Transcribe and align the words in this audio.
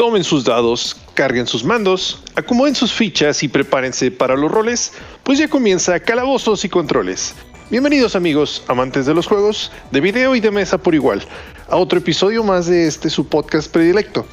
tomen 0.00 0.24
sus 0.24 0.46
dados, 0.46 0.96
carguen 1.12 1.46
sus 1.46 1.62
mandos, 1.62 2.22
acomoden 2.34 2.74
sus 2.74 2.90
fichas 2.90 3.42
y 3.42 3.48
prepárense 3.48 4.10
para 4.10 4.34
los 4.34 4.50
roles, 4.50 4.94
pues 5.24 5.38
ya 5.38 5.46
comienza 5.46 6.00
Calabozos 6.00 6.64
y 6.64 6.70
Controles. 6.70 7.34
Bienvenidos 7.68 8.16
amigos, 8.16 8.64
amantes 8.66 9.04
de 9.04 9.12
los 9.12 9.26
juegos, 9.26 9.70
de 9.90 10.00
video 10.00 10.34
y 10.34 10.40
de 10.40 10.50
mesa 10.50 10.78
por 10.78 10.94
igual, 10.94 11.22
a 11.68 11.76
otro 11.76 11.98
episodio 11.98 12.42
más 12.42 12.64
de 12.64 12.86
este 12.86 13.10
su 13.10 13.28
podcast 13.28 13.70
predilecto. 13.70 14.24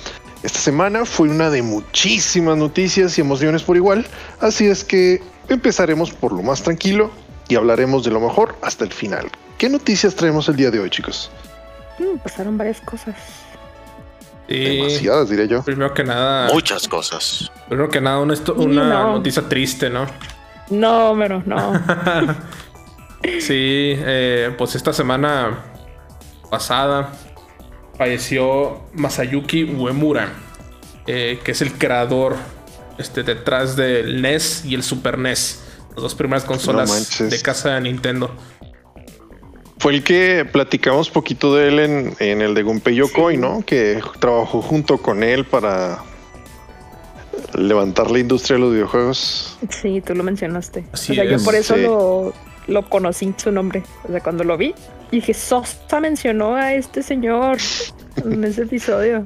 Esta 0.41 0.59
semana 0.59 1.03
fue 1.03 1.27
una 1.27 1.49
de 1.49 1.61
muchísimas 1.61 2.55
noticias 2.55 3.17
y 3.17 3.21
emociones 3.21 3.61
por 3.61 3.75
igual, 3.75 4.07
así 4.39 4.67
es 4.67 4.85
que 4.85 5.21
empezaremos 5.49 6.11
por 6.13 6.31
lo 6.31 6.43
más 6.43 6.63
tranquilo 6.63 7.11
y 7.49 7.55
hablaremos 7.55 8.05
de 8.05 8.11
lo 8.11 8.21
mejor 8.21 8.55
hasta 8.61 8.85
el 8.85 8.93
final. 8.93 9.29
¿Qué 9.57 9.67
noticias 9.67 10.15
traemos 10.15 10.47
el 10.47 10.55
día 10.55 10.71
de 10.71 10.79
hoy, 10.79 10.89
chicos? 10.89 11.29
Mm, 11.99 12.19
pasaron 12.19 12.57
varias 12.57 12.79
cosas. 12.79 13.15
Demasiadas, 14.47 15.29
diré 15.29 15.47
yo. 15.47 15.63
Primero 15.63 15.93
que 15.93 16.03
nada. 16.03 16.51
Muchas 16.53 16.87
cosas. 16.87 17.51
Primero 17.67 17.89
que 17.89 17.99
nada, 18.01 18.19
una, 18.19 18.35
una 18.55 19.03
noticia 19.03 19.47
triste, 19.47 19.89
¿no? 19.89 20.05
No, 20.69 21.15
pero 21.17 21.43
no. 21.45 21.73
sí, 23.39 23.93
eh, 23.97 24.53
pues 24.57 24.75
esta 24.75 24.93
semana 24.93 25.63
pasada 26.49 27.11
falleció 27.97 28.85
Masayuki 28.93 29.63
Uemura, 29.63 30.29
eh, 31.07 31.39
que 31.43 31.51
es 31.51 31.61
el 31.61 31.73
creador 31.73 32.35
este, 32.97 33.23
detrás 33.23 33.75
del 33.75 34.21
NES 34.21 34.65
y 34.65 34.75
el 34.75 34.83
Super 34.83 35.17
NES, 35.17 35.63
las 35.89 36.03
dos 36.03 36.15
primeras 36.15 36.43
consolas 36.43 37.17
de 37.19 37.41
casa 37.41 37.75
de 37.75 37.81
Nintendo. 37.81 38.31
Fue 39.79 39.93
el 39.93 40.03
que 40.03 40.45
platicamos 40.51 41.09
poquito 41.09 41.55
de 41.55 41.67
él 41.67 41.79
en, 42.19 42.41
el 42.41 42.53
de 42.53 42.63
Gunpei 42.63 42.95
Yokoi, 42.95 43.37
¿no? 43.37 43.63
Que 43.65 43.99
trabajó 44.19 44.61
junto 44.61 44.97
con 44.97 45.23
él 45.23 45.45
para 45.45 45.99
levantar 47.53 48.09
la 48.09 48.19
industria 48.19 48.55
de 48.55 48.61
los 48.61 48.73
videojuegos. 48.73 49.57
Sí, 49.69 50.01
tú 50.01 50.15
lo 50.15 50.23
mencionaste. 50.23 50.85
o 50.91 50.97
sea, 50.97 51.23
yo 51.23 51.43
por 51.43 51.55
eso 51.55 51.77
lo, 51.77 52.33
lo, 52.67 52.89
conocí 52.89 53.33
su 53.37 53.51
nombre. 53.51 53.83
O 54.03 54.11
sea, 54.11 54.19
cuando 54.21 54.43
lo 54.43 54.57
vi, 54.57 54.73
dije, 55.11 55.33
Sosta 55.33 55.99
mencionó 55.99 56.55
a 56.55 56.73
este 56.73 57.03
señor 57.03 57.57
en 58.23 58.43
ese 58.43 58.63
episodio. 58.63 59.25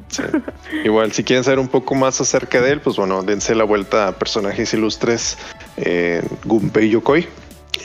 Igual, 0.84 1.12
si 1.12 1.24
quieren 1.24 1.44
saber 1.44 1.60
un 1.60 1.68
poco 1.68 1.96
más 1.96 2.20
acerca 2.22 2.62
de 2.62 2.72
él, 2.72 2.82
pues 2.82 2.98
bueno, 2.98 3.24
dense 3.24 3.56
la 3.56 3.64
vuelta 3.64 4.08
a 4.08 4.12
personajes 4.18 4.74
ilustres 4.74 5.38
en 5.78 6.24
Gunpei 6.46 6.90
Yokoi. 6.90 7.28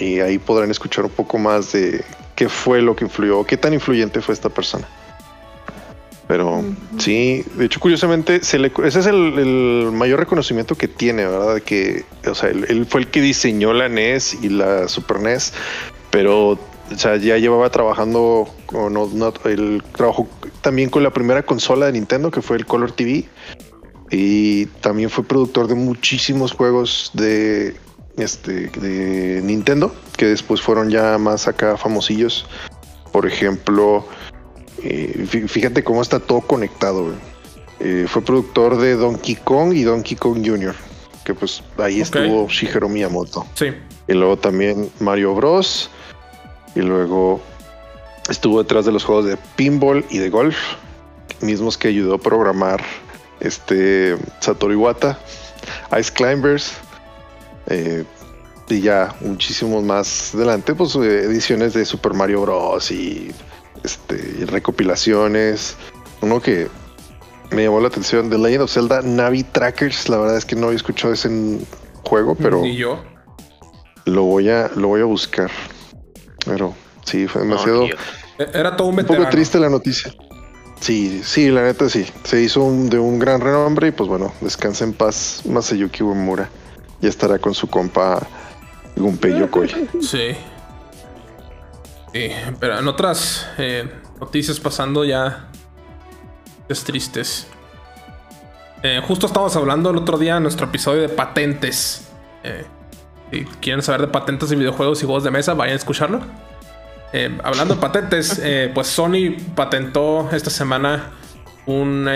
Y 0.00 0.20
ahí 0.20 0.38
podrán 0.38 0.70
escuchar 0.70 1.04
un 1.04 1.10
poco 1.10 1.38
más 1.38 1.72
de 1.72 2.04
qué 2.34 2.48
fue 2.48 2.82
lo 2.82 2.94
que 2.94 3.04
influyó, 3.04 3.44
qué 3.44 3.56
tan 3.56 3.74
influyente 3.74 4.20
fue 4.20 4.34
esta 4.34 4.48
persona. 4.48 4.86
Pero 6.28 6.64
sí, 6.98 7.44
de 7.54 7.66
hecho, 7.66 7.78
curiosamente, 7.78 8.36
ese 8.36 8.58
es 8.84 9.06
el, 9.06 9.90
mayor 9.92 10.18
reconocimiento 10.18 10.74
que 10.74 10.88
tiene, 10.88 11.24
¿verdad? 11.24 11.62
Que, 11.62 12.04
o 12.28 12.34
sea, 12.34 12.50
él, 12.50 12.86
fue 12.88 13.02
el 13.02 13.06
que 13.08 13.20
diseñó 13.20 13.72
la 13.72 13.88
NES 13.88 14.38
y 14.42 14.48
la 14.48 14.88
Super 14.88 15.20
NES, 15.20 15.52
pero 16.10 16.58
o 16.92 16.98
sea, 16.98 17.16
ya 17.16 17.36
llevaba 17.36 17.70
trabajando 17.70 18.48
con 18.66 18.96
el 19.44 19.82
trabajo 19.96 20.28
también 20.60 20.88
con 20.88 21.02
la 21.02 21.10
primera 21.10 21.44
consola 21.44 21.86
de 21.86 21.92
Nintendo, 21.92 22.30
que 22.30 22.42
fue 22.42 22.56
el 22.56 22.66
Color 22.66 22.92
TV. 22.92 23.24
Y 24.10 24.66
también 24.66 25.10
fue 25.10 25.24
productor 25.24 25.66
de 25.66 25.74
muchísimos 25.74 26.52
juegos 26.52 27.10
de 27.14 27.74
este, 28.16 28.68
de 28.68 29.40
Nintendo, 29.42 29.94
que 30.16 30.26
después 30.26 30.60
fueron 30.60 30.90
ya 30.90 31.18
más 31.18 31.48
acá 31.48 31.76
famosillos. 31.76 32.46
Por 33.12 33.26
ejemplo, 33.26 34.06
eh, 34.82 35.26
fíjate 35.48 35.84
cómo 35.84 36.02
está 36.02 36.20
todo 36.20 36.40
conectado. 36.40 37.12
Eh, 37.80 38.06
fue 38.08 38.22
productor 38.22 38.78
de 38.78 38.94
Donkey 38.94 39.36
Kong 39.36 39.74
y 39.74 39.82
Donkey 39.82 40.16
Kong 40.16 40.42
Jr., 40.44 40.74
que 41.24 41.34
pues 41.34 41.62
ahí 41.78 42.00
estuvo 42.00 42.48
Shigeru 42.48 42.88
Miyamoto. 42.88 43.46
Sí. 43.54 43.66
Y 44.08 44.12
luego 44.12 44.36
también 44.38 44.90
Mario 45.00 45.34
Bros. 45.34 45.90
Y 46.74 46.80
luego 46.80 47.40
estuvo 48.28 48.62
detrás 48.62 48.84
de 48.84 48.92
los 48.92 49.04
juegos 49.04 49.26
de 49.26 49.36
pinball 49.56 50.04
y 50.10 50.18
de 50.18 50.30
golf, 50.30 50.56
mismos 51.40 51.78
que 51.78 51.88
ayudó 51.88 52.14
a 52.14 52.18
programar 52.18 52.82
este 53.40 54.16
Satoru 54.40 54.74
Iwata, 54.74 55.18
Ice 55.98 56.12
Climbers, 56.12 56.74
eh, 57.66 58.04
y 58.68 58.80
ya 58.80 59.14
muchísimos 59.20 59.84
más 59.84 60.34
adelante, 60.34 60.74
pues 60.74 60.94
ediciones 60.96 61.74
de 61.74 61.84
Super 61.84 62.14
Mario 62.14 62.42
Bros. 62.42 62.90
y 62.90 63.30
este, 63.84 64.44
recopilaciones. 64.46 65.76
Uno 66.20 66.40
que 66.40 66.68
me 67.50 67.64
llamó 67.64 67.80
la 67.80 67.88
atención, 67.88 68.28
The 68.30 68.38
Legend 68.38 68.62
of 68.62 68.72
Zelda 68.72 69.02
Navi 69.02 69.44
Trackers. 69.44 70.08
La 70.08 70.18
verdad 70.18 70.36
es 70.36 70.44
que 70.44 70.56
no 70.56 70.66
había 70.66 70.76
escuchado 70.76 71.14
ese 71.14 71.30
juego, 72.02 72.34
pero. 72.34 72.62
Ni 72.62 72.76
yo. 72.76 73.02
Lo 74.04 74.22
voy 74.22 74.50
a, 74.50 74.70
lo 74.74 74.88
voy 74.88 75.00
a 75.00 75.04
buscar. 75.04 75.50
Pero 76.44 76.74
sí, 77.04 77.26
fue 77.26 77.42
demasiado. 77.42 77.86
Era 78.38 78.76
todo 78.76 78.88
un, 78.88 78.98
un 78.98 79.04
poco 79.04 79.28
triste 79.28 79.58
la 79.58 79.68
noticia. 79.68 80.12
Sí, 80.80 81.22
sí, 81.24 81.48
la 81.50 81.62
neta 81.62 81.88
sí. 81.88 82.06
Se 82.24 82.40
hizo 82.42 82.60
de 82.70 82.98
un 82.98 83.18
gran 83.18 83.40
renombre 83.40 83.88
y 83.88 83.90
pues 83.92 84.08
bueno, 84.08 84.32
descansa 84.40 84.84
en 84.84 84.92
paz 84.92 85.42
Masayuki 85.46 86.02
Uemura 86.02 86.48
ya 87.00 87.08
estará 87.08 87.38
con 87.38 87.54
su 87.54 87.68
compa 87.68 88.26
Gunpei 88.96 89.38
Yokoi. 89.38 89.68
Sí. 90.00 90.36
Sí, 92.12 92.30
pero 92.58 92.78
en 92.78 92.88
otras 92.88 93.46
eh, 93.58 93.88
noticias 94.20 94.58
pasando 94.58 95.04
ya 95.04 95.48
es 96.68 96.82
tristes. 96.84 97.46
Eh, 98.82 99.02
justo 99.06 99.26
estábamos 99.26 99.54
hablando 99.56 99.90
el 99.90 99.98
otro 99.98 100.16
día 100.16 100.36
en 100.36 100.42
nuestro 100.42 100.66
episodio 100.66 101.02
de 101.02 101.08
patentes. 101.08 102.08
Eh, 102.42 102.64
si 103.30 103.44
quieren 103.60 103.82
saber 103.82 104.02
de 104.02 104.08
patentes 104.08 104.48
de 104.48 104.56
videojuegos 104.56 105.02
y 105.02 105.06
juegos 105.06 105.24
de 105.24 105.30
mesa, 105.30 105.54
vayan 105.54 105.74
a 105.74 105.76
escucharlo. 105.76 106.20
hablando 107.42 107.74
de 107.74 107.80
patentes, 107.80 108.40
pues 108.72 108.86
Sony 108.86 109.36
patentó 109.54 110.28
esta 110.32 110.50
semana 110.50 111.10
un 111.66 112.08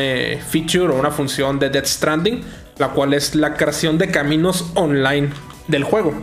feature 0.48 0.92
o 0.92 0.98
una 0.98 1.10
función 1.10 1.58
de 1.58 1.68
Death 1.68 1.86
Stranding 1.86 2.44
la 2.80 2.88
cual 2.88 3.12
es 3.12 3.34
la 3.34 3.54
creación 3.54 3.98
de 3.98 4.10
caminos 4.10 4.72
online 4.74 5.28
del 5.68 5.84
juego. 5.84 6.14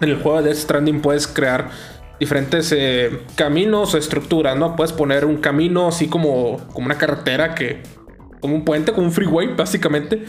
En 0.00 0.08
el 0.08 0.20
juego 0.20 0.42
de 0.42 0.48
Death 0.48 0.58
Stranding 0.58 1.00
puedes 1.00 1.28
crear 1.28 1.70
diferentes 2.18 2.72
eh, 2.72 3.20
caminos 3.36 3.94
o 3.94 3.98
estructuras, 3.98 4.56
¿no? 4.56 4.74
Puedes 4.74 4.92
poner 4.92 5.24
un 5.24 5.36
camino 5.36 5.86
así 5.86 6.08
como, 6.08 6.58
como 6.72 6.86
una 6.86 6.98
carretera 6.98 7.54
que... 7.54 7.82
Como 8.40 8.56
un 8.56 8.64
puente, 8.64 8.92
como 8.92 9.06
un 9.06 9.12
freeway, 9.12 9.54
básicamente. 9.54 10.26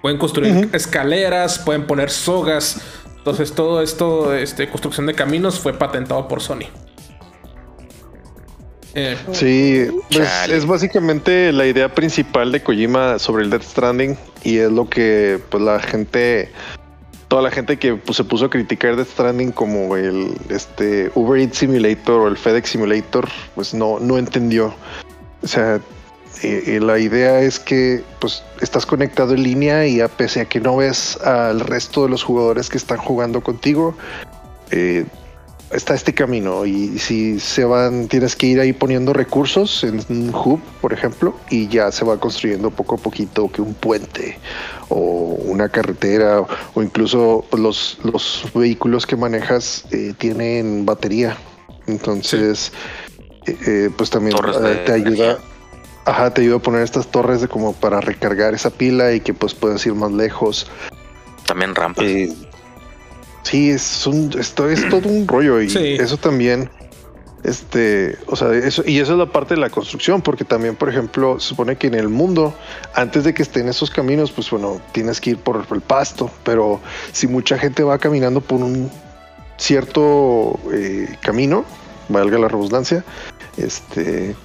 Pueden 0.00 0.18
construir 0.18 0.68
escaleras, 0.72 1.58
pueden 1.58 1.86
poner 1.86 2.10
sogas. 2.10 2.80
Entonces 3.16 3.52
todo 3.52 3.82
esto, 3.82 4.34
este, 4.34 4.68
construcción 4.68 5.06
de 5.06 5.14
caminos 5.14 5.58
fue 5.58 5.72
patentado 5.72 6.28
por 6.28 6.40
Sony. 6.40 6.66
Eh, 8.94 9.16
sí, 9.32 9.86
pues, 10.10 10.28
es 10.48 10.66
básicamente 10.66 11.50
la 11.52 11.66
idea 11.66 11.94
principal 11.94 12.52
de 12.52 12.62
Kojima 12.62 13.18
sobre 13.18 13.44
el 13.44 13.50
Death 13.50 13.62
Stranding 13.62 14.18
y 14.44 14.58
es 14.58 14.70
lo 14.70 14.88
que 14.88 15.40
pues 15.48 15.62
la 15.62 15.80
gente 15.80 16.50
toda 17.28 17.40
la 17.40 17.50
gente 17.50 17.78
que 17.78 17.94
pues, 17.94 18.18
se 18.18 18.24
puso 18.24 18.44
a 18.44 18.50
criticar 18.50 18.96
Death 18.96 19.08
Stranding 19.08 19.52
como 19.52 19.96
el 19.96 20.34
este 20.50 21.10
Uber 21.14 21.40
Eats 21.40 21.56
Simulator 21.58 22.20
o 22.20 22.28
el 22.28 22.36
FedEx 22.36 22.68
Simulator, 22.68 23.26
pues 23.54 23.72
no, 23.72 23.98
no 23.98 24.18
entendió. 24.18 24.74
O 25.42 25.46
sea, 25.46 25.80
eh, 26.42 26.62
eh, 26.66 26.80
la 26.80 26.98
idea 26.98 27.40
es 27.40 27.58
que 27.58 28.02
pues 28.18 28.42
estás 28.60 28.84
conectado 28.84 29.32
en 29.32 29.44
línea 29.44 29.86
y 29.86 30.00
a 30.00 30.08
pese 30.08 30.40
a 30.40 30.44
que 30.44 30.60
no 30.60 30.76
ves 30.76 31.16
al 31.22 31.60
resto 31.60 32.02
de 32.02 32.10
los 32.10 32.22
jugadores 32.22 32.68
que 32.68 32.76
están 32.76 32.98
jugando 32.98 33.42
contigo, 33.42 33.96
eh, 34.70 35.06
está 35.72 35.94
este 35.94 36.12
camino 36.12 36.66
y 36.66 36.98
si 36.98 37.40
se 37.40 37.64
van, 37.64 38.08
tienes 38.08 38.36
que 38.36 38.46
ir 38.46 38.60
ahí 38.60 38.72
poniendo 38.72 39.12
recursos 39.12 39.84
en 39.84 40.04
un 40.08 40.34
hub, 40.34 40.60
por 40.80 40.92
ejemplo, 40.92 41.34
y 41.50 41.68
ya 41.68 41.90
se 41.90 42.04
va 42.04 42.18
construyendo 42.18 42.70
poco 42.70 42.96
a 42.96 42.98
poquito 42.98 43.50
que 43.50 43.62
un 43.62 43.74
puente 43.74 44.38
o 44.88 45.36
una 45.44 45.68
carretera 45.68 46.44
o 46.74 46.82
incluso 46.82 47.44
los, 47.56 47.98
los 48.04 48.44
vehículos 48.54 49.06
que 49.06 49.16
manejas 49.16 49.84
eh, 49.90 50.14
tienen 50.16 50.84
batería. 50.84 51.36
Entonces, 51.86 52.72
eh, 53.46 53.56
eh, 53.66 53.90
pues 53.96 54.10
también 54.10 54.36
te 54.84 54.92
ayuda. 54.92 55.38
Ajá, 56.04 56.34
te 56.34 56.42
ayuda 56.42 56.56
a 56.56 56.58
poner 56.58 56.82
estas 56.82 57.08
torres 57.10 57.40
de 57.40 57.48
como 57.48 57.74
para 57.74 58.00
recargar 58.00 58.54
esa 58.54 58.70
pila 58.70 59.12
y 59.12 59.20
que 59.20 59.34
pues 59.34 59.54
puedas 59.54 59.86
ir 59.86 59.94
más 59.94 60.10
lejos. 60.10 60.66
También 61.46 61.74
rampas. 61.74 62.04
Sí, 63.42 63.70
es 63.70 64.06
un, 64.06 64.30
esto 64.38 64.68
es 64.68 64.88
todo 64.88 65.08
un 65.08 65.26
rollo 65.26 65.60
y 65.60 65.66
eso 65.66 66.16
también, 66.16 66.70
este, 67.42 68.16
o 68.26 68.36
sea, 68.36 68.52
eso, 68.54 68.82
y 68.86 69.00
eso 69.00 69.12
es 69.12 69.18
la 69.18 69.26
parte 69.26 69.54
de 69.54 69.60
la 69.60 69.68
construcción, 69.68 70.22
porque 70.22 70.44
también, 70.44 70.76
por 70.76 70.88
ejemplo, 70.88 71.40
se 71.40 71.48
supone 71.48 71.76
que 71.76 71.88
en 71.88 71.94
el 71.94 72.08
mundo, 72.08 72.54
antes 72.94 73.24
de 73.24 73.34
que 73.34 73.42
estén 73.42 73.68
esos 73.68 73.90
caminos, 73.90 74.30
pues 74.30 74.48
bueno, 74.50 74.80
tienes 74.92 75.20
que 75.20 75.30
ir 75.30 75.38
por 75.38 75.66
el 75.70 75.80
pasto, 75.80 76.30
pero 76.44 76.80
si 77.10 77.26
mucha 77.26 77.58
gente 77.58 77.82
va 77.82 77.98
caminando 77.98 78.40
por 78.40 78.60
un 78.60 78.90
cierto 79.56 80.58
eh, 80.72 81.16
camino, 81.20 81.64
valga 82.08 82.38
la 82.38 82.48
redundancia, 82.48 83.04
este, 83.56 84.36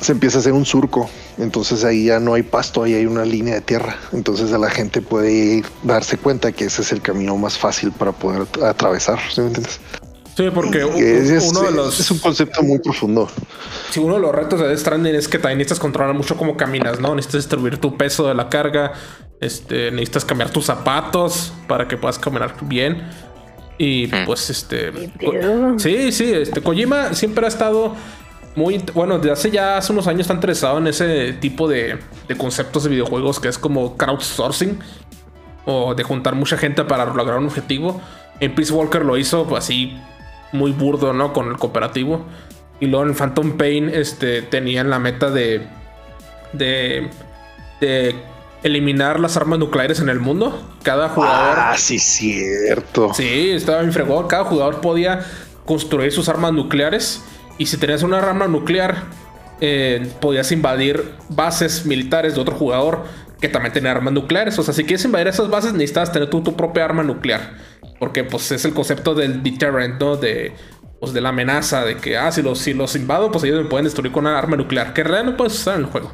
se 0.00 0.12
empieza 0.12 0.38
a 0.38 0.40
hacer 0.40 0.52
un 0.52 0.64
surco. 0.64 1.08
Entonces 1.38 1.84
ahí 1.84 2.06
ya 2.06 2.20
no 2.20 2.34
hay 2.34 2.42
pasto, 2.42 2.82
ahí 2.82 2.94
hay 2.94 3.06
una 3.06 3.24
línea 3.24 3.54
de 3.54 3.60
tierra. 3.60 3.96
Entonces 4.12 4.50
la 4.50 4.70
gente 4.70 5.00
puede 5.00 5.62
darse 5.82 6.18
cuenta 6.18 6.52
que 6.52 6.66
ese 6.66 6.82
es 6.82 6.92
el 6.92 7.00
camino 7.00 7.36
más 7.36 7.58
fácil 7.58 7.92
para 7.92 8.12
poder 8.12 8.46
atravesar. 8.62 9.18
¿sí 9.32 9.40
me 9.40 9.48
entiendes? 9.48 9.80
Sí, 10.36 10.50
porque 10.52 10.78
es, 10.80 11.48
uno 11.50 11.62
de 11.62 11.70
los. 11.70 12.00
Es 12.00 12.10
un 12.10 12.18
concepto 12.18 12.62
muy 12.62 12.80
profundo. 12.80 13.28
Sí, 13.90 14.00
uno 14.00 14.14
de 14.14 14.20
los 14.20 14.34
retos 14.34 14.58
de 14.58 14.66
Death 14.66 14.80
Stranding 14.80 15.14
es 15.14 15.28
que 15.28 15.38
también 15.38 15.58
necesitas 15.58 15.78
controlar 15.78 16.12
mucho 16.14 16.36
cómo 16.36 16.56
caminas, 16.56 16.98
¿no? 16.98 17.14
Necesitas 17.14 17.44
distribuir 17.44 17.78
tu 17.78 17.96
peso 17.96 18.26
de 18.26 18.34
la 18.34 18.48
carga. 18.48 18.94
Este, 19.40 19.92
necesitas 19.92 20.24
cambiar 20.24 20.50
tus 20.50 20.64
zapatos 20.64 21.52
para 21.68 21.86
que 21.86 21.96
puedas 21.96 22.18
caminar 22.18 22.56
bien. 22.62 23.08
Y 23.78 24.08
hmm. 24.08 24.26
pues 24.26 24.50
este. 24.50 24.92
Sí, 25.78 26.10
sí, 26.10 26.32
este. 26.32 26.60
Kojima 26.60 27.14
siempre 27.14 27.44
ha 27.44 27.48
estado 27.48 27.94
muy. 28.56 28.78
Bueno, 28.94 29.18
desde 29.18 29.32
hace 29.32 29.50
ya 29.50 29.76
hace 29.76 29.92
unos 29.92 30.06
años 30.06 30.22
está 30.22 30.34
interesado 30.34 30.78
en 30.78 30.86
ese 30.86 31.32
tipo 31.34 31.68
de, 31.68 31.98
de 32.28 32.36
conceptos 32.36 32.84
de 32.84 32.90
videojuegos 32.90 33.40
que 33.40 33.48
es 33.48 33.58
como 33.58 33.96
crowdsourcing. 33.96 34.78
O 35.66 35.94
de 35.94 36.02
juntar 36.02 36.34
mucha 36.34 36.58
gente 36.58 36.84
para 36.84 37.06
lograr 37.06 37.38
un 37.38 37.46
objetivo. 37.46 38.00
En 38.38 38.54
Peace 38.54 38.70
Walker 38.72 39.02
lo 39.02 39.16
hizo 39.16 39.46
pues, 39.46 39.64
así 39.64 39.96
muy 40.52 40.72
burdo, 40.72 41.14
¿no? 41.14 41.32
Con 41.32 41.48
el 41.48 41.56
cooperativo. 41.56 42.26
Y 42.80 42.86
luego 42.86 43.06
en 43.06 43.14
Phantom 43.14 43.56
Pain 43.56 43.88
este, 43.88 44.42
tenían 44.42 44.90
la 44.90 44.98
meta 44.98 45.30
de, 45.30 45.66
de, 46.52 47.08
de 47.80 48.14
eliminar 48.62 49.20
las 49.20 49.38
armas 49.38 49.58
nucleares 49.58 50.00
en 50.00 50.10
el 50.10 50.20
mundo. 50.20 50.68
Cada 50.82 51.08
jugador. 51.08 51.56
Ah, 51.58 51.74
sí, 51.78 51.98
cierto. 51.98 53.14
Sí, 53.14 53.50
estaba 53.52 53.80
bien 53.80 53.92
fregón. 53.92 54.26
Cada 54.26 54.44
jugador 54.44 54.82
podía 54.82 55.24
construir 55.64 56.12
sus 56.12 56.28
armas 56.28 56.52
nucleares. 56.52 57.24
Y 57.58 57.66
si 57.66 57.76
tenías 57.76 58.02
una 58.02 58.18
arma 58.18 58.48
nuclear, 58.48 59.04
eh, 59.60 60.10
podías 60.20 60.50
invadir 60.52 61.14
bases 61.28 61.86
militares 61.86 62.34
de 62.34 62.40
otro 62.40 62.54
jugador 62.54 63.04
que 63.40 63.48
también 63.48 63.72
tenía 63.72 63.90
armas 63.90 64.12
nucleares. 64.12 64.58
O 64.58 64.62
sea, 64.62 64.74
si 64.74 64.84
quieres 64.84 65.04
invadir 65.04 65.28
esas 65.28 65.48
bases, 65.48 65.72
necesitas 65.72 66.12
tener 66.12 66.30
tú 66.30 66.42
tu 66.42 66.56
propia 66.56 66.84
arma 66.84 67.02
nuclear. 67.02 67.54
Porque 67.98 68.24
pues 68.24 68.50
es 68.50 68.64
el 68.64 68.74
concepto 68.74 69.14
del 69.14 69.42
deterrent, 69.42 70.00
¿no? 70.00 70.16
De, 70.16 70.52
pues, 70.98 71.12
de 71.12 71.20
la 71.20 71.28
amenaza, 71.28 71.84
de 71.84 71.96
que, 71.98 72.16
ah, 72.16 72.32
si 72.32 72.42
los, 72.42 72.58
si 72.58 72.72
los 72.72 72.96
invado, 72.96 73.30
pues 73.30 73.44
ellos 73.44 73.62
me 73.62 73.68
pueden 73.68 73.84
destruir 73.84 74.10
con 74.10 74.26
una 74.26 74.38
arma 74.38 74.56
nuclear, 74.56 74.94
que 74.94 75.02
en 75.02 75.06
realidad 75.06 75.30
no 75.32 75.36
puedes 75.36 75.54
usar 75.54 75.74
en 75.76 75.82
el 75.82 75.86
juego. 75.86 76.10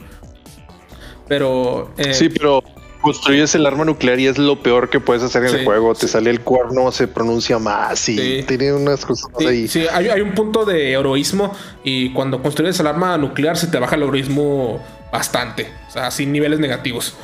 Pero... 1.29 1.95
Eh, 1.97 2.13
sí, 2.13 2.29
pero 2.29 2.63
construyes 3.00 3.55
el 3.55 3.67
arma 3.67 3.85
nuclear 3.85 4.19
y 4.20 4.26
es 4.26 4.38
lo 4.38 4.62
peor 4.62 4.91
que 4.91 5.00
puedes 5.00 5.23
hacer 5.23 5.44
en 5.44 5.56
el 5.56 5.64
juego. 5.64 5.94
Te 5.94 6.08
sale 6.08 6.31
el 6.31 6.41
cuerno, 6.41 6.93
se 6.93 7.08
pronuncia 7.08 7.58
más 7.58 8.08
y 8.08 8.43
tiene 8.44 8.73
unas 8.73 9.05
cosas 9.05 9.31
ahí. 9.38 9.69
Sí, 9.69 9.87
hay, 9.93 10.08
hay, 10.08 10.20
un 10.20 10.32
punto 10.32 10.64
de 10.64 10.93
heroísmo 10.93 11.55
y 11.85 12.12
cuando 12.12 12.43
construyes 12.43 12.79
el 12.81 12.87
arma 12.87 13.17
nuclear 13.19 13.56
se 13.56 13.67
te 13.67 13.79
baja 13.79 13.97
el 13.97 14.02
heroísmo 14.02 14.81
bastante, 15.12 15.69
o 15.88 15.91
sea, 15.91 16.11
sin 16.11 16.32
niveles 16.32 16.61
negativos. 16.61 17.14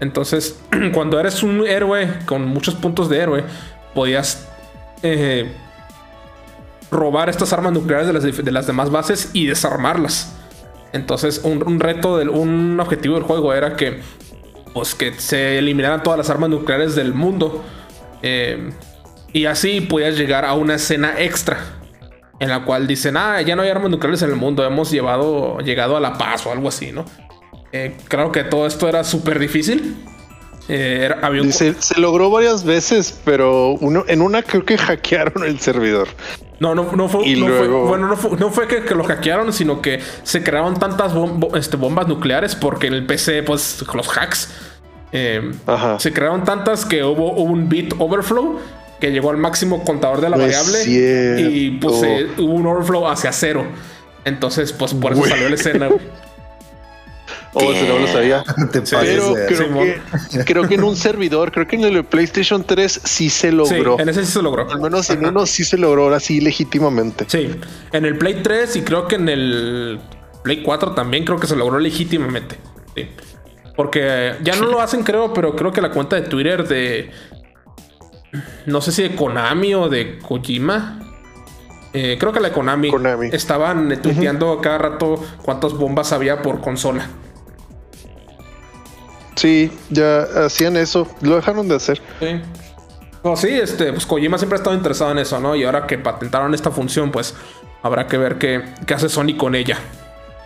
Entonces, 0.00 0.58
cuando 0.94 1.18
eres 1.18 1.42
un 1.42 1.66
héroe 1.66 2.08
con 2.26 2.46
muchos 2.46 2.74
puntos 2.74 3.08
de 3.08 3.18
héroe, 3.18 3.44
podías 3.94 4.48
eh, 5.02 5.50
robar 6.90 7.28
estas 7.28 7.52
armas 7.52 7.72
nucleares 7.72 8.06
de 8.06 8.52
las, 8.52 8.66
demás 8.66 8.90
bases 8.90 9.30
y 9.32 9.46
desarmarlas. 9.46 10.34
Entonces, 10.92 11.40
un, 11.44 11.80
reto, 11.80 12.16
del, 12.16 12.30
un 12.30 12.78
objetivo 12.80 13.16
del 13.16 13.24
juego 13.24 13.52
era 13.52 13.76
que, 13.76 14.00
pues, 14.76 14.94
que 14.94 15.14
se 15.14 15.56
eliminaran 15.56 16.02
todas 16.02 16.18
las 16.18 16.28
armas 16.28 16.50
nucleares 16.50 16.94
del 16.94 17.14
mundo. 17.14 17.64
Eh, 18.20 18.72
y 19.32 19.46
así 19.46 19.80
podías 19.80 20.18
llegar 20.18 20.44
a 20.44 20.52
una 20.52 20.74
escena 20.74 21.14
extra. 21.16 21.56
En 22.40 22.50
la 22.50 22.62
cual 22.62 22.86
dicen, 22.86 23.16
ah, 23.16 23.40
ya 23.40 23.56
no 23.56 23.62
hay 23.62 23.70
armas 23.70 23.90
nucleares 23.90 24.20
en 24.20 24.28
el 24.28 24.36
mundo, 24.36 24.62
hemos 24.66 24.90
llevado, 24.90 25.60
llegado 25.60 25.96
a 25.96 26.00
la 26.00 26.18
paz 26.18 26.44
o 26.44 26.52
algo 26.52 26.68
así, 26.68 26.92
¿no? 26.92 27.06
Eh, 27.72 27.96
creo 28.08 28.30
que 28.32 28.44
todo 28.44 28.66
esto 28.66 28.86
era 28.86 29.02
súper 29.02 29.38
difícil. 29.38 29.96
Eh, 30.68 31.10
se, 31.78 31.98
logró 31.98 32.28
varias 32.28 32.62
veces, 32.62 33.18
pero 33.24 33.70
uno, 33.80 34.04
en 34.08 34.20
una 34.20 34.42
creo 34.42 34.66
que 34.66 34.76
hackearon 34.76 35.42
el 35.44 35.58
servidor. 35.58 36.08
No, 36.58 36.74
no, 36.74 36.92
no 36.92 37.08
fue, 37.08 37.22
bueno, 37.68 38.08
no 38.08 38.50
fue, 38.50 38.66
que, 38.66 38.94
lo 38.94 39.04
hackearon, 39.04 39.52
sino 39.52 39.82
que 39.82 40.00
se 40.22 40.42
crearon 40.42 40.78
tantas 40.78 41.12
este, 41.54 41.76
bombas 41.76 42.08
nucleares 42.08 42.54
porque 42.54 42.86
en 42.86 42.94
el 42.94 43.04
PC, 43.04 43.42
pues 43.42 43.84
los 43.92 44.08
hacks, 44.16 44.48
eh, 45.12 45.52
se 45.98 46.12
crearon 46.12 46.44
tantas 46.44 46.86
que 46.86 47.04
hubo, 47.04 47.32
un 47.32 47.68
bit 47.68 47.94
overflow 47.98 48.58
que 49.00 49.10
llegó 49.10 49.30
al 49.30 49.36
máximo 49.36 49.84
contador 49.84 50.22
de 50.22 50.30
la 50.30 50.38
variable 50.38 50.84
y 50.86 51.72
pues 51.72 52.02
eh, 52.02 52.26
hubo 52.38 52.54
un 52.54 52.66
overflow 52.66 53.06
hacia 53.06 53.32
cero. 53.32 53.66
Entonces, 54.24 54.72
pues 54.72 54.94
por 54.94 55.12
eso 55.12 55.24
salió 55.26 55.48
la 55.48 55.54
escena. 55.54 55.88
Oh, 57.52 57.72
ese 57.72 57.88
no 57.88 57.98
lo 57.98 58.06
sabía. 58.06 58.44
Pero 58.72 59.34
creo 59.48 59.74
que, 59.74 60.44
creo 60.44 60.68
que 60.68 60.74
en 60.74 60.84
un 60.84 60.96
servidor, 60.96 61.52
creo 61.52 61.66
que 61.66 61.76
en 61.76 61.84
el 61.84 62.04
PlayStation 62.04 62.64
3 62.64 63.00
sí 63.04 63.30
se 63.30 63.52
logró. 63.52 63.98
en 63.98 64.08
ese 64.08 64.24
sí 64.24 64.32
se 64.32 64.42
logró. 64.42 64.70
Al 64.70 64.80
menos 64.80 65.08
en 65.10 65.24
uno 65.24 65.46
sí 65.46 65.64
se 65.64 65.78
logró 65.78 66.04
ahora 66.04 66.20
sí 66.20 66.40
legítimamente. 66.40 67.24
Sí, 67.28 67.50
en 67.92 68.04
el 68.04 68.18
Play 68.18 68.42
3 68.42 68.76
y 68.76 68.82
creo 68.82 69.08
que 69.08 69.16
en 69.16 69.28
el 69.28 70.00
Play 70.42 70.62
4 70.62 70.92
también 70.92 71.24
creo 71.24 71.38
que 71.38 71.46
se 71.46 71.56
logró 71.56 71.78
legítimamente. 71.78 72.56
Sí. 72.94 73.08
Porque 73.74 74.34
ya 74.42 74.56
no 74.56 74.66
lo 74.66 74.80
hacen, 74.80 75.02
creo, 75.02 75.34
pero 75.34 75.54
creo 75.54 75.70
que 75.70 75.82
la 75.82 75.90
cuenta 75.90 76.16
de 76.16 76.22
Twitter 76.22 76.66
de. 76.66 77.10
No 78.64 78.80
sé 78.80 78.92
si 78.92 79.02
de 79.02 79.14
Konami 79.14 79.74
o 79.74 79.88
de 79.88 80.18
Kojima. 80.18 81.00
Eh, 81.92 82.16
creo 82.18 82.32
que 82.32 82.40
la 82.40 82.48
de 82.48 82.54
Konami, 82.54 82.90
estaban 83.32 84.00
tuiteando 84.02 84.60
cada 84.60 84.78
rato 84.78 85.24
cuántas 85.42 85.72
bombas 85.72 86.12
había 86.12 86.42
por 86.42 86.60
consola. 86.60 87.08
Sí, 89.36 89.70
ya 89.90 90.22
hacían 90.46 90.76
eso. 90.76 91.06
Lo 91.20 91.36
dejaron 91.36 91.68
de 91.68 91.76
hacer. 91.76 92.00
Sí. 92.20 92.40
No, 93.22 93.36
sí, 93.36 93.48
este, 93.48 93.92
pues 93.92 94.06
Kojima 94.06 94.38
siempre 94.38 94.56
ha 94.56 94.60
estado 94.60 94.76
interesado 94.76 95.10
en 95.12 95.18
eso, 95.18 95.40
¿no? 95.40 95.54
Y 95.54 95.64
ahora 95.64 95.86
que 95.86 95.98
patentaron 95.98 96.54
esta 96.54 96.70
función, 96.70 97.10
pues 97.10 97.34
habrá 97.82 98.06
que 98.06 98.18
ver 98.18 98.38
qué, 98.38 98.64
qué 98.86 98.94
hace 98.94 99.08
Sony 99.08 99.36
con 99.36 99.54
ella. 99.54 99.78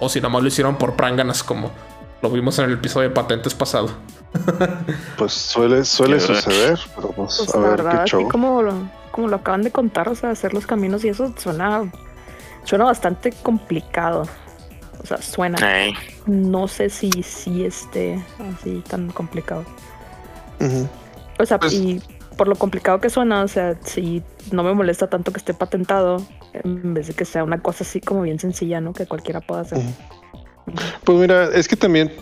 O 0.01 0.09
si 0.09 0.19
nada 0.19 0.31
más 0.31 0.43
lo 0.43 0.49
hicieron 0.49 0.77
por 0.77 0.97
pránganas, 0.97 1.43
como 1.43 1.71
lo 2.23 2.31
vimos 2.31 2.59
en 2.59 2.67
el 2.67 2.73
episodio 2.73 3.09
de 3.09 3.15
patentes 3.15 3.55
pasado. 3.55 3.91
pues 5.19 5.33
suele, 5.33 5.85
suele 5.85 6.21
suceder, 6.21 6.79
pero 6.97 7.09
pues, 7.11 7.37
pues 7.39 7.55
a 7.55 7.59
ver 7.59 7.85
qué 7.85 8.05
show. 8.07 8.29
Como 8.29 8.63
lo, 8.63 8.75
como 9.11 9.29
lo 9.29 9.37
acaban 9.37 9.63
de 9.63 9.71
contar, 9.71 10.09
o 10.09 10.15
sea, 10.15 10.31
hacer 10.31 10.55
los 10.55 10.67
caminos 10.67 11.05
y 11.05 11.09
eso 11.09 11.33
suena, 11.37 11.91
suena 12.65 12.85
bastante 12.85 13.33
complicado. 13.33 14.27
O 15.03 15.07
sea, 15.07 15.23
suena. 15.23 15.59
No 16.27 16.69
sé 16.69 16.91
si, 16.91 17.11
si 17.23 17.65
esté 17.65 18.23
así 18.59 18.83
tan 18.89 19.11
complicado. 19.11 19.65
O 21.39 21.47
sea, 21.47 21.59
pues 21.59 21.73
y 21.73 22.03
por 22.37 22.49
lo 22.49 22.57
complicado 22.57 23.01
que 23.01 23.11
suena, 23.11 23.43
o 23.43 23.49
sea, 23.49 23.77
si 23.85 24.23
no 24.51 24.63
me 24.63 24.73
molesta 24.75 25.09
tanto 25.09 25.33
que 25.33 25.39
esté 25.39 25.55
patentado, 25.55 26.23
en 26.53 26.95
vez 26.95 27.07
de 27.09 27.15
que 27.15 27.25
sea 27.25 27.45
una 27.45 27.61
cosa 27.61 27.85
así 27.85 28.01
como 28.01 28.23
bien 28.23 28.39
sencilla, 28.39 28.81
¿no? 28.81 28.93
Que 28.93 29.07
cualquiera 29.07 29.41
pueda 29.41 29.63
hacer. 29.63 29.79
Pues 31.05 31.19
mira, 31.19 31.45
es 31.55 31.67
que 31.67 31.77
también, 31.77 32.13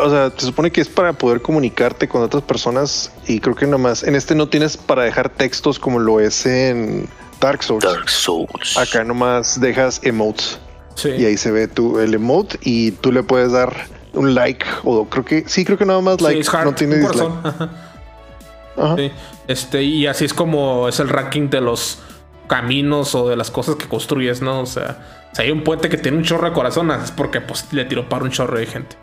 o 0.00 0.10
sea, 0.10 0.32
se 0.36 0.46
supone 0.46 0.70
que 0.70 0.80
es 0.80 0.88
para 0.88 1.12
poder 1.12 1.42
comunicarte 1.42 2.08
con 2.08 2.22
otras 2.22 2.42
personas 2.42 3.12
y 3.26 3.40
creo 3.40 3.54
que 3.54 3.66
nomás, 3.66 4.02
en 4.02 4.14
este 4.14 4.34
no 4.34 4.48
tienes 4.48 4.76
para 4.76 5.02
dejar 5.02 5.28
textos 5.28 5.78
como 5.78 5.98
lo 5.98 6.20
es 6.20 6.46
en 6.46 7.08
Dark 7.40 7.62
Souls. 7.62 7.84
Dark 7.84 8.08
Souls. 8.08 8.76
Acá 8.76 9.04
nomás 9.04 9.60
dejas 9.60 10.00
emotes. 10.04 10.58
Y 11.04 11.24
ahí 11.24 11.36
se 11.36 11.50
ve 11.50 11.68
tu, 11.68 11.98
el 11.98 12.14
emote 12.14 12.58
y 12.62 12.90
tú 12.92 13.12
le 13.12 13.22
puedes 13.22 13.52
dar 13.52 13.86
un 14.12 14.34
like 14.34 14.66
o 14.84 15.06
creo 15.06 15.24
que 15.24 15.44
sí, 15.46 15.64
creo 15.64 15.78
que 15.78 15.86
nada 15.86 16.00
más 16.00 16.20
like. 16.20 16.46
no 16.64 16.74
tiene 16.74 16.96
dislike. 16.96 17.30
Este, 19.48 19.82
y 19.82 20.06
así 20.06 20.24
es 20.24 20.34
como 20.34 20.88
es 20.88 21.00
el 21.00 21.08
ranking 21.08 21.50
de 21.50 21.60
los 21.60 21.98
caminos 22.46 23.14
o 23.14 23.28
de 23.28 23.36
las 23.36 23.50
cosas 23.50 23.76
que 23.76 23.86
construyes, 23.86 24.42
¿no? 24.42 24.60
O 24.60 24.66
sea, 24.66 25.28
si 25.32 25.42
hay 25.42 25.50
un 25.50 25.62
puente 25.64 25.88
que 25.88 25.96
tiene 25.96 26.18
un 26.18 26.24
chorro 26.24 26.48
de 26.48 26.52
corazón, 26.52 26.90
es 26.90 27.10
porque 27.10 27.40
pues 27.40 27.66
le 27.72 27.84
tiró 27.84 28.08
para 28.08 28.24
un 28.24 28.30
chorro 28.30 28.58
de 28.58 28.66
gente. 28.66 28.96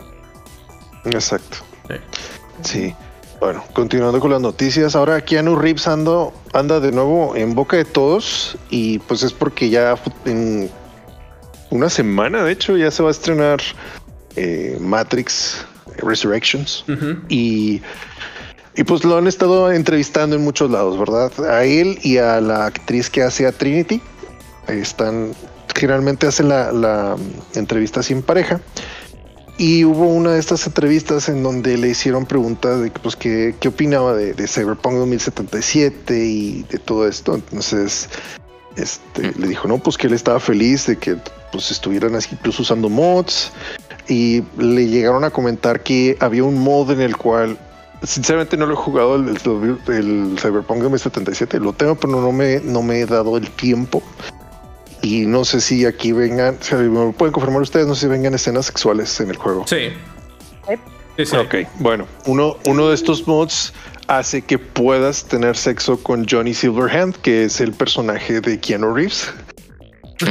Exacto. 1.04 1.58
Sí. 2.62 2.94
Bueno, 3.40 3.62
continuando 3.72 4.18
con 4.18 4.32
las 4.32 4.40
noticias, 4.40 4.96
ahora 4.96 5.20
Keanu 5.20 5.54
Reeves 5.56 5.86
ando, 5.86 6.32
anda 6.52 6.80
de 6.80 6.90
nuevo 6.90 7.36
en 7.36 7.54
boca 7.54 7.76
de 7.76 7.84
todos 7.84 8.56
y 8.68 8.98
pues 9.00 9.22
es 9.22 9.32
porque 9.32 9.70
ya 9.70 9.96
en 10.24 10.68
una 11.70 11.90
semana, 11.90 12.44
de 12.44 12.52
hecho, 12.52 12.76
ya 12.76 12.90
se 12.90 13.02
va 13.02 13.08
a 13.08 13.12
estrenar 13.12 13.60
eh, 14.36 14.76
Matrix 14.80 15.64
Resurrections. 15.98 16.84
y, 17.28 17.82
y 18.76 18.84
pues 18.84 19.04
lo 19.04 19.16
han 19.16 19.26
estado 19.26 19.72
entrevistando 19.72 20.36
en 20.36 20.42
muchos 20.42 20.70
lados, 20.70 20.98
¿verdad? 20.98 21.32
A 21.50 21.64
él 21.64 21.98
y 22.02 22.18
a 22.18 22.40
la 22.40 22.66
actriz 22.66 23.10
que 23.10 23.22
hace 23.22 23.46
a 23.46 23.52
Trinity. 23.52 24.00
Están, 24.68 25.32
generalmente 25.74 26.26
hacen 26.26 26.48
la, 26.48 27.16
entrevista 27.54 28.02
sin 28.02 28.22
pareja. 28.22 28.60
Y 29.56 29.84
hubo 29.84 30.06
una 30.06 30.34
de 30.34 30.38
estas 30.38 30.64
entrevistas 30.68 31.28
en 31.28 31.42
donde 31.42 31.76
le 31.76 31.88
hicieron 31.88 32.26
preguntas 32.26 32.80
de 32.80 32.92
pues, 32.92 33.16
qué, 33.16 33.56
qué 33.58 33.68
opinaba 33.68 34.14
de, 34.14 34.32
de 34.32 34.46
Cyberpunk 34.46 34.94
2077 34.94 36.16
y 36.16 36.62
de 36.62 36.78
todo 36.78 37.08
esto. 37.08 37.34
Entonces, 37.34 38.08
este, 38.76 39.32
le 39.36 39.48
dijo, 39.48 39.66
no, 39.66 39.78
pues 39.78 39.98
que 39.98 40.06
él 40.06 40.12
estaba 40.12 40.38
feliz 40.38 40.86
de 40.86 40.96
que 40.96 41.16
pues 41.50 41.70
estuvieran 41.70 42.14
así 42.14 42.30
incluso 42.32 42.62
usando 42.62 42.88
mods. 42.88 43.52
y 44.08 44.42
le 44.56 44.86
llegaron 44.86 45.24
a 45.24 45.30
comentar 45.30 45.82
que 45.82 46.16
había 46.20 46.44
un 46.44 46.58
mod 46.58 46.90
en 46.90 47.00
el 47.00 47.16
cual 47.16 47.58
sinceramente 48.02 48.56
no 48.56 48.66
lo 48.66 48.74
he 48.74 48.76
jugado 48.76 49.16
el, 49.16 49.28
el, 49.28 50.38
Cyberpunk 50.38 50.82
2077, 50.82 51.58
lo 51.60 51.72
tengo, 51.72 51.94
pero 51.96 52.20
no 52.20 52.32
me, 52.32 52.60
no 52.60 52.82
me 52.82 53.00
he 53.00 53.06
dado 53.06 53.36
el 53.36 53.50
tiempo. 53.50 54.02
Y 55.02 55.26
no 55.26 55.44
sé 55.44 55.60
si 55.60 55.86
aquí 55.86 56.12
vengan, 56.12 56.58
me 56.72 57.12
pueden 57.12 57.32
confirmar 57.32 57.62
ustedes, 57.62 57.86
no 57.86 57.94
sé 57.94 58.02
si 58.02 58.06
vengan 58.08 58.34
escenas 58.34 58.66
sexuales 58.66 59.20
en 59.20 59.30
el 59.30 59.36
juego. 59.36 59.64
Sí. 59.66 59.90
sí, 61.16 61.36
Ok, 61.36 61.54
bueno, 61.78 62.06
uno, 62.26 62.56
uno 62.66 62.88
de 62.88 62.94
estos 62.94 63.26
mods 63.26 63.72
hace 64.08 64.42
que 64.42 64.58
puedas 64.58 65.24
tener 65.24 65.56
sexo 65.56 66.02
con 66.02 66.26
Johnny 66.28 66.54
Silverhand, 66.54 67.16
que 67.16 67.44
es 67.44 67.60
el 67.60 67.72
personaje 67.72 68.40
de 68.40 68.58
Keanu 68.58 68.92
Reeves. 68.92 69.32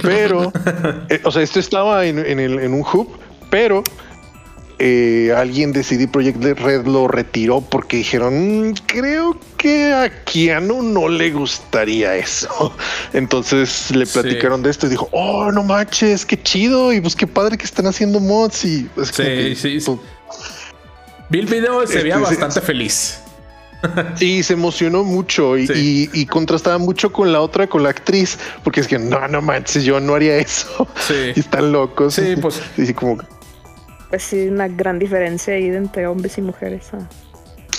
Pero, 0.02 0.52
eh, 1.10 1.22
o 1.24 1.32
sea, 1.32 1.42
esto 1.42 1.60
estaba 1.60 2.06
en, 2.06 2.20
en 2.20 2.74
un 2.74 2.82
hub, 2.82 3.10
pero 3.50 3.84
eh, 4.80 5.34
alguien 5.36 5.74
de 5.74 5.82
CD 5.82 6.08
Projekt 6.08 6.44
Red 6.44 6.86
lo 6.86 7.08
retiró 7.08 7.62
porque 7.62 7.98
dijeron, 7.98 8.70
mm, 8.70 8.74
creo 8.86 9.36
que 9.58 9.92
a 9.92 10.24
Keanu 10.24 10.84
no 10.84 11.10
le 11.10 11.32
gustaría 11.32 12.16
eso. 12.16 12.76
Entonces 13.14 13.90
le 13.90 14.06
platicaron 14.06 14.62
de 14.62 14.70
esto 14.70 14.86
y 14.86 14.92
dijo, 14.92 15.10
oh, 15.14 15.52
no 15.52 15.64
manches, 15.64 16.28
qué 16.28 16.40
chido. 16.42 16.94
Y 16.94 17.02
pues 17.02 17.16
qué 17.16 17.26
padre 17.26 17.58
que 17.58 17.66
están 17.66 17.88
haciendo 17.88 18.20
mods. 18.20 18.66
Y 18.66 18.88
sí, 19.12 19.56
sí, 19.56 19.80
pues, 19.84 19.98
Vi 21.30 21.40
el 21.40 21.48
video 21.48 21.84
y 21.84 21.88
se 21.88 22.04
veía 22.04 22.20
bastante 22.20 22.62
feliz. 22.62 23.20
Y 24.20 24.44
se 24.44 24.54
emocionó 24.54 25.04
mucho 25.04 25.58
y, 25.58 26.26
contrastaba 26.26 26.78
mucho 26.78 27.12
con 27.12 27.32
la 27.32 27.42
otra, 27.42 27.68
con 27.68 27.84
la 27.84 27.90
actriz, 27.90 28.38
porque 28.64 28.82
es 28.82 28.88
que 28.88 29.00
no, 29.00 29.28
no 29.28 29.42
manches, 29.42 29.84
yo 29.84 30.00
no 30.00 30.16
haría 30.16 30.38
eso. 30.38 30.88
Sí. 31.00 31.14
Y 31.36 31.40
están 31.40 31.72
locos. 31.72 32.16
Sí, 32.16 32.36
pues. 32.42 32.62
Y 32.78 32.94
como 32.94 33.18
pues 34.10 34.24
sí, 34.24 34.48
una 34.48 34.68
gran 34.68 35.00
diferencia 35.00 35.54
ahí 35.54 35.68
entre 35.68 36.08
hombres 36.08 36.38
y 36.38 36.42
mujeres. 36.42 36.90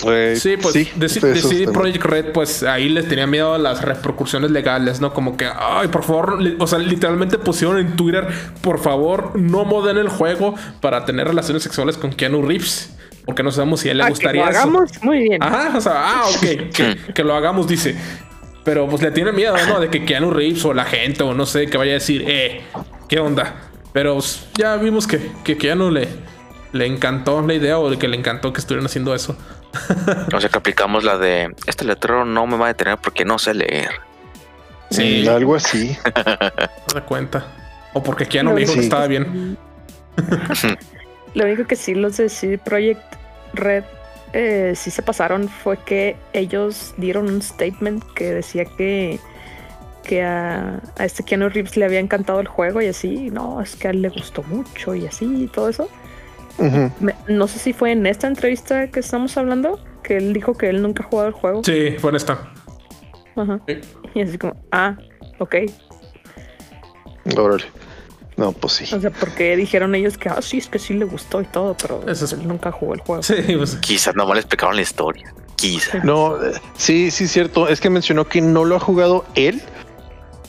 Pues, 0.01 0.41
sí, 0.41 0.55
pues 0.57 0.73
sí, 0.73 0.89
de, 0.95 1.67
Project 1.71 2.05
Red, 2.05 2.31
pues 2.31 2.63
ahí 2.63 2.87
les 2.87 3.07
tenía 3.07 3.27
miedo 3.27 3.53
a 3.53 3.57
las 3.57 3.81
repercusiones 3.81 4.51
legales, 4.51 5.01
¿no? 5.01 5.13
Como 5.13 5.35
que, 5.35 5.49
ay, 5.53 5.89
por 5.89 6.03
favor, 6.03 6.39
o 6.57 6.67
sea, 6.67 6.79
literalmente 6.79 7.37
pusieron 7.37 7.79
en 7.79 7.95
Twitter, 7.95 8.27
por 8.61 8.79
favor, 8.79 9.37
no 9.37 9.65
moden 9.65 9.97
el 9.97 10.07
juego 10.07 10.55
para 10.79 11.03
tener 11.03 11.27
relaciones 11.27 11.63
sexuales 11.63 11.97
con 11.97 12.11
Keanu 12.11 12.43
Reeves. 12.43 12.95
Porque 13.29 13.43
no 13.43 13.51
sabemos 13.51 13.81
si 13.81 13.89
a 13.89 13.91
él 13.91 13.99
le 13.99 14.05
ah, 14.05 14.09
gustaría 14.09 14.43
que 14.43 14.51
lo 14.51 14.57
hagamos, 14.57 15.03
muy 15.03 15.19
bien. 15.19 15.43
Ajá, 15.43 15.77
o 15.77 15.79
sea, 15.79 15.93
ah, 15.97 16.23
ok, 16.29 16.41
que, 16.73 16.97
que, 17.13 17.23
lo 17.23 17.35
hagamos, 17.35 17.67
dice. 17.67 17.95
Pero 18.63 18.89
pues 18.89 19.03
le 19.03 19.11
tiene 19.11 19.31
miedo, 19.31 19.55
¿no? 19.67 19.79
De 19.79 19.91
que 19.91 20.03
Keanu 20.03 20.31
Reeves 20.31 20.65
o 20.65 20.73
la 20.73 20.83
gente 20.85 21.21
o 21.21 21.35
no 21.35 21.45
sé, 21.45 21.67
que 21.67 21.77
vaya 21.77 21.91
a 21.91 21.93
decir, 21.93 22.23
eh, 22.27 22.63
¿qué 23.07 23.19
onda? 23.19 23.69
Pero 23.93 24.17
ya 24.57 24.77
vimos 24.77 25.05
que, 25.05 25.19
que, 25.43 25.75
no 25.75 25.91
le, 25.91 26.07
le 26.71 26.87
encantó 26.87 27.39
la 27.45 27.53
idea 27.53 27.77
o 27.77 27.99
que 27.99 28.07
le 28.07 28.17
encantó 28.17 28.51
que 28.51 28.61
estuvieran 28.61 28.87
haciendo 28.87 29.13
eso. 29.13 29.37
o 30.33 30.41
sea 30.41 30.49
que 30.49 30.57
aplicamos 30.57 31.03
la 31.03 31.19
de 31.19 31.53
este 31.67 31.85
letrero 31.85 32.25
no 32.25 32.47
me 32.47 32.57
va 32.57 32.65
a 32.65 32.69
detener 32.69 32.97
porque 32.97 33.25
no 33.25 33.37
sé 33.37 33.53
leer. 33.53 33.91
Sí, 34.89 35.27
algo 35.27 35.53
así. 35.53 35.95
No 36.15 36.95
da 36.95 37.05
cuenta. 37.05 37.45
O 37.93 38.01
porque 38.01 38.25
ya 38.25 38.41
no 38.41 38.53
me 38.53 38.61
dijo 38.61 38.73
que 38.73 38.79
estaba 38.79 39.05
bien. 39.05 39.55
Lo 41.35 41.45
único 41.45 41.65
que 41.65 41.75
sí 41.75 41.93
los 41.93 42.17
de 42.17 42.29
CD 42.29 42.57
Project 42.57 43.18
Red 43.53 43.83
eh, 44.33 44.73
sí 44.75 44.91
se 44.91 45.01
pasaron 45.01 45.49
fue 45.49 45.77
que 45.77 46.15
ellos 46.33 46.93
dieron 46.97 47.29
un 47.29 47.41
statement 47.41 48.03
que 48.13 48.33
decía 48.35 48.65
que 48.65 49.19
que 50.03 50.23
a, 50.23 50.81
este 50.99 51.23
Keanu 51.23 51.49
Reeves 51.49 51.77
le 51.77 51.85
había 51.85 51.99
encantado 51.99 52.39
el 52.39 52.47
juego 52.47 52.81
y 52.81 52.87
así, 52.87 53.29
no, 53.29 53.61
es 53.61 53.75
que 53.75 53.89
a 53.89 53.91
él 53.91 54.01
le 54.01 54.09
gustó 54.09 54.41
mucho 54.43 54.95
y 54.95 55.05
así 55.05 55.43
y 55.43 55.47
todo 55.47 55.69
eso. 55.69 55.87
no 57.27 57.47
sé 57.47 57.59
si 57.59 57.73
fue 57.73 57.91
en 57.91 58.05
esta 58.07 58.27
entrevista 58.27 58.87
que 58.87 59.01
estamos 59.01 59.37
hablando, 59.37 59.79
que 60.03 60.17
él 60.17 60.33
dijo 60.33 60.55
que 60.55 60.69
él 60.69 60.81
nunca 60.81 61.03
ha 61.03 61.07
jugado 61.07 61.27
el 61.27 61.33
juego. 61.33 61.63
Sí, 61.63 61.95
fue 61.99 62.09
en 62.09 62.15
esta. 62.15 62.39
Ajá. 63.35 63.59
Y 64.15 64.21
así 64.21 64.37
como, 64.37 64.55
ah, 64.71 64.97
ok. 65.37 65.55
Órale. 67.37 67.65
No, 68.39 68.53
pues 68.53 68.71
sí. 68.71 68.95
O 68.95 69.01
sea, 69.01 69.09
porque 69.09 69.57
dijeron 69.57 69.95
ellos 69.95 70.17
que, 70.17 70.29
ah, 70.29 70.41
sí, 70.41 70.59
es 70.59 70.67
que 70.67 70.79
sí 70.79 70.93
le 70.93 71.03
gustó 71.03 71.41
y 71.41 71.45
todo, 71.45 71.75
pero 71.75 72.01
él 72.07 72.47
nunca 72.47 72.71
jugó 72.71 72.93
el 72.93 73.01
juego. 73.01 73.21
Sí, 73.21 73.35
pues... 73.57 73.75
Quizás 73.75 74.15
no 74.15 74.25
me 74.25 74.33
le 74.33 74.39
explicaron 74.39 74.77
la 74.77 74.81
historia. 74.81 75.33
Quizás. 75.57 76.05
No, 76.05 76.41
eh, 76.41 76.53
sí, 76.77 77.11
sí, 77.11 77.27
cierto. 77.27 77.67
Es 77.67 77.81
que 77.81 77.89
mencionó 77.89 78.29
que 78.29 78.39
no 78.39 78.63
lo 78.63 78.77
ha 78.77 78.79
jugado 78.79 79.25
él, 79.35 79.61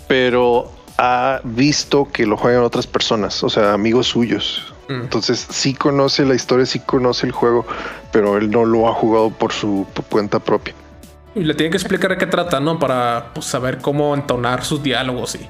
pero 0.06 0.70
ha 0.98 1.40
visto 1.42 2.08
que 2.12 2.26
lo 2.26 2.36
juegan 2.36 2.62
otras 2.62 2.86
personas, 2.86 3.42
o 3.42 3.50
sea, 3.50 3.72
amigos 3.72 4.06
suyos. 4.06 4.72
Mm. 4.88 5.00
Entonces 5.00 5.44
sí 5.50 5.74
conoce 5.74 6.24
la 6.24 6.36
historia, 6.36 6.64
sí 6.64 6.78
conoce 6.78 7.26
el 7.26 7.32
juego, 7.32 7.66
pero 8.12 8.36
él 8.36 8.52
no 8.52 8.64
lo 8.64 8.88
ha 8.88 8.94
jugado 8.94 9.30
por 9.30 9.52
su 9.52 9.84
cuenta 10.08 10.38
propia. 10.38 10.74
Y 11.34 11.40
le 11.40 11.54
tiene 11.54 11.70
que 11.70 11.76
explicar 11.78 12.10
de 12.10 12.18
qué 12.18 12.26
trata, 12.26 12.60
¿no? 12.60 12.78
Para 12.78 13.32
pues, 13.34 13.46
saber 13.46 13.78
cómo 13.78 14.14
entonar 14.14 14.64
sus 14.64 14.80
diálogos 14.80 15.34
y, 15.34 15.48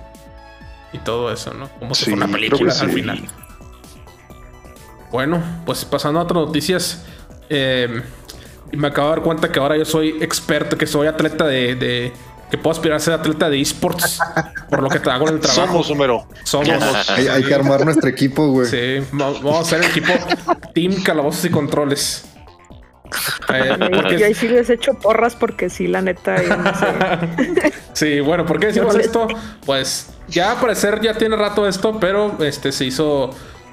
y 0.93 0.99
todo 0.99 1.33
eso, 1.33 1.53
¿no? 1.55 1.69
Como 1.79 1.95
si 1.95 2.05
fuera 2.05 2.25
una 2.25 2.33
película 2.33 2.73
al 2.79 2.91
final. 2.91 3.29
Bueno, 5.11 5.43
pues 5.67 5.85
pasando 5.85 6.21
a 6.21 6.23
otras 6.23 6.47
noticias. 6.47 7.05
Eh, 7.49 8.03
me 8.73 8.87
acabo 8.87 9.09
de 9.09 9.17
dar 9.17 9.25
cuenta 9.25 9.51
que 9.51 9.59
ahora 9.59 9.77
yo 9.77 9.85
soy 9.85 10.11
experto, 10.21 10.79
que 10.79 10.87
soy 10.87 11.09
atleta 11.09 11.47
de 11.47 12.13
que 12.51 12.59
puedo 12.59 12.73
aspirar 12.73 12.97
a 12.97 13.01
ser 13.01 13.15
atleta 13.15 13.49
de 13.49 13.61
esports 13.61 14.19
por 14.69 14.83
lo 14.83 14.89
que 14.89 14.99
te 14.99 15.09
hago 15.09 15.29
en 15.29 15.35
el 15.35 15.41
trabajo. 15.41 15.73
Somos, 15.73 15.91
número. 15.91 16.27
Somos. 16.43 16.69
hay, 17.09 17.45
que 17.45 17.55
armar 17.55 17.85
nuestro 17.85 18.09
equipo, 18.09 18.49
güey. 18.49 18.67
Sí, 18.67 19.07
vamos 19.13 19.57
a 19.57 19.61
hacer 19.61 19.85
el 19.85 19.91
equipo 19.91 20.13
Team 20.75 21.03
Calabozos 21.03 21.45
y 21.45 21.51
Controles. 21.51 22.25
Eh, 23.53 24.17
Yo 24.19 24.27
ahí 24.27 24.35
sí 24.35 24.49
les 24.49 24.71
echo 24.71 24.95
porras 24.95 25.35
porque 25.37 25.69
sí, 25.71 25.87
la 25.87 26.03
neta. 26.03 26.37
sí, 27.93 28.21
bueno, 28.21 28.47
¿por 28.47 28.61
qué 28.61 28.69
decimos 28.69 28.95
esto? 28.97 29.29
Pues 29.67 30.11
ya 30.29 30.53
al 30.53 30.61
parecer 30.61 31.01
ya 31.01 31.15
tiene 31.15 31.37
rato 31.37 31.67
esto, 31.67 31.99
pero 31.99 32.37
este 32.43 32.73
se 32.73 32.87
hizo. 32.87 33.31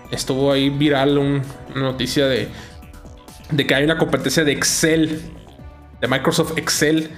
Estuvo 0.10 0.52
ahí 0.52 0.70
viral 0.70 1.18
una 1.18 1.44
noticia 1.76 2.28
de, 2.28 2.48
de 3.52 3.68
que 3.68 3.76
hay 3.76 3.84
una 3.84 3.98
competencia 3.98 4.46
de 4.46 4.54
Excel, 4.54 5.22
de 6.00 6.08
Microsoft 6.08 6.58
Excel 6.58 7.12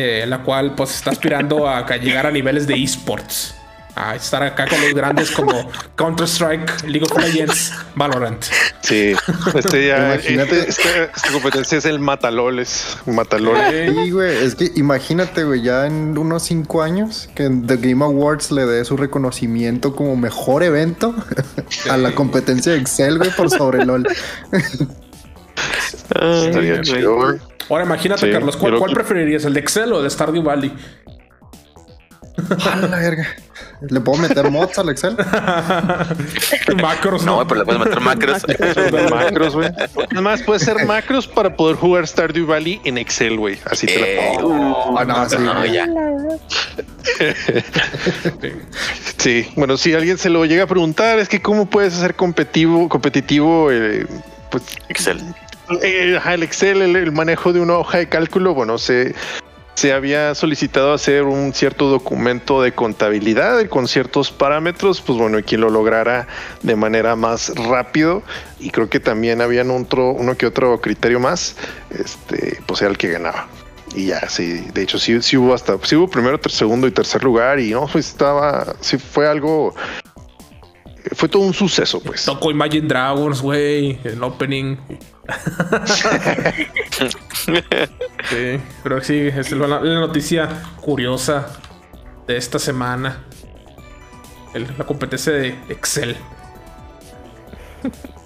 eh, 0.00 0.24
la 0.28 0.44
cual 0.44 0.76
pues 0.76 0.94
está 0.94 1.10
aspirando 1.10 1.68
a, 1.68 1.84
llegar 1.96 2.24
a 2.24 2.30
niveles 2.30 2.68
de 2.68 2.80
esports. 2.80 3.56
A 4.00 4.14
estar 4.14 4.44
acá 4.44 4.68
con 4.68 4.80
los 4.80 4.94
grandes 4.94 5.32
como 5.32 5.52
Counter-Strike, 5.96 6.84
League 6.84 7.04
of 7.10 7.18
Legends, 7.18 7.72
Valorant. 7.96 8.44
Sí, 8.80 9.12
este 9.56 9.88
ya, 9.88 10.14
este, 10.14 10.68
este, 10.68 11.10
esta 11.16 11.32
competencia 11.32 11.78
es 11.78 11.84
el 11.84 11.98
Mataloles. 11.98 12.96
Mataloles. 13.06 13.92
Sí, 13.92 14.10
güey, 14.12 14.36
es 14.44 14.54
que 14.54 14.70
imagínate, 14.76 15.42
güey, 15.42 15.62
ya 15.62 15.86
en 15.86 16.16
unos 16.16 16.44
cinco 16.44 16.82
años 16.82 17.28
que 17.34 17.50
The 17.50 17.76
Game 17.76 18.04
Awards 18.04 18.52
le 18.52 18.66
dé 18.66 18.84
su 18.84 18.96
reconocimiento 18.96 19.96
como 19.96 20.14
mejor 20.14 20.62
evento 20.62 21.12
a 21.90 21.96
la 21.96 22.14
competencia 22.14 22.72
de 22.72 22.78
Excel, 22.78 23.18
güey, 23.18 23.30
por 23.30 23.50
sobre 23.50 23.84
LOL. 23.84 24.06
Estaría 26.14 26.80
chido, 26.82 27.16
güey. 27.16 27.40
Ahora 27.68 27.84
imagínate, 27.84 28.30
Carlos, 28.30 28.56
¿cuál, 28.56 28.92
preferirías? 28.94 29.44
¿El 29.44 29.54
de 29.54 29.60
Excel 29.60 29.92
o 29.92 30.02
de 30.02 30.08
Stardew 30.08 30.42
Valley? 30.42 30.72
A 32.70 32.76
la 32.76 32.96
verga. 32.96 33.26
¿Le 33.80 34.00
puedo 34.00 34.20
meter 34.20 34.50
mods 34.50 34.78
al 34.78 34.88
Excel? 34.88 35.16
macros, 36.82 37.24
no. 37.24 37.38
No, 37.38 37.46
pero 37.46 37.60
le 37.60 37.64
puedes 37.64 37.80
meter 37.80 38.00
macros. 38.00 38.42
macros, 39.10 39.54
güey. 39.54 39.70
Además, 40.10 40.42
puede 40.42 40.60
ser 40.60 40.84
macros 40.86 41.28
para 41.28 41.54
poder 41.54 41.76
jugar 41.76 42.06
Stardew 42.06 42.46
Valley 42.46 42.80
en 42.84 42.98
Excel, 42.98 43.36
güey. 43.36 43.58
Así 43.64 43.86
te 43.86 43.98
la 43.98 44.06
eh, 44.06 44.38
pongo. 44.40 44.90
Uh, 44.90 45.04
no, 45.04 45.28
sí, 45.28 45.36
no, 45.38 45.66
ya. 45.66 45.86
sí, 49.18 49.48
bueno, 49.56 49.76
si 49.76 49.94
alguien 49.94 50.18
se 50.18 50.28
lo 50.28 50.44
llega 50.44 50.64
a 50.64 50.66
preguntar, 50.66 51.18
es 51.18 51.28
que 51.28 51.40
cómo 51.40 51.66
puedes 51.66 51.94
hacer 51.94 52.14
competitivo, 52.14 52.88
competitivo, 52.88 53.70
eh, 53.70 54.06
pues 54.50 54.64
Excel. 54.88 55.20
Eh, 55.82 56.18
el 56.24 56.42
Excel, 56.42 56.82
el, 56.82 57.12
manejo 57.12 57.52
de 57.52 57.60
una 57.60 57.74
hoja 57.74 57.98
de 57.98 58.08
cálculo, 58.08 58.54
bueno, 58.54 58.78
se, 58.78 59.14
se 59.78 59.92
había 59.92 60.34
solicitado 60.34 60.92
hacer 60.92 61.22
un 61.22 61.54
cierto 61.54 61.88
documento 61.88 62.60
de 62.60 62.72
contabilidad 62.72 63.64
con 63.68 63.86
ciertos 63.86 64.32
parámetros, 64.32 65.00
pues 65.00 65.16
bueno, 65.16 65.38
quien 65.46 65.60
lo 65.60 65.70
lograra 65.70 66.26
de 66.64 66.74
manera 66.74 67.14
más 67.14 67.52
rápido 67.54 68.24
y 68.58 68.70
creo 68.70 68.90
que 68.90 68.98
también 68.98 69.40
habían 69.40 69.70
otro, 69.70 70.10
uno 70.10 70.36
que 70.36 70.46
otro 70.46 70.80
criterio 70.80 71.20
más, 71.20 71.54
este, 71.90 72.60
pues 72.66 72.82
era 72.82 72.90
el 72.90 72.98
que 72.98 73.06
ganaba. 73.06 73.46
Y 73.94 74.06
ya, 74.06 74.28
sí, 74.28 74.66
de 74.74 74.82
hecho 74.82 74.98
sí, 74.98 75.22
sí 75.22 75.36
hubo 75.36 75.54
hasta, 75.54 75.78
sí 75.84 75.94
hubo 75.94 76.08
primero, 76.08 76.40
segundo 76.48 76.88
y 76.88 76.90
tercer 76.90 77.22
lugar 77.22 77.60
y 77.60 77.70
no, 77.70 77.86
pues 77.86 78.08
estaba, 78.08 78.74
sí 78.80 78.98
fue 78.98 79.28
algo 79.28 79.76
fue 81.14 81.28
todo 81.28 81.42
un 81.42 81.54
suceso, 81.54 82.00
pues. 82.00 82.24
Tocó 82.24 82.50
Imagine 82.50 82.86
Dragons, 82.86 83.42
güey, 83.42 83.98
el 84.04 84.22
opening. 84.22 84.76
sí, 88.30 88.60
pero 88.82 89.02
sí, 89.02 89.26
es 89.26 89.52
la, 89.52 89.80
noticia 89.80 90.48
curiosa 90.80 91.48
de 92.26 92.36
esta 92.36 92.58
semana. 92.58 93.24
la 94.54 94.84
competencia 94.84 95.32
de 95.32 95.48
Excel. 95.68 96.16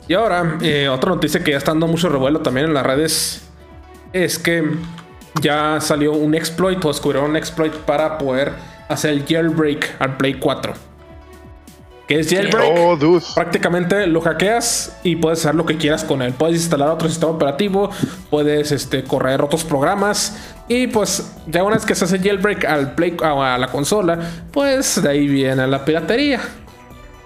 Y 0.09 0.15
ahora, 0.15 0.59
eh, 0.63 0.89
otra 0.89 1.11
noticia 1.11 1.43
que 1.43 1.53
ya 1.53 1.59
está 1.59 1.73
dando 1.73 1.87
mucho 1.87 2.09
revuelo 2.09 2.41
también 2.41 2.67
en 2.67 2.75
las 2.75 2.85
redes 2.85 3.49
es 4.13 4.39
que 4.39 4.65
ya 5.41 5.81
salió 5.81 6.13
un 6.13 6.35
exploit 6.35 6.85
o 6.85 6.89
descubrieron 6.89 7.31
un 7.31 7.37
exploit 7.37 7.73
para 7.73 8.19
poder 8.19 8.53
hacer 8.89 9.13
el 9.13 9.25
jailbreak 9.27 9.97
al 10.01 10.17
Play 10.17 10.35
4. 10.35 10.92
¿Qué 12.13 12.21
es 12.21 12.29
jailbreak? 12.29 12.75
Oh, 12.77 12.95
dude. 12.95 13.25
Prácticamente 13.35 14.07
lo 14.07 14.21
hackeas 14.21 14.99
y 15.03 15.17
puedes 15.17 15.39
hacer 15.39 15.55
lo 15.55 15.65
que 15.65 15.79
quieras 15.79 16.05
con 16.05 16.21
él. 16.21 16.35
Puedes 16.35 16.57
instalar 16.57 16.91
otro 16.91 17.09
sistema 17.09 17.33
operativo, 17.33 17.89
puedes 18.29 18.71
este, 18.71 19.03
correr 19.03 19.41
otros 19.41 19.65
programas 19.65 20.37
y 20.69 20.89
pues 20.89 21.35
ya 21.47 21.65
una 21.65 21.77
vez 21.77 21.87
que 21.87 21.95
se 21.95 22.05
hace 22.05 22.19
jailbreak 22.19 22.67
al 22.67 22.95
Play 22.95 23.17
a 23.23 23.57
la 23.57 23.69
consola, 23.69 24.19
pues 24.53 25.03
de 25.03 25.09
ahí 25.09 25.27
viene 25.27 25.67
la 25.67 25.87
piratería. 25.87 26.43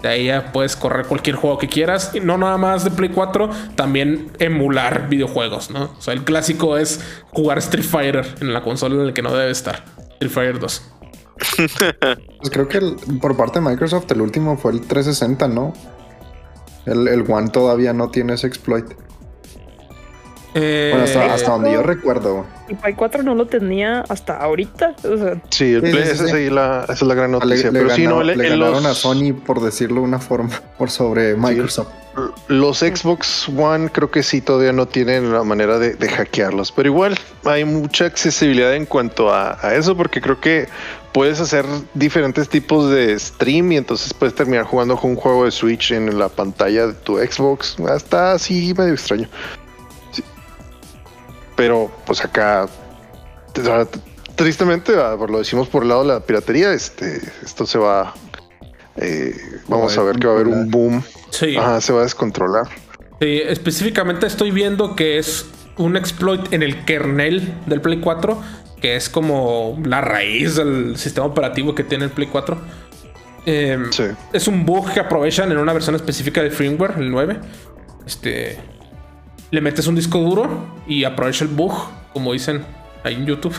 De 0.01 0.07
ahí 0.07 0.25
ya 0.27 0.53
puedes 0.53 0.77
correr 0.77 1.05
cualquier 1.05 1.35
juego 1.35 1.57
que 1.57 1.67
quieras. 1.67 2.11
Y 2.13 2.21
no 2.21 2.37
nada 2.37 2.57
más 2.57 2.85
de 2.85 2.91
Play 2.91 3.09
4, 3.09 3.49
también 3.75 4.31
emular 4.39 5.09
videojuegos, 5.09 5.69
¿no? 5.69 5.95
O 5.97 6.01
sea, 6.01 6.13
el 6.13 6.23
clásico 6.23 6.77
es 6.77 7.01
jugar 7.31 7.57
Street 7.57 7.83
Fighter 7.83 8.25
en 8.39 8.53
la 8.53 8.61
consola 8.61 8.95
en 8.95 9.07
la 9.07 9.13
que 9.13 9.21
no 9.21 9.35
debe 9.35 9.51
estar. 9.51 9.83
Street 10.13 10.31
Fighter 10.31 10.59
2. 10.59 10.96
Pues 11.37 12.49
creo 12.51 12.67
que 12.67 12.79
por 13.21 13.35
parte 13.37 13.59
de 13.59 13.65
Microsoft 13.69 14.11
el 14.11 14.21
último 14.21 14.57
fue 14.57 14.71
el 14.73 14.81
360, 14.81 15.47
¿no? 15.47 15.73
El, 16.85 17.07
el 17.07 17.29
One 17.29 17.49
todavía 17.49 17.93
no 17.93 18.09
tiene 18.09 18.33
ese 18.33 18.47
exploit. 18.47 18.85
Eh, 20.59 20.89
Bueno, 20.91 21.05
hasta, 21.05 21.33
hasta 21.33 21.51
donde 21.51 21.71
yo 21.71 21.83
recuerdo. 21.83 22.45
El 22.67 22.75
Play 22.77 22.93
4 22.95 23.23
no 23.23 23.35
lo 23.35 23.45
tenía 23.47 24.01
hasta 24.09 24.37
ahorita. 24.37 24.95
O 25.03 25.17
sea, 25.17 25.41
Sí, 25.49 25.73
el 25.73 25.81
Play, 25.81 25.93
sí, 25.93 25.99
esa, 26.11 26.25
sí. 26.27 26.31
sí, 26.33 26.49
la, 26.49 26.83
esa 26.83 26.93
es 26.93 27.01
la 27.03 27.13
gran 27.15 27.31
Le, 27.31 27.39
noticia. 27.39 27.71
le 27.71 27.79
Pero 27.79 27.95
sí, 27.95 28.03
ganó- 28.03 28.15
no, 28.17 28.23
le 28.23 28.33
el- 28.33 28.49
ganaron 28.59 28.85
a 28.85 28.89
los, 28.89 28.97
Sony, 28.97 29.33
por 29.33 29.61
decirlo 29.61 30.01
de 30.01 30.07
una 30.07 30.19
forma, 30.19 30.49
por 30.77 30.89
sobre 30.89 31.35
Microsoft. 31.35 31.89
los 32.47 32.79
Xbox 32.79 33.47
One 33.49 33.89
creo 33.89 34.09
que 34.09 34.23
sí 34.23 34.41
todavía 34.41 34.73
no 34.73 34.87
tienen 34.87 35.31
la 35.31 35.43
manera 35.43 35.77
de, 35.79 35.93
de 35.95 36.09
hackearlos. 36.09 36.71
Pero 36.71 36.89
igual 36.89 37.15
hay 37.45 37.63
mucha 37.63 38.05
accesibilidad 38.05 38.73
en 38.75 38.85
cuanto 38.85 39.31
a, 39.33 39.57
a 39.61 39.75
eso, 39.75 39.95
porque 39.95 40.19
creo 40.19 40.39
que 40.41 40.67
puedes 41.13 41.39
hacer 41.39 41.65
diferentes 41.93 42.49
tipos 42.49 42.89
de 42.91 43.17
stream 43.19 43.71
y 43.71 43.77
entonces 43.77 44.13
puedes 44.13 44.35
terminar 44.35 44.65
jugando 44.65 44.97
con 44.97 45.11
un 45.11 45.15
juego 45.15 45.45
de 45.45 45.51
Switch 45.51 45.91
en 45.91 46.17
la 46.19 46.29
pantalla 46.29 46.87
de 46.87 46.93
tu 46.93 47.17
Xbox. 47.17 47.77
Está 47.95 48.33
así 48.33 48.73
medio 48.77 48.93
extraño. 48.93 49.27
Pero 51.57 51.91
pues 52.05 52.23
acá, 52.23 52.67
tristemente, 54.35 54.93
ah, 54.95 55.17
lo 55.27 55.39
decimos 55.39 55.67
por 55.67 55.83
el 55.83 55.89
lado 55.89 56.01
de 56.03 56.07
la 56.09 56.19
piratería, 56.21 56.71
este, 56.71 57.19
esto 57.43 57.65
se 57.65 57.77
va. 57.77 58.13
eh, 58.97 59.35
vamos 59.67 59.97
a 59.97 60.03
ver 60.03 60.17
que 60.17 60.27
va 60.27 60.33
a 60.33 60.35
haber 60.37 60.47
un 60.47 60.71
boom. 60.71 61.03
sí. 61.31 61.57
Ajá, 61.57 61.81
se 61.81 61.91
va 61.93 61.99
a 61.99 62.03
descontrolar. 62.03 62.67
Sí, 63.19 63.41
específicamente 63.45 64.27
estoy 64.27 64.51
viendo 64.51 64.95
que 64.95 65.17
es 65.17 65.45
un 65.77 65.97
exploit 65.97 66.53
en 66.53 66.61
el 66.63 66.85
kernel 66.85 67.53
del 67.65 67.81
Play 67.81 67.99
4, 67.99 68.39
que 68.79 68.95
es 68.95 69.09
como 69.09 69.77
la 69.83 70.01
raíz 70.01 70.55
del 70.55 70.97
sistema 70.97 71.25
operativo 71.25 71.73
que 71.73 71.83
tiene 71.83 72.05
el 72.05 72.11
Play 72.11 72.27
4. 72.27 72.57
Eh, 73.47 73.77
Sí. 73.91 74.03
Es 74.33 74.47
un 74.47 74.65
bug 74.65 74.91
que 74.93 74.99
aprovechan 74.99 75.51
en 75.51 75.57
una 75.57 75.73
versión 75.73 75.95
específica 75.95 76.41
del 76.43 76.51
firmware, 76.51 76.95
el 76.99 77.09
9. 77.09 77.39
Este. 78.05 78.59
Le 79.51 79.61
metes 79.61 79.87
un 79.87 79.95
disco 79.95 80.17
duro 80.19 80.67
y 80.87 81.03
aprovecha 81.03 81.43
el 81.45 81.49
bug, 81.51 81.73
como 82.13 82.33
dicen 82.33 82.65
ahí 83.03 83.13
en 83.15 83.25
YouTube. 83.25 83.55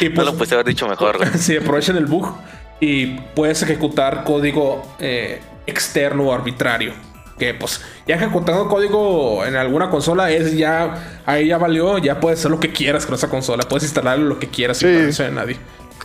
y, 0.00 0.04
y 0.04 0.08
no 0.08 0.14
pues- 0.14 0.26
lo 0.26 0.32
pudiste 0.34 0.54
haber 0.54 0.66
dicho 0.66 0.88
mejor. 0.88 1.18
Sí, 1.38 1.56
aprovechan 1.56 1.96
el 1.96 2.06
bug 2.06 2.34
y 2.80 3.06
puedes 3.34 3.62
ejecutar 3.62 4.24
código 4.24 4.82
eh, 4.98 5.40
externo 5.66 6.24
o 6.24 6.32
arbitrario. 6.32 6.92
Que 7.38 7.54
pues 7.54 7.80
ya 8.06 8.16
ejecutando 8.16 8.68
código 8.68 9.44
en 9.46 9.56
alguna 9.56 9.88
consola 9.88 10.30
es 10.30 10.54
ya, 10.56 11.20
ahí 11.24 11.46
ya 11.48 11.56
valió, 11.56 11.96
ya 11.96 12.20
puedes 12.20 12.38
hacer 12.40 12.50
lo 12.50 12.60
que 12.60 12.70
quieras 12.70 13.06
con 13.06 13.14
esa 13.14 13.30
consola, 13.30 13.62
puedes 13.66 13.84
instalar 13.84 14.18
lo 14.18 14.38
que 14.38 14.48
quieras 14.48 14.76
sin 14.78 14.90
Sí. 14.90 14.96
permiso 14.96 15.22
de 15.22 15.30
nadie. 15.30 15.56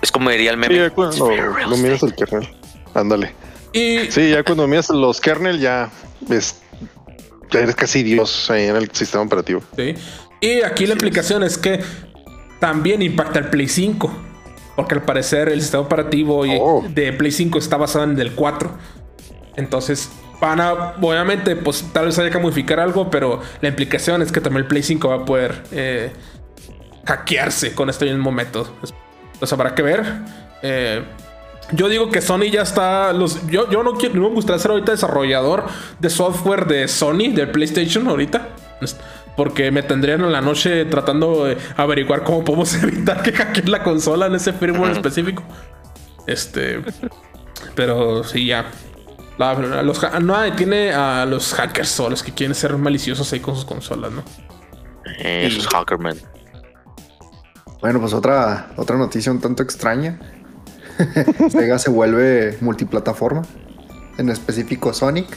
Es 0.01 0.11
como 0.13 0.29
diría 0.29 0.51
el 0.51 0.55
Sí, 0.55 0.69
meme. 0.69 0.75
ya 0.77 0.89
cuando 0.91 1.29
lo 1.69 1.77
miras 1.77 2.03
el 2.03 2.15
kernel. 2.15 2.47
Ándale. 2.93 3.33
Y 3.75 4.09
Sí, 4.11 4.29
ya 4.31 4.43
cuando 4.43 4.67
miras 4.67 4.89
los 4.89 5.19
kernel 5.19 5.59
ya 5.59 5.89
es 6.29 6.61
ya 7.51 7.59
eres 7.59 7.75
casi 7.75 8.03
Dios 8.03 8.49
ahí 8.49 8.65
en 8.67 8.75
el 8.75 8.89
sistema 8.91 9.23
operativo. 9.23 9.61
Sí. 9.75 9.93
Y 10.41 10.61
aquí 10.61 10.85
la 10.87 10.93
implicación 10.93 11.43
es 11.43 11.57
que 11.57 11.81
también 12.59 13.01
impacta 13.01 13.39
el 13.39 13.49
Play 13.49 13.67
5. 13.67 14.21
Porque 14.75 14.95
al 14.95 15.03
parecer 15.03 15.49
el 15.49 15.61
sistema 15.61 15.83
operativo 15.83 16.43
Oh. 16.59 16.85
de 16.89 17.13
Play 17.13 17.31
5 17.31 17.57
está 17.59 17.77
basado 17.77 18.03
en 18.05 18.19
el 18.19 18.31
4. 18.33 18.71
Entonces, 19.55 20.09
van 20.41 20.59
a, 20.59 20.95
obviamente, 21.01 21.55
pues 21.55 21.85
tal 21.93 22.07
vez 22.07 22.19
haya 22.19 22.29
que 22.29 22.39
modificar 22.39 22.79
algo, 22.79 23.09
pero 23.09 23.41
la 23.61 23.69
implicación 23.69 24.21
es 24.21 24.31
que 24.31 24.41
también 24.41 24.63
el 24.63 24.67
Play 24.67 24.83
5 24.83 25.07
va 25.07 25.15
a 25.15 25.25
poder 25.25 25.63
eh, 25.71 26.11
hackearse 27.05 27.73
con 27.73 27.89
este 27.89 28.05
mismo 28.05 28.31
método. 28.31 28.69
Entonces 29.33 29.53
habrá 29.53 29.75
que 29.75 29.81
ver. 29.81 30.03
Eh, 30.61 31.03
yo 31.71 31.89
digo 31.89 32.09
que 32.09 32.21
Sony 32.21 32.49
ya 32.51 32.61
está. 32.61 33.11
Los, 33.13 33.45
yo, 33.47 33.69
yo 33.69 33.83
no 33.83 33.93
quiero. 33.93 34.15
No 34.15 34.29
me 34.29 34.35
gustaría 34.35 34.59
ser 34.59 34.71
ahorita 34.71 34.91
desarrollador 34.91 35.65
de 35.99 36.09
software 36.09 36.65
de 36.67 36.87
Sony, 36.87 37.31
de 37.33 37.47
PlayStation, 37.47 38.07
ahorita. 38.07 38.49
Porque 39.35 39.69
me 39.71 39.83
tendrían 39.83 40.21
en 40.21 40.31
la 40.31 40.41
noche 40.41 40.85
tratando 40.85 41.45
de 41.45 41.57
averiguar 41.75 42.23
cómo 42.23 42.43
podemos 42.43 42.73
evitar 42.83 43.21
que 43.21 43.31
hackeen 43.33 43.69
la 43.71 43.83
consola 43.83 44.27
en 44.27 44.35
ese 44.35 44.53
firmware 44.53 44.91
específico. 44.97 45.43
Este. 46.27 46.81
Pero 47.75 48.23
sí, 48.23 48.45
ya. 48.45 48.65
La- 49.37 49.53
los, 49.83 50.01
no 50.21 50.39
detiene 50.39 50.93
a 50.93 51.25
los 51.25 51.53
hackers 51.53 51.99
o 51.99 52.07
a 52.07 52.09
los 52.09 52.23
que 52.23 52.31
quieren 52.33 52.55
ser 52.55 52.77
maliciosos 52.77 53.31
ahí 53.33 53.41
con 53.41 53.55
sus 53.55 53.65
consolas, 53.65 54.11
¿no? 54.11 54.23
Eh, 55.19 55.47
esos 55.47 55.67
Hackerman. 55.67 56.17
Bueno, 57.81 57.99
pues 57.99 58.13
otra, 58.13 58.69
otra 58.77 58.97
noticia 58.97 59.31
un 59.31 59.41
tanto 59.41 59.61
extraña. 59.61 60.19
Sega 61.49 61.79
se 61.79 61.89
vuelve 61.89 62.57
multiplataforma, 62.61 63.43
en 64.17 64.29
específico 64.29 64.93
Sonic. 64.93 65.27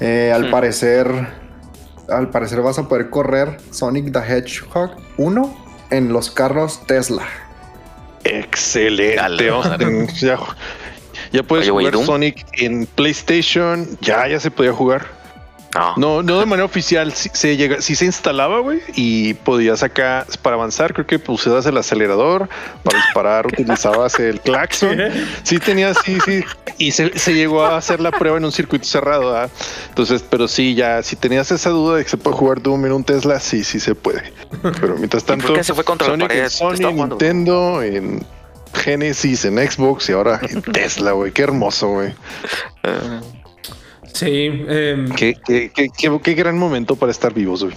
Eh, 0.00 0.32
al 0.34 0.50
parecer, 0.50 1.06
al 2.08 2.30
parecer 2.30 2.60
vas 2.60 2.78
a 2.78 2.88
poder 2.88 3.10
correr 3.10 3.58
Sonic 3.70 4.12
the 4.12 4.18
Hedgehog 4.18 4.96
1 5.18 5.56
en 5.90 6.12
los 6.12 6.30
carros 6.30 6.80
Tesla. 6.86 7.24
Excelente. 8.24 9.20
Ya, 10.20 10.38
ya 11.32 11.42
puedes 11.42 11.68
Oye, 11.68 11.90
jugar. 11.90 12.06
Sonic 12.06 12.46
en 12.52 12.86
PlayStation. 12.86 13.98
Ya, 14.00 14.28
ya 14.28 14.38
se 14.40 14.50
podía 14.50 14.72
jugar. 14.72 15.06
No. 15.74 15.94
No, 15.96 16.22
no 16.22 16.40
de 16.40 16.46
manera 16.46 16.64
oficial. 16.64 17.12
Sí 17.12 17.30
se 17.32 17.56
llega, 17.56 17.80
se 17.80 18.04
instalaba, 18.04 18.60
güey, 18.60 18.80
y 18.94 19.34
podías 19.34 19.82
acá 19.82 20.26
para 20.42 20.56
avanzar. 20.56 20.94
Creo 20.94 21.06
que 21.06 21.18
pusieras 21.18 21.66
el 21.66 21.76
acelerador 21.76 22.48
para 22.82 22.98
disparar, 22.98 23.46
utilizabas 23.52 24.18
el 24.20 24.40
claxon. 24.40 24.98
Sí 25.42 25.58
tenías, 25.58 25.96
sí, 26.04 26.18
sí. 26.24 26.44
Y 26.78 26.92
se, 26.92 27.18
se 27.18 27.34
llegó 27.34 27.64
a 27.64 27.76
hacer 27.76 28.00
la 28.00 28.10
prueba 28.10 28.38
en 28.38 28.44
un 28.44 28.52
circuito 28.52 28.84
cerrado. 28.84 29.36
¿ah? 29.36 29.48
Entonces, 29.88 30.24
pero 30.28 30.48
sí, 30.48 30.74
ya, 30.74 31.02
si 31.02 31.16
tenías 31.16 31.50
esa 31.50 31.70
duda 31.70 31.96
de 31.96 32.04
que 32.04 32.10
se 32.10 32.16
puede 32.16 32.36
jugar 32.36 32.62
Doom 32.62 32.86
en 32.86 32.92
un 32.92 33.04
Tesla, 33.04 33.40
sí, 33.40 33.64
sí 33.64 33.80
se 33.80 33.94
puede. 33.94 34.32
Pero 34.80 34.96
mientras 34.96 35.22
por 35.24 35.36
tanto, 35.36 35.54
qué 35.54 35.64
se 35.64 35.74
fue 35.74 35.84
contra 35.84 36.08
la 36.08 36.18
pared? 36.18 36.48
Sony. 36.48 36.92
Nintendo, 36.92 37.82
en 37.82 38.24
Genesis, 38.74 39.44
en 39.44 39.58
Xbox 39.58 40.08
y 40.08 40.12
ahora 40.12 40.40
en 40.48 40.62
Tesla, 40.72 41.12
güey. 41.12 41.32
Qué 41.32 41.42
hermoso, 41.42 41.88
güey. 41.88 42.14
Sí. 44.14 44.64
em, 44.68 45.08
Qué, 45.16 45.36
qué, 45.44 45.70
qué, 45.74 45.90
qué, 45.90 46.20
qué 46.22 46.34
gran 46.34 46.56
momento 46.56 46.96
para 46.96 47.10
estar 47.12 47.34
vivos, 47.34 47.64
güey. 47.64 47.76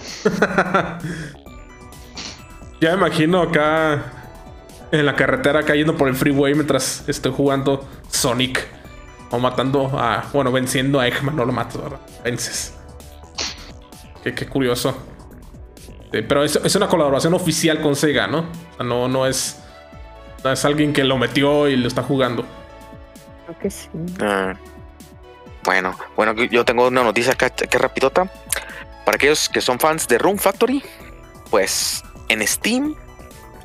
Ya 2.80 2.90
me 2.90 2.96
imagino 3.06 3.42
acá 3.42 4.12
en 4.92 5.04
la 5.04 5.16
carretera 5.16 5.64
cayendo 5.64 5.96
por 5.96 6.08
el 6.08 6.14
freeway 6.14 6.54
mientras 6.54 7.08
estoy 7.08 7.32
jugando 7.32 7.86
Sonic. 8.08 8.66
O 9.30 9.38
matando 9.38 9.90
a. 9.98 10.24
Bueno, 10.32 10.52
venciendo 10.52 11.00
a 11.00 11.06
Eggman. 11.08 11.36
No 11.36 11.44
lo 11.44 11.52
mato, 11.52 11.82
¿verdad? 11.82 12.00
Vences. 12.24 12.74
Qué, 14.22 14.32
qué 14.32 14.46
curioso. 14.46 14.96
Sí, 16.12 16.22
pero 16.26 16.44
es, 16.44 16.56
es 16.56 16.74
una 16.76 16.88
colaboración 16.88 17.34
oficial 17.34 17.82
con 17.82 17.94
Sega, 17.94 18.26
¿no? 18.26 18.38
O 18.38 18.76
sea, 18.76 18.86
no, 18.86 19.08
no 19.08 19.26
es. 19.26 19.60
No 20.42 20.52
es 20.52 20.64
alguien 20.64 20.92
que 20.92 21.04
lo 21.04 21.18
metió 21.18 21.68
y 21.68 21.76
lo 21.76 21.88
está 21.88 22.02
jugando. 22.02 22.46
creo 23.44 23.58
que 23.58 23.70
sí. 23.70 23.88
Ah. 24.20 24.54
Bueno, 25.68 25.94
bueno, 26.16 26.32
yo 26.32 26.64
tengo 26.64 26.86
una 26.88 27.02
noticia 27.02 27.34
acá, 27.34 27.50
que 27.50 27.76
rapidota. 27.76 28.24
Para 29.04 29.16
aquellos 29.16 29.50
que 29.50 29.60
son 29.60 29.78
fans 29.78 30.08
de 30.08 30.16
Rune 30.16 30.38
Factory, 30.38 30.82
pues 31.50 32.02
en 32.30 32.46
Steam 32.48 32.94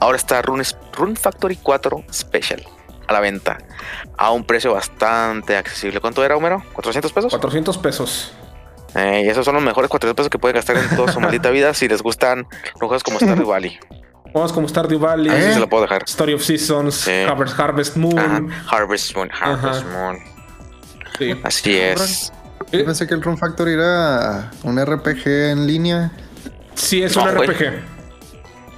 ahora 0.01 0.17
está 0.17 0.41
Rune, 0.41 0.65
Rune 0.91 1.15
Factory 1.15 1.55
4 1.55 2.03
Special 2.11 2.61
a 3.07 3.13
la 3.13 3.21
venta 3.21 3.57
a 4.17 4.31
un 4.31 4.43
precio 4.43 4.73
bastante 4.73 5.55
accesible. 5.55 6.01
¿Cuánto 6.01 6.25
era, 6.25 6.35
Homero? 6.35 6.61
¿400 6.75 7.13
pesos? 7.13 7.29
400 7.31 7.77
pesos. 7.77 8.33
Eh, 8.95 9.23
y 9.25 9.29
esos 9.29 9.45
son 9.45 9.55
los 9.55 9.63
mejores 9.63 9.89
400 9.89 10.13
pesos 10.13 10.29
que 10.29 10.39
pueden 10.39 10.55
gastar 10.55 10.75
en 10.75 10.89
toda 10.97 11.09
su 11.09 11.21
maldita 11.21 11.51
vida 11.51 11.73
si 11.73 11.87
les 11.87 12.01
gustan 12.01 12.45
juegos 12.73 13.01
como 13.01 13.17
Stardew 13.17 13.47
Valley. 13.47 13.79
Juegos 14.33 14.51
como 14.51 14.67
Stardew 14.67 14.99
Valley, 14.99 15.31
Así 15.31 15.53
se 15.53 15.59
lo 15.61 15.69
puedo 15.69 15.83
dejar. 15.83 16.03
Story 16.03 16.33
of 16.33 16.43
Seasons, 16.43 16.95
Sí. 16.95 17.11
Harvest, 17.57 17.95
Moon. 17.95 18.19
Ajá, 18.19 18.41
Harvest 18.75 19.15
Moon, 19.15 19.29
Harvest 19.31 19.85
Ajá. 19.85 19.97
Moon. 19.97 20.32
Así 21.43 21.75
es. 21.77 22.31
Yo 22.71 22.85
pensé 22.85 23.07
que 23.07 23.13
el 23.13 23.21
Run 23.21 23.37
Factory 23.37 23.73
era 23.73 24.51
un 24.63 24.83
RPG 24.83 25.27
en 25.27 25.67
línea. 25.67 26.11
Sí, 26.75 27.03
es 27.03 27.15
un 27.15 27.27
RPG. 27.27 27.81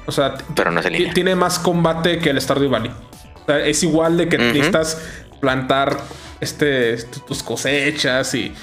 O 0.07 0.11
sea, 0.11 0.35
pero 0.55 0.71
no 0.71 0.79
es 0.79 0.85
en 0.85 0.93
línea. 0.93 1.13
tiene 1.13 1.35
más 1.35 1.59
combate 1.59 2.19
que 2.19 2.29
el 2.29 2.41
Stardew 2.41 2.69
Valley. 2.69 2.91
O 2.91 3.45
sea, 3.45 3.59
es 3.65 3.83
igual 3.83 4.17
de 4.17 4.27
que 4.27 4.37
necesitas 4.37 4.97
plantar 5.39 5.97
este, 6.41 6.97
tus 7.27 7.43
cosechas 7.43 8.33
y 8.33 8.53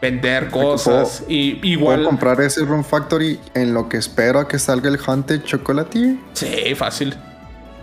vender 0.00 0.50
cosas. 0.50 1.24
y 1.28 1.66
igual. 1.68 1.96
¿Puedo 1.96 2.08
comprar 2.08 2.40
ese 2.40 2.64
Run 2.64 2.84
Factory 2.84 3.40
en 3.54 3.74
lo 3.74 3.88
que 3.88 3.96
espero 3.96 4.40
a 4.40 4.48
que 4.48 4.58
salga 4.58 4.88
el 4.88 4.98
Hunted 5.04 5.42
Chocolatier? 5.42 6.16
Sí, 6.32 6.74
fácil. 6.74 7.14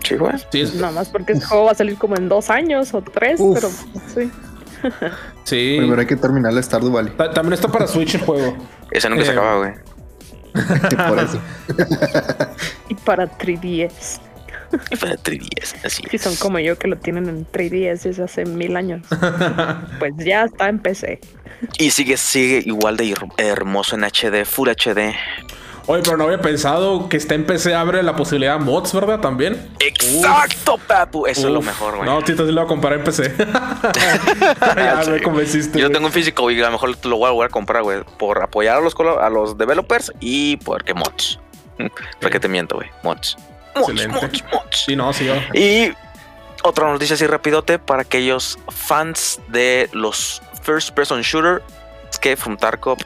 Sí, 0.03 0.15
güey. 0.15 0.33
Sí, 0.51 0.71
Nada 0.75 0.91
más 0.91 1.09
porque 1.09 1.33
ese 1.33 1.45
juego 1.45 1.65
va 1.65 1.71
a 1.71 1.75
salir 1.75 1.97
como 1.97 2.15
en 2.15 2.27
dos 2.29 2.49
años 2.49 2.93
o 2.93 3.01
tres, 3.01 3.39
pero 3.53 3.69
sí. 4.13 4.31
sí. 5.43 5.75
Primero 5.77 6.01
hay 6.01 6.07
que 6.07 6.15
terminar 6.15 6.53
el 6.53 6.63
Stardew 6.63 6.91
Valley. 6.91 7.13
También 7.33 7.53
está 7.53 7.67
para 7.67 7.87
Switch 7.87 8.15
el 8.15 8.21
juego. 8.21 8.57
Ese 8.91 9.09
nunca 9.09 9.25
se 9.25 9.31
eh, 9.31 9.33
acaba, 9.33 9.57
güey. 9.57 9.73
Por 11.09 11.19
eso. 11.19 11.41
y 12.89 12.95
para 12.95 13.29
3DS. 13.37 14.19
Y 14.89 14.95
para 14.95 15.15
3DS, 15.15 15.85
así 15.85 16.03
Sí, 16.09 16.17
son 16.17 16.35
como 16.35 16.57
yo 16.59 16.77
que 16.77 16.87
lo 16.87 16.97
tienen 16.97 17.29
en 17.29 17.45
3DS 17.45 18.01
desde 18.01 18.23
hace 18.23 18.45
mil 18.45 18.75
años. 18.75 19.05
pues 19.99 20.13
ya 20.17 20.45
está 20.45 20.69
en 20.69 20.79
PC. 20.79 21.19
Y 21.77 21.91
sigue, 21.91 22.17
sigue 22.17 22.63
igual 22.65 22.97
de 22.97 23.15
hermoso 23.37 23.95
en 23.95 24.03
HD, 24.03 24.45
Full 24.45 24.69
HD. 24.69 25.13
Oye, 25.85 26.01
pero 26.01 26.15
no 26.15 26.23
había 26.25 26.39
pensado 26.39 27.09
que 27.09 27.17
está 27.17 27.35
en 27.35 27.45
PC 27.45 27.75
abre 27.75 28.01
la 28.03 28.15
posibilidad 28.15 28.57
de 28.57 28.63
mods, 28.63 28.93
¿verdad? 28.93 29.19
También. 29.19 29.69
Exacto, 29.79 30.77
papu. 30.77 31.27
Eso 31.27 31.47
es 31.47 31.53
lo 31.53 31.61
mejor, 31.61 31.97
güey. 31.97 32.09
No, 32.09 32.21
Tito 32.21 32.45
sí 32.45 32.53
lo 32.53 32.61
voy 32.61 32.65
a 32.65 32.67
comprar 32.67 32.93
en 32.93 33.03
PC. 33.03 33.35
ya 34.75 35.03
me 35.09 35.21
convenciste. 35.21 35.79
Yo 35.79 35.91
tengo 35.91 36.05
un 36.05 36.13
físico 36.13 36.49
y 36.49 36.61
a 36.61 36.67
lo 36.67 36.71
mejor 36.71 37.05
lo 37.05 37.17
voy 37.17 37.45
a, 37.45 37.49
comprar, 37.49 37.83
güey. 37.83 38.01
Por 38.17 38.41
apoyar 38.41 38.77
a 38.77 38.81
los, 38.81 38.95
a 39.19 39.29
los 39.29 39.57
developers 39.57 40.13
y 40.21 40.57
porque 40.57 40.93
mods. 40.93 41.39
Porque 42.21 42.39
te 42.39 42.47
miento, 42.47 42.75
güey. 42.75 42.89
Mods. 43.01 43.35
Mods, 43.75 44.07
mods, 44.07 44.43
mods. 44.53 44.83
Sí, 44.85 44.95
no, 44.95 45.11
sí, 45.11 45.25
yo. 45.25 45.33
Y 45.53 45.91
otra 46.61 46.89
noticia 46.89 47.15
así 47.15 47.27
rapidote 47.27 47.79
para 47.79 48.03
aquellos 48.03 48.57
fans 48.69 49.41
de 49.49 49.89
los 49.91 50.41
first 50.61 50.91
person 50.91 51.21
shooter 51.21 51.61
es 52.09 52.19
que 52.19 52.37
From 52.37 52.55
Tarkov 52.55 52.99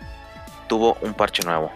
tuvo 0.67 0.97
un 1.01 1.13
parche 1.13 1.43
nuevo 1.43 1.71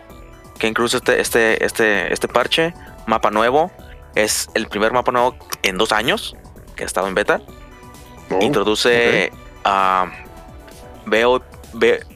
que 0.61 0.67
incluso 0.67 0.97
este, 0.97 1.19
este, 1.19 1.65
este, 1.65 2.13
este 2.13 2.27
parche, 2.27 2.75
mapa 3.07 3.31
nuevo, 3.31 3.71
es 4.13 4.47
el 4.53 4.67
primer 4.67 4.93
mapa 4.93 5.11
nuevo 5.11 5.35
en 5.63 5.75
dos 5.79 5.91
años 5.91 6.35
que 6.75 6.83
ha 6.83 6.85
estado 6.85 7.07
en 7.07 7.15
beta. 7.15 7.41
Oh, 8.29 8.37
Introduce 8.43 9.31
a 9.65 10.11
veo, 11.07 11.41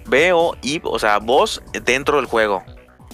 veo 0.06 0.56
y, 0.62 0.80
o 0.84 1.00
sea, 1.00 1.18
voz 1.18 1.64
dentro 1.84 2.18
del 2.18 2.28
juego 2.28 2.64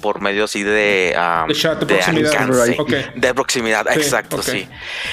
por 0.02 0.22
medio 0.22 0.46
así 0.46 0.64
de, 0.64 1.16
de, 1.16 1.86
proximidad. 1.86 2.48
de 3.16 3.34
proximidad, 3.34 3.88
exacto, 3.92 4.42
sí. 4.42 4.68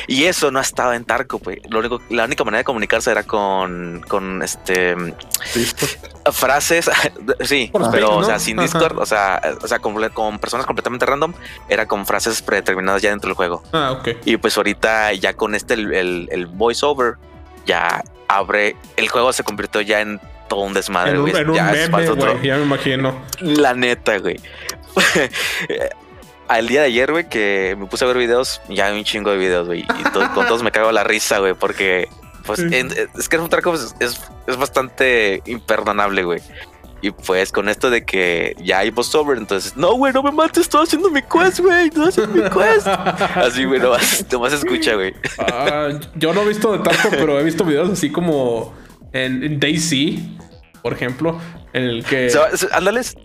Y 0.07 0.25
eso 0.25 0.51
no 0.51 0.61
estaba 0.61 0.97
en 0.97 1.05
Tarko, 1.05 1.39
pues. 1.39 1.59
Lo 1.69 1.79
único, 1.81 2.01
la 2.11 2.25
única 2.25 2.45
manera 2.45 2.59
de 2.59 2.65
comunicarse 2.65 3.11
era 3.11 3.23
con, 3.23 4.05
con 4.09 4.43
este 4.43 4.97
frases, 6.33 6.91
sí, 7.41 7.71
pero 7.93 8.17
o 8.17 8.25
sea, 8.25 8.39
sin 8.39 8.57
Discord, 8.57 8.99
o 8.99 9.07
sea, 9.07 9.41
o 9.63 9.67
sea, 9.67 9.79
con, 9.79 9.95
con, 10.11 10.39
personas 10.39 10.67
completamente 10.67 11.07
random, 11.07 11.33
era 11.69 11.87
con 11.87 12.07
frases 12.07 12.43
predeterminadas 12.43 13.03
ya 13.03 13.11
dentro 13.11 13.29
del 13.29 13.37
juego. 13.37 13.63
Ah, 13.73 13.93
ok. 13.93 14.09
Y 14.25 14.37
pues 14.37 14.57
ahorita 14.57 15.13
ya 15.15 15.35
con 15.35 15.55
este 15.55 15.75
el, 15.75 15.93
el, 15.93 16.29
el 16.33 16.47
voiceover 16.47 17.15
ya 17.67 18.03
abre, 18.29 18.77
el 18.97 19.09
juego 19.09 19.33
se 19.33 19.45
convirtió 19.45 19.81
ya 19.81 20.01
en 20.01 20.21
todo 20.49 20.61
un 20.61 20.75
desmadre, 20.75 21.19
güey. 21.19 21.37
En 21.37 21.51
un, 21.51 21.57
meme, 21.57 22.09
güey, 22.09 22.43
ya 22.43 22.57
me 22.57 22.63
imagino. 22.63 23.23
La 23.41 23.75
neta, 23.75 24.19
güey. 24.19 24.41
Al 26.49 26.67
día 26.67 26.81
de 26.81 26.87
ayer, 26.87 27.13
güey, 27.13 27.29
que 27.29 27.77
me 27.79 27.87
puse 27.87 28.05
a 28.05 28.09
ver 28.09 28.17
videos, 28.17 28.63
ya 28.69 28.87
hay 28.87 28.99
un 28.99 29.05
chingo 29.05 29.31
de 29.31 29.37
videos, 29.37 29.67
güey. 29.67 29.81
Y 29.81 30.03
con 30.11 30.47
todos 30.47 30.63
me 30.63 30.71
cago 30.71 30.91
la 30.93 31.05
risa, 31.05 31.39
güey, 31.39 31.53
porque 31.53 32.09
pues 32.49 32.61
es 32.61 33.29
que 33.29 33.37
un 33.37 33.51
traco 33.51 33.75
es, 33.75 33.95
es, 34.01 34.19
bastante 34.57 35.43
imperdonable, 35.45 36.25
güey. 36.25 36.41
Y 37.03 37.11
pues 37.11 37.53
con 37.53 37.69
esto 37.69 37.91
de 37.91 38.05
que 38.05 38.57
ya 38.59 38.79
hay 38.79 38.91
voiceover, 38.91 39.37
entonces, 39.37 39.77
no, 39.77 39.93
güey, 39.93 40.13
no 40.13 40.23
me 40.23 40.33
mates, 40.33 40.63
estoy 40.63 40.85
haciendo 40.85 41.11
mi 41.11 41.21
quest, 41.23 41.61
güey, 41.61 41.89
estoy 41.89 42.09
haciendo 42.09 42.35
mi 42.35 42.51
quest. 42.51 42.87
Así, 43.37 43.67
güey, 43.67 43.79
nomás, 43.79 44.25
nomás 44.33 44.55
escucha, 44.55 44.95
güey. 44.95 45.15
Ah, 45.39 45.91
yo 46.17 46.33
no 46.33 46.43
he 46.43 46.49
visto 46.49 46.73
de 46.73 46.79
tanto, 46.79 47.11
pero 47.11 47.39
he 47.39 47.45
visto 47.45 47.65
videos 47.65 47.91
así 47.91 48.11
como 48.11 48.75
en, 49.13 49.43
en 49.43 49.61
Daisy, 49.61 50.39
por 50.83 50.93
ejemplo, 50.93 51.39
en 51.73 51.85
el 51.85 52.05
que. 52.05 52.31
Ándales, 52.73 53.17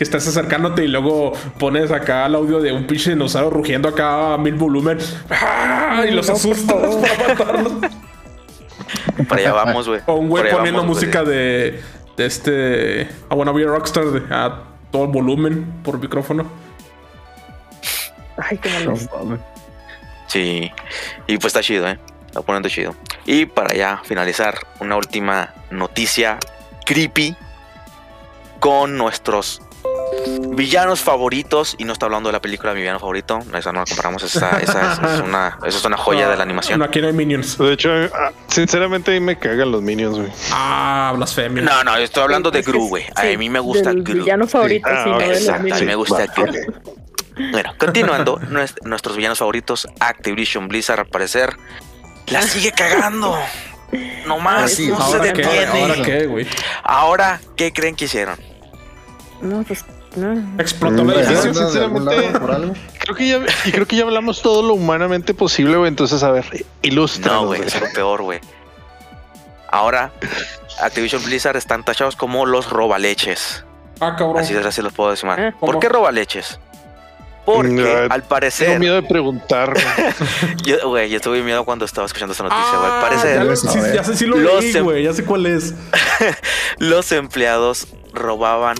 que 0.00 0.04
estás 0.04 0.26
acercándote 0.26 0.84
y 0.84 0.88
luego 0.88 1.32
pones 1.58 1.90
acá 1.90 2.24
el 2.24 2.34
audio 2.34 2.60
de 2.60 2.72
un 2.72 2.86
pinche 2.86 3.10
dinosaurio 3.10 3.50
rugiendo 3.50 3.88
acá 3.88 4.32
a 4.32 4.38
mil 4.38 4.54
volumen 4.54 4.96
¡Ah! 5.28 6.06
y 6.08 6.12
los 6.12 6.30
asustas 6.30 6.96
para 6.96 7.28
matarlos. 7.28 7.72
Para 9.28 9.40
allá 9.42 9.52
vamos, 9.52 9.88
güey. 9.88 10.00
O 10.06 10.14
un 10.14 10.30
güey 10.30 10.50
poniendo 10.50 10.82
música 10.84 11.22
de, 11.22 11.82
de 12.16 12.26
este 12.26 13.02
I 13.02 13.34
Wanna 13.34 13.52
Be 13.52 13.64
a 13.64 13.66
Rockstar 13.66 14.04
a 14.30 14.62
todo 14.90 15.04
el 15.04 15.10
volumen 15.10 15.82
por 15.82 15.98
micrófono. 15.98 16.50
Ay, 18.38 18.56
qué 18.56 18.70
malo. 18.70 18.94
Sí, 20.28 20.70
y 21.26 21.36
pues 21.36 21.46
está 21.46 21.60
chido, 21.60 21.86
eh. 21.88 21.98
Está 22.26 22.40
poniendo 22.40 22.68
chido. 22.70 22.94
Y 23.26 23.46
para 23.46 23.74
ya 23.74 24.02
finalizar, 24.04 24.58
una 24.80 24.96
última 24.96 25.54
noticia 25.70 26.38
creepy 26.84 27.36
con 28.58 28.96
nuestros 28.96 29.62
Villanos 30.52 31.00
favoritos, 31.00 31.74
y 31.78 31.84
no 31.84 31.92
está 31.92 32.06
hablando 32.06 32.28
de 32.28 32.34
la 32.34 32.42
película 32.42 32.74
Mi 32.74 32.80
villano 32.80 32.98
favorito, 32.98 33.38
esa 33.54 33.72
no 33.72 33.80
la 33.80 33.86
comparamos, 33.86 34.22
esa, 34.22 34.58
esa, 34.60 34.92
es, 34.92 35.20
una, 35.24 35.58
es 35.64 35.84
una 35.84 35.96
joya 35.96 36.28
de 36.28 36.36
la 36.36 36.42
animación. 36.42 36.78
No, 36.78 36.84
aquí 36.84 37.00
no 37.00 37.06
hay 37.06 37.12
Minions. 37.12 37.56
De 37.56 37.72
hecho, 37.72 37.90
ah, 38.12 38.32
sinceramente, 38.48 39.12
a 39.12 39.14
mí 39.14 39.20
me 39.20 39.38
cagan 39.38 39.70
los 39.70 39.80
Minions, 39.80 40.18
güey. 40.18 40.30
Ah, 40.50 41.12
blasfemia. 41.16 41.62
No, 41.62 41.84
no, 41.84 41.96
yo 41.96 42.04
estoy 42.04 42.22
hablando 42.22 42.50
de 42.50 42.62
Gru, 42.62 42.88
güey. 42.88 43.06
a 43.14 43.24
mí 43.38 43.48
me 43.48 43.60
gusta 43.60 43.92
Gru. 43.92 44.22
Villano 44.24 44.46
favorito, 44.46 44.88
sí. 44.88 45.10
Ah, 45.10 45.18
exacto, 45.26 45.74
a 45.74 45.78
mí 45.78 45.86
me 45.86 45.94
gusta 45.94 46.26
Gru. 46.26 46.52
Bueno, 47.52 47.72
continuando, 47.78 48.38
nuestros 48.82 49.16
villanos 49.16 49.38
favoritos, 49.38 49.88
Activision 49.98 50.68
Blizzard, 50.68 51.00
al 51.00 51.06
parecer, 51.06 51.56
la 52.30 52.42
sigue 52.42 52.72
cagando. 52.72 53.38
No 54.26 54.38
más, 54.38 54.78
no 54.78 55.10
se 55.10 55.18
detiene. 55.18 55.82
¿Ahora 55.82 56.02
qué, 56.02 56.26
güey? 56.26 56.46
Ahora, 56.82 57.40
¿qué 57.56 57.72
creen 57.72 57.96
que 57.96 58.04
hicieron? 58.04 58.38
No, 59.42 59.62
pues 59.64 59.84
Explotó 60.58 61.04
la 61.04 61.20
edificio. 61.20 61.54
Sinceramente, 61.54 62.32
creo 62.98 63.14
que 63.14 63.28
ya, 63.28 63.40
y 63.64 63.72
creo 63.72 63.86
que 63.86 63.96
ya 63.96 64.02
hablamos 64.02 64.42
todo 64.42 64.62
lo 64.62 64.74
humanamente 64.74 65.34
posible, 65.34 65.76
güey. 65.76 65.88
Entonces, 65.88 66.22
a 66.22 66.30
ver, 66.30 66.66
ilustra. 66.82 67.32
No, 67.34 67.46
güey, 67.46 67.62
es 67.62 67.80
lo 67.80 67.86
peor, 67.92 68.22
güey. 68.22 68.40
Ahora, 69.70 70.12
Activision 70.82 71.22
Blizzard 71.24 71.56
están 71.56 71.84
tachados 71.84 72.16
como 72.16 72.44
los 72.44 72.70
robaleches. 72.70 73.64
Ah, 74.00 74.16
cabrón. 74.18 74.38
Así, 74.38 74.56
así 74.56 74.82
los 74.82 74.92
puedo 74.92 75.10
decir. 75.10 75.28
Eh, 75.38 75.52
¿Por 75.60 75.78
qué 75.78 75.88
robaleches? 75.88 76.58
Porque 77.54 78.06
al 78.10 78.22
parecer. 78.24 78.68
Tengo 78.68 78.80
miedo 78.80 78.94
de 78.94 79.02
preguntar. 79.02 79.74
yo, 80.64 80.88
güey, 80.88 81.10
yo 81.10 81.20
tuve 81.20 81.42
miedo 81.42 81.64
cuando 81.64 81.84
estaba 81.84 82.06
escuchando 82.06 82.32
esta 82.32 82.44
noticia, 82.44 82.78
güey. 82.78 82.90
al 82.90 82.98
ah, 82.98 83.00
parecer. 83.00 83.94
Ya, 83.94 84.04
sé 84.04 84.16
si 84.16 84.26
lo 84.26 84.36
leí, 84.36 84.76
em- 84.76 84.84
güey. 84.84 85.04
Ya 85.04 85.12
sé 85.12 85.24
cuál 85.24 85.46
es. 85.46 85.74
los 86.78 87.12
empleados 87.12 87.88
robaban 88.12 88.76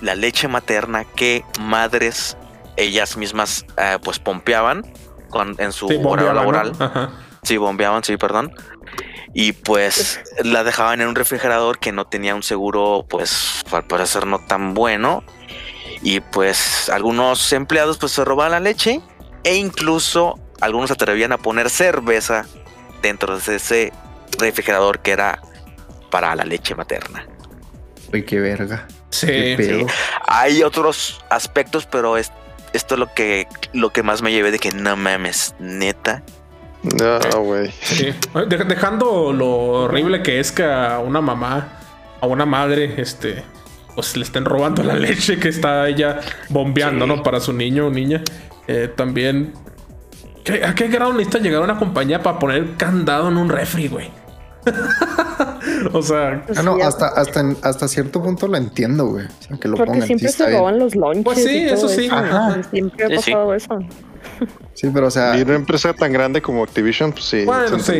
la 0.00 0.14
leche 0.14 0.48
materna 0.48 1.04
que 1.04 1.44
madres 1.60 2.36
ellas 2.76 3.16
mismas 3.16 3.66
eh, 3.76 3.98
pues 4.02 4.18
pompeaban 4.18 4.84
en 5.58 5.72
su 5.72 5.86
horario 5.86 6.32
laboral. 6.32 6.72
Sí, 7.42 7.56
bombeaban, 7.56 8.04
sí, 8.04 8.16
perdón. 8.16 8.52
Y 9.34 9.52
pues 9.52 10.20
la 10.42 10.64
dejaban 10.64 11.00
en 11.00 11.08
un 11.08 11.14
refrigerador 11.14 11.78
que 11.78 11.92
no 11.92 12.06
tenía 12.06 12.34
un 12.34 12.42
seguro, 12.42 13.06
pues 13.08 13.64
al 13.70 13.86
parecer 13.86 14.26
no 14.26 14.38
tan 14.38 14.74
bueno. 14.74 15.22
Y 16.02 16.20
pues 16.20 16.88
algunos 16.88 17.52
empleados 17.52 17.98
pues 17.98 18.12
se 18.12 18.24
robaban 18.24 18.52
la 18.52 18.60
leche 18.60 19.00
e 19.44 19.56
incluso 19.56 20.38
algunos 20.60 20.88
se 20.88 20.94
atrevían 20.94 21.32
a 21.32 21.38
poner 21.38 21.70
cerveza 21.70 22.46
dentro 23.02 23.38
de 23.38 23.56
ese 23.56 23.92
refrigerador 24.38 25.00
que 25.00 25.12
era 25.12 25.40
para 26.10 26.34
la 26.34 26.44
leche 26.44 26.74
materna. 26.74 27.26
Uy, 28.12 28.24
qué 28.24 28.40
verga. 28.40 28.86
Sí, 29.10 29.56
Hay 30.26 30.62
otros 30.62 31.20
aspectos, 31.30 31.86
pero 31.86 32.16
es, 32.16 32.32
esto 32.72 32.94
es 32.94 33.00
lo 33.00 33.12
que, 33.14 33.46
lo 33.72 33.90
que 33.90 34.02
más 34.02 34.22
me 34.22 34.32
llevé 34.32 34.50
de 34.50 34.58
que 34.58 34.70
no 34.70 34.96
mames, 34.96 35.54
neta. 35.58 36.22
No, 36.82 37.42
güey. 37.42 37.72
dejando 38.46 39.32
lo 39.32 39.48
horrible 39.48 40.22
que 40.22 40.40
es 40.40 40.52
que 40.52 40.64
a 40.64 40.98
una 41.00 41.20
mamá, 41.20 41.80
a 42.20 42.26
una 42.26 42.46
madre, 42.46 42.94
este, 42.98 43.42
pues 43.98 44.16
le 44.16 44.22
estén 44.22 44.44
robando 44.44 44.84
la 44.84 44.94
leche 45.06 45.40
que 45.40 45.48
está 45.48 45.88
ella 45.88 46.20
bombeando, 46.50 47.04
¿no? 47.04 47.24
Para 47.24 47.40
su 47.40 47.52
niño 47.52 47.88
o 47.88 47.90
niña. 47.90 48.22
Eh, 48.68 48.88
también. 48.94 49.54
¿A 50.64 50.72
qué 50.76 50.86
grado 50.86 51.12
necesita 51.12 51.40
llegar 51.40 51.62
a 51.62 51.64
una 51.64 51.78
compañía 51.80 52.22
para 52.22 52.38
poner 52.38 52.76
candado 52.76 53.26
en 53.28 53.36
un 53.36 53.48
refri, 53.48 53.88
güey? 53.88 54.08
o 55.92 56.00
sea, 56.00 56.44
ah, 56.56 56.62
no, 56.62 56.76
hasta, 56.76 57.08
hasta, 57.08 57.44
hasta 57.62 57.88
cierto 57.88 58.22
punto 58.22 58.46
lo 58.46 58.56
entiendo, 58.56 59.06
güey. 59.06 59.26
que 59.60 59.66
lo 59.66 59.76
Porque 59.76 60.02
siempre 60.02 60.28
se 60.28 60.48
roban 60.48 60.78
los 60.78 60.94
launches. 60.94 61.24
Pues 61.24 61.42
sí, 61.42 61.64
eso 61.64 61.88
sí. 61.88 62.08
Siempre 62.70 63.04
ha 63.04 63.16
pasado 63.16 63.52
eso. 63.52 63.78
Sí, 64.74 64.88
pero 64.94 65.08
o 65.08 65.10
sea. 65.10 65.36
Y 65.36 65.42
una 65.42 65.56
empresa 65.56 65.92
tan 65.92 66.12
grande 66.12 66.40
como 66.40 66.62
Activision, 66.62 67.10
pues 67.10 67.24
sí. 67.24 67.44
Bueno, 67.44 67.80
sí. 67.80 67.94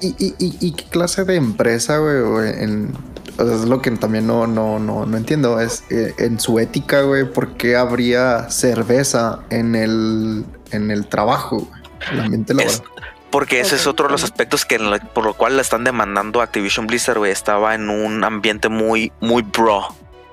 ¿Y, 0.00 0.08
y, 0.18 0.34
y, 0.38 0.72
qué 0.72 0.84
clase 0.84 1.24
de 1.24 1.36
empresa, 1.36 1.98
güey? 1.98 2.62
En, 2.62 2.92
es 3.38 3.64
lo 3.64 3.80
que 3.82 3.90
también 3.92 4.26
no, 4.26 4.46
no, 4.46 4.78
no, 4.78 5.06
no 5.06 5.16
entiendo. 5.16 5.60
Es 5.60 5.84
eh, 5.90 6.14
en 6.18 6.38
su 6.40 6.58
ética, 6.58 7.02
güey, 7.02 7.24
¿por 7.24 7.56
qué 7.56 7.76
habría 7.76 8.50
cerveza 8.50 9.40
en 9.50 9.74
el, 9.74 10.44
en 10.70 10.90
el 10.90 11.06
trabajo, 11.06 11.68
La 12.12 12.28
mente 12.28 12.54
laboral. 12.54 12.82
Porque 13.30 13.58
ese 13.58 13.74
es 13.74 13.88
otro 13.88 14.06
de 14.06 14.12
los 14.12 14.22
aspectos 14.22 14.64
que 14.64 14.78
por 15.12 15.24
lo 15.24 15.34
cual 15.34 15.56
la 15.56 15.62
están 15.62 15.82
demandando 15.82 16.40
Activision 16.40 16.86
Blizzard, 16.86 17.18
güey. 17.18 17.32
Estaba 17.32 17.74
en 17.74 17.88
un 17.88 18.22
ambiente 18.22 18.68
muy, 18.68 19.10
muy 19.20 19.42
bro. 19.42 19.88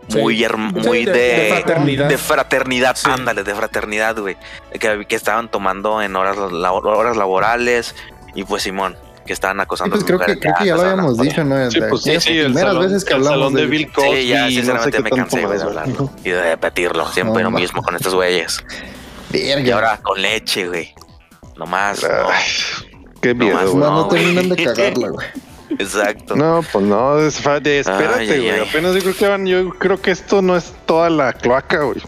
Muy, 0.10 0.46
muy 0.74 1.06
de, 1.06 1.48
fraternidad. 1.50 2.10
De 2.10 2.18
fraternidad, 2.18 2.98
ándale, 3.06 3.44
de 3.44 3.56
fraternidad, 3.56 4.18
güey. 4.18 4.38
Que, 4.80 5.06
que, 5.08 5.16
estaban 5.16 5.50
tomando 5.50 6.02
en 6.02 6.16
horas, 6.16 6.38
horas 6.38 7.18
laborales. 7.18 7.96
Y 8.36 8.44
pues 8.44 8.64
Simón, 8.64 8.96
que 9.32 9.34
estaban 9.34 9.62
acosando 9.62 9.96
pues 9.96 10.04
creo, 10.04 10.20
que, 10.20 10.38
creo 10.38 10.54
que 10.60 10.65
ya 10.65 10.76
lo 10.76 10.82
habíamos 10.82 11.17
dicho, 11.17 11.41
¿no? 11.46 11.72
Sí, 11.72 11.80
pues 11.88 12.02
sí, 12.02 12.20
sí, 12.20 12.38
el 12.38 12.54
salón, 12.54 12.84
veces 12.84 13.06
que 13.06 13.13
hablamos 13.13 13.39
salón 13.39 13.54
de, 13.54 13.65
Bill 13.65 13.89
Cosby. 13.89 14.22
Sí, 14.22 14.28
ya 14.28 14.50
sinceramente 14.50 15.00
me 15.02 15.10
cansé 15.10 15.48
de 15.48 15.62
hablarlo 15.62 16.10
y 16.22 16.30
de 16.32 16.41
repetirlo. 16.41 17.08
Siempre 17.12 17.41
lo 17.44 17.52
mismo 17.52 17.82
con 17.82 17.96
estos 17.96 18.13
güeyes. 18.13 18.62
Y 19.32 19.72
ahora 19.72 19.98
con 20.02 20.22
leche, 20.22 20.67
güey. 20.67 20.94
Nomás. 21.56 22.04
más. 22.04 22.86
Qué 23.22 23.34
miedo, 23.34 23.74
no, 23.76 23.91
no, 23.91 24.08
terminan 24.10 24.50
de 24.50 24.63
cagarla, 24.65 25.10
güey. 25.10 25.28
Exacto. 25.80 26.36
No, 26.36 26.62
pues 26.70 26.84
no, 26.84 27.20
espérate, 27.20 27.84
güey. 27.84 28.60
Apenas 28.60 28.96
yo 28.96 29.02
creo 29.02 29.15
que 29.15 29.28
van, 29.28 29.46
yo 29.46 29.70
creo 29.70 30.02
que 30.02 30.12
esto 30.12 30.41
no 30.41 30.58
es 30.58 30.74
toda 30.86 31.10
la 31.10 31.32
cloaca, 31.32 31.84
güey. 31.84 32.02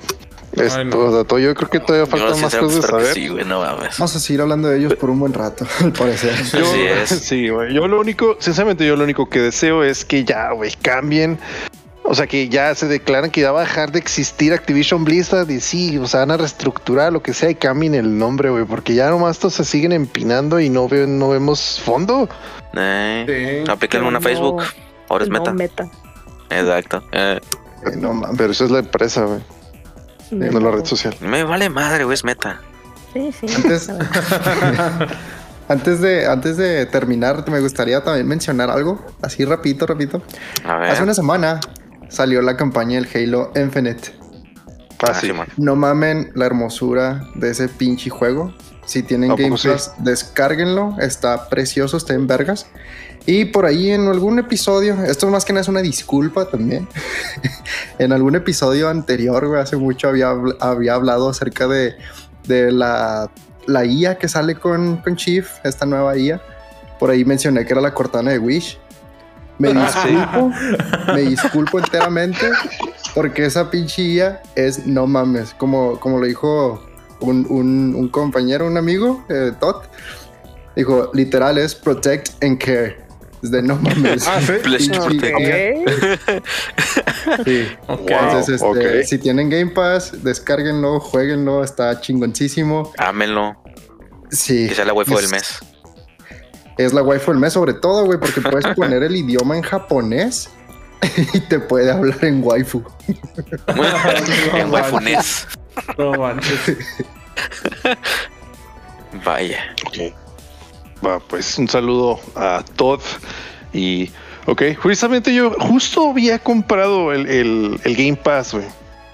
Esto, 0.56 1.00
o 1.00 1.12
sea, 1.12 1.24
todo, 1.24 1.40
yo 1.40 1.54
creo 1.56 1.70
que 1.70 1.80
todavía 1.80 2.06
faltan 2.06 2.42
más 2.42 2.56
cosas 2.56 2.82
de 2.82 2.88
saber. 2.88 3.14
Sí, 3.14 3.28
güey, 3.28 3.44
no 3.46 3.62
mames. 3.62 3.98
Vamos 3.98 4.16
a 4.16 4.20
seguir 4.20 4.42
hablando 4.42 4.70
de 4.70 4.78
ellos 4.78 4.96
por 4.96 5.10
un 5.10 5.20
buen 5.20 5.34
rato, 5.34 5.66
al 5.82 5.94
parecer. 5.94 6.36
Yo, 6.52 7.06
sí, 7.06 7.50
güey. 7.50 7.74
Yo 7.74 7.88
lo 7.88 8.00
único, 8.00 8.38
sinceramente, 8.40 8.86
yo 8.86 8.96
lo 8.96 9.04
único 9.04 9.30
que 9.30 9.40
deseo 9.40 9.84
es 9.84 10.06
que 10.06 10.24
ya, 10.24 10.52
güey, 10.52 10.72
cambien 10.82 11.40
o 12.06 12.16
sea, 12.16 12.28
que 12.28 12.50
ya 12.50 12.76
se 12.76 12.88
declaran 12.88 13.32
que 13.32 13.42
ya 13.42 13.52
va 13.54 13.62
a 13.62 13.64
dejar 13.64 13.92
de 13.92 14.00
existir 14.00 14.52
Activision 14.52 15.06
Blizzard 15.06 15.50
y 15.50 15.62
sí, 15.62 15.98
o 15.98 16.06
sea, 16.06 16.22
van 16.22 16.32
a 16.32 16.38
reestructurar 16.38 17.14
lo 17.14 17.24
que 17.24 17.34
sea 17.34 17.50
y 17.50 17.56
cambien 17.56 17.96
el 17.96 18.18
nombre, 18.18 18.50
güey, 18.50 18.66
porque 18.66 18.94
ya 18.94 19.10
nomás 19.10 19.38
estos 19.38 19.54
se 19.54 19.64
siguen 19.64 19.94
empinando 19.94 20.60
y 20.60 20.70
no, 20.70 20.88
ve, 20.90 21.08
no 21.08 21.30
vemos 21.30 21.80
fondo. 21.84 22.28
Eh, 22.76 23.64
apliquen 23.70 24.04
una 24.04 24.20
Facebook, 24.20 24.64
ahora 25.08 25.24
es 25.24 25.30
meta. 25.30 25.54
meta. 25.54 25.90
Exacto. 26.50 27.04
Eh. 27.14 27.40
No, 27.98 28.22
pero 28.38 28.52
eso 28.52 28.66
es 28.66 28.72
la 28.72 28.80
empresa, 28.80 29.24
güey. 29.24 29.40
No 30.34 30.60
la 30.60 30.72
red 30.72 30.86
social. 30.86 31.16
Me 31.22 31.44
vale 31.44 31.70
madre, 31.70 32.04
güey, 32.04 32.16
es 32.16 32.24
meta. 32.24 32.62
Sí, 33.14 33.32
sí. 33.32 33.48
Antes, 33.56 33.90
antes, 35.68 36.02
de, 36.02 36.26
antes 36.26 36.58
de 36.58 36.86
terminar, 36.88 37.48
me 37.50 37.60
gustaría 37.60 38.04
también 38.04 38.28
mencionar 38.28 38.70
algo, 38.70 39.06
así 39.22 39.46
rapidito, 39.46 39.86
rapidito. 39.86 40.22
Hace 40.66 41.04
una 41.04 41.14
semana 41.14 41.60
salió 42.10 42.42
la 42.42 42.58
campaña 42.58 43.00
del 43.00 43.08
Halo 43.14 43.52
Infinite. 43.56 44.14
Fácil. 45.00 45.34
Ah, 45.38 45.48
no 45.58 45.76
mamen 45.76 46.32
la 46.34 46.46
hermosura 46.46 47.28
de 47.36 47.52
ese 47.52 47.68
pinche 47.68 48.10
juego. 48.10 48.54
Si 48.86 49.04
tienen 49.04 49.36
Game 49.36 49.58
Pass, 49.58 49.94
descárguenlo. 50.00 50.96
Está 51.00 51.50
precioso, 51.50 51.98
está 51.98 52.14
en 52.14 52.28
vergas. 52.28 52.68
Y 53.26 53.46
por 53.46 53.66
ahí 53.66 53.92
en 53.92 54.08
algún 54.08 54.38
episodio, 54.40 55.02
esto 55.06 55.30
más 55.30 55.46
que 55.46 55.54
nada 55.54 55.62
es 55.62 55.70
una 55.70 55.82
disculpa 55.82 56.50
también. 56.50 56.88
en 58.00 58.12
algún 58.12 58.36
episodio 58.36 58.90
anterior, 58.90 59.58
hace 59.58 59.78
mucho 59.78 60.10
había, 60.10 60.34
había 60.60 60.96
hablado 60.96 61.30
acerca 61.30 61.68
de, 61.68 61.96
de 62.48 62.72
la, 62.72 63.30
la 63.66 63.86
IA 63.86 64.18
que 64.18 64.28
sale 64.28 64.56
con, 64.56 64.98
con 64.98 65.16
Chief, 65.16 65.50
esta 65.64 65.86
nueva 65.86 66.18
IA. 66.18 66.42
Por 67.00 67.12
ahí 67.12 67.24
mencioné 67.24 67.66
que 67.66 67.74
era 67.74 67.82
la 67.82 67.94
Cortana 67.94 68.32
de 68.32 68.40
Wish. 68.40 68.78
Me 69.60 69.72
disculpo, 69.72 70.52
me 71.14 71.22
disculpo 71.22 71.80
enteramente 71.80 72.50
porque 73.14 73.46
esa 73.46 73.70
pinchilla 73.70 74.42
es 74.56 74.88
no 74.88 75.06
mames, 75.06 75.54
como, 75.54 76.00
como 76.00 76.20
lo 76.20 76.26
dijo 76.26 76.84
un, 77.20 77.46
un, 77.96 78.10
compañero, 78.10 78.66
un 78.66 78.78
amigo, 78.78 79.24
eh, 79.30 79.52
Todd, 79.60 79.84
dijo, 80.76 81.12
literal 81.14 81.58
es 81.58 81.76
protect 81.76 82.44
and 82.44 82.58
care. 82.58 83.03
Es 83.44 83.52
de 83.52 83.62
no 83.62 83.76
mames. 83.76 84.26
Ah, 84.28 84.40
sí. 84.42 84.54
sí. 87.46 87.68
Entonces, 87.88 88.62
este, 88.62 89.04
si 89.04 89.18
tienen 89.20 89.50
Game 89.50 89.72
Pass, 89.72 90.24
descárguenlo, 90.24 91.00
jueguenlo, 91.00 91.64
está 91.64 92.00
chingoncísimo. 92.00 92.92
Ámenlo. 92.98 93.62
Sí. 94.32 94.68
Que 94.70 94.76
sea 94.76 94.86
la 94.86 94.94
waifu 94.94 95.18
del 95.18 95.30
mes 95.30 95.60
es 96.78 96.94
la 96.94 97.02
waifu 97.02 97.32
del 97.32 97.40
mes, 97.40 97.54
sobre 97.54 97.74
todo, 97.74 98.06
güey, 98.06 98.20
porque 98.20 98.42
puedes 98.42 98.66
poner 98.76 99.04
el 99.04 99.16
idioma 99.16 99.56
en 99.58 99.64
japonés 99.64 100.50
y 101.34 101.40
te 101.42 101.60
puede 101.60 101.92
hablar 101.92 102.24
en 102.24 102.44
waifu. 102.44 102.84
en 104.54 104.72
waifunés. 104.72 105.48
No 105.98 106.14
manches. 106.14 106.78
Vaya. 109.24 109.60
Ok. 109.86 110.23
Va, 111.06 111.20
pues 111.20 111.58
un 111.58 111.68
saludo 111.68 112.20
a 112.36 112.64
Todd. 112.76 113.02
Y, 113.74 114.12
ok, 114.46 114.76
justamente 114.82 115.34
yo 115.34 115.52
justo 115.52 116.12
había 116.12 116.40
comprado 116.40 117.12
el, 117.12 117.28
el, 117.28 117.96
Game 117.96 118.16
Pass, 118.16 118.54
güey. 118.54 118.66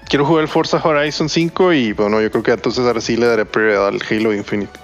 Quiero 0.08 0.26
jugar 0.26 0.42
el 0.42 0.48
Forza 0.48 0.80
Horizon 0.82 1.28
5 1.28 1.72
y 1.72 1.92
bueno, 1.92 2.20
yo 2.20 2.30
creo 2.30 2.42
que 2.42 2.52
entonces 2.52 2.84
ahora 2.84 3.00
sí 3.00 3.16
le 3.16 3.26
daré 3.26 3.44
prioridad 3.44 3.88
al 3.88 4.00
Halo 4.08 4.34
Infinite. 4.34 4.78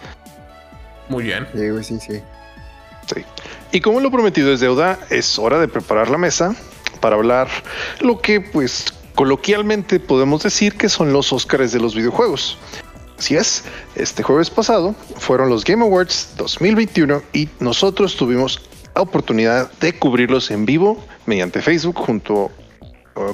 Muy 1.09 1.25
bien. 1.25 1.47
Sí, 1.53 1.69
güey, 1.69 1.85
sí, 1.85 1.99
sí. 2.01 2.23
Y 3.73 3.81
como 3.81 4.01
lo 4.01 4.11
prometido 4.11 4.53
es 4.53 4.61
deuda, 4.61 4.99
es 5.11 5.39
hora 5.39 5.59
de 5.59 5.69
preparar 5.69 6.11
la 6.11 6.19
mesa 6.19 6.55
para 7.01 7.17
hablar 7.17 7.49
lo 8.01 8.19
que, 8.19 8.41
pues, 8.41 8.87
coloquialmente 9.15 10.01
podemos 10.01 10.43
decir 10.43 10.77
que 10.77 10.89
son 10.89 11.13
los 11.13 11.33
Óscares 11.33 11.73
de 11.73 11.81
los 11.81 11.95
videojuegos. 11.95 12.59
Así 13.19 13.37
es, 13.37 13.65
este 13.95 14.23
jueves 14.23 14.51
pasado 14.51 14.95
fueron 15.17 15.49
los 15.49 15.65
Game 15.65 15.83
Awards 15.83 16.35
2021 16.37 17.23
y 17.33 17.49
nosotros 17.61 18.17
tuvimos 18.17 18.61
la 18.95 19.03
oportunidad 19.03 19.71
de 19.81 19.99
cubrirlos 19.99 20.51
en 20.51 20.67
vivo 20.67 21.03
mediante 21.25 21.63
Facebook 21.63 21.97
junto 21.97 22.51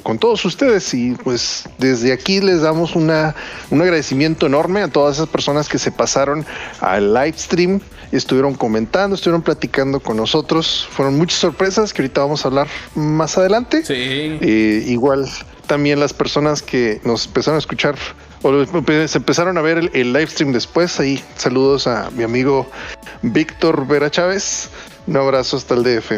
con 0.03 0.17
todos 0.17 0.45
ustedes 0.45 0.93
y 0.93 1.11
pues 1.11 1.67
desde 1.77 2.13
aquí 2.13 2.39
les 2.39 2.61
damos 2.61 2.95
una, 2.95 3.35
un 3.69 3.81
agradecimiento 3.81 4.45
enorme 4.45 4.81
a 4.81 4.87
todas 4.87 5.17
esas 5.17 5.27
personas 5.27 5.67
que 5.67 5.77
se 5.77 5.91
pasaron 5.91 6.45
al 6.79 7.13
live 7.13 7.37
stream 7.37 7.81
estuvieron 8.17 8.53
comentando, 8.53 9.15
estuvieron 9.15 9.41
platicando 9.41 9.99
con 9.99 10.17
nosotros. 10.17 10.87
Fueron 10.91 11.17
muchas 11.17 11.39
sorpresas 11.39 11.93
que 11.93 12.01
ahorita 12.03 12.21
vamos 12.21 12.45
a 12.45 12.47
hablar 12.47 12.67
más 12.95 13.37
adelante. 13.37 13.83
Sí. 13.83 13.93
Eh, 13.95 14.83
igual 14.87 15.27
también 15.67 15.99
las 15.99 16.13
personas 16.13 16.61
que 16.61 17.01
nos 17.03 17.25
empezaron 17.25 17.55
a 17.55 17.59
escuchar 17.59 17.95
o 18.43 18.65
se 19.07 19.17
empezaron 19.17 19.57
a 19.57 19.61
ver 19.61 19.89
el, 19.93 20.13
live 20.13 20.27
stream 20.27 20.51
después. 20.51 20.99
Ahí 20.99 21.23
saludos 21.35 21.87
a 21.87 22.11
mi 22.11 22.23
amigo 22.23 22.69
Víctor 23.21 23.87
Vera 23.87 24.11
Chávez. 24.11 24.69
Un 25.07 25.17
abrazo 25.17 25.57
hasta 25.57 25.73
el 25.73 25.83
DF 25.83 26.11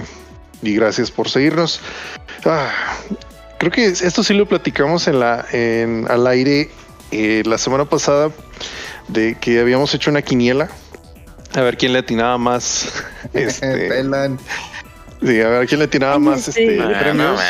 y 0.61 0.75
gracias 0.75 1.09
por 1.11 1.29
seguirnos. 1.29 1.79
Ah, 2.43 2.69
creo 3.57 3.71
que 3.71 3.85
esto 3.85 4.23
sí 4.23 4.33
lo 4.33 4.47
platicamos 4.47 5.07
en 5.07 5.19
la 5.19 5.45
en, 5.51 6.05
al 6.09 6.27
aire 6.27 6.69
eh, 7.11 7.43
la 7.45 7.57
semana 7.57 7.85
pasada 7.85 8.31
de 9.07 9.35
que 9.39 9.59
habíamos 9.59 9.93
hecho 9.93 10.09
una 10.09 10.21
quiniela 10.21 10.69
a 11.55 11.61
ver 11.61 11.77
quién 11.77 11.93
le 11.93 11.99
atinaba 11.99 12.37
más. 12.37 12.91
Este, 13.33 14.03
sí, 15.21 15.41
a 15.41 15.49
ver 15.49 15.67
quién 15.67 15.79
le 15.79 15.85
atinaba 15.85 16.19
más 16.19 16.47
este, 16.47 16.77
premios. 16.99 17.41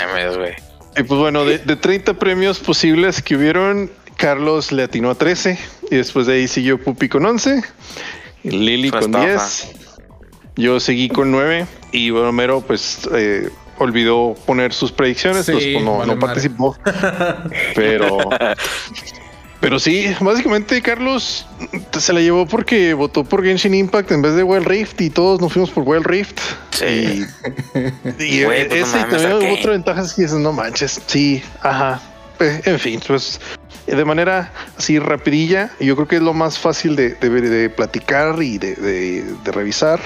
y 0.98 1.04
pues 1.04 1.20
bueno, 1.20 1.44
de, 1.44 1.60
30 1.60 2.14
premios 2.16 2.60
posibles 2.60 3.22
que 3.22 3.36
hubieron, 3.36 3.92
Carlos 4.18 4.72
le 4.72 4.84
atinó 4.84 5.10
a 5.12 5.16
13. 5.16 5.58
Y 5.92 5.96
después 5.96 6.28
de 6.28 6.34
ahí 6.36 6.48
siguió 6.48 6.82
Pupi 6.82 7.10
con 7.10 7.26
11. 7.26 7.64
Lili 8.44 8.92
con 8.92 9.12
10. 9.12 9.72
Yo 10.56 10.80
seguí 10.80 11.10
con 11.10 11.32
9. 11.32 11.66
Y 11.92 12.12
Romero, 12.12 12.62
pues. 12.62 13.08
Eh, 13.14 13.50
olvidó 13.78 14.36
poner 14.46 14.72
sus 14.74 14.92
predicciones, 14.94 15.50
pues, 15.52 15.84
no, 15.84 16.06
no 16.06 16.18
participó. 16.18 16.78
Pero 17.76 18.18
Pero 19.66 19.80
sí, 19.80 20.16
básicamente 20.20 20.80
Carlos 20.82 21.48
se 21.98 22.14
la 22.14 22.20
llevó 22.20 22.46
porque 22.46 22.94
votó 22.94 23.24
por 23.24 23.44
Genshin 23.44 23.74
Impact 23.74 24.12
en 24.12 24.22
vez 24.22 24.36
de 24.36 24.44
Wild 24.44 24.68
Rift 24.68 25.02
y 25.02 25.10
todos 25.10 25.42
nos 25.42 25.54
fuimos 25.54 25.72
por 25.72 25.84
Wild 25.88 26.06
Rift. 26.06 26.40
Sí. 26.70 27.26
Y, 28.20 28.44
pues 28.44 28.72
ese 28.72 28.98
también 29.06 29.58
otra 29.58 29.72
ventaja 29.72 30.02
es 30.02 30.14
que 30.14 30.28
no 30.28 30.54
manches. 30.54 31.02
Sí, 31.08 31.42
ajá. 31.62 32.00
En 32.40 32.78
fin, 32.78 33.02
pues 33.08 33.40
de 33.86 34.06
manera 34.06 34.52
así 34.78 35.00
rapidilla, 35.00 35.72
yo 35.80 35.96
creo 35.96 36.08
que 36.08 36.16
es 36.18 36.22
lo 36.22 36.34
más 36.34 36.58
fácil 36.58 36.96
de, 36.96 37.16
de, 37.16 37.70
platicar 37.70 38.42
y 38.42 38.58
de, 38.58 39.26
revisar. 39.46 40.00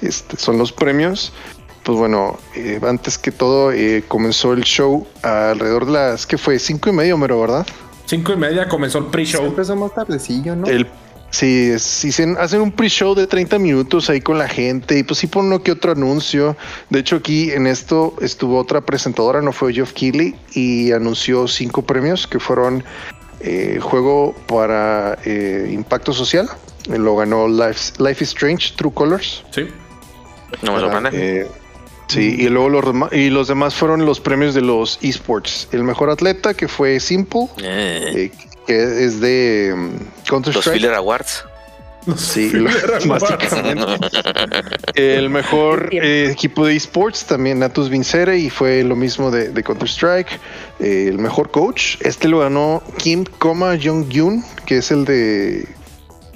Este, 0.00 0.36
son 0.36 0.58
los 0.58 0.72
premios. 0.72 1.32
Pues 1.82 1.96
bueno, 1.98 2.38
eh, 2.54 2.80
antes 2.82 3.16
que 3.16 3.30
todo 3.30 3.72
eh, 3.72 4.04
comenzó 4.08 4.52
el 4.52 4.64
show 4.64 5.06
alrededor 5.22 5.86
de 5.86 5.92
las 5.92 6.26
que 6.26 6.36
fue 6.36 6.58
cinco 6.58 6.90
y 6.90 6.92
media, 6.92 7.16
mero, 7.16 7.40
¿verdad? 7.40 7.66
Cinco 8.06 8.32
y 8.32 8.36
media 8.36 8.68
comenzó 8.68 8.98
el 8.98 9.06
pre-show. 9.06 9.44
Empezó 9.46 9.76
más 9.76 9.94
tardecillo, 9.94 10.56
¿no? 10.56 10.66
El 10.66 10.86
Sí, 11.30 11.78
sí, 11.78 12.10
hacen 12.38 12.60
un 12.60 12.72
pre-show 12.72 13.14
de 13.14 13.26
30 13.26 13.58
minutos 13.58 14.08
ahí 14.08 14.20
con 14.20 14.38
la 14.38 14.48
gente 14.48 14.98
y 14.98 15.02
pues 15.02 15.18
sí 15.18 15.26
ponen 15.26 15.52
uno 15.52 15.62
que 15.62 15.72
otro 15.72 15.92
anuncio. 15.92 16.56
De 16.88 17.00
hecho, 17.00 17.16
aquí 17.16 17.50
en 17.50 17.66
esto 17.66 18.14
estuvo 18.20 18.58
otra 18.58 18.80
presentadora, 18.80 19.42
no 19.42 19.52
fue 19.52 19.74
Jeff 19.74 19.92
Keighley, 19.92 20.34
y 20.54 20.92
anunció 20.92 21.46
cinco 21.48 21.82
premios 21.82 22.26
que 22.26 22.38
fueron 22.38 22.84
eh, 23.40 23.78
juego 23.80 24.34
para 24.46 25.18
eh, 25.24 25.68
impacto 25.72 26.12
social. 26.12 26.48
Lo 26.88 27.16
ganó 27.16 27.48
Life, 27.48 27.94
Life 27.98 28.22
is 28.22 28.30
Strange, 28.30 28.74
True 28.76 28.92
Colors. 28.92 29.44
Sí. 29.50 29.68
No 30.62 30.74
me 30.74 30.80
sorprende. 30.80 31.10
Eh, 31.12 31.46
sí, 32.06 32.36
y 32.38 32.48
luego 32.48 32.68
los, 32.68 33.12
y 33.12 33.30
los 33.30 33.48
demás 33.48 33.74
fueron 33.74 34.06
los 34.06 34.20
premios 34.20 34.54
de 34.54 34.60
los 34.60 34.98
esports. 35.02 35.68
El 35.72 35.82
mejor 35.82 36.10
atleta, 36.10 36.54
que 36.54 36.68
fue 36.68 37.00
Simple, 37.00 37.48
eh 37.62 38.30
que 38.66 39.04
es 39.04 39.20
de 39.20 39.72
mm, 39.74 40.28
Counter 40.28 40.50
Strike. 40.50 40.66
Los 40.66 40.74
Filler 40.74 40.94
Awards. 40.94 41.44
Sí, 42.16 42.52
básicamente. 43.06 43.84
El 44.94 45.30
mejor 45.30 45.88
eh, 45.92 46.30
equipo 46.30 46.66
de 46.66 46.76
esports 46.76 47.24
también 47.24 47.58
Natus 47.58 47.88
Vincere 47.88 48.38
y 48.38 48.50
fue 48.50 48.82
lo 48.82 48.96
mismo 48.96 49.30
de, 49.30 49.62
Counter 49.62 49.88
Strike. 49.88 50.38
Eh, 50.80 51.06
el 51.08 51.18
mejor 51.18 51.50
coach, 51.50 51.96
este 52.00 52.28
lo 52.28 52.40
ganó 52.40 52.82
Kim 52.98 53.24
Koma 53.38 53.76
Jong 53.82 54.08
Yun, 54.08 54.44
que 54.64 54.78
es 54.78 54.90
el 54.90 55.04
de, 55.04 55.68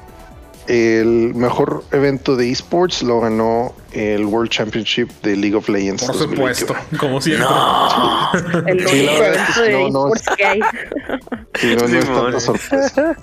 el 0.67 1.33
mejor 1.33 1.83
evento 1.91 2.35
de 2.35 2.51
esports 2.51 3.01
lo 3.01 3.21
ganó 3.21 3.73
el 3.93 4.25
World 4.25 4.49
Championship 4.49 5.09
de 5.23 5.35
League 5.35 5.55
of 5.55 5.69
Legends. 5.69 6.03
Por 6.03 6.15
supuesto, 6.15 6.75
como 6.99 7.21
siempre. 7.21 7.47
No. 7.47 8.31
el 8.67 8.87
sí, 8.87 9.07
que 10.37 10.45
hay. 10.45 10.59
Sí, 11.59 11.75
no, 11.75 11.87
no 11.87 11.97
es 11.97 12.05
tanta 12.05 12.39
sorpresa. 12.39 13.17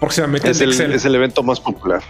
Próximamente 0.00 0.50
es 0.50 0.60
el, 0.60 0.92
es 0.92 1.04
el 1.04 1.14
evento 1.14 1.42
más 1.42 1.60
popular. 1.60 2.02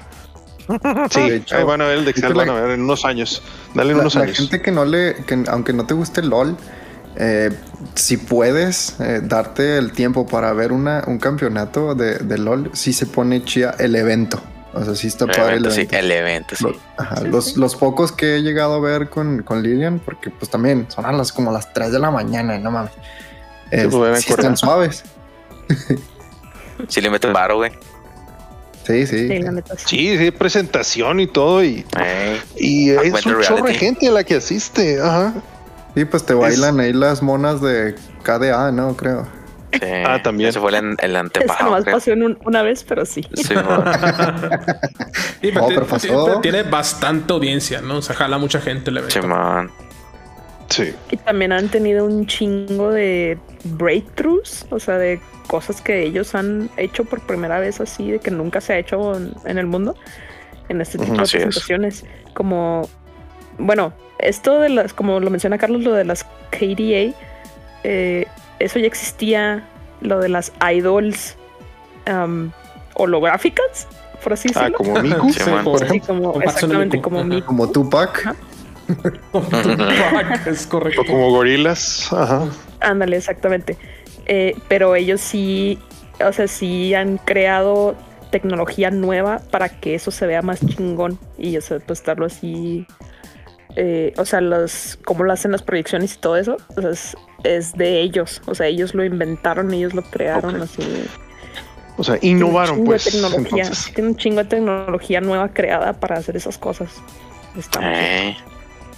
Sí, 1.10 1.20
hecho, 1.20 1.56
ahí 1.56 1.64
van 1.64 1.82
a 1.82 1.86
ver 1.86 1.98
el 1.98 2.04
de 2.04 2.12
Excel, 2.12 2.32
van 2.32 2.48
a 2.48 2.54
ver 2.54 2.70
en 2.70 2.82
unos 2.82 3.04
años. 3.04 3.42
Dale 3.74 3.92
en 3.92 3.98
unos 3.98 4.16
años. 4.16 4.30
La 4.30 4.34
gente 4.36 4.62
que 4.62 4.70
no 4.70 4.84
le, 4.84 5.16
que 5.26 5.44
aunque 5.48 5.72
no 5.72 5.84
te 5.86 5.92
guste 5.92 6.22
LOL, 6.22 6.56
eh, 7.16 7.50
si 7.94 8.16
puedes 8.16 8.98
eh, 9.00 9.20
darte 9.22 9.76
el 9.76 9.92
tiempo 9.92 10.26
para 10.26 10.52
ver 10.52 10.72
una, 10.72 11.02
un 11.06 11.18
campeonato 11.18 11.94
de, 11.94 12.18
de 12.18 12.38
LOL, 12.38 12.70
sí 12.72 12.92
se 12.92 13.06
pone 13.06 13.44
chida 13.44 13.74
el 13.78 13.96
evento. 13.96 14.40
O 14.74 14.84
sea, 14.84 14.94
sí 14.94 15.08
está 15.08 15.26
padre 15.26 15.56
el 15.56 15.66
evento. 15.66 15.70
Sí, 15.70 15.88
el 15.90 16.10
evento, 16.10 16.56
sí. 16.56 16.66
Los, 17.26 17.56
los, 17.56 17.76
pocos 17.76 18.10
que 18.10 18.36
he 18.36 18.42
llegado 18.42 18.74
a 18.74 18.80
ver 18.80 19.10
con, 19.10 19.42
con 19.42 19.62
Lilian, 19.62 19.98
porque 19.98 20.30
pues 20.30 20.50
también 20.50 20.86
son 20.88 21.04
a 21.04 21.12
las 21.12 21.30
como 21.32 21.52
las 21.52 21.72
3 21.72 21.92
de 21.92 21.98
la 21.98 22.10
mañana, 22.10 22.58
no 22.58 22.70
mames. 22.70 22.92
sí, 23.70 23.86
pues, 23.90 24.28
están 24.28 24.56
suaves. 24.56 25.04
sí 26.88 27.00
le 27.00 27.10
meten 27.10 27.32
varo, 27.32 27.56
güey. 27.56 27.72
Sí, 28.86 29.06
sí. 29.06 29.28
Sí, 29.86 30.18
sí, 30.18 30.30
presentación 30.30 31.20
y 31.20 31.26
todo. 31.26 31.62
Y, 31.62 31.86
y 32.56 32.90
es 32.90 33.26
un 33.26 33.42
chorro 33.42 33.64
de 33.64 33.74
gente 33.74 34.08
a 34.08 34.10
la 34.10 34.24
que 34.24 34.36
asiste. 34.36 35.00
Ajá. 35.00 35.34
Sí, 35.94 36.04
pues 36.06 36.24
te 36.24 36.34
bailan 36.34 36.80
ahí 36.80 36.92
las 36.92 37.22
monas 37.22 37.60
de 37.60 37.94
KDA, 38.22 38.72
¿no? 38.72 38.96
Creo 38.96 39.41
ah, 40.06 40.20
también. 40.22 40.50
Eso 40.50 40.60
fue 40.60 40.76
el, 40.76 40.96
el 40.98 41.16
antepasado. 41.22 41.76
Eso 41.76 41.84
pasó 41.90 42.12
en 42.12 42.38
una 42.44 42.62
vez, 42.62 42.84
pero 42.84 43.04
sí. 43.04 43.26
Sí, 43.34 43.54
tiene 46.42 46.62
bastante 46.62 47.32
audiencia, 47.32 47.80
¿no? 47.80 47.98
O 47.98 48.02
sea, 48.02 48.16
jala 48.16 48.38
mucha 48.38 48.60
gente 48.60 48.90
el 48.90 48.98
evento. 48.98 49.20
Sí, 49.20 49.26
man. 49.26 49.70
Sí. 50.68 50.94
Y 51.10 51.16
también 51.18 51.52
han 51.52 51.68
tenido 51.68 52.06
un 52.06 52.26
chingo 52.26 52.90
de 52.90 53.38
breakthroughs, 53.64 54.66
o 54.70 54.78
sea, 54.78 54.96
de 54.96 55.20
cosas 55.46 55.82
que 55.82 56.02
ellos 56.02 56.34
han 56.34 56.70
hecho 56.76 57.04
por 57.04 57.20
primera 57.20 57.58
vez 57.58 57.80
así, 57.80 58.10
de 58.10 58.18
que 58.18 58.30
nunca 58.30 58.60
se 58.60 58.72
ha 58.72 58.78
hecho 58.78 59.14
en, 59.44 59.58
el 59.58 59.66
mundo, 59.66 59.94
en 60.68 60.80
este 60.80 60.98
tipo 60.98 61.12
de 61.12 61.18
presentaciones. 61.18 62.04
Como, 62.32 62.88
bueno, 63.58 63.92
esto 64.18 64.60
de 64.60 64.70
las, 64.70 64.94
como 64.94 65.20
lo 65.20 65.28
menciona 65.28 65.58
Carlos, 65.58 65.82
lo 65.82 65.92
de 65.92 66.04
las 66.04 66.24
KDA, 66.50 67.14
eh, 67.84 68.26
eso 68.64 68.78
ya 68.78 68.86
existía, 68.86 69.64
lo 70.00 70.20
de 70.20 70.28
las 70.28 70.52
idols 70.72 71.36
um, 72.10 72.50
holográficas, 72.94 73.86
por 74.22 74.32
así 74.32 74.48
ah, 74.54 74.68
decirlo. 74.68 74.76
Ah, 74.76 74.84
como 74.84 75.02
Miku, 75.02 75.64
por 75.64 75.82
ejemplo. 75.82 76.14
como, 76.14 76.42
exactamente, 76.42 77.00
como 77.00 77.24
Miku. 77.24 77.46
Como 77.46 77.70
Tupac. 77.70 78.34
como 79.32 79.48
Tupac, 79.48 80.46
es 80.46 80.66
correcto. 80.66 81.02
O 81.02 81.04
como 81.04 81.30
gorilas. 81.30 82.12
Ajá. 82.12 82.46
Ándale, 82.80 83.16
exactamente. 83.16 83.76
Eh, 84.26 84.56
pero 84.68 84.94
ellos 84.94 85.20
sí, 85.20 85.78
o 86.24 86.32
sea, 86.32 86.46
sí 86.46 86.94
han 86.94 87.18
creado 87.18 87.96
tecnología 88.30 88.90
nueva 88.90 89.40
para 89.50 89.68
que 89.68 89.94
eso 89.94 90.10
se 90.10 90.26
vea 90.26 90.42
más 90.42 90.64
chingón 90.64 91.18
y, 91.36 91.56
o 91.56 91.60
sea, 91.60 91.78
pues 91.80 91.98
estarlo 91.98 92.26
así 92.26 92.86
eh, 93.76 94.12
o 94.16 94.24
sea, 94.24 94.40
los, 94.40 94.98
cómo 95.04 95.24
lo 95.24 95.32
hacen 95.32 95.52
las 95.52 95.62
proyecciones 95.62 96.14
y 96.14 96.18
todo 96.18 96.36
eso, 96.36 96.56
es, 97.44 97.72
de 97.74 98.00
ellos. 98.00 98.42
O 98.46 98.54
sea, 98.54 98.66
ellos 98.66 98.94
lo 98.94 99.04
inventaron, 99.04 99.72
ellos 99.72 99.94
lo 99.94 100.02
crearon. 100.02 100.60
Así, 100.60 100.82
o 101.96 102.04
sea, 102.04 102.18
innovaron, 102.22 102.84
pues. 102.84 103.04
Tecnología, 103.04 103.70
tiene 103.94 104.10
un 104.10 104.16
chingo 104.16 104.38
de 104.38 104.44
tecnología 104.44 105.20
nueva 105.20 105.48
creada 105.48 105.92
para 105.92 106.16
hacer 106.16 106.36
esas 106.36 106.58
cosas. 106.58 106.90
Eh. 107.80 108.36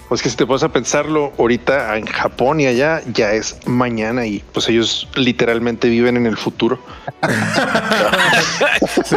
Pues 0.09 0.23
que 0.23 0.29
si 0.29 0.37
te 0.37 0.47
pones 0.47 0.63
a 0.63 0.69
pensarlo, 0.69 1.33
ahorita 1.39 1.97
en 1.97 2.07
Japón 2.07 2.61
y 2.61 2.67
allá 2.67 3.01
ya 3.13 3.33
es 3.33 3.67
mañana 3.67 4.27
y 4.27 4.45
pues 4.53 4.69
ellos 4.69 5.09
literalmente 5.17 5.89
viven 5.89 6.17
en 6.17 6.27
el 6.27 6.37
futuro. 6.37 6.79
sí, 9.05 9.17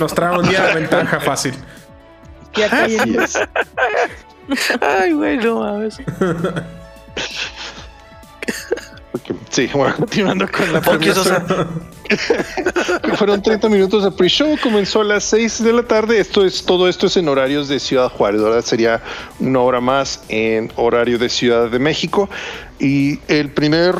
nos 0.00 0.12
trae 0.12 0.36
un 0.38 0.48
día 0.48 0.66
de 0.66 0.74
ventaja 0.74 1.20
fácil. 1.20 1.54
Así 2.70 3.16
es. 3.16 3.38
Ay, 4.80 5.12
güey, 5.12 5.36
no 5.38 5.60
mames. 5.60 5.98
Sí, 9.50 9.68
bueno, 9.72 9.96
continuando 9.96 10.46
con 10.48 10.70
la 10.72 10.82
Fueron 13.16 13.42
30 13.42 13.68
minutos 13.68 14.04
de 14.04 14.10
pre-show, 14.10 14.56
comenzó 14.62 15.00
a 15.00 15.04
las 15.04 15.24
6 15.24 15.64
de 15.64 15.72
la 15.72 15.82
tarde. 15.82 16.20
Esto 16.20 16.44
es, 16.44 16.62
todo 16.64 16.88
esto 16.88 17.06
es 17.06 17.16
en 17.16 17.26
horarios 17.28 17.68
de 17.68 17.80
Ciudad 17.80 18.10
Juárez, 18.10 18.42
¿verdad? 18.42 18.62
Sería 18.62 19.02
una 19.40 19.60
hora 19.60 19.80
más 19.80 20.22
en 20.28 20.70
horario 20.76 21.18
de 21.18 21.28
Ciudad 21.28 21.70
de 21.70 21.78
México. 21.78 22.28
Y 22.78 23.18
el 23.28 23.50
primer 23.50 23.94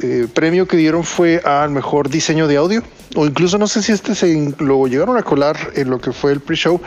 eh, 0.00 0.28
premio 0.32 0.68
que 0.68 0.76
dieron 0.76 1.02
fue 1.02 1.40
al 1.44 1.70
mejor 1.70 2.10
diseño 2.10 2.46
de 2.46 2.58
audio. 2.58 2.82
O 3.16 3.26
incluso 3.26 3.58
no 3.58 3.66
sé 3.66 3.82
si 3.82 3.92
este 3.92 4.14
se 4.14 4.54
lo 4.58 4.86
llegaron 4.86 5.16
a 5.16 5.22
colar 5.22 5.56
en 5.74 5.90
lo 5.90 5.98
que 5.98 6.12
fue 6.12 6.32
el 6.32 6.40
pre-show, 6.40 6.80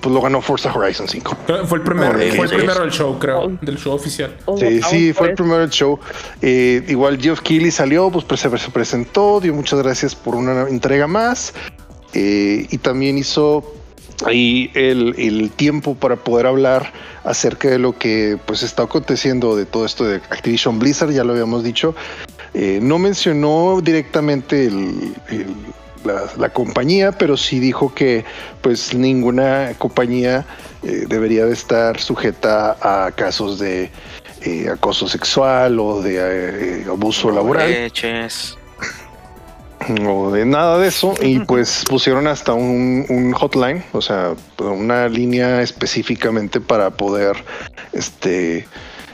pues 0.00 0.14
lo 0.14 0.20
ganó 0.20 0.40
Forza 0.40 0.72
Horizon 0.72 1.08
5. 1.08 1.36
Fue 1.66 1.78
el 1.78 1.84
primero, 1.84 2.12
fue 2.12 2.46
el 2.46 2.50
primero 2.50 2.80
del 2.80 2.90
show, 2.90 3.18
creo, 3.18 3.48
del 3.60 3.76
show 3.78 3.94
oficial. 3.94 4.36
Sí, 4.58 4.80
sí, 4.82 5.12
fue 5.12 5.30
el 5.30 5.34
primero 5.34 5.60
del 5.60 5.70
show. 5.70 5.98
Eh, 6.40 6.84
igual 6.88 7.20
Geoff 7.20 7.40
Keighley 7.40 7.70
salió, 7.70 8.10
pues 8.10 8.40
se, 8.40 8.50
presentó, 8.70 9.40
dio 9.40 9.54
muchas 9.54 9.82
gracias 9.82 10.14
por 10.14 10.34
una 10.34 10.68
entrega 10.68 11.06
más. 11.06 11.54
Eh, 12.14 12.66
y 12.70 12.78
también 12.78 13.16
hizo 13.16 13.64
ahí 14.26 14.70
el, 14.74 15.14
el, 15.18 15.50
tiempo 15.50 15.94
para 15.94 16.16
poder 16.16 16.46
hablar 16.46 16.92
acerca 17.24 17.68
de 17.68 17.78
lo 17.78 17.98
que 17.98 18.38
pues 18.44 18.62
está 18.62 18.82
aconteciendo 18.82 19.56
de 19.56 19.64
todo 19.64 19.86
esto 19.86 20.04
de 20.04 20.16
Activision 20.16 20.78
Blizzard, 20.78 21.10
ya 21.10 21.24
lo 21.24 21.32
habíamos 21.32 21.64
dicho. 21.64 21.94
Eh, 22.54 22.80
no 22.82 22.98
mencionó 22.98 23.80
directamente 23.82 24.66
el 24.66 25.14
la, 26.04 26.48
compañía, 26.50 27.12
pero 27.12 27.36
sí 27.36 27.60
dijo 27.60 27.94
que 27.94 28.24
pues 28.60 28.94
ninguna 28.94 29.72
compañía 29.78 30.44
eh, 30.82 31.04
debería 31.08 31.46
de 31.46 31.52
estar 31.52 32.00
sujeta 32.00 32.76
a 32.80 33.10
casos 33.12 33.58
de 33.58 33.90
eh, 34.42 34.68
acoso 34.72 35.08
sexual 35.08 35.78
o 35.78 36.02
de 36.02 36.16
eh, 36.18 36.84
abuso 36.88 37.30
laboral. 37.30 37.90
O 40.06 40.30
de 40.30 40.46
nada 40.46 40.78
de 40.78 40.88
eso. 40.88 41.14
Y 41.20 41.38
pues 41.46 41.84
pusieron 41.88 42.26
hasta 42.26 42.52
un, 42.52 43.32
hotline, 43.32 43.82
o 43.92 44.00
sea, 44.00 44.34
una 44.58 45.08
línea 45.08 45.62
específicamente 45.62 46.60
para 46.60 46.90
poder 46.90 47.36
este, 47.92 48.66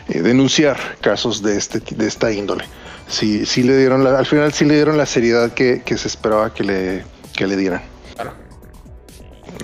denunciar 0.09 0.79
casos 1.01 1.43
de, 1.43 1.57
este, 1.57 1.81
de 1.81 2.07
esta 2.07 2.33
índole 2.33 2.65
sí, 3.09 3.47
sí 3.47 3.63
le 3.63 3.77
dieron, 3.77 4.05
la, 4.05 4.19
al 4.19 4.27
final 4.27 4.53
sí 4.53 4.65
le 4.65 4.75
dieron 4.75 4.97
la 4.97 5.07
seriedad 5.07 5.53
que, 5.53 5.83
se 5.85 6.09
esperaba 6.09 6.53
que 6.53 6.65
le, 6.65 7.05
le 7.39 7.57
dieran. 7.57 7.83
Claro. 8.15 8.33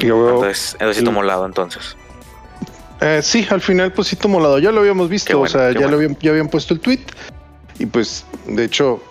Yo 0.01 0.23
veo 0.23 0.35
entonces, 0.37 0.77
eso 0.81 0.95
sí 0.95 1.05
tomó 1.05 1.23
lado 1.23 1.47
entonces. 1.47 1.97
Eh, 3.01 3.21
sí, 3.23 3.47
al 3.51 3.61
final 3.61 3.93
pues 3.93 4.09
sí 4.09 4.17
tomó 4.17 4.41
lado. 4.41 4.59
Ya 4.59 4.73
lo 4.73 4.81
habíamos 4.81 5.09
visto, 5.09 5.41
o 5.41 5.47
sea, 5.47 5.73
ya 5.73 5.89
lo 5.89 5.97
habían, 5.97 6.17
ya 6.21 6.31
habían 6.31 6.49
puesto 6.49 6.75
el 6.75 6.81
tweet 6.81 7.05
y 7.79 7.87
pues 7.87 8.25
de 8.47 8.65
hecho 8.65 9.03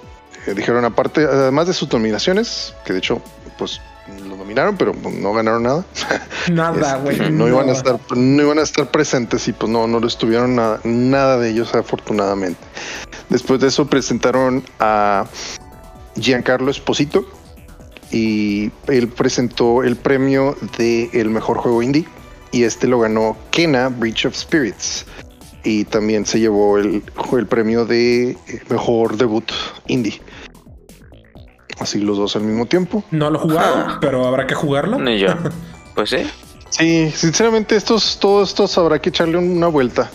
eh, 0.47 0.53
dijeron 0.53 0.85
aparte, 0.85 1.25
además 1.25 1.67
de 1.67 1.73
sus 1.73 1.91
nominaciones, 1.91 2.73
que 2.85 2.93
de 2.93 2.99
hecho 2.99 3.21
pues 3.57 3.81
lo 4.27 4.35
nominaron, 4.35 4.77
pero 4.77 4.93
no 4.93 5.33
ganaron 5.33 5.63
nada. 5.63 5.85
Nada, 6.51 6.97
este, 6.97 7.17
güey. 7.17 7.31
no 7.31 7.47
iban 7.47 7.69
a 7.69 7.71
estar, 7.71 7.99
no 8.15 8.41
iban 8.41 8.59
a 8.59 8.63
estar 8.63 8.91
presentes 8.91 9.47
y 9.47 9.53
pues 9.53 9.71
no, 9.71 9.87
no 9.87 9.99
lo 9.99 10.07
estuvieron 10.07 10.55
nada, 10.55 10.79
nada 10.83 11.37
de 11.37 11.49
ellos 11.49 11.73
afortunadamente. 11.73 12.59
Después 13.29 13.61
de 13.61 13.69
eso 13.69 13.87
presentaron 13.87 14.63
a 14.79 15.25
Giancarlo 16.15 16.69
Esposito 16.69 17.25
y 18.11 18.71
él 18.87 19.07
presentó 19.07 19.83
el 19.83 19.95
premio 19.95 20.55
de 20.77 21.09
el 21.13 21.29
mejor 21.29 21.57
juego 21.57 21.81
indie 21.81 22.05
y 22.51 22.63
este 22.63 22.87
lo 22.87 22.99
ganó 22.99 23.37
Kena 23.51 23.87
Breach 23.87 24.25
of 24.25 24.35
Spirits 24.35 25.05
y 25.63 25.85
también 25.85 26.25
se 26.25 26.39
llevó 26.39 26.77
el, 26.77 27.01
el 27.37 27.47
premio 27.47 27.85
de 27.85 28.37
mejor 28.69 29.17
debut 29.17 29.49
indie. 29.87 30.21
Así 31.83 31.99
los 31.99 32.17
dos 32.17 32.35
al 32.35 32.43
mismo 32.43 32.65
tiempo. 32.65 33.03
No 33.11 33.29
lo 33.29 33.39
he 33.39 33.41
jugado, 33.41 33.99
pero 33.99 34.25
habrá 34.25 34.47
que 34.47 34.55
jugarlo. 34.55 34.97
Ni 34.97 35.19
yo. 35.19 35.29
Pues 35.95 36.09
sí. 36.09 36.25
Sí, 36.71 37.11
sinceramente 37.15 37.75
estos, 37.75 38.17
todos 38.19 38.49
estos 38.49 38.75
habrá 38.79 38.99
que 38.99 39.09
echarle 39.09 39.37
una 39.37 39.67
vuelta. 39.67 40.09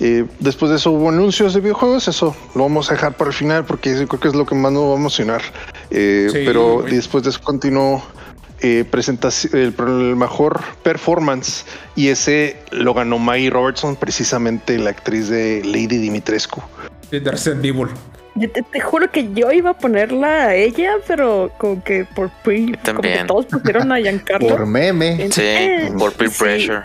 Eh, 0.00 0.26
después 0.40 0.70
de 0.70 0.76
eso 0.76 0.90
hubo 0.90 1.08
anuncios 1.08 1.54
de 1.54 1.60
videojuegos, 1.60 2.08
eso 2.08 2.34
lo 2.56 2.64
vamos 2.64 2.90
a 2.90 2.94
dejar 2.94 3.16
para 3.16 3.30
el 3.30 3.36
final 3.36 3.64
porque 3.64 3.94
creo 4.08 4.20
que 4.20 4.26
es 4.26 4.34
lo 4.34 4.44
que 4.44 4.56
más 4.56 4.72
nos 4.72 4.88
va 4.88 4.94
a 4.94 4.96
emocionar. 4.96 5.40
Eh, 5.90 6.30
pero 6.32 6.82
después 6.82 7.22
de 7.22 7.30
eso 7.30 7.40
continuó 7.40 8.02
eh, 8.60 8.84
presentación, 8.90 9.54
el, 9.54 9.74
el, 9.78 10.16
mejor 10.16 10.60
performance 10.82 11.64
y 11.94 12.08
ese 12.08 12.60
lo 12.72 12.92
ganó 12.92 13.20
Maggie 13.20 13.50
Robertson, 13.50 13.94
precisamente 13.94 14.78
la 14.78 14.90
actriz 14.90 15.28
de 15.28 15.62
Lady 15.64 15.98
Dimitrescu. 15.98 16.60
De 17.12 17.20
Resident 17.20 17.64
Evil. 17.64 17.88
Yo 18.34 18.50
te, 18.50 18.62
te, 18.62 18.80
juro 18.80 19.10
que 19.10 19.32
yo 19.32 19.50
iba 19.52 19.70
a 19.70 19.74
ponerla 19.74 20.46
a 20.46 20.54
ella, 20.54 20.94
pero 21.06 21.50
como 21.58 21.82
que 21.82 22.04
por 22.04 22.30
pre, 22.42 22.78
como 22.84 23.00
que 23.00 23.24
todos 23.26 23.46
pusieron 23.46 23.90
a 23.92 23.98
Giancarlo. 23.98 24.48
por 24.48 24.66
meme. 24.66 25.30
Sí, 25.30 25.42
por 25.98 26.12
peer 26.12 26.30
pressure. 26.30 26.82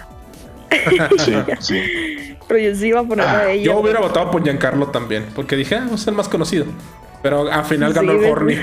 Sí, 1.19 1.33
sí. 1.59 2.35
Pero 2.47 2.59
yo 2.59 2.75
sí 2.75 2.87
iba 2.87 2.99
a 2.99 3.03
poner 3.03 3.25
a 3.25 3.51
ella. 3.51 3.63
Yo 3.63 3.79
hubiera 3.79 4.01
votado 4.01 4.29
por 4.31 4.43
Giancarlo 4.43 4.87
también, 4.87 5.25
porque 5.33 5.55
dije, 5.55 5.75
ah, 5.75 5.87
es 5.93 6.05
el 6.07 6.15
más 6.15 6.27
conocido. 6.27 6.65
Pero 7.21 7.49
al 7.49 7.65
final 7.65 7.93
ganó 7.93 8.11
sí, 8.11 8.17
el 8.17 8.25
Horny. 8.31 8.57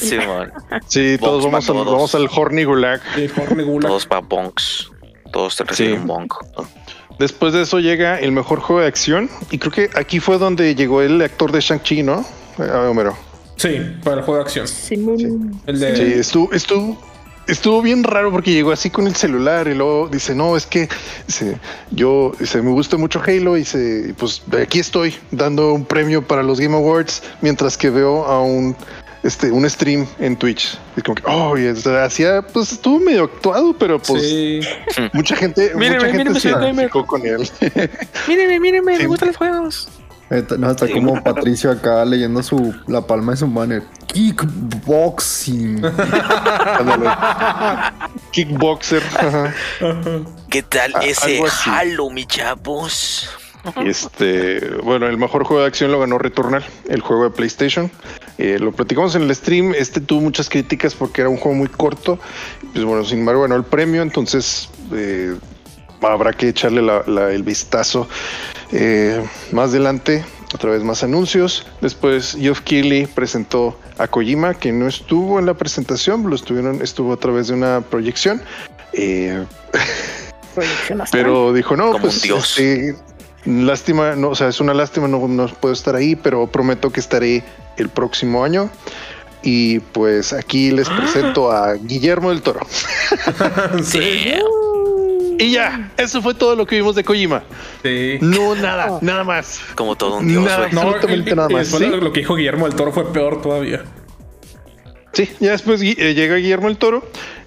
Simón. 0.00 0.52
Sí, 0.86 1.18
todos 1.18 1.44
vamos, 1.44 1.68
al, 1.68 1.76
todos 1.76 1.92
vamos, 1.92 2.14
al 2.14 2.28
Horny 2.34 2.64
Gulag. 2.64 3.00
Sí, 3.14 3.28
Horny 3.36 3.62
Gulag. 3.62 3.88
Todos 3.88 4.06
para 4.06 4.20
Bonks. 4.22 4.90
Todos 5.32 5.56
te 5.56 5.64
reciben 5.64 5.94
sí. 5.94 6.00
un 6.00 6.06
bonk. 6.06 6.34
Después 7.20 7.52
de 7.52 7.60
eso 7.60 7.80
llega 7.80 8.18
el 8.18 8.32
mejor 8.32 8.60
juego 8.60 8.80
de 8.80 8.88
acción. 8.88 9.28
Y 9.50 9.58
creo 9.58 9.70
que 9.70 9.90
aquí 9.94 10.20
fue 10.20 10.38
donde 10.38 10.74
llegó 10.74 11.02
el 11.02 11.20
actor 11.20 11.52
de 11.52 11.60
Shang-Chi, 11.60 12.02
¿no? 12.02 12.24
A 12.58 12.88
Homero. 12.88 13.14
Sí, 13.56 13.76
para 14.02 14.16
el 14.16 14.22
juego 14.22 14.36
de 14.36 14.42
acción. 14.44 14.66
Sí, 14.66 14.94
el 15.66 15.78
de... 15.78 15.96
sí 15.96 16.02
estuvo, 16.18 16.50
estuvo, 16.50 16.98
estuvo 17.46 17.82
bien 17.82 18.04
raro 18.04 18.32
porque 18.32 18.52
llegó 18.54 18.72
así 18.72 18.88
con 18.88 19.06
el 19.06 19.14
celular 19.14 19.68
y 19.68 19.74
luego 19.74 20.08
dice, 20.08 20.34
no, 20.34 20.56
es 20.56 20.64
que 20.64 20.88
dice, 21.26 21.58
yo 21.90 22.32
dice, 22.40 22.62
me 22.62 22.70
gusta 22.70 22.96
mucho 22.96 23.20
Halo 23.20 23.54
y 23.58 23.60
dice, 23.60 24.14
pues 24.16 24.40
aquí 24.58 24.78
estoy 24.78 25.14
dando 25.30 25.74
un 25.74 25.84
premio 25.84 26.26
para 26.26 26.42
los 26.42 26.58
Game 26.58 26.74
Awards 26.74 27.22
mientras 27.42 27.76
que 27.76 27.90
veo 27.90 28.24
a 28.24 28.40
un 28.42 28.74
este, 29.22 29.50
un 29.50 29.68
stream 29.68 30.06
en 30.18 30.36
Twitch. 30.36 30.78
Es 30.96 31.02
como 31.02 31.14
que, 31.16 31.22
oh, 31.26 31.56
y 31.58 31.66
hacía, 31.68 32.42
pues 32.42 32.72
estuvo 32.72 33.00
medio 33.00 33.24
actuado, 33.24 33.74
pero 33.78 33.98
pues 34.00 34.22
sí. 34.22 34.60
mucha 35.12 35.36
gente, 35.36 35.72
míreme, 35.74 35.96
mucha 35.96 36.06
gente 36.08 36.18
míreme, 36.30 36.40
se 36.40 36.48
identificó 36.50 37.06
con 37.06 37.26
él. 37.26 37.48
míreme, 38.28 38.60
míreme, 38.60 38.96
Sí. 38.96 39.02
me 39.02 39.08
gustan 39.08 39.28
los 39.28 39.36
juegos. 39.36 39.88
Eh, 40.30 40.44
No, 40.58 40.70
está 40.70 40.88
como 40.88 41.20
Patricio 41.24 41.72
acá 41.72 42.04
leyendo 42.04 42.40
su 42.42 42.72
la 42.86 43.00
palma 43.00 43.32
de 43.32 43.38
su 43.38 43.48
banner. 43.48 43.82
Kickboxing. 44.06 45.82
Kickboxer. 48.30 49.02
ajá. 49.18 49.54
¿Qué 50.48 50.62
tal 50.62 50.94
ese. 51.02 51.42
Halo, 51.66 52.10
mi 52.10 52.26
chavos? 52.26 53.28
Y 53.84 53.88
este, 53.90 54.60
bueno, 54.82 55.06
el 55.06 55.16
mejor 55.18 55.44
juego 55.44 55.62
de 55.62 55.68
acción 55.68 55.92
lo 55.92 56.00
ganó 56.00 56.18
Returnal, 56.18 56.64
el 56.88 57.00
juego 57.00 57.24
de 57.24 57.30
PlayStation. 57.30 57.90
Eh, 58.38 58.58
lo 58.58 58.72
platicamos 58.72 59.14
en 59.14 59.22
el 59.22 59.34
stream. 59.34 59.74
Este 59.74 60.00
tuvo 60.00 60.20
muchas 60.22 60.48
críticas 60.48 60.94
porque 60.94 61.20
era 61.20 61.28
un 61.30 61.36
juego 61.36 61.56
muy 61.58 61.68
corto. 61.68 62.18
Pues 62.72 62.84
bueno, 62.84 63.04
sin 63.04 63.20
embargo, 63.20 63.42
ganó 63.42 63.56
el 63.56 63.64
premio. 63.64 64.00
Entonces 64.02 64.68
eh, 64.92 65.36
habrá 66.00 66.32
que 66.32 66.48
echarle 66.48 66.80
la- 66.82 67.02
la- 67.06 67.30
el 67.32 67.42
vistazo. 67.42 68.08
Eh, 68.72 69.22
más 69.52 69.70
adelante, 69.70 70.24
otra 70.54 70.70
vez 70.70 70.82
más 70.82 71.02
anuncios. 71.02 71.66
Después, 71.82 72.36
Geoff 72.40 72.60
Keighley 72.62 73.06
presentó 73.06 73.78
a 73.98 74.06
Kojima, 74.06 74.54
que 74.54 74.72
no 74.72 74.88
estuvo 74.88 75.38
en 75.38 75.44
la 75.44 75.52
presentación, 75.54 76.28
lo 76.30 76.34
estuvieron, 76.34 76.80
estuvo 76.80 77.12
a 77.12 77.16
través 77.18 77.48
de 77.48 77.54
una 77.54 77.82
proyección. 77.82 78.40
Eh, 78.94 79.44
pero 81.12 81.52
dijo, 81.52 81.76
no, 81.76 81.92
Como 81.92 82.04
pues 82.04 82.16
un 82.16 82.22
dios. 82.22 82.58
este, 82.58 82.96
lástima, 83.44 84.14
no, 84.16 84.30
o 84.30 84.34
sea, 84.34 84.48
es 84.48 84.60
una 84.60 84.74
lástima, 84.74 85.08
no, 85.08 85.26
no 85.28 85.46
puedo 85.48 85.72
estar 85.72 85.94
ahí, 85.94 86.16
pero 86.16 86.46
prometo 86.46 86.90
que 86.90 87.00
estaré 87.00 87.42
el 87.76 87.88
próximo 87.88 88.44
año. 88.44 88.70
Y 89.42 89.78
pues 89.80 90.32
aquí 90.34 90.70
les 90.70 90.88
presento 90.90 91.50
a 91.50 91.72
Guillermo 91.74 92.28
del 92.30 92.42
Toro. 92.42 92.60
sí. 93.82 94.32
Y 95.38 95.52
ya, 95.52 95.90
eso 95.96 96.20
fue 96.20 96.34
todo 96.34 96.54
lo 96.54 96.66
que 96.66 96.76
vimos 96.76 96.94
de 96.94 97.02
Kojima. 97.02 97.42
sí. 97.82 98.18
No, 98.20 98.54
nada, 98.54 98.98
nada 99.00 99.24
más. 99.24 99.60
Como 99.74 99.96
todo 99.96 100.18
un 100.18 100.28
dios, 100.28 100.44
Nada. 100.44 100.68
No, 100.72 100.82
absolutamente 100.82 101.30
y- 101.30 101.34
nada 101.34 101.48
más. 101.48 101.72
Lo 101.80 102.12
que 102.12 102.20
dijo 102.20 102.34
Guillermo 102.36 102.66
del 102.66 102.76
Toro 102.76 102.92
fue 102.92 103.10
peor 103.10 103.40
todavía. 103.40 103.82
Sí, 105.14 105.28
ya 105.40 105.52
después 105.52 105.80
eh, 105.82 106.14
llega 106.14 106.36
Guillermo 106.36 106.68
el 106.68 106.76
Toro 106.76 107.02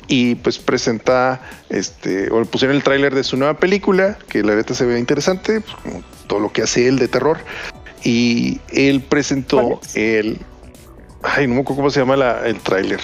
y 0.08 0.36
pues 0.36 0.58
presenta 0.60 1.41
este 1.70 2.30
o 2.32 2.43
pusieron 2.45 2.76
el 2.76 2.84
tráiler 2.84 3.16
de 3.16 3.24
su 3.24 3.38
nueva 3.38 3.56
película, 3.56 4.18
que 4.30 4.43
la 4.43 4.56
neta 4.56 4.74
se 4.74 4.86
ve 4.86 4.99
interesante, 4.99 5.62
pues, 5.62 5.76
como 5.84 6.04
todo 6.28 6.39
lo 6.39 6.51
que 6.51 6.62
hace 6.64 6.88
él 6.88 6.97
de 6.99 7.08
terror. 7.08 7.38
Y 8.04 8.60
él 8.72 9.01
presentó 9.01 9.80
el 9.95 10.39
ay, 11.24 11.47
no 11.47 11.56
me 11.56 11.62
acuerdo 11.62 11.78
cómo 11.78 11.89
se 11.89 11.99
llama 12.01 12.18
la- 12.18 12.45
el 12.47 12.60
tráiler. 12.60 12.99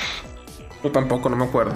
Yo 0.84 0.91
tampoco, 0.91 1.30
no 1.30 1.36
me 1.38 1.45
acuerdo. 1.45 1.74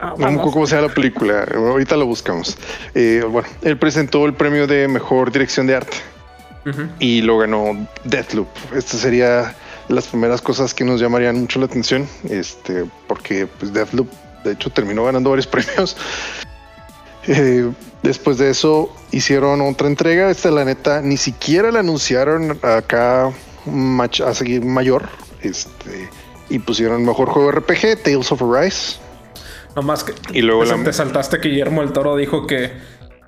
Ah, 0.00 0.10
No 0.10 0.16
me 0.16 0.24
vamos. 0.24 0.40
acuerdo 0.40 0.52
cómo 0.52 0.66
se 0.66 0.74
llama 0.74 0.88
la 0.88 0.94
película. 0.94 1.46
Ahorita 1.54 1.96
lo 1.96 2.06
buscamos. 2.06 2.58
Eh, 2.94 3.24
bueno, 3.28 3.46
él 3.62 3.78
presentó 3.78 4.26
el 4.26 4.34
premio 4.34 4.66
de 4.66 4.88
mejor 4.88 5.30
dirección 5.30 5.68
de 5.68 5.76
arte 5.76 5.96
y 6.98 7.22
lo 7.22 7.38
ganó 7.38 7.86
Deathloop. 8.04 8.48
Estas 8.76 9.00
serían 9.00 9.52
las 9.92 10.06
primeras 10.06 10.40
cosas 10.42 10.74
que 10.74 10.84
nos 10.84 11.00
llamarían 11.00 11.40
mucho 11.40 11.58
la 11.60 11.66
atención, 11.66 12.08
este, 12.28 12.84
porque 13.06 13.46
pues, 13.46 13.72
Deathloop 13.72 14.08
de 14.44 14.52
hecho 14.52 14.70
terminó 14.70 15.04
ganando 15.04 15.30
varios 15.30 15.46
premios. 15.48 15.96
Eh, 17.26 17.70
después 18.02 18.38
de 18.38 18.50
eso 18.50 18.92
hicieron 19.12 19.60
otra 19.60 19.86
entrega. 19.86 20.30
Esta 20.30 20.50
la 20.50 20.64
neta 20.64 21.00
ni 21.02 21.16
siquiera 21.16 21.70
la 21.70 21.80
anunciaron 21.80 22.58
acá 22.62 23.26
a 23.28 24.34
seguir 24.34 24.64
mayor. 24.64 25.08
Este 25.40 26.08
y 26.48 26.58
pusieron 26.58 27.04
mejor 27.04 27.28
juego 27.30 27.50
RPG, 27.52 28.02
Tales 28.02 28.30
of 28.32 28.42
Arise. 28.42 28.96
Nomás 29.76 30.04
que 30.04 30.12
Y 30.32 30.42
luego 30.42 30.64
te, 30.64 30.76
la- 30.76 30.84
te 30.84 30.92
saltaste 30.92 31.40
que 31.40 31.48
Guillermo 31.48 31.80
del 31.80 31.92
Toro 31.92 32.16
dijo 32.16 32.46
que, 32.46 32.72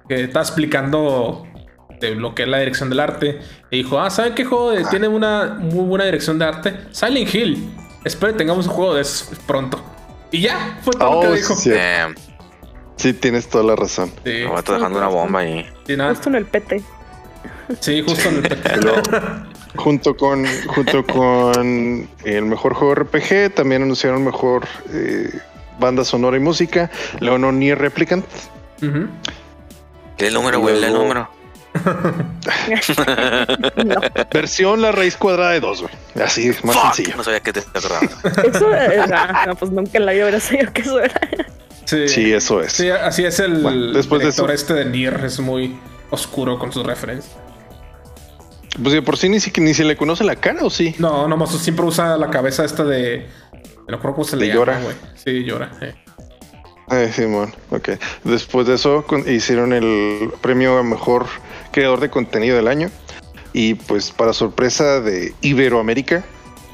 que 0.08 0.24
está 0.24 0.40
explicando 0.40 1.46
de 2.00 2.14
lo 2.14 2.34
que 2.34 2.42
es 2.42 2.48
la 2.48 2.58
dirección 2.58 2.90
del 2.90 3.00
arte. 3.00 3.40
Y 3.70 3.78
dijo, 3.78 3.98
ah, 4.00 4.10
¿saben 4.10 4.34
qué 4.34 4.44
juego 4.44 4.70
de- 4.72 4.84
tiene 4.86 5.08
una 5.08 5.56
muy 5.60 5.84
buena 5.86 6.04
dirección 6.04 6.38
de 6.38 6.44
arte? 6.44 6.74
Silent 6.90 7.34
Hill. 7.34 7.70
Espero 8.04 8.32
que 8.32 8.38
tengamos 8.38 8.66
un 8.66 8.72
juego 8.72 8.94
de 8.94 9.02
eso 9.02 9.26
pronto. 9.46 9.80
Y 10.30 10.40
ya, 10.42 10.78
fue 10.82 10.92
todo 10.94 11.10
lo 11.10 11.18
Oh, 11.18 11.20
que 11.32 11.36
dijo. 11.38 11.54
sí. 11.54 13.12
Tienes 13.20 13.48
toda 13.48 13.64
la 13.64 13.76
razón. 13.76 14.10
Sí, 14.24 14.30
me 14.30 14.46
va 14.46 14.56
a 14.56 14.58
estar 14.60 14.76
dejando 14.76 14.98
una 14.98 15.08
bomba 15.08 15.40
ahí. 15.40 15.66
sí, 15.86 15.96
nada. 15.96 16.10
Justo 16.10 16.28
en 16.30 16.34
el 16.36 16.46
PT. 16.46 16.82
Sí, 17.80 18.02
justo 18.06 18.28
en 18.28 18.44
el 18.44 18.58
Y 18.78 18.80
luego, 18.82 19.02
junto 19.76 20.16
con 20.16 20.44
junto 20.66 21.04
con 21.06 22.08
el 22.24 22.42
mejor 22.44 22.74
juego 22.74 22.94
RPG, 22.94 23.54
también 23.54 23.82
anunciaron 23.82 24.24
mejor 24.24 24.64
eh, 24.92 25.30
banda 25.78 26.04
sonora 26.04 26.36
y 26.36 26.40
música. 26.40 26.90
Luego 27.20 27.38
no 27.38 27.52
Nier 27.52 27.78
Replicant. 27.78 28.24
Ujú. 28.82 29.06
Lee 30.18 30.26
el 30.26 30.34
número, 30.34 30.60
güey, 30.60 30.78
lee 30.80 30.86
el 30.86 30.94
número. 30.94 31.28
No, 33.84 34.00
Versión 34.32 34.80
la 34.82 34.92
raíz 34.92 35.16
cuadrada 35.16 35.50
de 35.52 35.60
dos, 35.60 35.82
güey. 35.82 35.92
Así, 36.24 36.52
más 36.62 36.76
Fuck, 36.76 36.94
sencillo. 36.94 37.16
no 37.16 37.24
sabía 37.24 37.40
que 37.40 37.52
te 37.52 37.60
acordabas. 37.60 38.10
eso 38.54 38.74
es. 38.74 39.10
ah, 39.12 39.44
no, 39.48 39.54
pues 39.56 39.70
nunca 39.70 39.98
en 39.98 40.06
la 40.06 40.12
vida 40.12 40.24
hubiera 40.24 40.40
sabido 40.40 40.72
que 40.72 40.82
eso 40.82 41.00
era. 41.00 41.20
Sí. 41.84 42.08
Sí, 42.08 42.32
eso 42.32 42.62
es. 42.62 42.72
Sí, 42.72 42.88
así 42.90 43.24
es 43.24 43.38
el 43.40 43.58
Bueno, 43.62 43.92
después 43.92 44.20
de 44.20 44.26
director 44.26 44.50
eso- 44.50 44.54
este 44.54 44.74
de 44.74 44.84
Nier. 44.86 45.20
Es 45.24 45.38
muy 45.40 45.76
oscuro 46.10 46.58
con 46.58 46.72
sus 46.72 46.84
referencias. 46.86 47.34
Pues 48.82 48.92
de 48.94 49.02
por 49.02 49.16
sí 49.16 49.28
ni, 49.28 49.38
si- 49.40 49.52
ni 49.60 49.74
se 49.74 49.84
le 49.84 49.96
conoce 49.96 50.24
la 50.24 50.36
cara, 50.36 50.60
¿o 50.62 50.70
sí? 50.70 50.94
No, 50.98 51.28
nomás 51.28 51.50
siempre 51.60 51.84
usa 51.84 52.16
la 52.16 52.30
cabeza 52.30 52.64
esta 52.64 52.84
de. 52.84 53.26
No 53.88 54.00
creo 54.00 54.14
cómo 54.14 54.24
se 54.24 54.36
le 54.36 54.46
De 54.46 54.48
llama, 54.54 54.60
Yora. 54.60 54.80
güey. 54.80 54.96
Sí, 55.16 55.44
llora. 55.44 55.70
eh. 55.82 55.94
Eh, 56.90 57.10
Simón, 57.12 57.54
ok. 57.70 57.90
Después 58.24 58.66
de 58.66 58.74
eso 58.74 59.04
hicieron 59.26 59.72
el 59.72 60.30
premio 60.40 60.78
a 60.78 60.82
mejor 60.82 61.26
creador 61.72 62.00
de 62.00 62.10
contenido 62.10 62.56
del 62.56 62.68
año. 62.68 62.90
Y 63.52 63.74
pues 63.74 64.10
para 64.10 64.32
sorpresa 64.32 65.00
de 65.00 65.32
Iberoamérica, 65.40 66.24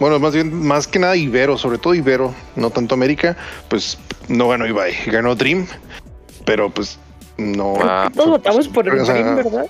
bueno, 0.01 0.19
más 0.19 0.33
bien, 0.33 0.67
más 0.67 0.87
que 0.87 0.99
nada 0.99 1.15
Ibero, 1.15 1.59
sobre 1.59 1.77
todo 1.77 1.95
Ibero, 1.95 2.35
no 2.57 2.71
tanto 2.71 2.95
América, 2.95 3.37
pues 3.69 3.99
no 4.29 4.49
ganó 4.49 4.67
Ibai, 4.67 4.95
ganó 5.07 5.35
Dream, 5.35 5.67
pero 6.47 6.71
pues 6.71 6.99
no. 7.37 7.75
Ah, 7.83 8.11
Todos 8.15 8.31
votamos 8.31 8.67
por 8.69 8.89
el 8.89 9.05
Dream, 9.05 9.37
¿verdad? 9.37 9.67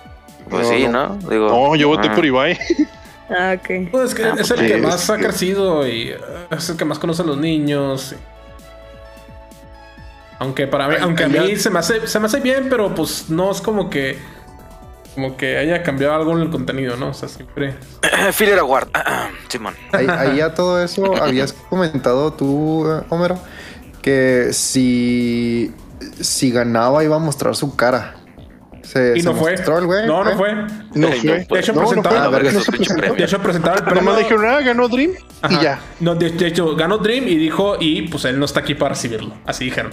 Pues 0.48 0.68
sí, 0.68 0.86
¿no? 0.86 1.16
Digo, 1.28 1.48
no, 1.48 1.74
yo 1.74 1.88
voté 1.88 2.10
por 2.10 2.24
Ibai. 2.24 2.56
Ah, 3.28 3.56
ok. 3.56 3.90
Pues 3.92 4.10
es 4.10 4.14
que 4.16 4.24
ah, 4.24 4.34
es 4.38 4.50
el 4.50 4.66
que 4.66 4.76
más 4.78 5.08
ha 5.08 5.16
crecido 5.16 5.86
y 5.86 6.12
es 6.50 6.68
el 6.68 6.76
que 6.76 6.84
más 6.84 6.98
conoce 6.98 7.22
a 7.22 7.24
los 7.24 7.38
niños. 7.38 8.16
Aunque 10.40 10.66
para 10.66 10.88
mí, 10.88 10.94
aunque 10.98 11.24
a 11.24 11.28
mí 11.28 11.54
se 11.56 11.68
me 11.68 11.78
hace, 11.78 12.06
se 12.06 12.18
me 12.18 12.24
hace 12.26 12.40
bien, 12.40 12.68
pero 12.70 12.94
pues 12.94 13.28
no 13.28 13.50
es 13.50 13.60
como 13.60 13.90
que 13.90 14.18
como 15.14 15.36
que 15.36 15.58
haya 15.58 15.82
cambiado 15.82 16.14
algo 16.14 16.32
en 16.32 16.40
el 16.40 16.50
contenido, 16.50 16.96
¿no? 16.96 17.10
O 17.10 17.14
sea, 17.14 17.28
siempre. 17.28 17.74
Filler 18.32 18.58
Award, 18.58 18.88
Simón. 19.48 19.74
Ahí, 19.92 20.06
ahí 20.08 20.36
ya 20.38 20.54
todo 20.54 20.82
eso 20.82 21.14
habías 21.22 21.52
comentado 21.52 22.32
tú, 22.32 22.86
Homero, 23.10 23.38
que 24.00 24.54
si, 24.54 25.74
si 26.20 26.50
ganaba 26.50 27.04
iba 27.04 27.16
a 27.16 27.18
mostrar 27.18 27.54
su 27.54 27.76
cara. 27.76 28.14
Se, 28.82 29.18
y 29.18 29.22
no 29.22 29.34
fue. 29.34 29.54
El 29.54 29.86
güey, 29.86 30.06
no, 30.06 30.24
no 30.24 30.36
fue. 30.38 30.54
No 30.94 31.08
fue. 31.08 31.46
De 31.50 31.60
hecho, 31.60 31.74
no, 31.74 31.80
presentaba, 31.82 32.30
no 32.30 32.38
de 32.38 33.24
hecho, 33.24 33.38
presentaba 33.40 33.76
el 33.76 33.84
premio. 33.84 34.02
Nomás 34.02 34.18
dijeron, 34.20 34.46
ah, 34.46 34.60
ganó 34.62 34.88
Dream 34.88 35.10
y 35.50 35.62
ya. 35.62 35.80
No, 36.00 36.14
de, 36.14 36.30
de, 36.30 36.46
hecho, 36.46 36.74
ganó 36.76 36.96
Dream 36.96 37.28
y 37.28 37.36
dijo, 37.36 37.76
y 37.78 38.08
pues 38.08 38.24
él 38.24 38.38
no 38.38 38.46
está 38.46 38.60
aquí 38.60 38.74
para 38.74 38.94
recibirlo. 38.94 39.34
Así 39.44 39.66
dijeron. 39.66 39.92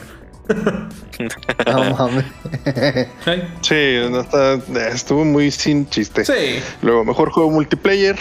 No 1.65 1.95
mames. 1.97 2.25
sí, 3.61 3.97
no 4.09 4.21
está, 4.21 4.59
estuvo 4.93 5.25
muy 5.25 5.51
sin 5.51 5.89
chiste. 5.89 6.25
Sí. 6.25 6.63
Luego, 6.81 7.05
mejor 7.05 7.31
juego 7.31 7.51
multiplayer. 7.51 8.15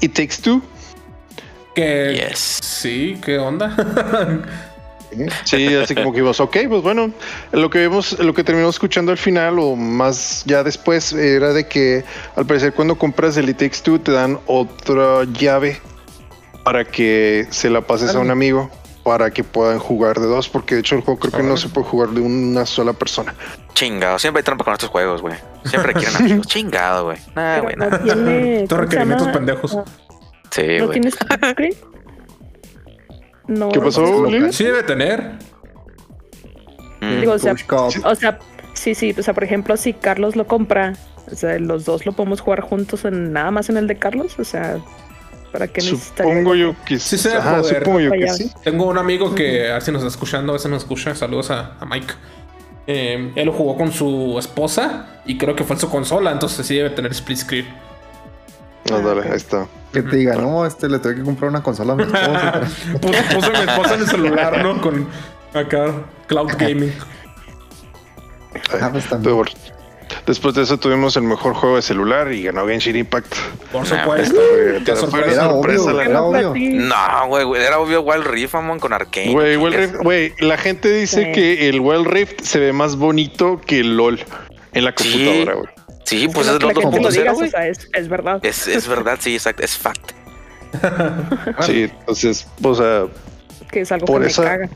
It 0.00 0.14
Takes 0.14 0.36
Two. 0.42 0.62
Que 1.74 2.30
sí, 2.34 3.18
¿qué 3.24 3.38
onda? 3.38 3.74
Sí, 5.44 5.72
así 5.74 5.94
como 5.94 6.12
que 6.12 6.20
vimos, 6.20 6.40
ok, 6.40 6.56
pues 6.68 6.82
bueno, 6.82 7.12
lo 7.52 7.70
que 7.70 7.80
vimos, 7.80 8.18
lo 8.18 8.34
que 8.34 8.42
terminamos 8.42 8.74
escuchando 8.74 9.12
al 9.12 9.18
final 9.18 9.58
o 9.58 9.76
más 9.76 10.42
ya 10.46 10.62
después 10.64 11.12
era 11.12 11.52
de 11.52 11.68
que 11.68 12.04
al 12.36 12.46
parecer 12.46 12.72
cuando 12.72 12.96
compras 12.96 13.36
el 13.36 13.48
It 13.48 13.58
Takes 13.58 13.78
Two 13.82 14.00
te 14.00 14.12
dan 14.12 14.40
otra 14.46 15.24
llave 15.38 15.80
para 16.64 16.84
que 16.84 17.46
se 17.50 17.70
la 17.70 17.82
pases 17.82 18.14
a 18.14 18.18
un 18.18 18.30
amigo 18.30 18.70
para 19.04 19.30
que 19.30 19.44
puedan 19.44 19.78
jugar 19.78 20.18
de 20.18 20.26
dos, 20.26 20.48
porque 20.48 20.74
de 20.76 20.80
hecho 20.80 20.96
el 20.96 21.02
juego 21.02 21.20
creo 21.20 21.32
que 21.32 21.42
no 21.42 21.56
se 21.58 21.68
puede 21.68 21.86
jugar 21.86 22.08
de 22.08 22.22
una 22.22 22.64
sola 22.64 22.94
persona. 22.94 23.34
Chingado, 23.74 24.18
siempre 24.18 24.40
hay 24.40 24.44
trampa 24.44 24.64
con 24.64 24.72
estos 24.72 24.88
juegos, 24.88 25.20
güey. 25.20 25.34
Siempre 25.64 25.92
quieren 25.92 26.16
amigos. 26.20 26.46
Chingado, 26.46 27.04
güey. 27.04 27.18
Nah, 27.34 27.60
güey, 27.60 27.76
no 27.76 27.98
tiene, 28.00 28.62
Estos 28.62 28.78
requerimientos 28.80 29.28
pendejos. 29.28 29.78
Sí, 30.50 30.78
¿No 30.78 30.86
güey. 30.86 31.00
tienes 31.00 31.14
screen? 31.14 31.74
No. 33.46 33.68
¿Qué 33.68 33.80
pasó, 33.80 34.26
Sí 34.50 34.64
debe 34.64 34.82
tener. 34.82 35.32
Mm. 37.02 37.20
Digo, 37.20 37.32
o 37.32 37.38
sea, 37.38 37.54
o 38.04 38.14
sea, 38.14 38.38
sí, 38.72 38.94
sí, 38.94 39.14
o 39.18 39.22
sea, 39.22 39.34
por 39.34 39.44
ejemplo, 39.44 39.76
si 39.76 39.92
Carlos 39.92 40.34
lo 40.34 40.46
compra, 40.46 40.94
o 41.30 41.34
sea, 41.34 41.58
los 41.58 41.84
dos 41.84 42.06
lo 42.06 42.12
podemos 42.12 42.40
jugar 42.40 42.62
juntos 42.62 43.04
en 43.04 43.34
nada 43.34 43.50
más 43.50 43.68
en 43.68 43.76
el 43.76 43.86
de 43.86 43.96
Carlos, 43.96 44.38
o 44.38 44.44
sea, 44.44 44.78
para 45.54 45.68
que 45.68 45.82
Supongo 45.82 46.56
yo 46.56 46.74
que 46.84 46.98
sí. 46.98 47.16
sí 47.16 47.28
Ajá, 47.28 47.62
supongo 47.62 48.00
yo 48.00 48.10
que 48.10 48.28
sí. 48.30 48.50
Tengo 48.64 48.86
un 48.86 48.98
amigo 48.98 49.36
que 49.36 49.70
a 49.70 49.74
ver 49.74 49.82
si 49.82 49.92
nos 49.92 50.02
está 50.02 50.08
escuchando, 50.10 50.50
a 50.50 50.54
veces 50.54 50.68
nos 50.68 50.82
escucha. 50.82 51.14
Saludos 51.14 51.52
a, 51.52 51.74
a 51.78 51.86
Mike. 51.86 52.12
Eh, 52.88 53.30
él 53.36 53.46
lo 53.46 53.52
jugó 53.52 53.76
con 53.76 53.92
su 53.92 54.34
esposa 54.36 55.20
y 55.24 55.38
creo 55.38 55.54
que 55.54 55.62
fue 55.62 55.76
en 55.76 55.80
su 55.80 55.88
consola, 55.88 56.32
entonces 56.32 56.66
sí 56.66 56.74
debe 56.74 56.90
tener 56.90 57.12
split 57.12 57.38
screen. 57.38 57.66
No, 58.90 59.00
dale, 59.00 59.28
ahí 59.28 59.36
está. 59.36 59.68
Que 59.92 60.02
te 60.02 60.16
diga, 60.16 60.34
no, 60.34 60.66
este 60.66 60.88
le 60.88 60.98
tengo 60.98 61.14
que 61.14 61.22
comprar 61.22 61.50
una 61.50 61.62
consola 61.62 61.92
a 61.92 61.96
mi 61.96 62.02
esposa. 62.02 62.60
Puse 63.00 63.46
a 63.46 63.50
mi 63.52 63.70
esposa 63.70 63.94
en 63.94 64.00
el 64.00 64.06
celular, 64.08 64.60
¿no? 64.60 64.80
Con 64.80 65.06
acá, 65.54 66.02
cloud 66.26 66.50
gaming. 66.58 66.92
Ah, 68.80 68.88
pues 68.90 69.04
también. 69.08 69.36
Después 70.26 70.54
de 70.54 70.62
eso 70.62 70.78
tuvimos 70.78 71.16
el 71.16 71.24
mejor 71.24 71.54
juego 71.54 71.76
de 71.76 71.82
celular 71.82 72.32
y 72.32 72.44
ganó 72.44 72.66
Genshin 72.66 72.96
Impact. 72.96 73.34
Por 73.72 73.86
supuesto. 73.86 74.40
Qué 74.84 74.96
sorpresa, 74.96 75.50
sorpresa 75.50 76.22
obvio. 76.22 76.54
No, 76.54 77.28
güey, 77.28 77.62
era 77.62 77.78
obvio 77.78 78.02
Wild 78.02 78.24
Rift, 78.24 78.54
amon, 78.54 78.80
con 78.80 78.92
Arkane. 78.92 79.32
Güey, 79.32 79.56
Wild 79.56 79.76
Rift, 79.76 79.94
güey, 79.96 80.32
la 80.40 80.56
gente 80.56 80.90
dice 80.90 81.24
sí. 81.24 81.32
que 81.32 81.68
el 81.68 81.80
Wild 81.80 82.06
Rift 82.06 82.42
se 82.42 82.58
ve 82.58 82.72
más 82.72 82.96
bonito 82.96 83.60
que 83.64 83.80
el 83.80 83.96
LOL 83.96 84.20
en 84.72 84.84
la 84.84 84.94
computadora, 84.94 85.54
güey. 85.54 85.68
Sí, 86.04 86.20
sí, 86.20 86.28
pues 86.28 86.46
es, 86.46 86.54
es 86.54 86.62
lo 86.62 86.68
que 86.68 87.10
digas, 87.10 87.38
o 87.40 87.46
sea, 87.46 87.66
es, 87.66 87.88
es 87.94 88.08
verdad. 88.08 88.38
Es, 88.44 88.66
es 88.66 88.86
verdad, 88.86 89.18
sí, 89.20 89.34
exacto, 89.34 89.64
es 89.64 89.76
fact. 89.76 90.12
sí, 91.60 91.84
entonces, 91.84 92.46
o 92.62 92.74
sea, 92.74 93.06
que 93.70 93.80
es 93.80 93.92
algo 93.92 94.06
por 94.06 94.22
que 94.22 94.28
esa, 94.28 94.42
me 94.42 94.48
caga. 94.48 94.68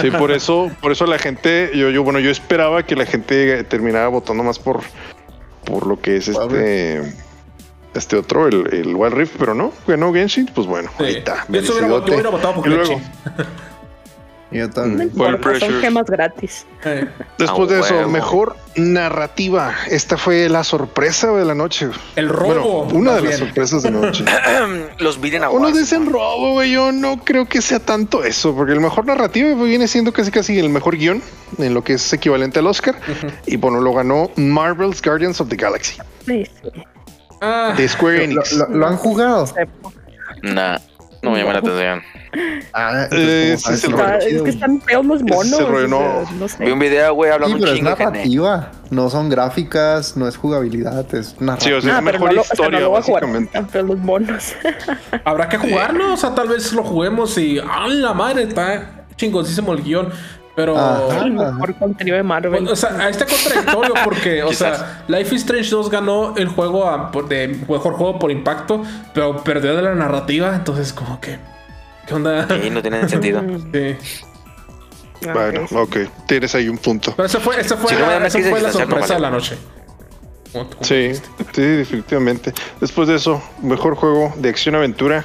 Sí, 0.00 0.10
por 0.10 0.30
eso, 0.30 0.70
por 0.80 0.92
eso 0.92 1.06
la 1.06 1.18
gente, 1.18 1.70
yo, 1.74 1.90
yo, 1.90 2.02
bueno, 2.02 2.18
yo 2.20 2.30
esperaba 2.30 2.82
que 2.82 2.94
la 2.94 3.06
gente 3.06 3.64
terminara 3.64 4.08
votando 4.08 4.44
más 4.44 4.58
por, 4.58 4.80
por 5.64 5.86
lo 5.86 6.00
que 6.00 6.16
es 6.16 6.28
este, 6.28 7.14
este 7.94 8.16
otro, 8.16 8.46
el, 8.46 8.72
el 8.72 8.94
Wild 8.94 9.14
Rift, 9.14 9.36
pero 9.38 9.54
no, 9.54 9.72
ganó 9.86 10.12
Genshin, 10.12 10.46
pues 10.54 10.66
bueno, 10.66 10.90
sí. 10.98 11.04
ahí 11.04 11.16
está. 11.16 11.46
Yo, 11.48 11.60
hubiera, 11.60 11.88
yo 11.88 12.04
hubiera 12.04 12.30
votado 12.30 12.54
por 12.54 12.66
luego, 12.68 13.00
yo 14.50 14.70
también. 14.70 14.96
No 14.96 15.02
importa, 15.04 15.60
son 15.60 15.80
gemas 15.80 16.06
gratis. 16.06 16.66
Eh. 16.84 17.06
Después 17.38 17.70
ah, 17.70 17.74
de 17.74 17.80
eso, 17.80 18.08
mejor 18.08 18.56
narrativa. 18.76 19.74
Esta 19.90 20.16
fue 20.16 20.48
la 20.48 20.64
sorpresa 20.64 21.32
de 21.32 21.44
la 21.44 21.54
noche. 21.54 21.88
El 22.16 22.28
robo. 22.28 22.84
Bueno, 22.84 22.98
una 22.98 23.14
de 23.14 23.20
bien. 23.20 23.30
las 23.30 23.40
sorpresas 23.40 23.82
de 23.82 23.90
la 23.90 24.00
noche. 24.00 24.24
Los 24.98 25.20
Biden 25.20 25.44
Awards. 25.44 25.60
Unos 25.60 25.78
dicen 25.78 26.10
robo, 26.10 26.52
güey. 26.52 26.72
Yo 26.72 26.92
no 26.92 27.22
creo 27.24 27.46
que 27.46 27.60
sea 27.60 27.80
tanto 27.80 28.24
eso, 28.24 28.54
porque 28.54 28.72
el 28.72 28.80
mejor 28.80 29.06
narrativa 29.06 29.54
viene 29.62 29.86
siendo 29.86 30.12
casi 30.12 30.30
casi 30.30 30.58
el 30.58 30.70
mejor 30.70 30.96
guion 30.96 31.22
en 31.58 31.74
lo 31.74 31.84
que 31.84 31.94
es 31.94 32.12
equivalente 32.12 32.60
al 32.60 32.66
Oscar. 32.66 32.94
Uh 32.94 33.26
-huh. 33.26 33.32
Y 33.46 33.56
bueno, 33.56 33.80
lo 33.80 33.92
ganó 33.92 34.30
Marvel's 34.36 35.02
Guardians 35.02 35.40
of 35.40 35.48
the 35.48 35.56
Galaxy. 35.56 35.98
Sí. 36.26 36.44
Ah, 37.40 37.74
de 37.76 37.88
Square 37.88 38.24
Enix. 38.24 38.52
¿Lo, 38.52 38.66
lo, 38.68 38.76
lo 38.76 38.86
han 38.86 38.96
jugado? 38.96 39.46
Nah. 40.42 40.78
No 41.22 41.32
me 41.32 41.38
llama 41.38 41.52
la 41.52 41.58
atención. 41.58 42.02
Ah, 42.72 43.06
eh, 43.10 43.54
entonces, 43.54 43.78
es, 43.78 43.84
el 43.84 43.90
Está, 43.90 44.18
es 44.18 44.42
que 44.42 44.50
están 44.50 44.80
feos 44.82 45.04
los 45.06 45.22
monos. 45.22 45.68
rollo, 45.68 45.88
no. 45.88 45.98
o 46.20 46.24
sea, 46.26 46.34
no 46.38 46.48
sé. 46.48 46.64
Vi 46.64 46.70
un 46.70 46.78
video, 46.78 47.14
güey, 47.14 47.30
hablando 47.30 47.56
Sí, 47.56 47.60
pero 47.60 47.72
un 47.72 47.78
es 47.78 47.84
chingo. 47.96 48.10
narrativa. 48.12 48.70
No 48.90 49.10
son 49.10 49.28
gráficas, 49.28 50.16
no 50.16 50.28
es 50.28 50.36
jugabilidad, 50.36 51.14
es 51.14 51.28
Sí, 51.28 51.36
narrativa. 51.40 51.78
o 51.78 51.80
sea, 51.80 51.94
Ah, 51.96 51.98
es 51.98 52.04
mejor 52.04 52.28
no 52.28 52.32
lo, 52.32 52.40
o 52.40 52.44
sea, 52.44 52.54
no 52.56 52.64
historia, 52.64 52.88
básicamente. 52.88 53.44
Están 53.46 53.68
feos 53.68 53.86
los 53.88 53.98
monos. 53.98 54.54
Habrá 55.24 55.48
que 55.48 55.58
jugarlo, 55.58 56.12
o 56.12 56.16
sea, 56.16 56.34
tal 56.34 56.48
vez 56.48 56.72
lo 56.72 56.82
juguemos 56.84 57.36
y. 57.38 57.58
¡Ah, 57.58 57.86
la 57.88 58.12
madre! 58.14 58.44
Está 58.44 59.04
chingosísimo 59.16 59.72
el 59.72 59.82
guion. 59.82 60.08
Pero. 60.56 60.76
Ajá. 60.76 61.24
el 61.24 61.30
mejor 61.32 61.76
contenido 61.78 62.16
de 62.16 62.22
Marvel. 62.24 62.66
O 62.66 62.74
sea, 62.74 63.08
está 63.08 63.24
contradictorio 63.26 63.94
porque, 64.02 64.42
o 64.42 64.52
sea, 64.52 65.04
Life 65.06 65.32
is 65.36 65.42
Strange 65.42 65.70
2 65.70 65.88
ganó 65.88 66.34
el 66.36 66.48
juego 66.48 66.88
a- 66.88 67.12
por- 67.12 67.28
de 67.28 67.46
mejor 67.68 67.94
juego 67.94 68.18
por 68.18 68.32
impacto, 68.32 68.82
pero 69.14 69.44
perdió 69.44 69.76
de 69.76 69.82
la 69.82 69.94
narrativa, 69.94 70.52
entonces 70.56 70.92
como 70.92 71.20
que... 71.20 71.38
¿Qué 72.08 72.14
onda? 72.14 72.46
Sí, 72.48 72.70
no 72.70 72.82
tiene 72.82 73.08
sentido. 73.08 73.42
Sí. 75.20 75.26
Ah, 75.28 75.32
Bueno, 75.34 75.66
ok. 75.72 75.96
tienes 76.28 76.54
ahí 76.54 76.68
un 76.68 76.78
punto. 76.78 77.12
Pero 77.16 77.26
esa 77.26 77.40
fue, 77.40 77.60
esa 77.60 77.76
fue, 77.76 77.90
Si 77.92 77.96
la, 78.00 78.24
esa 78.24 78.38
fue 78.38 78.60
la 78.60 78.70
sorpresa 78.72 79.14
de 79.14 79.20
la 79.20 79.30
noche. 79.30 79.58
Sí, 80.80 81.10
sí, 81.52 81.60
definitivamente. 81.62 82.52
Después 82.80 83.08
de 83.08 83.16
eso, 83.16 83.42
mejor 83.60 83.96
juego 83.96 84.32
de 84.36 84.48
acción-aventura 84.48 85.24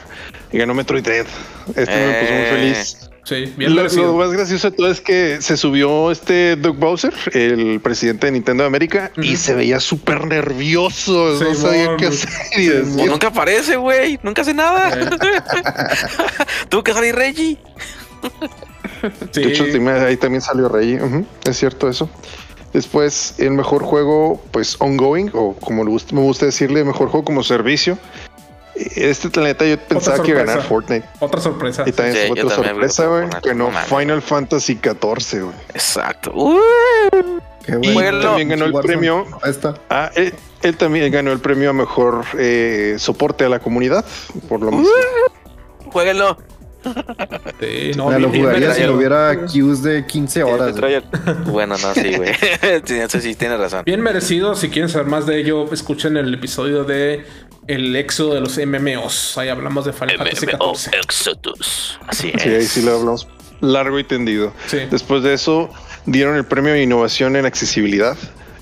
y 0.52 0.58
ganó 0.58 0.74
Metroid 0.74 1.04
Dread. 1.04 1.28
Este 1.76 1.96
me 1.96 2.14
puso 2.22 2.34
muy 2.34 2.42
Eh. 2.42 2.48
feliz. 2.52 3.03
Sí, 3.24 3.54
bien 3.56 3.74
Lo, 3.74 3.88
lo 3.88 4.14
más 4.16 4.32
gracioso 4.34 4.70
de 4.70 4.76
todo 4.76 4.92
es 4.92 5.00
que 5.00 5.42
se 5.42 5.56
subió 5.56 6.12
este 6.12 6.58
Doug 6.58 6.76
Bowser, 6.76 7.14
el 7.32 7.80
presidente 7.80 8.28
de 8.28 8.34
Nintendo 8.34 8.64
de 8.64 8.68
América, 8.68 9.12
y 9.22 9.38
se 9.38 9.54
veía 9.54 9.80
súper 9.80 10.28
nervioso. 10.28 11.40
Sí, 11.40 11.46
no 11.46 11.56
sabía 11.56 11.96
qué 11.98 12.08
hacer. 12.08 12.30
Pues 12.52 13.10
nunca 13.10 13.28
aparece, 13.28 13.78
güey. 13.78 14.20
Nunca 14.24 14.42
hace 14.42 14.54
nada. 14.54 14.92
Tuvo 16.70 16.84
que 16.84 16.94
salir 16.94 17.16
Reggie. 17.16 17.58
Sí. 19.32 19.42
De 19.42 19.48
hecho, 19.50 19.66
ahí 20.06 20.18
también 20.18 20.42
salió. 20.42 20.68
Ujú, 20.68 21.26
es 21.46 21.58
cierto 21.58 21.90
eso. 21.90 22.10
Después, 22.74 23.36
el 23.38 23.52
mejor 23.52 23.84
juego, 23.84 24.42
pues 24.52 24.76
ongoing, 24.80 25.30
o 25.34 25.54
como 25.56 25.84
me 25.84 26.22
gusta 26.22 26.46
decirle, 26.46 26.84
mejor 26.84 27.08
juego 27.08 27.24
como 27.24 27.44
servicio. 27.44 27.98
Este 28.76 29.30
planeta 29.30 29.66
yo 29.66 29.78
pensaba 29.80 30.22
que 30.24 30.32
iba 30.32 30.42
a 30.42 30.46
ganar. 30.46 30.64
Fortnite. 30.64 31.08
Otra 31.20 31.40
sorpresa. 31.40 31.84
Y 31.86 31.92
también 31.92 32.18
Sí, 32.26 32.32
otra 32.32 32.56
sorpresa, 32.56 33.06
güey. 33.08 33.28
Ganó 33.44 33.72
no. 33.72 33.80
Final 33.98 34.22
Fantasy 34.22 34.80
XIV, 34.82 35.44
güey. 35.44 35.56
Exacto. 35.74 36.32
Uh, 36.34 36.60
Qué 37.66 37.78
Y 37.82 37.94
bueno. 37.94 38.20
también 38.22 38.50
ganó 38.50 38.66
el 38.66 38.74
premio. 38.74 39.26
Ahí 39.42 39.52
está. 39.52 39.76
Ah, 39.90 40.10
él, 40.16 40.34
él 40.64 40.76
también 40.76 41.12
ganó 41.12 41.32
el 41.32 41.40
premio 41.40 41.70
a 41.70 41.74
mejor 41.74 42.26
eh, 42.38 42.96
soporte 42.98 43.46
a 43.46 43.50
la 43.50 43.60
comunidad, 43.60 44.04
por 44.50 44.60
lo 44.62 44.72
mismo. 44.72 44.90
jueguenlo. 45.92 46.38
Sí, 47.60 47.92
no, 47.96 48.18
lo 48.20 48.30
jugaría 48.30 48.74
si 48.74 48.86
hubiera 48.86 49.46
queues 49.46 49.84
de 49.84 50.06
15 50.06 50.44
horas. 50.44 50.76
bueno, 51.46 51.76
no, 51.78 51.94
sí, 51.94 52.16
güey. 52.16 52.32
Eso 52.62 53.20
sí, 53.20 53.36
tiene 53.36 53.58
razón. 53.58 53.84
Bien 53.86 54.02
merecido. 54.02 54.56
Si 54.56 54.70
quieren 54.70 54.90
saber 54.90 55.08
más 55.08 55.26
de 55.26 55.40
ello, 55.40 55.72
escuchen 55.72 56.18
el 56.18 56.34
episodio 56.34 56.84
de 56.84 57.26
El 57.68 57.96
éxodo 57.96 58.34
de 58.36 58.42
los 58.42 58.58
MMOs. 58.58 59.38
Ahí 59.38 59.50
hablamos 59.50 59.86
de 59.86 59.94
Final 59.94 60.18
Fantasy 60.18 60.46
XIV. 60.46 60.94
Exodus. 61.02 62.00
Así 62.08 62.32
es. 62.34 62.42
Sí, 62.42 62.50
ahí 62.50 62.66
sí 62.66 62.82
lo 62.82 62.94
hablamos 62.94 63.28
largo 63.64 63.98
y 63.98 64.04
tendido. 64.04 64.54
Después 64.92 65.24
de 65.24 65.34
eso, 65.34 65.70
dieron 66.06 66.36
el 66.36 66.46
premio 66.46 66.74
de 66.74 66.84
innovación 66.84 67.36
en 67.36 67.46
accesibilidad. 67.46 68.18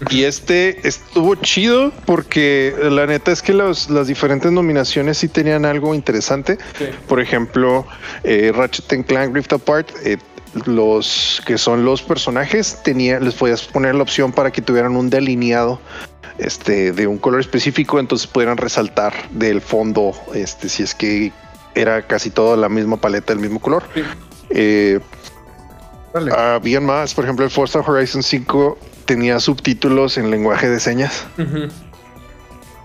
Y 0.10 0.24
este 0.24 0.88
estuvo 0.88 1.36
chido 1.36 1.92
porque 2.06 2.74
la 2.82 3.06
neta 3.06 3.32
es 3.32 3.42
que 3.42 3.54
las 3.54 4.08
diferentes 4.08 4.52
nominaciones 4.52 5.20
sí 5.20 5.28
tenían 5.28 5.66
algo 5.66 5.94
interesante. 5.94 6.58
Por 7.08 7.22
ejemplo, 7.22 7.86
eh, 8.24 8.52
Ratchet 8.56 9.06
Clank 9.06 9.36
Rift 9.36 9.54
Apart, 9.54 9.90
eh, 10.04 10.18
los 10.66 11.42
que 11.46 11.58
son 11.58 11.86
los 11.86 12.02
personajes, 12.02 12.80
tenía, 12.84 13.20
les 13.20 13.36
podías 13.36 13.62
poner 13.64 13.96
la 13.96 14.04
opción 14.04 14.32
para 14.32 14.52
que 14.52 14.62
tuvieran 14.62 14.96
un 14.96 15.10
delineado 15.10 15.80
este, 16.38 16.92
de 16.92 17.08
un 17.08 17.18
color 17.18 17.40
específico, 17.40 18.00
entonces 18.00 18.28
pudieran 18.28 18.58
resaltar 18.58 19.14
del 19.30 19.62
fondo, 19.62 20.14
este, 20.34 20.68
si 20.68 20.84
es 20.84 20.96
que 20.96 21.32
era 21.76 22.02
casi 22.02 22.32
toda 22.32 22.58
la 22.58 22.68
misma 22.68 22.98
paleta, 22.98 23.34
del 23.34 23.42
mismo 23.42 23.60
color. 23.60 23.84
Eh, 24.50 25.00
habían 26.36 26.86
más, 26.86 27.14
por 27.14 27.24
ejemplo, 27.24 27.46
el 27.46 27.52
Forza 27.52 27.80
Horizon 27.80 28.24
5 28.24 28.78
tenía 29.06 29.40
subtítulos 29.40 30.18
en 30.18 30.32
lenguaje 30.32 30.70
de 30.70 30.80
señas. 30.80 31.26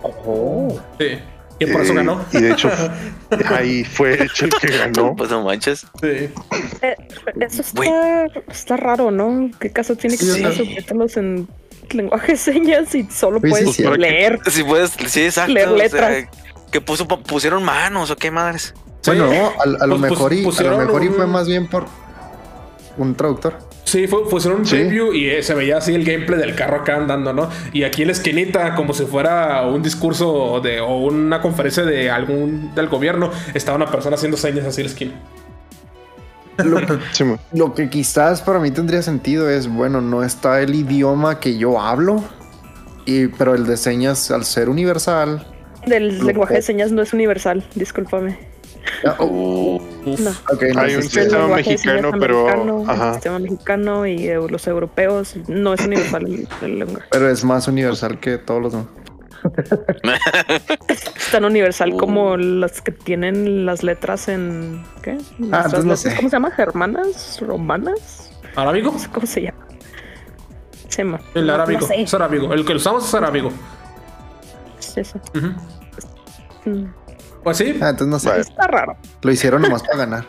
Oh. 0.03 0.81
Sí. 0.99 1.19
Y 1.59 1.67
por 1.67 1.81
eso 1.81 1.93
eh, 1.93 1.97
ganó. 1.97 2.25
Y 2.33 2.41
de 2.41 2.53
hecho, 2.53 2.71
ahí 3.47 3.85
fue 3.85 4.23
hecho 4.23 4.45
el 4.45 4.51
que 4.53 4.77
ganó. 4.77 5.15
Pues 5.17 5.31
no 5.31 5.43
manches. 5.43 5.87
Sí. 6.01 6.29
Eh, 6.83 6.97
eso 7.41 7.63
está, 7.63 8.27
está, 8.51 8.77
raro, 8.77 9.11
¿no? 9.11 9.51
¿Qué 9.59 9.71
caso 9.71 9.97
tiene 9.97 10.19
que 10.19 10.27
tener 10.27 10.55
subtítulos 10.55 11.17
en 11.17 11.49
lenguaje 11.91 12.33
de 12.33 12.39
señas 12.39 12.95
y 12.95 13.05
solo 13.05 13.41
puedes 13.41 13.79
leer? 13.79 14.41
Sí, 14.51 14.63
puedes, 14.63 14.91
sí, 15.07 15.25
exacto. 15.25 15.53
Leer 15.53 15.71
letras. 15.71 16.27
que 16.71 16.81
puso, 16.81 17.09
pusieron 17.09 17.65
manos 17.65 18.11
o 18.11 18.17
qué 18.17 18.31
madres. 18.31 18.75
Bueno, 19.07 19.53
a, 19.59 19.87
lo 19.87 19.99
mejor 19.99 20.33
y, 20.33 20.45
a 20.45 20.63
lo 20.63 20.79
mejor 20.79 21.05
y 21.05 21.09
fue 21.09 21.27
más 21.27 21.47
bien 21.47 21.69
por 21.69 21.87
un 22.99 23.15
traductor. 23.15 23.57
Sí, 23.87 24.09
fue, 24.09 24.23
un 24.23 24.65
preview 24.65 25.13
y 25.15 25.31
eh, 25.31 25.45
se 25.45 25.55
veía 25.55 25.77
así 25.77 25.95
el 25.95 26.05
gameplay 26.05 26.41
del 26.41 26.57
carro 26.57 26.79
acá 26.79 26.97
andando, 26.97 27.33
¿no? 27.33 27.49
Y 27.73 27.85
aquí 27.85 28.03
en 28.03 28.09
la 28.09 28.15
esquinita, 28.15 28.75
como 28.75 28.93
si 28.93 29.05
fuera 29.05 29.65
un 29.65 29.81
discurso 29.81 30.61
de, 30.61 30.81
o 30.81 30.97
una 30.97 31.41
conferencia 31.41 31.85
de 31.85 32.11
algún 32.11 32.75
del 32.75 32.89
gobierno, 32.89 33.31
estaba 33.55 33.77
una 33.77 33.87
persona 33.87 34.17
haciendo 34.17 34.37
señas 34.37 34.67
así 34.67 34.81
en 34.81 34.87
la 34.89 34.91
esquina. 34.91 35.13
Lo 37.53 37.75
que, 37.75 37.89
quizás 37.91 38.43
para 38.43 38.59
mí 38.59 38.73
tendría 38.73 39.03
sentido 39.03 39.49
es, 39.49 39.69
bueno, 39.69 40.01
no 40.01 40.25
está 40.25 40.61
el 40.63 40.75
idioma 40.75 41.39
que 41.39 41.57
yo 41.57 41.81
hablo, 41.81 42.25
y, 43.05 43.29
pero 43.29 43.55
el 43.55 43.67
de 43.67 43.77
señas 43.77 44.33
al 44.33 44.45
ser 44.45 44.69
universal. 44.69 45.47
Del 45.87 46.27
lenguaje 46.27 46.55
de 46.55 46.63
señas 46.63 46.91
no 46.91 47.03
es 47.03 47.13
universal, 47.13 47.65
discúlpame. 47.77 48.56
Hay 50.77 50.97
un 50.97 51.03
sistema 51.03 51.49
mexicano, 51.49 52.11
pero. 52.19 52.85
Ajá. 52.89 53.15
sistema 53.15 53.39
mexicano 53.39 54.07
y 54.07 54.29
los 54.49 54.67
europeos 54.67 55.37
no 55.49 55.75
es 55.75 55.81
universal 55.85 56.47
el, 56.63 56.79
lenguaje. 56.79 57.07
Pero 57.11 57.31
es 57.31 57.45
más 57.45 57.69
universal 57.69 58.19
que 58.21 58.39
todos 58.39 58.63
los 58.63 58.73
demás. 58.73 58.89
es 60.89 61.31
tan 61.31 61.45
universal 61.45 61.93
uh. 61.93 61.97
como 61.99 62.37
las 62.37 62.81
que 62.81 62.93
tienen 62.93 63.67
las 63.67 63.83
letras 63.83 64.29
en. 64.29 64.85
¿Qué? 65.03 65.19
Ah, 65.53 65.67
¿Cómo 65.71 65.97
se 65.97 66.29
llama? 66.29 66.51
¿Germanas? 66.51 67.41
¿Romanas? 67.41 68.31
¿Arábigo? 68.57 68.95
¿Cómo 69.13 69.27
se 69.27 69.43
llama? 69.43 69.67
Se 70.89 71.03
llama. 71.03 71.21
El 71.35 71.51
arábigo. 71.51 71.87
Es 71.95 72.15
arábigo. 72.15 72.53
El 72.53 72.65
que 72.65 72.75
usamos 72.75 73.07
es 73.07 73.15
arábigo. 73.15 73.51
Es 74.79 74.97
eso. 74.97 75.21
Pues 77.47 77.59
sí. 77.59 77.79
Ah, 77.81 77.91
entonces 77.91 78.09
no 78.09 78.19
sé. 78.19 78.41
Está 78.41 78.67
raro. 78.67 78.97
Lo 79.23 79.31
hicieron 79.31 79.63
nomás 79.63 79.85
para 79.85 79.99
ganar. 79.99 80.25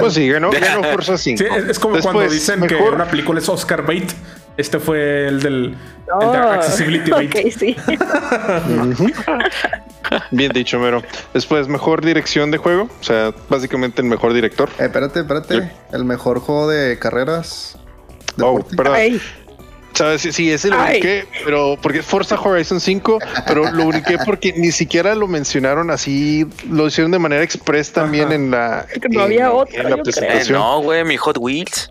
Pues 0.00 0.14
sí, 0.14 0.26
ganó, 0.30 0.50
ganó 0.50 0.82
Forza 0.92 1.18
5. 1.18 1.36
Sí, 1.36 1.44
es 1.68 1.78
como 1.78 1.98
cuando 2.00 2.26
dicen 2.26 2.66
que 2.66 2.74
una 2.74 3.04
película 3.04 3.38
es 3.38 3.46
Oscar 3.50 3.84
bait. 3.84 4.10
Este 4.56 4.78
fue 4.78 5.28
el 5.28 5.42
del 5.42 5.76
el 6.22 6.32
de 6.32 6.38
Accessibility 6.38 7.10
Bait. 7.10 7.34
Ok, 7.36 7.52
sí. 7.54 7.76
Bien 10.30 10.52
dicho, 10.52 10.78
Mero. 10.78 11.02
Después, 11.34 11.68
mejor 11.68 12.02
dirección 12.02 12.50
de 12.50 12.56
juego. 12.56 12.88
O 12.98 13.04
sea, 13.04 13.34
básicamente 13.50 14.00
el 14.00 14.08
mejor 14.08 14.32
director. 14.32 14.70
Eh, 14.78 14.84
espérate, 14.84 15.20
espérate. 15.20 15.70
El 15.92 16.06
mejor 16.06 16.40
juego 16.40 16.66
de 16.66 16.98
carreras. 16.98 17.76
oh, 18.40 18.58
perdón. 18.74 19.20
¿Sabes? 19.94 20.22
Sí, 20.22 20.50
ese 20.50 20.68
lo 20.68 20.82
ubiqué, 20.82 21.26
pero 21.44 21.76
porque 21.80 22.02
Forza 22.02 22.40
Horizon 22.40 22.80
5, 22.80 23.18
pero 23.46 23.70
lo 23.72 23.88
ubiqué 23.88 24.16
porque 24.24 24.52
ni 24.54 24.72
siquiera 24.72 25.14
lo 25.14 25.28
mencionaron 25.28 25.90
así, 25.90 26.46
lo 26.68 26.86
hicieron 26.86 27.10
de 27.10 27.18
manera 27.18 27.42
express 27.42 27.92
también 27.92 28.32
en 28.32 28.50
la. 28.50 28.86
no 29.10 29.22
había 29.22 29.52
otra. 29.52 29.88
la 29.88 29.96
presentación. 29.98 30.58
no, 30.58 30.80
güey, 30.80 31.04
mi 31.04 31.16
Hot 31.16 31.36
Wheels. 31.38 31.90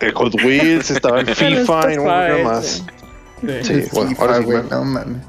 El 0.00 0.12
Hot 0.12 0.34
Wheels 0.42 0.90
estaba 0.90 1.20
en 1.20 1.26
FIFA 1.34 1.92
y 1.92 1.96
no 1.96 2.04
más. 2.44 2.82
Sí, 3.62 3.84
bueno, 3.92 4.14
ahora 4.18 4.38
sí, 4.38 4.48
no 4.70 4.84
mames. 4.84 5.26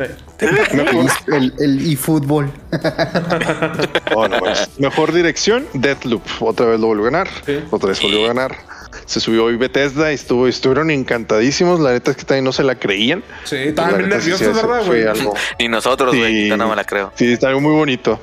El, 1.27 1.53
el 1.59 1.93
eFootball. 1.93 2.51
oh, 4.15 4.27
no, 4.27 4.39
Mejor 4.79 5.13
dirección, 5.13 5.65
Deathloop. 5.73 6.21
Otra 6.41 6.65
vez 6.65 6.79
lo 6.79 6.87
volvió 6.87 7.07
a 7.07 7.11
ganar. 7.11 7.29
Otra 7.69 7.89
vez 7.89 8.01
volvió 8.01 8.25
a 8.25 8.27
ganar 8.29 8.57
se 9.05 9.19
subió 9.19 9.45
hoy 9.45 9.57
Bethesda 9.57 10.11
y 10.11 10.15
estuvo, 10.15 10.47
estuvieron 10.47 10.91
encantadísimos. 10.91 11.79
La 11.79 11.91
neta 11.91 12.11
es 12.11 12.17
que 12.17 12.23
también 12.23 12.45
no 12.45 12.53
se 12.53 12.63
la 12.63 12.75
creían. 12.75 13.23
Sí, 13.45 13.57
estaban 13.57 13.97
bien 13.97 14.09
nerviosos, 14.09 14.55
¿verdad, 14.55 14.85
güey? 14.85 15.05
Y 15.57 15.67
nosotros, 15.67 16.15
güey, 16.15 16.49
no 16.49 16.69
me 16.69 16.75
la 16.75 16.83
creo. 16.83 17.11
Sí, 17.15 17.31
está 17.31 17.53
muy 17.55 17.73
bonito. 17.73 18.19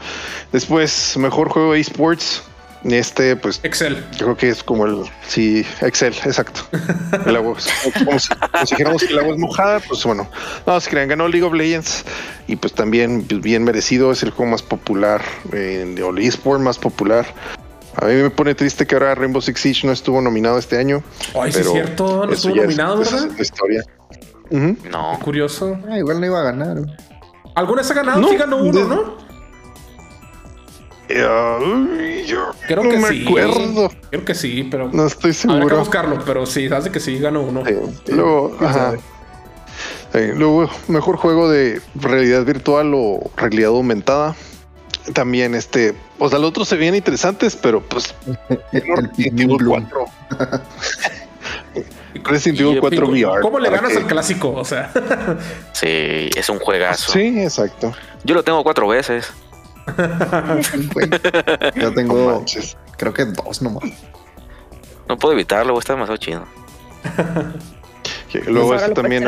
Después, 0.53 1.17
mejor 1.17 1.49
juego 1.49 1.73
de 1.73 1.81
esports. 1.81 2.43
Este, 2.85 3.35
pues. 3.35 3.61
Excel. 3.65 4.05
Yo 4.13 4.27
creo 4.27 4.37
que 4.37 4.49
es 4.51 4.63
como 4.63 4.87
el. 4.87 5.05
Sí, 5.27 5.67
Excel, 5.81 6.15
exacto. 6.25 6.61
El 7.27 7.37
agua. 7.37 7.57
como, 7.99 8.19
si, 8.19 8.29
dijéramos 8.71 9.03
que 9.03 9.13
el 9.13 9.19
agua 9.19 9.33
es 9.33 9.39
mojada, 9.39 9.81
pues 9.81 10.05
bueno. 10.05 10.31
No, 10.67 10.81
se 10.81 10.89
crean, 10.89 11.09
ganó 11.09 11.29
League 11.29 11.45
of 11.45 11.55
Legends. 11.55 12.05
Y 12.47 12.57
pues 12.57 12.73
también, 12.73 13.25
pues, 13.29 13.41
bien 13.41 13.65
merecido. 13.65 14.13
Es 14.13 14.23
el 14.23 14.31
juego 14.31 14.53
más 14.53 14.63
popular. 14.63 15.23
Eh, 15.53 15.93
de 15.97 16.27
eSport 16.27 16.61
más 16.61 16.79
popular. 16.79 17.27
A 18.01 18.07
mí 18.07 18.15
me 18.15 18.31
pone 18.31 18.55
triste 18.55 18.87
que 18.87 18.95
ahora 18.95 19.15
Rainbow 19.15 19.43
Six 19.43 19.61
Siege 19.61 19.87
no 19.87 19.93
estuvo 19.93 20.21
nominado 20.21 20.59
este 20.59 20.79
año. 20.79 21.03
Ay, 21.35 21.51
sí 21.51 21.61
es 21.61 21.71
cierto, 21.71 22.27
no 22.27 22.33
estuvo 22.33 22.55
nominado, 22.55 22.99
¿verdad? 22.99 23.29
Es 23.35 23.41
historia. 23.41 23.83
No. 24.51 25.19
curioso. 25.23 25.77
Ah, 25.91 25.99
igual 25.99 26.21
no 26.21 26.27
iba 26.27 26.41
a 26.41 26.45
ganar. 26.45 26.79
¿Alguna 27.57 27.83
vez 27.83 27.91
ha 27.91 27.95
ganado? 27.95 28.21
No, 28.21 28.29
sí 28.29 28.37
ganó 28.37 28.57
uno, 28.59 28.85
¿no? 28.85 29.29
yo 32.27 32.51
Creo 32.67 32.85
no 32.85 32.91
que 32.91 32.99
me 32.99 33.27
acuerdo. 33.27 33.91
Creo 34.11 34.25
que 34.25 34.35
sí, 34.35 34.69
pero. 34.71 34.91
No 34.93 35.07
estoy 35.07 35.33
seguro. 35.33 35.63
Habrá 35.63 35.75
que 35.75 35.81
buscarlo, 35.81 36.19
pero 36.25 36.47
sí, 36.47 36.67
hace 36.67 36.91
que 36.91 37.01
sí 37.01 37.19
ganó 37.19 37.43
uno. 37.43 37.65
luego, 38.07 38.57
ajá. 38.61 38.95
luego, 40.35 40.71
mejor 40.87 41.17
juego 41.17 41.51
de 41.51 41.81
realidad 41.97 42.45
virtual 42.45 42.93
o 42.95 43.31
realidad 43.37 43.71
aumentada 43.71 44.37
también 45.13 45.55
este, 45.55 45.95
o 46.19 46.29
sea, 46.29 46.39
los 46.39 46.51
otros 46.51 46.69
se 46.69 46.77
ven 46.77 46.95
interesantes, 46.95 47.57
pero 47.57 47.83
pues 47.83 48.15
Resident 48.73 49.41
Evil 49.41 49.65
4. 49.67 50.05
Resident 52.25 52.61
Evil 52.61 52.81
4 52.81 53.09
VR. 53.09 53.41
¿Cómo 53.43 53.59
le 53.59 53.71
ganas 53.71 53.97
al 53.97 54.07
clásico? 54.07 54.53
O 54.53 54.65
sea, 54.65 54.91
sí, 55.73 56.31
es 56.37 56.49
un 56.49 56.59
juegazo. 56.59 57.13
Sí, 57.13 57.43
exacto. 57.43 57.93
Yo 58.25 58.35
lo 58.35 58.43
tengo 58.43 58.63
cuatro 58.63 58.89
veces. 58.89 59.33
Yo 61.75 61.95
tengo, 61.95 62.45
creo 62.97 63.15
que 63.15 63.25
dos 63.25 63.63
nomás. 63.63 63.85
No 65.09 65.17
puedo 65.17 65.33
evitarlo, 65.33 65.79
está 65.79 65.95
demasiado 65.95 66.19
chido. 66.19 66.45
luego 68.47 68.69
pues 68.69 68.83
eso 68.83 68.93
también 68.93 69.25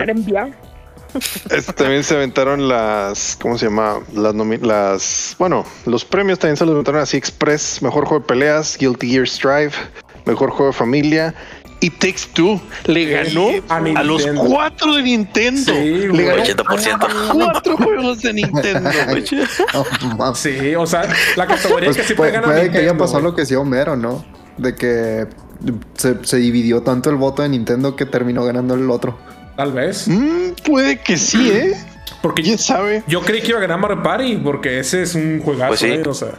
también 1.76 2.04
se 2.04 2.14
aventaron 2.14 2.68
las, 2.68 3.36
¿cómo 3.40 3.58
se 3.58 3.66
llama? 3.66 4.00
Las, 4.12 4.34
las, 4.34 5.36
bueno, 5.38 5.64
los 5.86 6.04
premios 6.04 6.38
también 6.38 6.56
se 6.56 6.64
los 6.64 6.74
aventaron 6.74 7.00
así 7.00 7.16
express, 7.16 7.82
mejor 7.82 8.04
juego 8.04 8.22
de 8.22 8.26
peleas, 8.26 8.76
Guilty 8.78 9.10
Gear 9.10 9.28
Strive, 9.28 9.72
mejor 10.26 10.50
juego 10.50 10.72
de 10.72 10.78
familia. 10.78 11.34
Y 11.82 11.88
Takes 11.88 12.28
Two 12.34 12.60
le 12.84 13.06
ganó 13.06 13.48
a, 13.70 14.02
los 14.02 14.26
cuatro 14.36 14.96
de 14.96 15.02
Nintendo. 15.02 15.72
Sí, 15.72 16.08
le 16.08 16.24
ganó 16.24 16.42
80%. 16.42 17.30
A 17.30 17.32
cuatro 17.32 17.76
juegos 17.78 18.20
de 18.20 18.34
Nintendo. 18.34 18.90
sí, 20.34 20.74
o 20.74 20.86
sea, 20.86 21.08
la 21.36 21.46
categoría 21.46 21.86
pues 21.86 21.96
que 21.96 22.04
siempre 22.04 22.16
puede, 22.16 22.32
gana 22.32 22.46
Puede 22.48 22.62
Nintendo, 22.64 22.72
que 22.72 22.90
haya 22.90 22.98
pasado 22.98 23.20
lo 23.22 23.34
que 23.34 23.42
decía 23.42 23.58
Homero, 23.58 23.96
¿no? 23.96 24.22
De 24.58 24.74
que 24.74 25.26
se, 25.94 26.22
se 26.22 26.36
dividió 26.36 26.82
tanto 26.82 27.08
el 27.08 27.16
voto 27.16 27.40
de 27.40 27.48
Nintendo 27.48 27.96
que 27.96 28.04
terminó 28.04 28.44
ganando 28.44 28.74
el 28.74 28.90
otro. 28.90 29.18
Tal 29.60 29.72
vez. 29.72 30.08
Mm, 30.08 30.52
puede 30.64 30.98
que 31.00 31.18
sí, 31.18 31.50
¿eh? 31.50 31.74
Porque 32.22 32.40
¿Quién 32.42 32.56
sabe? 32.56 33.02
Yo 33.06 33.20
creí 33.20 33.42
que 33.42 33.48
iba 33.48 33.58
a 33.58 33.60
ganar 33.60 33.78
Mario 33.78 34.02
Party 34.02 34.36
porque 34.38 34.78
ese 34.78 35.02
es 35.02 35.14
un 35.14 35.38
juegazo, 35.44 35.68
pues 35.68 35.82
¿eh? 35.82 36.02
O 36.06 36.14
sea. 36.14 36.30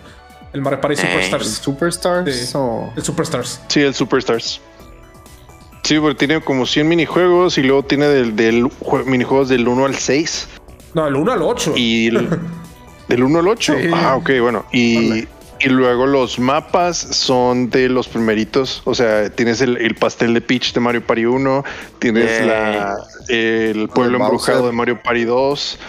El 0.53 0.61
Mario 0.61 0.82
Party 0.82 0.95
Superstars. 0.95 1.45
¿El 1.45 1.53
Superstars 1.53 2.36
Sí. 2.36 2.51
o...? 2.55 2.91
El 2.95 3.03
Superstars. 3.03 3.61
Sí, 3.67 3.82
el 3.82 3.93
Superstars. 3.93 4.59
Sí, 5.84 5.99
porque 5.99 6.15
tiene 6.26 6.41
como 6.41 6.65
100 6.65 6.88
minijuegos 6.89 7.59
y 7.59 7.61
luego 7.61 7.84
tiene 7.84 8.07
del, 8.07 8.36
del 8.36 8.63
jue- 8.65 9.05
minijuegos 9.05 9.49
del 9.49 9.67
1 9.67 9.86
al 9.86 9.95
6 9.95 10.47
No, 10.95 11.05
el 11.07 11.15
1 11.15 11.32
al 11.32 11.41
8. 11.43 11.74
y 11.76 12.07
el- 12.07 12.28
del 13.07 13.24
1 13.24 13.38
al 13.39 13.47
8. 13.47 13.76
Sí. 13.80 13.88
Ah, 13.93 14.15
ok, 14.15 14.32
bueno. 14.41 14.65
Y, 14.72 14.97
Órale. 14.97 15.28
Y 15.64 15.70
luego 15.70 16.05
los 16.07 16.39
mapas 16.39 16.97
son 16.97 17.70
de 17.70 17.89
los 17.89 18.07
primeritos. 18.07 18.82
O 18.86 18.93
sea, 18.95 19.30
tienes 19.30 19.62
el, 19.62 19.78
el 19.78 19.95
pastel 19.95 20.34
de 20.34 20.41
Peach 20.41 20.74
de 20.74 20.80
Mario 20.80 21.05
Party 21.05 21.26
1, 21.26 21.64
tienes 21.99 22.45
la, 22.45 22.97
el 23.28 23.88
pueblo 23.89 24.18
embrujado 24.24 24.66
de 24.68 24.72
Mario 24.74 25.01
Party 25.03 25.24
2. 25.26 25.80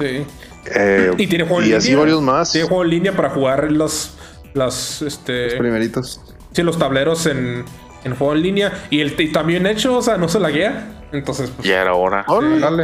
Sí. 0.00 0.26
eh, 0.74 1.12
Y 1.18 1.26
tiene 1.26 1.44
juego 1.44 1.58
en 1.60 1.64
y 1.64 1.66
línea. 1.66 1.78
así 1.78 1.94
varios 1.94 2.22
más. 2.22 2.52
Tiene 2.52 2.68
juego 2.68 2.84
en 2.84 2.90
línea 2.90 3.12
para 3.16 3.30
jugar 3.30 3.70
los, 3.70 4.16
los, 4.54 5.02
este, 5.02 5.46
Los 5.50 5.54
primeritos. 5.54 6.20
sí, 6.52 6.62
los 6.62 6.78
tableros 6.78 7.26
en, 7.26 7.64
en 8.04 8.14
juego 8.16 8.34
en 8.34 8.42
línea. 8.42 8.72
Y 8.90 9.00
el 9.00 9.14
y 9.20 9.32
también 9.32 9.66
hecho, 9.66 9.96
o 9.96 10.02
sea, 10.02 10.16
no 10.16 10.28
se 10.28 10.40
la 10.40 10.50
guía. 10.50 10.90
Entonces, 11.12 11.50
pues, 11.54 11.68
Ya 11.68 11.80
era 11.82 11.94
hora. 11.94 12.24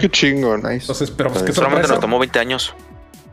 Qué 0.00 0.08
chingón. 0.08 0.62
Nice. 0.62 0.82
entonces, 0.82 1.10
pero 1.10 1.30
pues 1.30 1.42
qué 1.42 1.52
Solamente 1.52 1.82
sorpresa. 1.88 1.94
nos 1.94 2.00
tomó 2.00 2.18
20 2.20 2.38
años. 2.38 2.74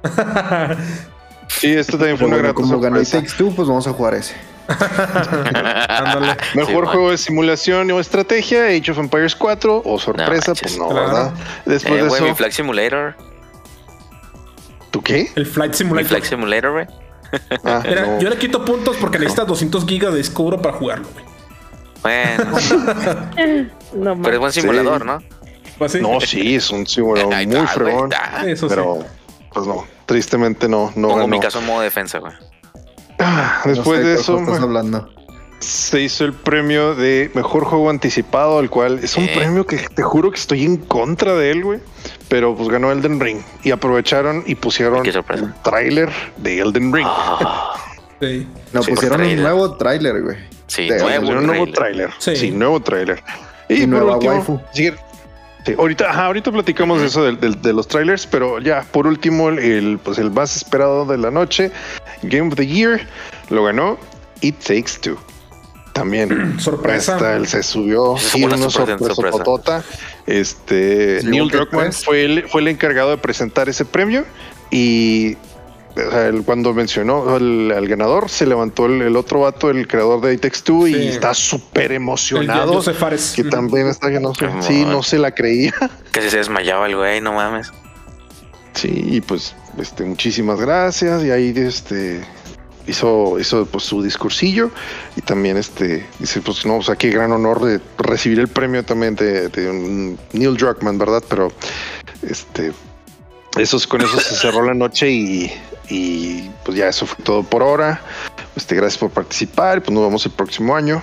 Sí, 1.48 1.74
esto 1.74 1.98
también 1.98 2.18
fue 2.18 2.28
una 2.28 2.36
Bueno, 2.38 2.54
gran 2.54 2.54
como 2.54 2.80
ganó 2.80 2.98
el. 2.98 3.10
Takes 3.10 3.32
Two, 3.38 3.52
pues 3.56 3.68
vamos 3.68 3.88
a 3.88 3.93
jugar 3.93 4.14
ese. 4.16 4.36
Mejor 6.54 6.66
Sí, 6.68 6.74
man. 6.76 6.86
juego 6.86 7.12
de 7.12 7.18
simulación 7.18 7.89
o 7.91 8.00
estrategia, 8.00 8.66
Age 8.66 8.91
of 8.91 8.98
Empires 9.00 9.36
4 9.36 9.82
o 9.86 10.00
sorpresa, 10.00 10.32
manches. 10.52 10.62
pues 10.62 10.78
no, 10.78 10.89
Claro. 10.89 11.06
¿verdad? 11.08 11.34
Después 11.66 11.93
Eh, 12.00 12.04
de 12.04 12.08
eso, 12.10 12.24
mi 12.26 12.34
Flight 12.34 12.54
Simulator. 12.54 13.16
¿tú 14.91 15.02
qué? 15.02 15.30
El 15.36 15.45
Flight 15.45 15.72
Mi 15.72 15.78
Simulator. 15.78 16.08
Flight 16.10 16.24
Simulator, 16.26 16.72
güey. 16.74 16.88
Ah, 17.64 17.82
Mira, 17.88 18.06
no. 18.06 18.20
yo 18.20 18.30
le 18.30 18.38
quito 18.38 18.64
puntos 18.66 18.98
porque 18.98 19.20
necesitas 19.20 19.48
200 19.48 19.86
gigas 19.86 20.12
de 20.12 20.18
disco 20.20 20.43
duro 20.43 20.62
para 20.62 20.76
jugarlo, 20.78 21.08
güey. 21.14 21.26
Bueno, 22.04 22.58
No 23.93 24.22
pero 24.22 24.34
es 24.34 24.39
buen 24.39 24.52
Sí. 24.52 24.62
simulador, 24.62 25.06
¿no? 25.06 25.20
Pues 25.78 25.91
sí. 25.93 26.00
No, 26.02 26.20
sí, 26.22 26.56
es 26.56 26.70
un 26.72 26.86
simulador 26.88 27.34
muy 27.48 27.68
fregón, 27.68 28.10
pero 28.68 29.00
pues 29.54 29.66
no, 29.68 29.86
tristemente 30.08 30.68
no, 30.68 30.91
no 30.95 31.10
Pongo 31.10 31.28
mi 31.28 31.39
caso 31.39 31.60
en 31.60 31.66
modo 31.68 31.82
defensa, 31.82 32.18
güey. 32.18 32.34
Ah, 33.20 33.62
No 33.66 33.72
Después 33.72 33.99
sé 33.99 34.05
de 34.05 34.14
eso, 34.16 34.39
estás 34.39 34.60
hablando. 34.62 35.10
se 35.60 36.01
hizo 36.01 36.24
el 36.26 36.34
premio 36.34 36.93
de 36.95 37.30
mejor 37.34 37.64
juego 37.66 37.89
anticipado, 37.89 38.60
el 38.60 38.70
cual 38.70 38.99
es 39.03 39.16
un 39.18 39.24
Eh. 39.26 39.32
premio 39.36 39.66
que 39.66 39.78
te 39.78 40.01
juro 40.03 40.32
que 40.32 40.38
estoy 40.38 40.64
en 40.64 40.78
contra 40.78 41.34
de 41.36 41.51
él, 41.51 41.64
güey. 41.64 41.80
Pero 42.30 42.55
pues 42.55 42.70
ganó 42.70 42.91
Elden 42.91 43.20
Ring 43.20 43.39
y 43.64 43.72
aprovecharon 43.72 44.43
y 44.45 44.55
pusieron 44.55 45.05
el 45.05 45.53
tráiler 45.64 46.10
de 46.38 46.60
Elden 46.60 46.93
Ring. 46.93 47.08
Ah, 47.10 47.74
Sí. 48.20 48.47
No, 48.74 48.82
Sí, 48.82 48.91
pusieron 48.91 49.22
un 49.22 49.36
nuevo 49.36 49.78
tráiler, 49.78 50.24
güey. 50.24 50.38
sí, 50.66 50.89
De- 50.89 50.97
nuevo, 50.99 51.20
Pusieron 51.20 51.38
un 51.43 51.47
nuevo 51.47 51.66
trailer. 51.72 52.10
tráiler. 52.10 52.10
Sí. 52.18 52.36
Sí. 52.36 52.51
nuevo 52.51 52.80
tráiler. 52.80 53.24
Y, 53.70 53.74
Y 53.76 53.80
por 53.82 53.89
nueva 53.89 54.14
último, 54.14 54.34
waifu. 54.34 54.62
Sí, 55.68 55.76
ahorita, 55.78 56.09
ajá, 56.09 56.26
ahorita 56.26 56.51
platicamos 56.51 57.01
de 57.01 57.07
eso 57.07 57.24
de, 57.24 57.74
los 57.74 57.88
trailers, 57.88 58.26
pero 58.26 58.59
ya, 58.59 58.86
por 58.91 59.07
último, 59.07 59.49
el, 59.49 59.59
el, 59.59 59.99
pues 59.99 60.18
el 60.18 60.32
más 60.32 60.55
esperado 60.55 61.05
de 61.05 61.18
la 61.18 61.32
noche, 61.32 61.72
Game 62.24 62.49
of 62.49 62.55
the 62.55 62.65
Year, 62.65 63.07
lo 63.49 63.63
ganó 63.63 63.97
It 64.41 64.57
Takes 64.59 64.99
Two. 65.01 65.18
También. 65.93 66.59
Sorpresa. 66.59 67.15
Hasta 67.15 67.36
él 67.36 67.47
se 67.47 67.63
subió. 67.63 68.15
Sí, 68.18 68.43
una 68.43 68.55
una 68.55 68.70
sorpresa, 68.70 69.15
sorpresa. 69.15 69.84
Este, 70.26 71.22
Neil 71.24 71.49
Druckmann 71.49 71.91
fue 71.91 72.26
el, 72.26 72.47
fue 72.47 72.61
el 72.61 72.68
encargado 72.68 73.09
de 73.09 73.18
presentar 73.18 73.68
ese 73.68 73.84
premio 73.84 74.26
y 74.70 75.38
o 76.06 76.12
sea, 76.12 76.28
él 76.28 76.43
cuando 76.45 76.74
mencionó 76.74 77.36
al, 77.36 77.72
al 77.72 77.88
ganador, 77.88 78.30
se 78.30 78.45
levantó 78.45 78.86
el, 78.86 79.02
el 79.02 79.16
otro 79.16 79.41
vato, 79.41 79.70
el 79.70 79.88
creador 79.88 80.22
de 80.22 80.38
Two, 80.38 80.86
Sí. 80.88 80.95
y 80.95 81.08
está 81.08 81.34
súper 81.34 81.91
El 81.91 81.98
emocionado. 81.98 82.74
Joseph 82.74 82.98
Fares. 82.98 83.34
Que 83.36 83.43
también 83.43 83.88
está 83.88 84.10
que 84.10 84.20
no 84.20 84.34
sé. 84.34 84.48
Qué 84.48 84.62
Sí, 84.62 84.86
no 84.86 85.04
se 85.04 85.18
la 85.18 85.32
creía. 85.32 85.74
Casi 86.12 86.30
se 86.30 86.38
desmayaba 86.38 86.86
el 86.88 86.95
güey, 86.95 87.22
no 87.22 87.34
mames. 87.34 87.72
Sí, 88.74 88.91
y 88.93 89.22
pues, 89.22 89.56
este, 89.80 90.04
muchísimas 90.04 90.60
gracias. 90.62 91.24
Y 91.24 91.32
ahí 91.32 91.54
este 91.56 92.24
hizo, 92.86 93.39
hizo 93.39 93.66
pues 93.66 93.84
su 93.84 94.02
discursillo. 94.04 94.70
Y 95.16 95.22
también 95.22 95.58
este 95.58 96.06
dice, 96.20 96.41
pues 96.41 96.66
no, 96.66 96.78
o 96.78 96.84
sea, 96.84 96.95
qué 96.95 97.10
gran 97.10 97.32
honor 97.32 97.64
de 97.64 97.82
recibir 97.98 98.39
el 98.39 98.48
premio 98.48 98.84
también 98.84 99.16
de, 99.16 99.50
de 99.50 99.70
un 99.70 100.20
Neil 100.34 100.56
Druckmann, 100.58 100.98
¿verdad? 100.98 101.24
Pero 101.28 101.52
este 102.22 102.72
esos 103.58 103.88
con 103.88 104.02
eso 104.02 104.20
se 104.20 104.36
cerró 104.36 104.64
la 104.64 104.76
noche 104.76 105.10
y, 105.10 105.52
y, 105.90 106.50
pues 106.64 106.78
ya 106.78 106.88
eso 106.88 107.06
fue 107.06 107.24
todo 107.24 107.44
por 107.44 107.62
ahora. 107.62 108.02
Este, 108.56 108.76
gracias 108.76 108.98
por 108.98 109.12
participar. 109.12 109.82
Pues 109.82 109.92
nos 109.92 110.04
vemos 110.04 110.26
el 110.26 110.32
próximo 110.32 110.76
año. 110.76 111.02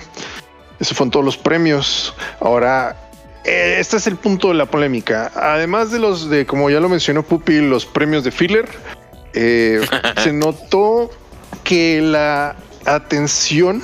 Eso 0.79 0.93
fueron 0.93 1.11
todos 1.11 1.25
los 1.25 1.37
premios. 1.37 2.13
Ahora, 2.39 2.95
eh, 3.43 3.77
este 3.79 3.97
es 3.97 4.07
el 4.07 4.17
punto 4.17 4.49
de 4.49 4.55
la 4.55 4.65
polémica. 4.65 5.31
Además 5.35 5.91
de 5.91 5.99
los 5.99 6.29
de, 6.29 6.45
como 6.45 6.69
ya 6.69 6.79
lo 6.79 6.89
mencionó 6.89 7.23
Pupi, 7.23 7.61
los 7.61 7.85
premios 7.85 8.23
de 8.23 8.31
filler, 8.31 8.67
eh, 9.33 9.81
se 10.23 10.33
notó 10.33 11.09
que 11.63 12.01
la 12.01 12.55
atención 12.85 13.81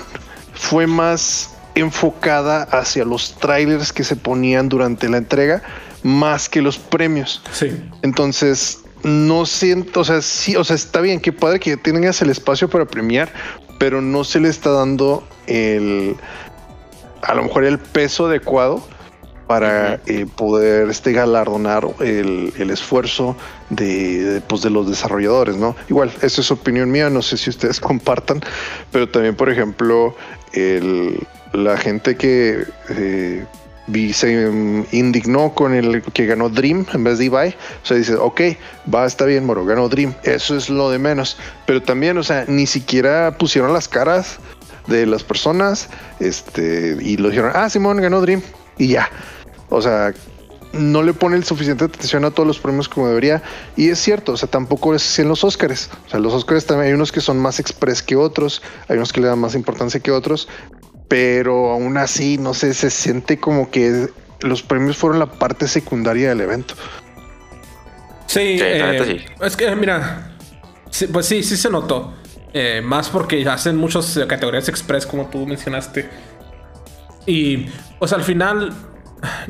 fue 0.53 0.87
más 0.87 1.55
enfocada 1.75 2.63
hacia 2.63 3.05
los 3.05 3.37
trailers 3.37 3.93
que 3.93 4.03
se 4.03 4.15
ponían 4.15 4.67
durante 4.67 5.07
la 5.09 5.17
entrega 5.17 5.63
más 6.03 6.49
que 6.49 6.61
los 6.61 6.77
premios. 6.77 7.41
Sí. 7.53 7.81
Entonces, 8.01 8.79
no 9.03 9.45
siento, 9.45 10.01
o 10.01 10.03
sea, 10.03 10.21
sí, 10.21 10.55
o 10.55 10.63
sea, 10.63 10.75
está 10.75 11.01
bien, 11.01 11.19
que 11.19 11.31
padre 11.31 11.59
que 11.59 11.77
tengas 11.77 12.21
el 12.21 12.29
espacio 12.29 12.69
para 12.69 12.85
premiar, 12.85 13.31
pero 13.79 14.01
no 14.01 14.23
se 14.23 14.39
le 14.39 14.49
está 14.49 14.71
dando 14.71 15.23
el, 15.47 16.15
a 17.21 17.33
lo 17.33 17.43
mejor 17.43 17.65
el 17.65 17.79
peso 17.79 18.27
adecuado 18.27 18.83
para 19.47 19.99
eh, 20.05 20.25
poder 20.35 20.89
este 20.89 21.11
galardonar 21.11 21.85
el, 21.99 22.53
el 22.57 22.69
esfuerzo 22.69 23.35
de, 23.69 24.23
de, 24.23 24.41
pues, 24.41 24.61
de 24.61 24.69
los 24.69 24.87
desarrolladores, 24.87 25.57
¿no? 25.57 25.75
Igual, 25.89 26.09
esa 26.21 26.39
es 26.39 26.51
opinión 26.51 26.89
mía, 26.89 27.09
no 27.09 27.21
sé 27.21 27.35
si 27.35 27.49
ustedes 27.49 27.79
compartan, 27.81 28.41
pero 28.91 29.09
también, 29.09 29.35
por 29.35 29.49
ejemplo, 29.49 30.15
el, 30.53 31.19
la 31.53 31.75
gente 31.75 32.15
que 32.15 32.63
eh, 32.89 33.45
se 34.13 34.85
indignó 34.91 35.53
con 35.53 35.73
el 35.73 36.01
que 36.01 36.25
ganó 36.25 36.49
Dream 36.49 36.85
en 36.93 37.03
vez 37.03 37.17
de 37.17 37.25
Ibai. 37.25 37.55
O 37.83 37.85
sea, 37.85 37.97
dice, 37.97 38.15
ok, 38.15 38.41
va, 38.93 39.05
está 39.05 39.25
bien, 39.25 39.45
Moro, 39.45 39.65
ganó 39.65 39.89
Dream. 39.89 40.13
Eso 40.23 40.55
es 40.55 40.69
lo 40.69 40.89
de 40.89 40.99
menos. 40.99 41.37
Pero 41.65 41.81
también, 41.81 42.17
o 42.17 42.23
sea, 42.23 42.45
ni 42.47 42.65
siquiera 42.65 43.37
pusieron 43.37 43.73
las 43.73 43.87
caras 43.87 44.39
de 44.87 45.05
las 45.05 45.23
personas 45.23 45.89
este, 46.19 46.97
y 46.99 47.17
lo 47.17 47.29
dijeron, 47.29 47.51
ah, 47.53 47.69
Simón 47.69 48.01
ganó 48.01 48.21
Dream 48.21 48.41
y 48.77 48.87
ya. 48.87 49.09
O 49.69 49.81
sea, 49.81 50.13
no 50.73 51.03
le 51.03 51.13
pone 51.13 51.35
el 51.35 51.43
suficiente 51.43 51.85
atención 51.85 52.25
a 52.25 52.31
todos 52.31 52.47
los 52.47 52.59
premios 52.59 52.87
como 52.87 53.07
debería. 53.07 53.41
Y 53.75 53.89
es 53.89 53.99
cierto, 53.99 54.33
o 54.33 54.37
sea, 54.37 54.49
tampoco 54.49 54.95
es 54.95 55.03
así 55.03 55.21
en 55.21 55.27
los 55.27 55.43
Oscars. 55.43 55.89
O 56.07 56.09
sea, 56.09 56.19
los 56.19 56.33
Oscars 56.33 56.65
también 56.65 56.87
hay 56.87 56.93
unos 56.93 57.11
que 57.11 57.21
son 57.21 57.39
más 57.39 57.59
express 57.59 58.01
que 58.01 58.15
otros, 58.15 58.61
hay 58.87 58.97
unos 58.97 59.11
que 59.13 59.21
le 59.21 59.27
dan 59.27 59.39
más 59.39 59.55
importancia 59.55 59.99
que 59.99 60.11
otros, 60.11 60.47
pero 61.11 61.71
aún 61.71 61.97
así, 61.97 62.37
no 62.37 62.53
sé, 62.53 62.73
se 62.73 62.89
siente 62.89 63.37
como 63.37 63.69
que 63.69 64.07
los 64.39 64.63
premios 64.63 64.95
fueron 64.95 65.19
la 65.19 65.25
parte 65.25 65.67
secundaria 65.67 66.29
del 66.29 66.39
evento. 66.39 66.73
Sí, 68.27 68.59
eh, 68.61 69.01
sí. 69.05 69.43
es 69.43 69.57
que 69.57 69.75
mira, 69.75 70.31
sí, 70.89 71.07
pues 71.07 71.25
sí, 71.25 71.43
sí 71.43 71.57
se 71.57 71.69
notó. 71.69 72.13
Eh, 72.53 72.79
más 72.81 73.09
porque 73.09 73.45
hacen 73.45 73.75
muchas 73.75 74.17
categorías 74.25 74.69
express, 74.69 75.05
como 75.05 75.25
tú 75.25 75.45
mencionaste. 75.45 76.09
Y, 77.25 77.65
pues 77.99 78.13
al 78.13 78.23
final, 78.23 78.71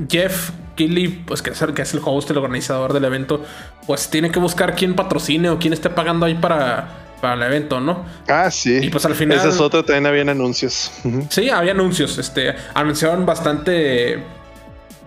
Jeff 0.10 0.50
Keighley, 0.76 1.10
pues 1.28 1.44
que 1.44 1.52
es, 1.52 1.62
el, 1.62 1.76
que 1.76 1.84
es 1.84 1.94
el 1.94 2.02
host, 2.04 2.32
el 2.32 2.40
organizador 2.40 2.92
del 2.92 3.06
evento, 3.06 3.46
pues 3.86 4.10
tiene 4.10 4.32
que 4.32 4.40
buscar 4.40 4.76
quién 4.76 4.96
patrocine 4.96 5.52
o 5.52 5.60
quién 5.60 5.74
esté 5.74 5.92
pagando 5.92 6.26
ahí 6.26 6.34
para, 6.34 7.11
para 7.22 7.36
el 7.36 7.44
evento, 7.44 7.80
¿no? 7.80 8.04
Ah, 8.28 8.50
sí. 8.52 8.80
Y 8.82 8.90
pues 8.90 9.06
al 9.06 9.16
final- 9.16 9.38
Esa 9.38 9.50
es 9.50 9.60
otra, 9.60 9.84
también 9.84 10.06
habían 10.08 10.30
anuncios. 10.30 10.92
Sí, 11.30 11.50
había 11.50 11.72
anuncios. 11.72 12.18
Este, 12.18 12.56
anunciaron 12.74 13.26
bastante. 13.26 14.24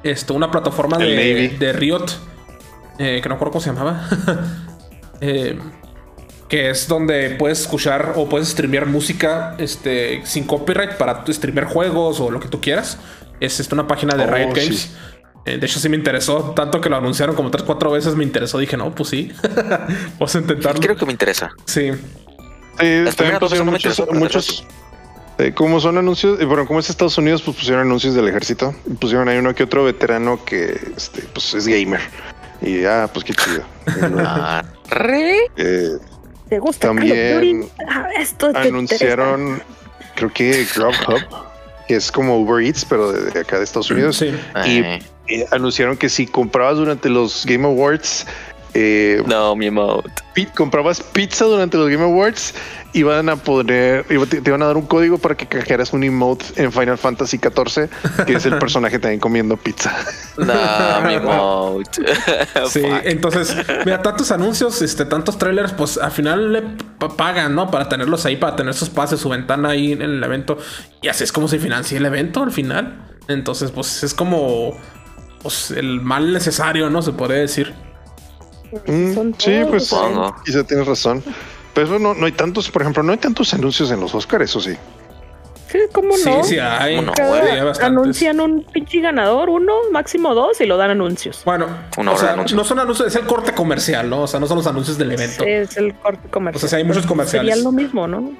Esto, 0.03 0.35
una 0.35 0.51
plataforma 0.51 0.97
El 0.99 1.17
de, 1.17 1.17
Navy. 1.17 1.49
de 1.59 1.73
Riot. 1.73 2.07
eh, 2.99 3.21
que 3.23 3.29
no 3.29 3.35
recuerdo 3.35 3.53
cómo 3.53 3.61
se 3.61 3.71
llamaba. 3.73 4.09
Eh, 5.21 5.59
que 6.49 6.71
es 6.71 6.87
donde 6.89 7.31
puedes 7.39 7.61
escuchar 7.61 8.13
o 8.17 8.29
puedes 8.29 8.49
streamear 8.49 8.85
música 8.85 9.55
este, 9.59 10.21
sin 10.27 10.45
copyright 10.45 10.95
para 10.99 11.25
streamear 11.29 11.67
juegos 11.67 12.21
o 12.21 12.31
lo 12.31 12.41
que 12.41 12.49
tú 12.49 12.61
quieras. 12.61 12.99
Es 13.41 13.67
una 13.73 13.87
página 13.87 14.15
de 14.17 14.25
Oh, 14.25 14.27
Riot 14.35 14.55
sí. 14.57 14.91
Eh, 15.47 15.59
de 15.59 15.67
hecho, 15.67 15.79
sí 15.79 15.89
me 15.89 15.97
interesó. 15.97 16.53
Tanto 16.57 16.81
que 16.81 16.89
lo 16.89 16.97
anunciaron 16.97 17.35
como 17.37 17.51
tres, 17.51 17.65
cuatro 17.65 17.91
veces. 17.91 18.15
Me 18.17 18.25
interesó. 18.25 18.59
Dije, 18.59 18.77
no, 18.77 18.95
pues 18.95 19.11
sí. 19.11 19.33
Vamos 20.19 20.35
a 20.35 20.39
intentarlo. 20.39 20.81
Creo 20.81 20.97
que 20.97 21.07
me 21.07 21.13
interesa. 21.13 21.51
Sí. 21.67 21.93
Sí, 22.81 23.01
Las 23.05 23.17
también 23.17 23.39
pusieron 23.39 23.67
me 23.67 23.73
muchos, 23.73 24.03
muchos 24.13 24.67
eh, 25.39 25.53
como 25.53 25.81
son 25.81 25.99
anuncios, 25.99 26.41
eh, 26.41 26.45
bueno, 26.45 26.65
como 26.67 26.79
es 26.79 26.89
Estados 26.89 27.19
Unidos, 27.19 27.43
pues 27.43 27.57
pusieron 27.57 27.83
anuncios 27.83 28.15
del 28.15 28.29
ejército. 28.29 28.75
Y 28.87 28.95
pusieron 28.95 29.29
ahí 29.29 29.39
uno 29.39 29.55
que 29.55 29.65
otro 29.65 29.85
veterano 29.85 30.45
que 30.45 30.79
este, 30.97 31.23
pues 31.33 31.55
es 31.55 31.67
gamer. 31.67 32.01
Y 32.61 32.85
ah, 32.85 33.09
pues 33.13 33.25
qué 33.25 33.35
chido. 33.35 33.63
Ah, 34.19 34.65
re. 34.91 35.39
Eh, 35.57 35.99
¿Te 36.49 36.59
gusta 36.59 36.89
También 36.89 37.69
ah, 37.89 38.09
esto 38.19 38.53
anunciaron, 38.55 39.63
creo 40.15 40.33
que 40.33 40.67
Grubhub, 40.75 41.21
que 41.89 41.97
es 41.97 42.13
como 42.13 42.39
Uber 42.39 42.65
Eats, 42.65 42.85
pero 42.85 43.13
de, 43.13 43.41
acá 43.41 43.59
de 43.59 43.65
Estados 43.65 43.91
Unidos. 43.91 44.23
Y, 44.23 44.85
y, 45.29 45.45
anunciaron 45.51 45.97
que 45.97 46.09
si 46.09 46.27
comprabas 46.27 46.77
durante 46.77 47.09
los 47.09 47.45
Game 47.47 47.67
Awards 47.67 48.27
eh, 48.77 49.23
no, 49.27 49.55
mi 49.55 49.67
emote. 49.67 50.11
comprabas 50.57 51.01
pizza 51.01 51.45
durante 51.45 51.77
los 51.77 51.89
Game 51.89 52.03
Awards, 52.03 52.55
iban 52.93 53.29
a 53.29 53.37
poder, 53.37 54.05
te, 54.05 54.43
iban 54.45 54.63
a 54.63 54.67
dar 54.67 54.77
un 54.77 54.87
código 54.87 55.17
para 55.17 55.37
que 55.37 55.47
cajeras 55.47 55.93
un 55.93 56.03
emote 56.03 56.47
en 56.57 56.73
Final 56.73 56.99
Fantasy 56.99 57.39
XIV, 57.39 57.89
que 58.27 58.35
es 58.35 58.47
el 58.47 58.59
personaje 58.59 58.99
también 58.99 59.21
comiendo 59.21 59.57
pizza. 59.57 59.97
No, 60.37 60.55
mi 61.07 61.15
emote. 61.15 62.03
sí, 62.69 62.83
entonces, 63.05 63.57
mira, 63.87 64.03
tantos 64.03 64.33
anuncios, 64.33 64.83
este, 64.83 65.05
tantos 65.05 65.39
trailers, 65.39 65.73
pues 65.73 65.97
al 65.97 66.11
final 66.11 66.53
le 66.53 66.63
pagan, 67.17 67.55
¿no? 67.55 67.71
Para 67.71 67.89
tenerlos 67.89 68.27
ahí, 68.27 68.35
para 68.35 68.57
tener 68.57 68.75
sus 68.75 68.91
pases, 68.91 69.21
su 69.21 69.29
ventana 69.29 69.69
ahí 69.69 69.93
en 69.93 70.03
el 70.03 70.23
evento. 70.23 70.59
Y 71.01 71.07
así 71.07 71.23
es 71.23 71.31
como 71.31 71.47
se 71.47 71.61
financia 71.61 71.97
el 71.97 72.07
evento 72.07 72.43
al 72.43 72.51
final. 72.51 72.99
Entonces, 73.29 73.71
pues 73.71 74.03
es 74.03 74.15
como 74.15 74.77
pues, 75.45 75.71
el 75.73 76.01
mal 76.01 76.33
necesario, 76.33 76.89
¿no? 76.89 77.03
Se 77.03 77.13
puede 77.13 77.41
decir. 77.41 77.75
Mm, 78.87 79.33
sí, 79.39 79.61
pues 79.69 79.95
quizá 80.45 80.65
tienes 80.65 80.87
razón. 80.87 81.23
Pero 81.75 81.99
no, 81.99 82.15
no 82.15 82.27
hay 82.27 82.33
tantos, 82.33 82.71
por 82.71 82.83
ejemplo, 82.83 83.03
no 83.03 83.13
hay 83.13 83.19
tantos 83.19 83.53
anuncios 83.53 83.91
en 83.91 84.01
los 84.01 84.15
Oscars, 84.15 84.45
eso 84.45 84.61
sí. 84.61 84.75
Sí, 85.69 85.81
¿cómo 85.93 86.17
no? 86.17 86.45
Sí, 86.45 86.55
sí 86.55 86.59
hay. 86.59 86.97
anuncian 87.83 88.41
un 88.41 88.65
pinche 88.65 89.01
ganador, 89.01 89.51
uno, 89.51 89.75
máximo 89.93 90.35
dos, 90.35 90.61
y 90.61 90.67
lo 90.67 90.79
dan 90.79 90.93
anuncios. 90.93 91.43
Bueno, 91.45 91.67
o 91.97 92.17
sea, 92.17 92.37
no 92.37 92.65
son 92.65 92.79
anuncios, 92.79 93.09
es 93.09 93.17
el 93.17 93.27
corte 93.27 93.53
comercial, 93.53 94.09
¿no? 94.09 94.23
O 94.23 94.27
sea, 94.27 94.41
no 94.41 94.47
son 94.47 94.57
los 94.57 94.67
anuncios 94.67 94.97
del 94.97 95.13
evento. 95.13 95.45
Sí, 95.45 95.51
es 95.51 95.77
el 95.77 95.95
corte 95.95 96.27
comercial. 96.31 96.65
O 96.65 96.69
sea, 96.69 96.79
hay 96.79 96.85
muchos 96.85 97.07
comerciales. 97.07 97.55
Sería 97.55 97.65
lo 97.65 97.73
mismo, 97.73 98.09
¿no? 98.09 98.33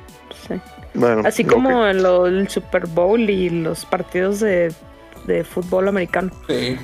Sí. 0.49 0.55
Bueno, 0.95 1.23
Así 1.27 1.45
como 1.45 1.87
en 1.87 1.99
el 1.99 2.49
Super 2.49 2.87
Bowl 2.87 3.29
y 3.29 3.51
los 3.51 3.85
partidos 3.85 4.41
de 4.41 4.73
de 5.27 5.45
fútbol 5.45 5.89
americano. 5.89 6.31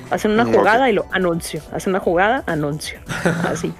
Hacen 0.09 0.31
una 0.31 0.45
jugada 0.45 0.89
y 0.89 0.93
lo 0.93 1.05
anuncio. 1.11 1.61
Hacen 1.71 1.91
una 1.91 1.99
jugada, 1.99 2.43
anuncio. 2.47 2.99
Así. 3.43 3.73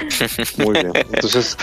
Muy 0.58 0.72
bien. 0.74 0.92
Entonces, 0.94 1.56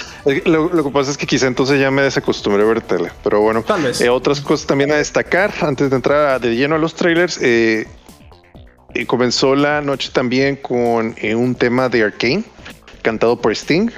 lo, 0.46 0.84
que 0.84 0.90
pasa 0.92 1.12
es 1.12 1.18
que 1.18 1.26
quizá 1.26 1.48
entonces 1.48 1.80
ya 1.80 1.92
me 1.92 2.02
desacostumbré 2.02 2.64
a 2.64 2.66
ver 2.66 2.82
tele. 2.82 3.12
Pero 3.24 3.42
bueno, 3.42 3.64
eh, 4.00 4.10
otras 4.10 4.42
cosas 4.42 4.68
también 4.68 4.92
a 4.92 4.96
destacar 4.96 5.54
antes 5.62 5.90
de 5.90 5.96
entrar 5.96 6.40
de 6.40 6.56
lleno 6.56 6.76
a 6.76 6.78
los 6.78 6.96
trailers. 6.96 7.40
Eh, 7.42 7.88
eh, 8.94 9.06
comenzó 9.06 9.56
la 9.56 9.82
noche 9.82 10.10
también 10.14 10.56
con 10.58 11.16
un 11.36 11.56
tema 11.56 11.90
de 11.90 12.04
Arkane 12.04 12.44
cantado 13.02 13.40
por 13.40 13.52
Sting. 13.52 13.90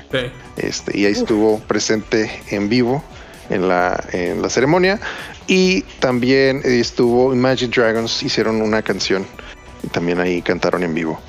Este, 0.57 0.97
y 0.97 1.05
ahí 1.05 1.14
estuvo 1.14 1.60
presente 1.60 2.41
en 2.49 2.70
vivo 2.70 3.03
en 3.50 3.68
la, 3.68 4.04
en 4.12 4.41
la 4.41 4.50
ceremonia. 4.50 5.00
Y 5.47 5.82
también 6.00 6.62
estuvo 6.64 7.34
Imagine 7.34 7.72
Dragons, 7.76 8.22
hicieron 8.24 8.62
una 8.62 8.82
canción 8.82 9.26
y 9.84 9.88
también 9.88 10.20
ahí 10.20 10.41
cantaron 10.41 10.84
en 10.84 10.93
vivo. 10.93 11.20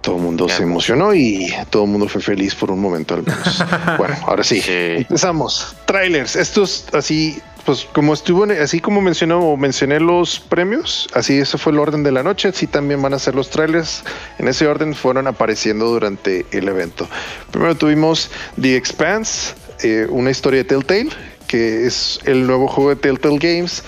Todo 0.00 0.16
el 0.16 0.22
mundo 0.22 0.48
se 0.48 0.62
emocionó 0.62 1.12
y 1.12 1.52
todo 1.70 1.84
el 1.84 1.90
mundo 1.90 2.08
fue 2.08 2.22
feliz 2.22 2.54
por 2.54 2.70
un 2.70 2.80
momento 2.80 3.14
al 3.14 3.24
menos. 3.24 3.62
bueno, 3.98 4.16
ahora 4.26 4.42
sí, 4.42 4.62
empezamos. 4.66 5.76
Trailers, 5.84 6.34
estos 6.34 6.86
así, 6.94 7.42
pues 7.66 7.86
como 7.92 8.14
estuvo, 8.14 8.44
así 8.44 8.80
como 8.80 9.02
mencionó, 9.02 9.56
mencioné 9.56 10.00
los 10.00 10.40
premios, 10.40 11.08
así 11.12 11.38
ese 11.38 11.58
fue 11.58 11.72
el 11.72 11.78
orden 11.78 12.04
de 12.04 12.12
la 12.12 12.22
noche, 12.22 12.48
así 12.48 12.66
también 12.66 13.02
van 13.02 13.12
a 13.12 13.18
ser 13.18 13.34
los 13.34 13.50
trailers. 13.50 14.02
En 14.38 14.48
ese 14.48 14.66
orden 14.66 14.94
fueron 14.94 15.26
apareciendo 15.26 15.86
durante 15.86 16.46
el 16.52 16.68
evento. 16.68 17.06
Primero 17.50 17.76
tuvimos 17.76 18.30
The 18.58 18.76
Expanse, 18.76 19.54
eh, 19.82 20.06
una 20.10 20.30
historia 20.30 20.58
de 20.58 20.64
Telltale 20.64 21.10
que 21.48 21.86
es 21.86 22.20
el 22.24 22.46
nuevo 22.46 22.68
juego 22.68 22.90
de 22.90 22.96
Telltale 22.96 23.38
Games 23.38 23.82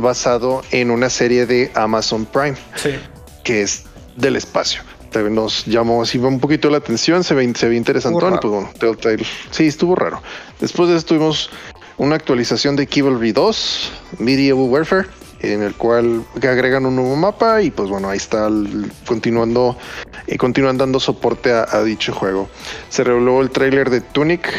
basado 0.00 0.62
en 0.72 0.90
una 0.90 1.10
serie 1.10 1.46
de 1.46 1.70
Amazon 1.74 2.24
Prime, 2.24 2.56
que 3.44 3.62
es 3.62 3.84
del 4.16 4.34
espacio. 4.36 4.82
Nos 5.30 5.66
llamó 5.66 6.02
así 6.02 6.18
un 6.18 6.40
poquito 6.40 6.70
la 6.70 6.78
atención, 6.78 7.24
se 7.24 7.34
ve, 7.34 7.52
se 7.54 7.68
ve 7.68 7.76
interesante. 7.76 8.18
Pues 8.18 8.42
bueno, 8.42 8.70
Telltale, 8.78 9.24
sí, 9.50 9.66
estuvo 9.66 9.94
raro. 9.94 10.22
Después 10.60 10.88
de 10.88 10.96
eso 10.96 11.06
tuvimos 11.06 11.50
una 11.98 12.16
actualización 12.16 12.76
de 12.76 12.86
Chivalry 12.86 13.32
2, 13.32 13.92
Medieval 14.18 14.68
Warfare, 14.68 15.08
en 15.40 15.62
el 15.62 15.74
cual 15.74 16.24
agregan 16.36 16.86
un 16.86 16.96
nuevo 16.96 17.16
mapa 17.16 17.62
y 17.62 17.70
pues 17.70 17.88
bueno, 17.88 18.08
ahí 18.08 18.16
está 18.16 18.48
continuando 19.06 19.76
y 20.26 20.34
eh, 20.34 20.38
continúan 20.38 20.78
dando 20.78 21.00
soporte 21.00 21.52
a, 21.52 21.66
a, 21.70 21.82
dicho 21.82 22.12
juego. 22.12 22.48
Se 22.88 23.04
reveló 23.04 23.40
el 23.40 23.50
tráiler 23.50 23.90
de 23.90 24.00
Tunic, 24.00 24.52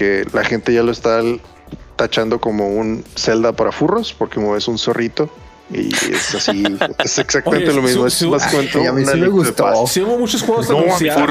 que 0.00 0.24
la 0.32 0.42
gente 0.44 0.72
ya 0.72 0.82
lo 0.82 0.92
está 0.92 1.20
tachando 1.96 2.40
como 2.40 2.70
un 2.70 3.04
Zelda 3.18 3.52
para 3.52 3.70
furros, 3.70 4.14
porque 4.14 4.40
es 4.56 4.66
un 4.66 4.78
zorrito. 4.78 5.28
Y 5.72 5.94
es 6.12 6.34
así, 6.34 6.64
es 6.98 7.18
exactamente 7.18 7.72
lo 7.72 7.82
mismo. 7.82 8.06
es 8.06 8.28
básicamente 8.28 8.88
a 8.88 8.92
mí 8.92 9.04
sí 9.04 9.18
me 9.18 9.28
gustó. 9.28 9.86
Sí 9.86 10.00
hubo 10.00 10.18
muchos 10.18 10.42
juegos 10.42 10.68
anunciados. 10.70 11.30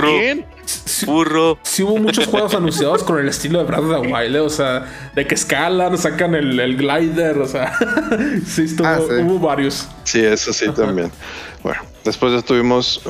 Furro. 1.06 1.58
Sí, 1.64 1.84
hubo 1.84 1.98
muchos 1.98 2.28
juegos 2.28 2.54
anunciados 2.54 3.04
con 3.04 3.20
el 3.20 3.28
estilo 3.28 3.60
de 3.60 3.66
Breath 3.66 3.84
of 3.84 4.02
the 4.02 4.08
Wild, 4.08 4.36
o 4.38 4.50
sea, 4.50 4.86
de 5.16 5.26
que 5.26 5.36
escalan, 5.36 5.98
sacan 5.98 6.36
el, 6.36 6.60
el 6.60 6.78
glider, 6.78 7.40
o 7.40 7.48
sea, 7.48 7.78
sí, 8.46 8.64
estuvo, 8.64 8.88
ah, 8.88 9.00
hubo 9.00 9.40
varios. 9.40 9.88
Sí, 10.04 10.20
eso 10.24 10.54
sí 10.54 10.68
también. 10.70 11.12
Bueno, 11.64 11.82
después 12.06 12.34
estuvimos 12.34 13.02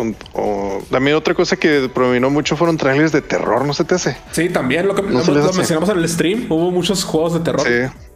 también 0.90 1.16
otra 1.16 1.34
cosa 1.34 1.56
que 1.56 1.90
prominó 1.94 2.30
mucho 2.30 2.56
fueron 2.56 2.78
trailers 2.78 3.12
de 3.12 3.22
terror, 3.22 3.66
¿no 3.66 3.74
se 3.74 3.84
te 3.84 3.96
hace? 3.96 4.18
Sí, 4.32 4.50
también 4.50 4.88
lo 4.88 4.96
que 4.96 5.02
lo, 5.02 5.10
mencionamos 5.54 5.90
en 5.90 5.98
el 5.98 6.10
stream, 6.10 6.48
hubo 6.50 6.72
muchos 6.72 7.04
juegos 7.04 7.34
de 7.34 7.40
terror. 7.42 7.62
Sí. 7.62 8.09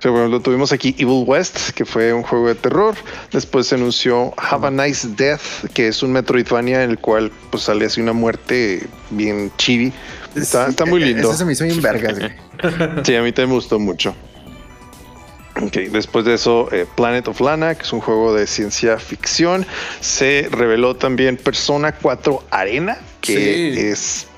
Sí, 0.00 0.08
bueno, 0.08 0.28
lo 0.28 0.40
tuvimos 0.40 0.72
aquí 0.72 0.94
Evil 0.98 1.24
West, 1.26 1.70
que 1.72 1.84
fue 1.84 2.14
un 2.14 2.22
juego 2.22 2.48
de 2.48 2.54
terror. 2.54 2.94
Después 3.32 3.66
se 3.66 3.74
anunció 3.74 4.32
Have 4.38 4.68
a 4.68 4.70
Nice 4.70 5.08
Death, 5.08 5.70
que 5.74 5.88
es 5.88 6.02
un 6.02 6.12
Metroidvania 6.12 6.82
en 6.82 6.90
el 6.90 6.98
cual 6.98 7.30
pues 7.50 7.64
sale 7.64 7.84
así 7.84 8.00
una 8.00 8.14
muerte 8.14 8.86
bien 9.10 9.52
chibi. 9.58 9.92
Está, 10.34 10.68
está 10.68 10.86
muy 10.86 11.04
lindo. 11.04 11.28
Eso 11.28 11.36
se 11.36 11.44
me 11.44 11.52
hizo 11.52 11.64
bien 11.64 11.82
vergas. 11.82 12.16
sí, 13.04 13.14
a 13.14 13.22
mí 13.22 13.30
también 13.32 13.50
me 13.50 13.54
gustó 13.56 13.78
mucho. 13.78 14.14
Okay, 15.60 15.88
después 15.88 16.24
de 16.24 16.34
eso, 16.34 16.72
eh, 16.72 16.86
Planet 16.96 17.28
of 17.28 17.38
Lana, 17.40 17.74
que 17.74 17.82
es 17.82 17.92
un 17.92 18.00
juego 18.00 18.34
de 18.34 18.46
ciencia 18.46 18.98
ficción, 18.98 19.66
se 20.00 20.48
reveló 20.50 20.96
también 20.96 21.36
Persona 21.36 21.92
4 21.92 22.44
Arena, 22.50 22.96
que 23.20 23.90
es 23.90 24.29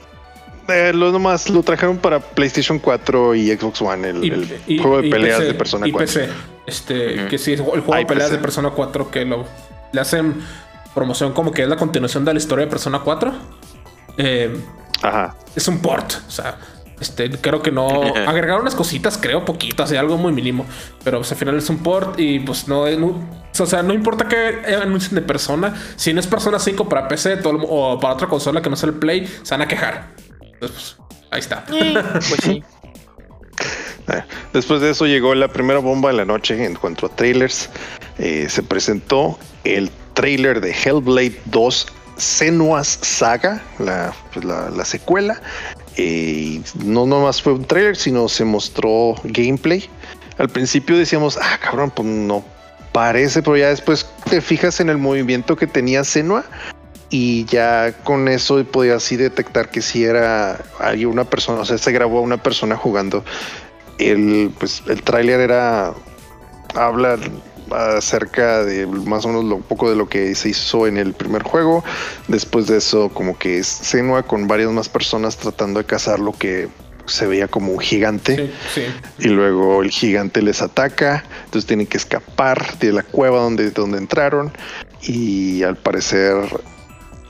eh, 0.69 0.93
lo 0.93 1.11
nomás 1.13 1.51
lo 1.51 1.63
trajeron 1.63 1.99
para 1.99 2.21
PlayStation 2.21 2.79
4 2.79 3.35
y 3.35 3.51
Xbox 3.51 3.83
One, 3.83 4.09
el, 4.11 4.79
juego 4.81 5.03
de 5.03 5.11
peleas 5.11 5.41
de 5.41 5.55
Persona 5.55 5.87
4. 5.91 5.99
PC, 5.99 6.29
este, 6.67 7.27
que 7.29 7.39
sí, 7.39 7.53
el 7.53 7.61
juego 7.61 7.95
de 7.95 8.07
peleas 8.07 8.31
de 8.31 8.39
Persona 8.39 8.71
4 8.71 9.11
que 9.11 9.25
lo 9.25 9.45
le 9.93 10.01
hacen 10.01 10.43
promoción 10.95 11.33
como 11.33 11.53
que 11.53 11.63
es 11.63 11.69
la 11.69 11.77
continuación 11.77 12.25
de 12.25 12.33
la 12.33 12.39
historia 12.39 12.65
de 12.65 12.71
Persona 12.71 13.01
4. 13.01 13.33
Eh, 14.19 14.57
Ajá. 15.03 15.37
Es 15.55 15.69
un 15.69 15.81
port, 15.81 16.13
o 16.27 16.31
sea, 16.31 16.59
este, 17.01 17.31
creo 17.31 17.63
que 17.63 17.73
no. 17.73 17.89
Agregaron 18.27 18.63
unas 18.63 18.77
cositas, 18.77 19.19
creo, 19.21 19.45
poquitas, 19.45 19.91
y 19.93 19.97
algo 19.97 20.17
muy 20.17 20.33
mínimo. 20.33 20.65
Pero 21.03 21.19
pues, 21.19 21.33
al 21.33 21.39
final 21.39 21.57
es 21.57 21.69
un 21.69 21.79
port 21.79 22.19
y 22.19 22.39
pues 22.39 22.69
no, 22.69 22.83
o 22.83 23.67
sea, 23.67 23.83
no 23.83 23.93
importa 23.93 24.29
que 24.29 24.75
anuncien 24.75 25.17
de 25.17 25.23
persona. 25.23 25.75
Si 25.97 26.13
no 26.13 26.21
es 26.21 26.27
persona 26.27 26.59
5 26.59 26.89
para 26.89 27.09
PC 27.09 27.41
o 27.45 27.99
para 27.99 28.15
otra 28.15 28.29
consola 28.29 28.63
que 28.63 28.71
no 28.71 28.77
sea 28.77 28.91
el 28.91 28.95
Play, 28.95 29.27
se 29.43 29.53
van 29.53 29.63
a 29.63 29.69
quejar. 29.69 30.11
Pues, 30.69 30.97
ahí 31.31 31.41
está. 31.41 31.65
pues 31.67 32.41
sí. 32.43 32.63
Eh, 34.09 34.23
después 34.53 34.81
de 34.81 34.91
eso 34.91 35.07
llegó 35.07 35.35
la 35.35 35.49
primera 35.49 35.79
bomba 35.79 36.11
de 36.11 36.17
la 36.17 36.25
noche 36.25 36.65
en 36.65 36.75
cuanto 36.75 37.07
a 37.07 37.09
trailers. 37.09 37.69
Eh, 38.19 38.47
se 38.49 38.63
presentó 38.63 39.39
el 39.65 39.91
trailer 40.15 40.61
de 40.61 40.73
Hellblade 40.73 41.41
2 41.47 41.87
Senua's 42.17 42.99
Saga, 43.01 43.63
la, 43.79 44.15
pues, 44.33 44.45
la, 44.45 44.71
la 44.71 44.85
secuela, 44.85 45.41
y 45.97 46.63
no 46.85 47.07
nomás 47.07 47.41
fue 47.41 47.55
un 47.55 47.65
trailer, 47.65 47.97
sino 47.97 48.29
se 48.29 48.45
mostró 48.45 49.15
gameplay. 49.25 49.89
Al 50.39 50.49
principio 50.49 50.97
decíamos, 50.97 51.39
ah, 51.41 51.59
cabrón, 51.63 51.91
pues 51.91 52.07
no 52.07 52.45
parece, 52.93 53.43
pero 53.43 53.57
ya 53.57 53.69
después 53.69 54.07
te 54.29 54.41
fijas 54.41 54.81
en 54.81 54.89
el 54.91 54.99
movimiento 54.99 55.57
que 55.57 55.67
tenía 55.67 56.05
Senua 56.05 56.45
y 57.13 57.45
ya 57.45 57.93
con 58.05 58.27
eso 58.27 58.65
podía 58.65 58.97
así 58.97 59.17
detectar 59.17 59.71
que 59.71 59.83
si 59.83 60.03
era 60.03 60.65
una 61.07 61.25
persona, 61.25 61.61
o 61.61 61.65
sea, 61.67 61.77
se 61.77 61.93
grabó 61.93 62.19
a 62.19 62.23
una 62.23 62.43
persona 62.43 62.75
jugando. 62.75 63.23
El, 63.99 64.51
pues, 64.59 64.83
el 64.89 65.03
tráiler 65.03 65.41
era 65.41 65.93
habla 66.75 67.19
acerca 67.71 68.65
de 68.65 68.87
más 68.87 69.27
o 69.27 69.29
menos 69.29 69.45
lo 69.45 69.59
poco 69.59 69.91
de 69.91 69.97
lo 69.97 70.09
que 70.09 70.35
se 70.35 70.49
hizo 70.49 70.87
en 70.87 70.97
el 70.97 71.13
primer 71.13 71.43
juego. 71.43 71.85
Después 72.29 72.67
de 72.67 72.79
eso, 72.79 73.11
como 73.11 73.39
que 73.39 73.59
es 73.59 73.67
Senua 73.67 74.23
con 74.23 74.49
varias 74.49 74.71
más 74.71 74.89
personas 74.89 75.37
tratando 75.37 75.81
de 75.81 75.85
cazar 75.85 76.19
lo 76.19 76.33
que 76.33 76.69
se 77.05 77.27
veía 77.27 77.47
como 77.47 77.73
un 77.73 77.79
gigante. 77.79 78.51
Y 79.19 79.29
luego 79.29 79.83
el 79.83 79.91
gigante 79.91 80.41
les 80.41 80.63
ataca. 80.63 81.25
Entonces 81.45 81.67
tienen 81.67 81.87
que 81.87 81.99
escapar 81.99 82.79
de 82.79 82.91
la 82.91 83.03
cueva 83.03 83.41
donde, 83.41 83.71
donde 83.71 83.99
entraron. 83.99 84.51
Y 85.03 85.63
al 85.63 85.77
parecer 85.77 86.37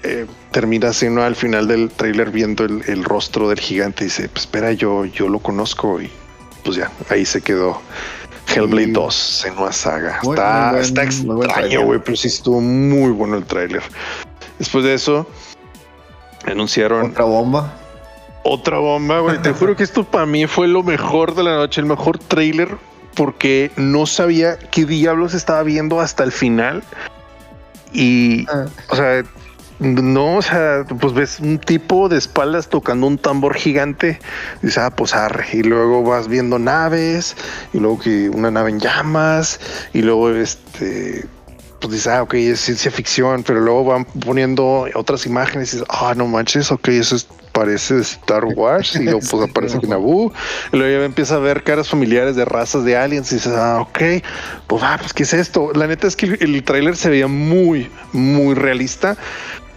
eh, 0.05 0.26
termina 0.50 0.88
haciendo 0.88 1.22
al 1.22 1.36
final 1.36 1.68
del 1.68 1.90
tráiler 1.90 2.30
viendo 2.30 2.64
el, 2.64 3.05
rostro 3.05 3.48
del 3.48 3.61
gigante 3.61 4.05
y 4.05 4.07
dice, 4.07 4.28
pues 4.28 4.44
espera, 4.44 4.72
yo, 4.72 5.05
yo 5.05 5.28
lo 5.28 5.38
conozco 5.38 6.00
y 6.00 6.11
pues 6.64 6.76
ya, 6.76 6.90
ahí 7.09 7.24
se 7.24 7.40
quedó. 7.40 7.80
Hellblade 8.55 8.88
2 8.88 9.44
en 9.46 9.59
una 9.59 9.72
saga. 9.72 10.20
está, 10.22 10.78
está 10.78 11.05
extraño, 11.05 11.82
güey, 11.84 12.00
pero 12.05 12.16
sí 12.16 12.28
estuvo 12.28 12.61
muy 12.61 13.11
bueno 13.11 13.36
el 13.36 13.44
tráiler. 13.44 13.82
Después 14.59 14.84
de 14.84 14.94
eso, 14.94 15.26
anunciaron... 16.44 17.12
Otra 17.12 17.24
bomba. 17.24 17.72
Otra 18.42 18.78
bomba, 18.78 19.20
güey. 19.20 19.40
Te 19.40 19.53
juro 19.55 19.76
que 19.76 19.84
esto 19.84 20.05
para 20.05 20.26
mí 20.26 20.46
fue 20.46 20.68
lo 20.68 20.82
mejor 20.82 21.34
de 21.34 21.44
la 21.44 21.55
noche, 21.57 21.80
el 21.80 21.86
mejor 21.86 22.18
tráiler, 22.18 22.76
porque 23.14 23.70
no 23.76 24.07
sabía 24.07 24.59
qué 24.59 24.84
diablos 24.84 25.34
estaba 25.34 25.62
viendo 25.62 26.00
hasta 26.00 26.24
el 26.24 26.32
final. 26.32 26.82
Y, 27.92 28.46
ah. 28.50 28.66
o 28.88 28.96
sea, 28.96 29.22
no, 29.82 30.36
o 30.36 30.42
sea, 30.42 30.84
pues 31.00 31.12
ves 31.12 31.40
un 31.40 31.58
tipo 31.58 32.08
de 32.08 32.16
espaldas 32.16 32.68
tocando 32.68 33.06
un 33.06 33.18
tambor 33.18 33.54
gigante. 33.54 34.20
Y 34.62 34.66
dices, 34.66 34.78
ah, 34.78 34.94
pues 34.94 35.14
arre. 35.14 35.46
Y 35.52 35.62
luego 35.62 36.02
vas 36.04 36.28
viendo 36.28 36.58
naves, 36.58 37.36
y 37.72 37.78
luego 37.78 37.98
que 37.98 38.30
una 38.30 38.50
nave 38.50 38.70
en 38.70 38.80
llamas, 38.80 39.60
y 39.92 40.02
luego 40.02 40.30
este. 40.30 41.26
Pues 41.80 41.94
dices, 41.94 42.06
ah, 42.06 42.22
ok, 42.22 42.34
es 42.34 42.60
ciencia 42.60 42.92
ficción, 42.92 43.42
pero 43.42 43.58
luego 43.58 43.84
van 43.86 44.04
poniendo 44.04 44.86
otras 44.94 45.26
imágenes 45.26 45.72
y 45.72 45.78
dices, 45.78 45.88
ah, 45.90 46.14
no 46.16 46.28
manches, 46.28 46.70
ok, 46.70 46.88
eso 46.88 47.16
es 47.16 47.26
parece 47.52 48.00
Star 48.00 48.44
Wars 48.44 48.96
y 48.96 49.04
luego 49.04 49.20
pues 49.30 49.42
aparece 49.50 49.78
Naboo 49.86 50.32
y 50.72 50.76
luego 50.76 51.00
ya 51.00 51.04
empieza 51.04 51.36
a 51.36 51.38
ver 51.38 51.62
caras 51.62 51.88
familiares 51.88 52.34
de 52.34 52.44
razas 52.44 52.84
de 52.84 52.96
aliens 52.96 53.30
y 53.32 53.36
dices, 53.36 53.52
ah, 53.54 53.80
ok, 53.80 53.98
pues 54.66 54.82
ah, 54.82 54.96
pues 54.98 55.12
qué 55.12 55.22
es 55.22 55.34
esto. 55.34 55.72
La 55.74 55.86
neta 55.86 56.06
es 56.06 56.16
que 56.16 56.26
el, 56.26 56.38
el 56.40 56.64
tráiler 56.64 56.96
se 56.96 57.10
veía 57.10 57.26
muy, 57.26 57.90
muy 58.12 58.54
realista 58.54 59.16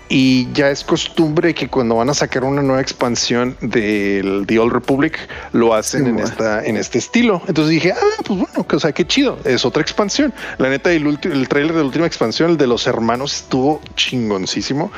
y 0.07 0.51
ya 0.53 0.69
es 0.69 0.83
costumbre 0.83 1.53
que 1.53 1.67
cuando 1.67 1.95
van 1.95 2.09
a 2.09 2.13
sacar 2.13 2.43
una 2.43 2.61
nueva 2.61 2.81
expansión 2.81 3.57
del 3.61 4.45
The 4.47 4.59
Old 4.59 4.73
Republic 4.73 5.17
lo 5.51 5.73
hacen 5.73 6.07
en 6.07 6.19
esta 6.19 6.63
en 6.63 6.77
este 6.77 6.99
estilo. 6.99 7.41
Entonces 7.47 7.71
dije, 7.71 7.93
ah, 7.93 8.21
pues 8.23 8.39
bueno, 8.39 8.67
que, 8.67 8.75
o 8.75 8.79
sea, 8.79 8.91
qué 8.91 9.05
chido, 9.05 9.39
es 9.43 9.65
otra 9.65 9.81
expansión. 9.81 10.33
La 10.57 10.69
neta, 10.69 10.91
el, 10.91 11.07
el 11.23 11.47
trailer 11.47 11.73
de 11.73 11.79
la 11.79 11.85
última 11.85 12.05
expansión, 12.05 12.51
el 12.51 12.57
de 12.57 12.67
los 12.67 12.85
hermanos, 12.87 13.35
estuvo 13.35 13.81
chingoncísimo. 13.95 14.91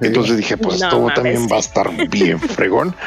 Entonces 0.00 0.36
dije, 0.36 0.56
pues 0.56 0.78
todo 0.78 1.08
también 1.14 1.48
va 1.50 1.56
a 1.56 1.60
estar 1.60 1.90
bien 2.08 2.38
fregón. 2.38 2.94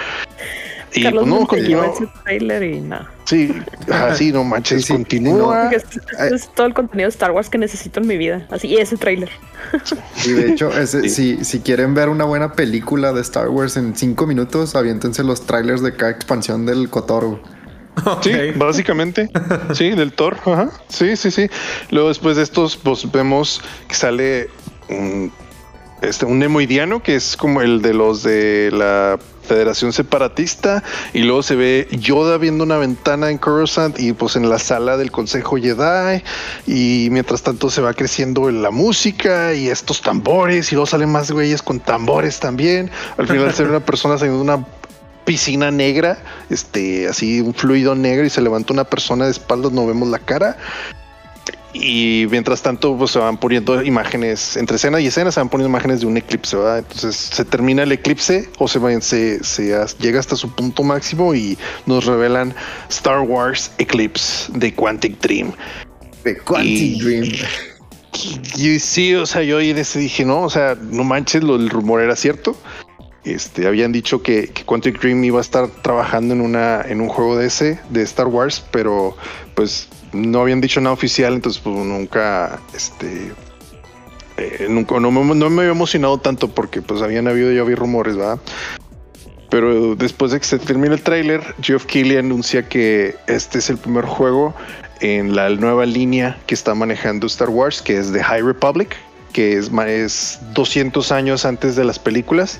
Y 0.93 1.03
Carlos 1.03 1.25
pues, 1.27 1.39
no, 1.39 1.47
continúa. 1.47 1.87
ese 1.87 2.07
trailer 2.23 2.63
y 2.63 2.81
nada. 2.81 3.11
Sí, 3.25 3.53
así 3.91 4.31
no 4.31 4.43
manches, 4.43 4.87
continúa. 4.87 5.69
Es, 5.71 6.49
todo 6.55 6.67
el 6.67 6.73
contenido 6.73 7.07
de 7.07 7.11
Star 7.11 7.31
Wars 7.31 7.49
que 7.49 7.57
necesito 7.57 7.99
en 7.99 8.07
mi 8.07 8.17
vida. 8.17 8.47
Así, 8.49 8.67
y 8.67 8.77
ese 8.77 8.97
trailer. 8.97 9.29
Y 10.25 10.31
de 10.31 10.51
hecho, 10.51 10.71
si, 10.85 11.43
si 11.43 11.59
quieren 11.59 11.93
ver 11.93 12.09
una 12.09 12.25
buena 12.25 12.53
película 12.53 13.13
de 13.13 13.21
Star 13.21 13.49
Wars 13.49 13.77
en 13.77 13.95
cinco 13.95 14.25
minutos, 14.25 14.75
aviéntense 14.75 15.23
los 15.23 15.45
trailers 15.45 15.83
de 15.83 15.95
cada 15.95 16.11
expansión 16.11 16.65
del 16.65 16.89
Kotoro. 16.89 17.39
Sí, 18.21 18.31
básicamente. 18.55 19.29
Sí, 19.73 19.91
del 19.91 20.13
Thor. 20.13 20.37
Ajá. 20.45 20.71
Sí, 20.87 21.15
sí, 21.15 21.31
sí. 21.31 21.49
Luego 21.91 22.07
después 22.07 22.37
de 22.37 22.43
estos, 22.43 22.77
pues 22.77 23.09
vemos 23.11 23.61
que 23.87 23.95
sale 23.95 24.49
un, 24.89 25.31
este, 26.01 26.25
un 26.25 26.39
nemoidiano 26.39 27.01
que 27.03 27.15
es 27.15 27.35
como 27.35 27.61
el 27.61 27.81
de 27.81 27.93
los 27.93 28.23
de 28.23 28.69
la 28.71 29.19
Federación 29.49 29.91
Separatista 29.91 30.83
y 31.11 31.23
luego 31.23 31.41
se 31.41 31.55
ve 31.55 31.87
Yoda 31.91 32.37
viendo 32.37 32.63
una 32.63 32.77
ventana 32.77 33.31
en 33.31 33.39
Coruscant 33.39 33.99
y 33.99 34.13
pues 34.13 34.35
en 34.35 34.47
la 34.47 34.59
sala 34.59 34.95
del 34.95 35.11
Consejo 35.11 35.57
Jedi 35.57 36.23
y 36.67 37.09
mientras 37.09 37.41
tanto 37.41 37.71
se 37.71 37.81
va 37.81 37.93
creciendo 37.93 38.51
la 38.51 38.69
música 38.69 39.55
y 39.55 39.67
estos 39.67 40.01
tambores 40.01 40.71
y 40.71 40.75
luego 40.75 40.85
salen 40.85 41.09
más 41.09 41.31
güeyes 41.31 41.63
con 41.63 41.79
tambores 41.79 42.39
también. 42.39 42.91
Al 43.17 43.27
final 43.27 43.51
se 43.53 43.63
ve 43.63 43.69
una 43.69 43.83
persona 43.83 44.19
saliendo 44.19 44.43
de 44.43 44.53
una 44.53 44.67
piscina 45.25 45.71
negra, 45.71 46.19
este, 46.49 47.07
así 47.07 47.41
un 47.41 47.55
fluido 47.55 47.95
negro 47.95 48.25
y 48.25 48.29
se 48.29 48.41
levanta 48.41 48.71
una 48.71 48.83
persona 48.83 49.25
de 49.25 49.31
espaldas, 49.31 49.71
no 49.71 49.87
vemos 49.87 50.09
la 50.09 50.19
cara 50.19 50.57
y 51.73 52.25
mientras 52.31 52.61
tanto, 52.61 52.97
pues 52.97 53.11
se 53.11 53.19
van 53.19 53.37
poniendo 53.37 53.83
imágenes 53.83 54.57
entre 54.57 54.77
escena 54.77 54.99
y 54.99 55.07
escena, 55.07 55.31
se 55.31 55.39
van 55.39 55.49
poniendo 55.49 55.69
imágenes 55.69 56.01
de 56.01 56.07
un 56.07 56.17
eclipse, 56.17 56.57
¿verdad? 56.57 56.79
Entonces 56.79 57.15
se 57.15 57.45
termina 57.45 57.83
el 57.83 57.91
eclipse 57.91 58.49
o 58.57 58.67
se, 58.67 59.01
se, 59.01 59.43
se 59.43 59.85
llega 59.99 60.19
hasta 60.19 60.35
su 60.35 60.49
punto 60.53 60.83
máximo 60.83 61.35
y 61.35 61.57
nos 61.85 62.05
revelan 62.05 62.55
Star 62.89 63.21
Wars 63.21 63.71
Eclipse 63.77 64.51
de 64.53 64.73
Quantic 64.73 65.19
Dream. 65.21 65.53
De 66.23 66.37
Quantic 66.39 67.03
Dream. 67.03 67.31
Y, 68.57 68.79
sí, 68.79 69.13
o 69.13 69.25
sea, 69.25 69.43
yo 69.43 69.59
en 69.59 69.77
ese 69.77 69.99
dije, 69.99 70.25
no, 70.25 70.41
o 70.41 70.49
sea, 70.49 70.75
no 70.75 71.03
manches, 71.03 71.43
lo, 71.43 71.55
el 71.55 71.69
rumor 71.69 72.01
era 72.01 72.15
cierto. 72.15 72.57
Este, 73.23 73.67
habían 73.67 73.91
dicho 73.91 74.23
que, 74.23 74.47
que, 74.47 74.63
Quantic 74.63 75.01
Dream 75.01 75.23
iba 75.23 75.39
a 75.39 75.41
estar 75.41 75.67
trabajando 75.67 76.33
en 76.33 76.41
una 76.41 76.81
en 76.81 77.01
un 77.01 77.09
juego 77.09 77.35
de 77.35 77.47
ese 77.47 77.79
de 77.89 78.01
Star 78.01 78.27
Wars, 78.27 78.63
pero 78.71 79.17
pues 79.55 79.89
no 80.13 80.39
habían 80.39 80.61
dicho 80.61 80.79
nada 80.81 80.93
oficial, 80.93 81.33
entonces 81.33 81.61
pues 81.61 81.75
nunca, 81.75 82.59
este, 82.73 83.31
eh, 84.37 84.67
nunca, 84.69 84.99
no, 84.99 85.11
me 85.11 85.61
había 85.61 85.71
emocionado 85.71 86.17
tanto 86.17 86.49
porque 86.49 86.81
pues 86.81 87.01
habían 87.01 87.27
habido, 87.27 87.51
ya 87.51 87.63
vi 87.63 87.75
rumores, 87.75 88.15
¿verdad? 88.15 88.39
Pero 89.49 89.95
después 89.95 90.31
de 90.31 90.39
que 90.39 90.45
se 90.45 90.59
termine 90.59 90.93
el 90.93 91.01
tráiler, 91.01 91.41
Geoff 91.61 91.85
Keighley 91.85 92.17
anuncia 92.17 92.69
que 92.69 93.15
este 93.27 93.59
es 93.59 93.69
el 93.69 93.77
primer 93.77 94.05
juego 94.05 94.53
en 95.01 95.35
la 95.35 95.49
nueva 95.49 95.85
línea 95.85 96.37
que 96.45 96.53
está 96.53 96.75
manejando 96.75 97.27
Star 97.27 97.49
Wars, 97.49 97.81
que 97.81 97.97
es 97.97 98.11
The 98.11 98.23
High 98.23 98.43
Republic, 98.43 98.95
que 99.33 99.57
es, 99.57 99.71
es 99.87 100.39
200 100.53 101.11
años 101.11 101.45
antes 101.45 101.75
de 101.75 101.83
las 101.83 101.97
películas. 101.97 102.59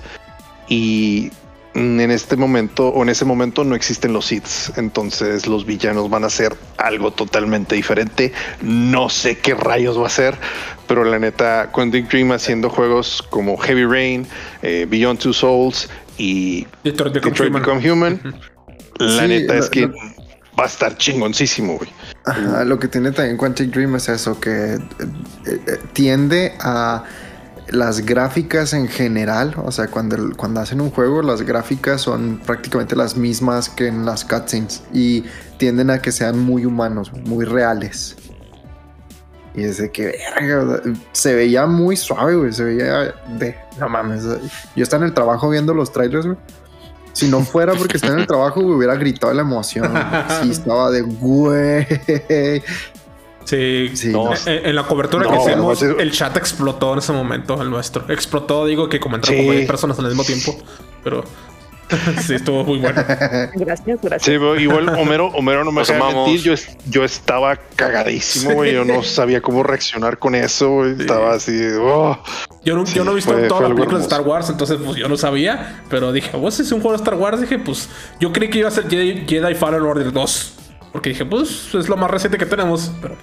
Y 0.70 1.32
en 1.74 2.12
este 2.12 2.36
momento 2.36 2.90
o 2.90 3.04
en 3.04 3.10
ese 3.10 3.26
momento 3.26 3.64
no 3.64 3.76
existen 3.76 4.14
los 4.14 4.32
hits, 4.32 4.72
entonces 4.76 5.48
los 5.48 5.66
villanos 5.66 6.10
van 6.10 6.24
a 6.24 6.30
ser 6.30 6.56
algo 6.78 7.12
totalmente 7.12 7.76
diferente. 7.76 8.34
No 8.62 9.10
sé 9.10 9.38
qué 9.38 9.54
rayos 9.54 10.00
va 10.00 10.08
a 10.08 10.10
ser, 10.10 10.36
pero 10.88 11.04
la 11.04 11.20
neta, 11.20 11.70
Quantic 11.72 12.10
Dream 12.10 12.32
haciendo 12.32 12.70
juegos 12.70 13.24
como 13.30 13.58
Heavy 13.58 13.86
Rain, 13.86 14.28
eh, 14.62 14.88
Beyond 14.90 15.20
Two 15.20 15.34
Souls 15.34 15.90
y 16.18 16.66
Detroit 16.84 17.14
Become, 17.54 17.92
Human. 17.92 18.20
La 18.98 19.28
neta 19.28 19.58
es 19.58 19.70
que 19.70 19.88
va 19.88 20.64
a 20.64 20.68
estar 20.68 20.98
chingoncísimo, 20.98 21.78
güey. 21.78 21.90
lo 22.66 22.80
que 22.80 22.88
tiene 22.88 23.12
también 23.12 23.38
Quantic 23.38 23.72
Dream 23.72 23.96
es 23.96 24.10
eso, 24.10 24.40
que 24.40 24.74
eh, 24.74 24.80
eh, 25.46 25.78
tiende 25.94 26.54
a 26.60 27.04
las 27.72 28.06
gráficas 28.06 28.74
en 28.74 28.88
general, 28.88 29.56
o 29.64 29.72
sea, 29.72 29.88
cuando, 29.88 30.36
cuando 30.36 30.62
hacen 30.62 30.82
un 30.82 30.92
juego, 30.92 31.22
las 31.22 31.42
gráficas 31.42 32.02
son 32.02 32.40
prácticamente 32.46 32.96
las 32.96 33.16
mismas 33.16 33.70
que 33.70 33.88
en 33.88 34.06
las 34.06 34.26
cutscenes 34.26 34.84
y 34.94 35.24
tienden 35.58 35.90
a 35.90 36.02
que 36.02 36.12
sean 36.12 36.40
muy 36.40 36.66
humanos, 36.66 37.12
muy 37.26 37.46
reales. 37.46 38.16
Y 39.54 39.64
desde 39.64 39.92
que 39.92 40.16
se 41.12 41.36
veía 41.36 41.66
muy 41.66 41.98
suave, 41.98 42.36
güey, 42.36 42.54
se 42.54 42.64
veía 42.64 43.14
de, 43.38 43.56
no 43.80 43.90
mames, 43.90 44.24
yo 44.76 44.84
estaba 44.84 45.04
en 45.04 45.10
el 45.10 45.14
trabajo 45.14 45.50
viendo 45.50 45.74
los 45.74 45.92
trailers. 45.92 46.28
Si 47.14 47.28
no 47.28 47.42
fuera 47.42 47.74
porque 47.74 47.98
estaba 47.98 48.14
en 48.14 48.20
el 48.20 48.28
trabajo, 48.28 48.62
hubiera 48.62 48.96
gritado 48.96 49.34
la 49.34 49.42
emoción. 49.42 49.92
Sí, 50.42 50.52
estaba 50.52 50.92
de 50.92 51.02
güey. 51.02 51.86
Sí, 53.46 53.92
en, 54.46 54.76
la 54.76 54.84
cobertura 54.84 55.28
que 55.28 55.38
hicimos, 55.38 55.82
el 55.82 56.12
chat 56.12 56.38
explotó 56.38 56.94
en 56.94 57.00
ese 57.00 57.14
momento, 57.14 57.62
el 57.62 57.70
nuestro. 57.70 58.06
Explotó, 58.12 58.66
digo 58.66 58.90
que 58.90 59.00
como 59.00 59.16
entraron 59.16 59.46
como 59.46 59.68
personas 59.68 59.98
al 59.98 60.06
mismo 60.06 60.24
tiempo, 60.24 60.56
pero 61.04 61.24
sí, 62.22 62.36
estuvo 62.36 62.64
muy 62.64 62.80
bueno. 62.80 63.04
Gracias, 63.56 64.00
gracias. 64.02 64.24
Sí, 64.24 64.32
igual 64.62 64.90
Homero, 65.00 65.28
Homero 65.28 65.64
no 65.64 65.72
me 65.72 65.82
mentir, 65.82 66.42
yo, 66.42 66.54
yo 66.88 67.04
estaba 67.04 67.58
cagadísimo, 67.76 68.54
güey. 68.54 68.74
Yo 68.74 68.86
no 68.86 69.02
sabía 69.04 69.42
cómo 69.42 69.64
reaccionar 69.64 70.20
con 70.20 70.36
eso, 70.36 70.86
Estaba 70.86 71.34
así, 71.34 71.60
oh. 71.80 72.22
Yo 72.64 72.76
no, 72.76 72.86
yo 72.86 73.04
no 73.04 73.12
he 73.12 73.16
visto 73.16 73.34
todas 73.48 73.64
las 73.64 73.72
películas 73.72 74.02
de 74.02 74.08
Star 74.08 74.22
Wars, 74.22 74.50
entonces 74.50 74.78
pues 74.84 74.98
yo 74.98 75.08
no 75.08 75.18
sabía, 75.18 75.84
pero 75.90 76.12
dije, 76.12 76.36
vos 76.38 76.60
es 76.60 76.72
un 76.72 76.82
juego 76.82 76.98
de 76.98 77.04
Star 77.04 77.16
Wars, 77.16 77.42
dije, 77.42 77.58
pues 77.58 77.90
yo 78.20 78.32
creí 78.32 78.50
que 78.50 78.60
iba 78.60 78.68
a 78.68 78.72
ser 78.72 78.88
Jedi, 78.90 79.26
Jedi 79.28 79.56
Fallen 79.56 79.82
Order 79.82 80.12
2. 80.12 80.59
Porque 80.92 81.10
dije, 81.10 81.26
pues 81.26 81.74
es 81.76 81.88
lo 81.88 81.98
más 81.98 82.10
reciente 82.10 82.38
que 82.38 82.46
tenemos, 82.46 82.92
pero 83.02 83.16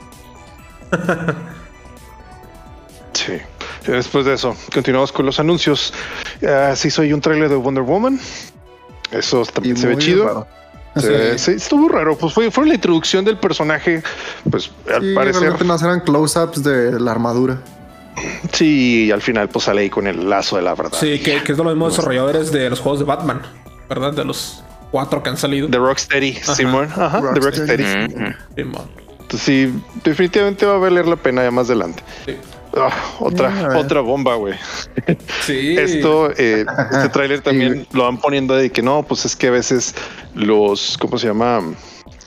sí. 3.13 3.33
Después 3.87 4.25
de 4.25 4.35
eso, 4.35 4.57
continuamos 4.73 5.13
con 5.13 5.27
los 5.27 5.39
anuncios. 5.39 5.93
Uh, 6.43 6.75
sí, 6.75 6.91
soy 6.91 7.13
un 7.13 7.21
trailer 7.21 7.49
de 7.49 7.55
Wonder 7.55 7.85
Woman. 7.85 8.19
Eso 9.13 9.45
también 9.45 9.77
se 9.77 9.87
ve 9.87 9.97
chido. 9.99 10.47
Sí. 10.97 11.53
estuvo 11.53 11.89
raro. 11.89 12.17
Pues 12.17 12.33
fue, 12.33 12.51
fue 12.51 12.67
la 12.67 12.75
introducción 12.75 13.25
del 13.25 13.39
personaje. 13.39 14.03
Pues 14.51 14.71
al 14.93 15.15
parecer. 15.15 15.65
no 15.65 15.77
eran 15.77 16.01
close-ups 16.01 16.63
de 16.65 16.99
la 16.99 17.13
armadura. 17.13 17.61
Sí, 18.53 19.07
y 19.07 19.11
al 19.11 19.21
final 19.21 19.49
pues 19.51 19.67
sale 19.67 19.83
ahí 19.83 19.91
con 19.91 20.07
el 20.07 20.29
lazo 20.29 20.57
de 20.57 20.63
la 20.63 20.75
verdad. 20.75 20.99
Sí, 20.99 21.21
que, 21.21 21.43
que 21.43 21.53
es 21.53 21.59
de 21.59 21.65
los 21.65 21.75
mismos 21.75 21.97
desarrolladores 21.97 22.51
de 22.51 22.71
los 22.71 22.81
juegos 22.81 22.99
de 22.99 23.05
Batman, 23.05 23.43
¿verdad? 23.89 24.15
De 24.15 24.25
los 24.25 24.65
cuatro 24.91 25.23
que 25.23 25.31
han 25.31 25.37
salido. 25.37 25.69
De 25.69 25.79
Rocksteady, 25.79 26.35
Simon. 26.35 26.89
Ajá, 26.97 27.21
de 27.21 27.41
Rocksteady. 27.41 27.85
Simon. 28.57 28.89
Entonces 29.21 29.43
sí, 29.43 29.83
definitivamente 30.05 30.65
va 30.67 30.75
a 30.75 30.79
valer 30.79 31.07
la 31.07 31.17
pena 31.17 31.43
ya 31.43 31.51
más 31.51 31.67
adelante. 31.67 32.03
Ah, 32.77 32.93
otra, 33.21 33.79
otra 33.79 34.01
bomba, 34.01 34.35
güey. 34.37 34.55
Sí. 35.41 35.77
Esto, 35.79 36.31
eh, 36.37 36.65
este 36.93 37.09
tráiler 37.09 37.41
también 37.41 37.87
lo 37.93 38.05
van 38.05 38.19
poniendo 38.19 38.55
de 38.55 38.71
que 38.71 38.83
no, 38.83 39.03
pues 39.03 39.25
es 39.25 39.35
que 39.35 39.49
a 39.49 39.51
veces 39.51 39.95
los, 40.35 40.97
¿cómo 40.99 41.19
se 41.19 41.29
llama? 41.29 41.63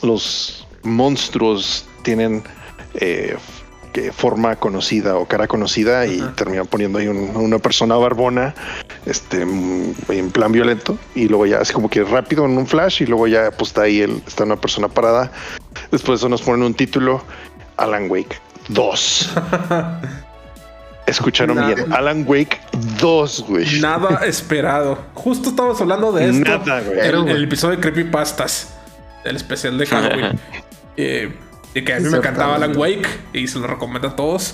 Los 0.02 0.68
monstruos 0.84 1.86
tienen 2.04 2.44
eh, 2.96 3.38
forma 4.14 4.56
conocida 4.56 5.16
o 5.16 5.26
cara 5.26 5.48
conocida 5.48 6.06
y 6.06 6.20
terminan 6.36 6.68
poniendo 6.68 7.00
ahí 7.00 7.08
una 7.08 7.60
persona 7.60 7.96
barbona, 7.96 8.54
este, 9.06 9.42
en 9.42 10.32
plan 10.32 10.52
violento 10.52 10.98
y 11.16 11.28
luego 11.28 11.46
ya 11.46 11.60
es 11.60 11.72
como 11.72 11.90
que 11.90 12.04
rápido 12.04 12.46
en 12.46 12.58
un 12.58 12.68
flash 12.68 13.02
y 13.02 13.06
luego 13.06 13.28
ya 13.28 13.52
pues 13.52 13.70
está 13.70 13.84
ahí 13.84 14.02
el, 14.02 14.22
está 14.26 14.44
una 14.44 14.56
persona 14.56 14.88
parada. 14.88 15.32
Después 15.92 16.20
eso 16.20 16.30
nos 16.30 16.42
ponen 16.42 16.64
un 16.64 16.74
título, 16.74 17.24
Alan 17.78 18.10
Wake 18.10 18.40
2. 18.70 19.34
Escucharon 21.08 21.58
bien. 21.66 21.92
Alan 21.92 22.24
Wake 22.28 22.60
2, 23.02 23.46
güey. 23.48 23.80
Nada 23.80 24.20
esperado. 24.26 25.00
Justo 25.16 25.50
estábamos 25.50 25.82
hablando 25.82 26.12
de 26.12 26.30
esto. 26.30 26.60
Nada, 26.60 26.82
güey. 26.82 27.00
El, 27.00 27.28
el, 27.28 27.44
episodio 27.46 27.78
de 27.78 27.82
Creepypastas. 27.82 28.76
El 29.24 29.36
especial 29.36 29.78
de 29.78 29.86
Halloween. 29.88 30.40
eh, 30.98 31.34
y 31.80 31.84
que 31.84 31.94
a 31.94 32.00
mí 32.00 32.10
me 32.10 32.18
encantaba 32.18 32.56
Alan 32.56 32.76
Wake. 32.78 33.08
Y 33.34 33.48
se 33.48 33.60
lo 33.60 33.68
recomiendo 33.68 34.10
a 34.10 34.16
todos. 34.16 34.54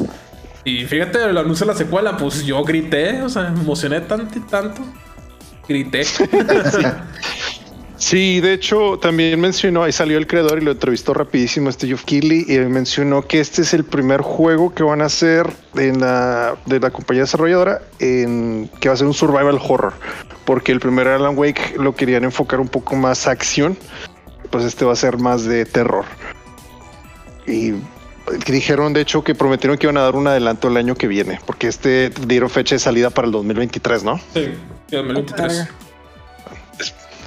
Y 0.63 0.85
fíjate, 0.85 1.23
el 1.23 1.37
anuncio 1.37 1.65
de 1.65 1.73
la 1.73 1.77
secuela, 1.77 2.17
pues 2.17 2.45
yo 2.45 2.63
grité, 2.63 3.21
o 3.21 3.29
sea, 3.29 3.49
me 3.49 3.61
emocioné 3.61 4.01
tanto 4.01 4.39
y 4.39 4.41
tanto. 4.41 4.81
Grité. 5.67 6.03
Sí, 7.97 8.41
de 8.41 8.53
hecho, 8.53 8.99
también 9.01 9.39
mencionó, 9.39 9.83
ahí 9.83 9.91
salió 9.91 10.17
el 10.17 10.27
creador 10.27 10.61
y 10.61 10.65
lo 10.65 10.71
entrevistó 10.71 11.13
rapidísimo, 11.13 11.69
este 11.69 11.87
Geoff 11.87 12.03
Keighley, 12.03 12.45
y 12.47 12.59
mencionó 12.59 13.21
que 13.21 13.39
este 13.39 13.61
es 13.61 13.73
el 13.73 13.85
primer 13.85 14.21
juego 14.21 14.73
que 14.73 14.83
van 14.83 15.01
a 15.01 15.05
hacer 15.05 15.49
en 15.75 16.01
la, 16.01 16.55
de 16.65 16.81
la 16.81 16.91
compañía 16.91 17.23
desarrolladora, 17.23 17.81
en, 17.99 18.69
que 18.81 18.89
va 18.89 18.95
a 18.95 18.97
ser 18.97 19.07
un 19.07 19.13
survival 19.13 19.59
horror, 19.65 19.93
porque 20.43 20.73
el 20.73 20.81
primer 20.81 21.07
Alan 21.07 21.37
Wake 21.37 21.75
lo 21.79 21.95
querían 21.95 22.25
enfocar 22.25 22.59
un 22.59 22.67
poco 22.67 22.97
más 22.97 23.27
a 23.27 23.31
acción, 23.31 23.77
pues 24.51 24.65
este 24.65 24.83
va 24.83 24.91
a 24.91 24.97
ser 24.97 25.17
más 25.17 25.45
de 25.45 25.65
terror. 25.65 26.03
Y 27.47 27.73
dijeron, 28.47 28.93
de 28.93 29.01
hecho, 29.01 29.23
que 29.23 29.35
prometieron 29.35 29.77
que 29.77 29.85
iban 29.85 29.97
a 29.97 30.01
dar 30.01 30.15
un 30.15 30.27
adelanto 30.27 30.67
el 30.67 30.77
año 30.77 30.95
que 30.95 31.07
viene, 31.07 31.39
porque 31.45 31.67
este 31.67 32.09
dieron 32.25 32.49
fecha 32.49 32.75
de 32.75 32.79
salida 32.79 33.09
para 33.09 33.27
el 33.27 33.31
2023, 33.31 34.03
¿no? 34.03 34.19
Sí, 34.33 34.49
2023. 34.91 35.67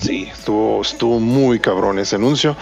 Sí, 0.01 0.29
estuvo, 0.33 0.81
estuvo 0.83 1.19
muy 1.19 1.59
cabrón 1.59 1.99
ese 1.99 2.17
anuncio. 2.17 2.57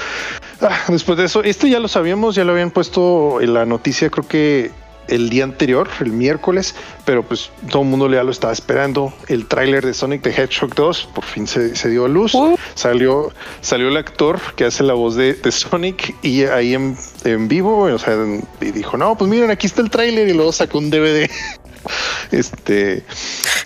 Ah, 0.61 0.85
después 0.89 1.19
de 1.19 1.25
eso, 1.25 1.43
este 1.43 1.69
ya 1.69 1.81
lo 1.81 1.89
sabíamos, 1.89 2.35
ya 2.35 2.45
lo 2.45 2.53
habían 2.53 2.71
puesto 2.71 3.41
en 3.43 3.53
la 3.53 3.67
noticia, 3.67 4.09
creo 4.09 4.27
que 4.27 4.71
el 5.09 5.29
día 5.29 5.45
anterior, 5.45 5.89
el 6.01 6.13
miércoles, 6.13 6.75
pero 7.05 7.23
pues 7.23 7.51
todo 7.71 7.83
el 7.83 7.89
mundo 7.89 8.11
ya 8.11 8.23
lo 8.23 8.31
estaba 8.31 8.53
esperando. 8.53 9.13
El 9.29 9.47
tráiler 9.47 9.85
de 9.85 9.95
Sonic 9.95 10.23
the 10.23 10.31
Hedgehog 10.31 10.75
2 10.75 11.09
por 11.15 11.25
fin 11.25 11.47
se, 11.47 11.89
dio 11.89 12.05
a 12.05 12.09
luz. 12.09 12.33
Salió, 12.75 13.33
salió 13.61 13.89
el 13.89 13.97
actor 13.97 14.41
que 14.57 14.65
hace 14.65 14.83
la 14.83 14.95
voz 14.95 15.17
de, 15.17 15.37
Sonic 15.51 16.15
y 16.23 16.45
ahí 16.45 16.75
en, 16.75 17.49
vivo, 17.49 17.85
o 17.85 17.99
sea, 17.99 18.17
y 18.61 18.71
dijo, 18.73 18.97
no, 18.97 19.17
pues 19.17 19.31
miren, 19.31 19.51
aquí 19.51 19.67
está 19.67 19.83
el 19.83 19.91
tráiler 19.91 20.29
y 20.29 20.33
luego 20.33 20.53
sacó 20.53 20.79
un 20.79 20.91
DVD. 20.91 21.31
este, 22.33 23.05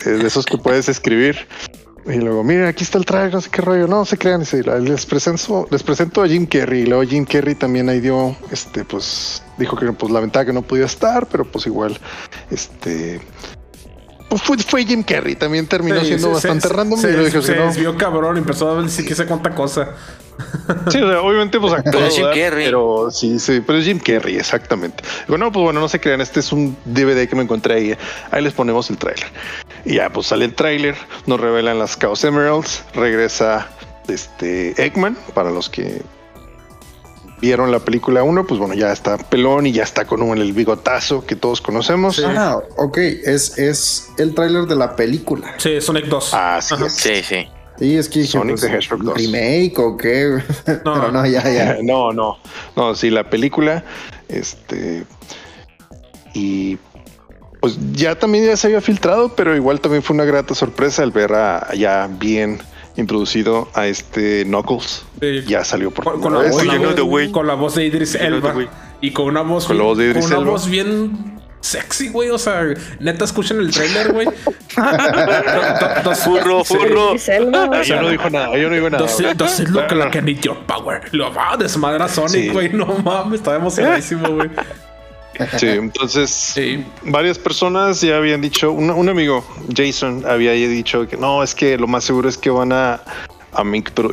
de 0.05 0.27
esos 0.27 0.45
que 0.45 0.59
puedes 0.59 0.89
escribir. 0.89 1.47
Y 2.07 2.17
luego, 2.17 2.43
miren, 2.43 2.67
aquí 2.67 2.83
está 2.83 2.99
el 2.99 3.05
trailer, 3.05 3.35
no 3.35 3.41
sé 3.41 3.51
qué 3.51 3.63
rollo, 3.63 3.87
no 3.87 4.05
se 4.05 4.17
crean. 4.17 4.43
les 4.85 5.07
presento, 5.07 5.67
les 5.71 5.83
presento 5.83 6.23
a 6.23 6.29
Jim 6.29 6.47
Carrey. 6.47 6.83
Y 6.83 6.87
luego 6.87 7.03
Jim 7.03 7.25
Carrey 7.25 7.55
también 7.55 7.89
ahí 7.89 8.01
dio, 8.01 8.35
este, 8.51 8.85
pues, 8.85 9.43
dijo 9.59 9.77
que 9.77 9.93
pues 9.93 10.11
la 10.13 10.45
que 10.45 10.53
no 10.53 10.63
podía 10.63 10.87
estar, 10.87 11.27
pero 11.27 11.45
pues 11.45 11.67
igual, 11.67 11.99
este, 12.51 13.21
pues 14.31 14.65
fue, 14.65 14.85
Jim 14.87 15.03
Carrey, 15.03 15.35
también 15.35 15.67
terminó 15.67 16.01
siendo 16.05 16.31
bastante 16.31 16.69
random. 16.69 17.01
Se, 17.01 17.11
y 17.11 17.31
se, 17.31 17.43
se 17.43 17.55
desvió 17.55 17.97
cabrón, 17.97 18.39
empezó 18.39 18.79
a 18.79 18.83
decir 18.83 19.05
que 19.05 19.15
se 19.15 19.27
cuánta 19.27 19.55
cosa. 19.55 19.91
Sí, 20.89 21.01
obviamente, 21.03 21.59
pues 21.61 21.73
actuó. 21.73 21.93
Pero 21.93 22.11
Jim 22.11 22.27
Carrey. 22.27 22.65
Pero 22.67 23.11
sí, 23.11 23.39
sí, 23.39 23.61
pero 23.67 23.79
es 23.79 23.85
Jim 23.85 23.99
Carrey, 23.99 24.37
exactamente. 24.37 25.03
Bueno, 25.29 25.51
pues 25.53 25.65
bueno, 25.65 25.81
no 25.81 25.89
se 25.89 26.01
crean, 26.01 26.21
este 26.21 26.41
es 26.41 26.53
un 26.53 26.77
DVD 26.85 27.29
que 27.29 27.37
me 27.37 27.43
encontré 27.43 27.75
ahí. 27.75 27.97
Ahí 28.31 28.43
les 28.43 28.53
ponemos 28.53 28.89
el 28.89 28.97
tráiler. 28.97 29.27
Y 29.85 29.97
ya, 29.97 30.11
pues 30.11 30.29
sale 30.29 30.45
el 30.45 30.55
tráiler, 30.55 30.95
nos 31.27 31.41
revelan 31.41 31.79
las 31.79 31.99
Chaos 31.99 32.25
Emeralds, 32.25 32.85
regresa 32.95 33.69
este 34.09 34.81
Eggman, 34.83 35.17
para 35.35 35.51
los 35.51 35.69
que 35.69 36.03
vieron 37.41 37.71
la 37.71 37.81
película 37.81 38.23
1, 38.23 38.47
pues 38.47 38.59
bueno, 38.61 38.75
ya 38.75 38.93
está 38.93 39.17
pelón 39.17 39.67
y 39.67 39.73
ya 39.73 39.83
está 39.83 40.07
con 40.07 40.23
un, 40.23 40.39
el 40.39 40.53
bigotazo 40.53 41.25
que 41.25 41.37
todos 41.37 41.61
conocemos. 41.61 42.23
Ah, 42.25 42.59
ok, 42.77 42.99
es, 42.99 43.59
es 43.59 44.11
el 44.19 44.35
tráiler 44.35 44.65
de 44.67 44.77
la 44.77 44.97
película. 44.97 45.55
Sí, 45.59 45.81
Sonic 45.81 46.07
2. 46.07 46.31
Ah, 46.35 46.61
sí, 46.61 46.75
sí, 46.89 47.23
sí. 47.23 47.49
Sí, 47.79 47.97
es 47.97 48.09
que 48.11 48.27
Sonic 48.27 48.59
pues, 48.59 48.61
the 48.61 48.77
Hedgehog 48.77 49.03
2. 49.03 49.17
remake 49.17 49.79
o 49.79 49.97
qué, 49.97 50.43
no. 50.85 50.95
pero 50.95 51.13
no, 51.13 51.27
ya, 51.27 51.43
ya. 51.51 51.79
No, 51.83 52.13
no, 52.13 52.39
no, 52.77 52.95
sí, 52.95 53.11
la 53.11 53.31
película, 53.31 53.85
este, 54.29 55.05
y 56.35 56.79
pues 57.61 57.79
ya 57.93 58.19
también 58.19 58.47
ya 58.47 58.57
se 58.57 58.67
había 58.67 58.81
filtrado, 58.81 59.35
pero 59.35 59.57
igual 59.57 59.81
también 59.81 60.03
fue 60.03 60.15
una 60.15 60.25
grata 60.25 60.55
sorpresa 60.55 61.03
el 61.03 61.11
ver 61.11 61.33
a 61.35 61.75
ya 61.75 62.09
bien 62.11 62.61
introducido 63.01 63.69
a 63.75 63.87
este 63.87 64.45
Knuckles. 64.45 65.05
Ya 65.47 65.65
salió 65.65 65.91
por 65.91 66.05
con, 66.21 66.33
la, 66.33 66.41
voz, 66.41 67.31
con 67.31 67.47
la 67.47 67.55
voz 67.55 67.75
de 67.75 67.87
Idris 67.87 68.15
Elba 68.15 68.55
y 69.01 69.11
con 69.13 69.27
una 69.27 69.43
voz, 69.43 69.67
con 69.67 69.79
la 69.79 69.85
voz, 69.85 69.99
de 69.99 70.07
Idris 70.07 70.27
con 70.27 70.39
una 70.39 70.51
voz 70.51 70.69
bien 70.69 71.41
sexy, 71.61 72.09
güey. 72.09 72.31
O 72.31 72.39
sea, 72.39 72.63
neta, 72.99 73.25
escuchen 73.25 73.59
el 73.59 73.71
trailer, 73.71 74.13
güey. 74.13 74.29
furro, 76.25 76.65
furro. 76.65 77.17
Yo 77.17 78.01
no 78.01 78.11
dijo 78.11 78.31
nada, 78.31 78.57
yo 78.57 78.69
no 78.69 78.75
digo 78.75 78.91
nada. 78.91 79.07
It 79.07 79.69
look 79.69 79.91
like 79.93 80.19
I 80.19 80.23
need 80.23 80.41
your 80.41 80.59
power. 80.67 81.03
Lo 81.13 81.33
va 81.33 81.53
a 81.53 81.57
desmadrar 81.57 82.03
a 82.03 82.09
Sonic, 82.09 82.53
güey. 82.53 82.71
No 82.73 82.87
mames, 82.87 83.41
está 83.41 83.57
emocionadísimo, 83.57 84.29
güey. 84.29 84.51
Sí, 85.59 85.67
entonces 85.69 86.55
varias 87.03 87.39
personas 87.39 88.01
ya 88.01 88.17
habían 88.17 88.41
dicho, 88.41 88.73
un, 88.73 89.09
amigo, 89.09 89.45
Jason, 89.75 90.25
había 90.27 90.53
dicho 90.53 91.07
que 91.09 91.17
no, 91.17 91.43
es 91.43 91.55
que 91.55 91.77
lo 91.79 91.87
más 91.87 92.05
seguro 92.05 92.29
es 92.29 92.37
que 92.37 92.51
van 92.51 92.73
a, 92.73 93.01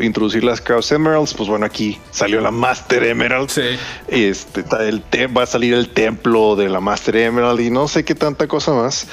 introducir 0.02 0.44
las 0.44 0.64
Chaos 0.64 0.92
Emeralds. 0.92 1.34
Pues 1.34 1.48
bueno, 1.48 1.66
aquí 1.66 2.00
salió 2.10 2.42
la 2.42 2.50
Master 2.50 3.04
Emerald. 3.04 3.50
Sí. 3.50 3.78
Este, 4.08 4.64
el 4.80 5.04
va 5.36 5.44
a 5.44 5.46
salir 5.46 5.76
el 5.76 5.90
templo 5.90 6.56
de 6.56 6.70
la 6.70 6.80
Master 6.80 7.16
Emerald 7.18 7.60
y 7.60 7.70
no 7.70 7.88
sé 7.88 8.04
qué 8.04 8.16
tanta 8.16 8.48
cosa 8.48 8.74
más. 8.74 9.08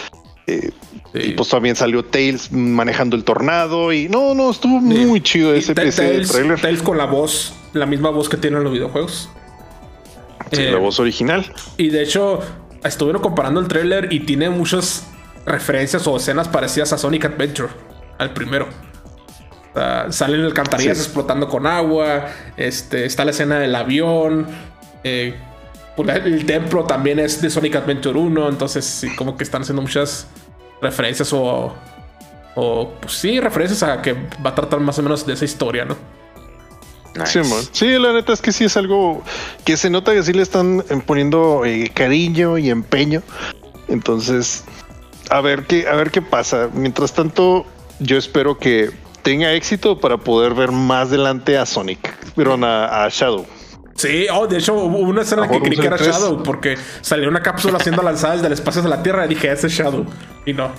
Eh, 0.47 0.71
y 1.15 1.33
pues 1.33 1.49
también 1.49 1.77
salió 1.77 2.05
Tails 2.05 2.51
manejando 2.53 3.17
el 3.17 3.25
tornado 3.25 3.93
y 3.93 4.09
no, 4.09 4.35
no, 4.35 4.51
estuvo 4.51 4.81
muy 4.81 5.21
chido 5.21 5.55
ese, 5.55 5.73
ese 5.77 6.21
trailer. 6.21 6.61
Tails 6.61 6.83
con 6.83 6.99
la 6.99 7.07
voz, 7.07 7.55
la 7.73 7.87
misma 7.87 8.11
voz 8.11 8.29
que 8.29 8.37
tienen 8.37 8.65
los 8.65 8.73
videojuegos. 8.73 9.31
Sí, 10.55 10.63
la 10.63 10.71
eh, 10.71 10.77
voz 10.77 11.01
original. 11.01 11.45
Y 11.77 11.89
de 11.89 12.03
hecho, 12.03 12.41
estuvieron 12.85 13.23
comparando 13.23 13.61
el 13.61 13.69
tráiler 13.69 14.13
y 14.13 14.21
tiene 14.21 14.51
muchas 14.51 15.07
referencias 15.47 16.07
o 16.07 16.17
escenas 16.17 16.49
parecidas 16.49 16.93
a 16.93 16.99
Sonic 16.99 17.25
Adventure, 17.27 17.71
al 18.19 18.33
primero. 18.33 18.69
salen 20.11 20.43
alcantarillas 20.43 20.99
explotando 20.99 21.49
con 21.49 21.67
agua. 21.67 22.27
Este, 22.57 23.05
está 23.05 23.25
la 23.25 23.33
escena 23.33 23.59
del 23.59 23.75
avión. 23.75 24.47
Eh, 25.03 25.35
pues, 25.97 26.09
el 26.09 26.47
templo 26.47 26.85
también 26.85 27.19
es 27.19 27.41
de 27.41 27.51
Sonic 27.51 27.77
Adventure 27.77 28.19
1. 28.19 28.49
Entonces, 28.49 28.85
sí, 28.85 29.15
como 29.17 29.37
que 29.37 29.45
están 29.45 29.63
haciendo 29.63 29.83
muchas 29.83 30.29
referencias 30.81 31.33
o. 31.33 31.75
O, 32.57 32.93
pues 33.01 33.15
sí, 33.15 33.41
referencias 33.41 33.83
a 33.83 34.01
que 34.01 34.13
va 34.13 34.51
a 34.51 34.55
tratar 34.55 34.79
más 34.79 34.97
o 35.01 35.03
menos 35.03 35.27
de 35.27 35.33
esa 35.33 35.45
historia, 35.45 35.85
¿no? 35.85 35.97
Sí, 37.73 37.99
la 37.99 38.13
neta 38.13 38.33
es 38.33 38.41
que 38.41 38.53
sí 38.53 38.65
es 38.65 38.77
algo 38.77 39.23
que 39.65 39.77
se 39.77 39.91
nota 39.91 40.13
que 40.13 40.23
sí 40.23 40.33
le 40.33 40.43
están 40.43 40.85
poniendo 41.07 41.65
eh, 41.65 41.91
cariño 41.95 42.59
y 42.59 42.71
empeño. 42.71 43.23
Entonces, 43.89 44.65
a 45.31 45.41
ver 45.41 45.65
qué, 45.67 45.87
a 45.87 45.95
ver 45.95 46.11
qué 46.11 46.23
pasa. 46.23 46.69
Mientras 46.73 47.13
tanto, 47.13 47.67
yo 48.01 48.17
espero 48.17 48.59
que 48.59 48.91
tenga 49.23 49.53
éxito 49.53 49.99
para 49.99 50.19
poder 50.19 50.55
ver 50.55 50.71
más 50.71 51.09
adelante 51.09 51.57
a 51.57 51.67
Sonic, 51.67 52.15
pero 52.37 52.59
a, 52.63 53.09
Shadow. 53.11 53.47
Sí, 53.95 54.27
oh, 54.33 54.47
de 54.47 54.59
hecho 54.59 54.75
hubo 54.75 54.99
una 54.99 55.23
escena 55.23 55.49
que 55.49 55.61
creí 55.61 55.79
que 55.79 55.87
era 55.87 55.97
Shadow 55.97 56.43
porque 56.43 56.77
salió 57.01 57.29
una 57.29 57.43
cápsula 57.43 57.79
siendo 57.79 58.03
lanzada 58.03 58.35
desde 58.35 58.49
el 58.49 58.53
espacio 58.53 58.83
de 58.83 58.89
la 58.89 59.03
Tierra 59.03 59.25
y 59.25 59.29
dije, 59.29 59.53
ese 59.53 59.69
es 59.69 59.73
Shadow. 59.73 60.05
Y 60.45 60.53
no. 60.53 60.73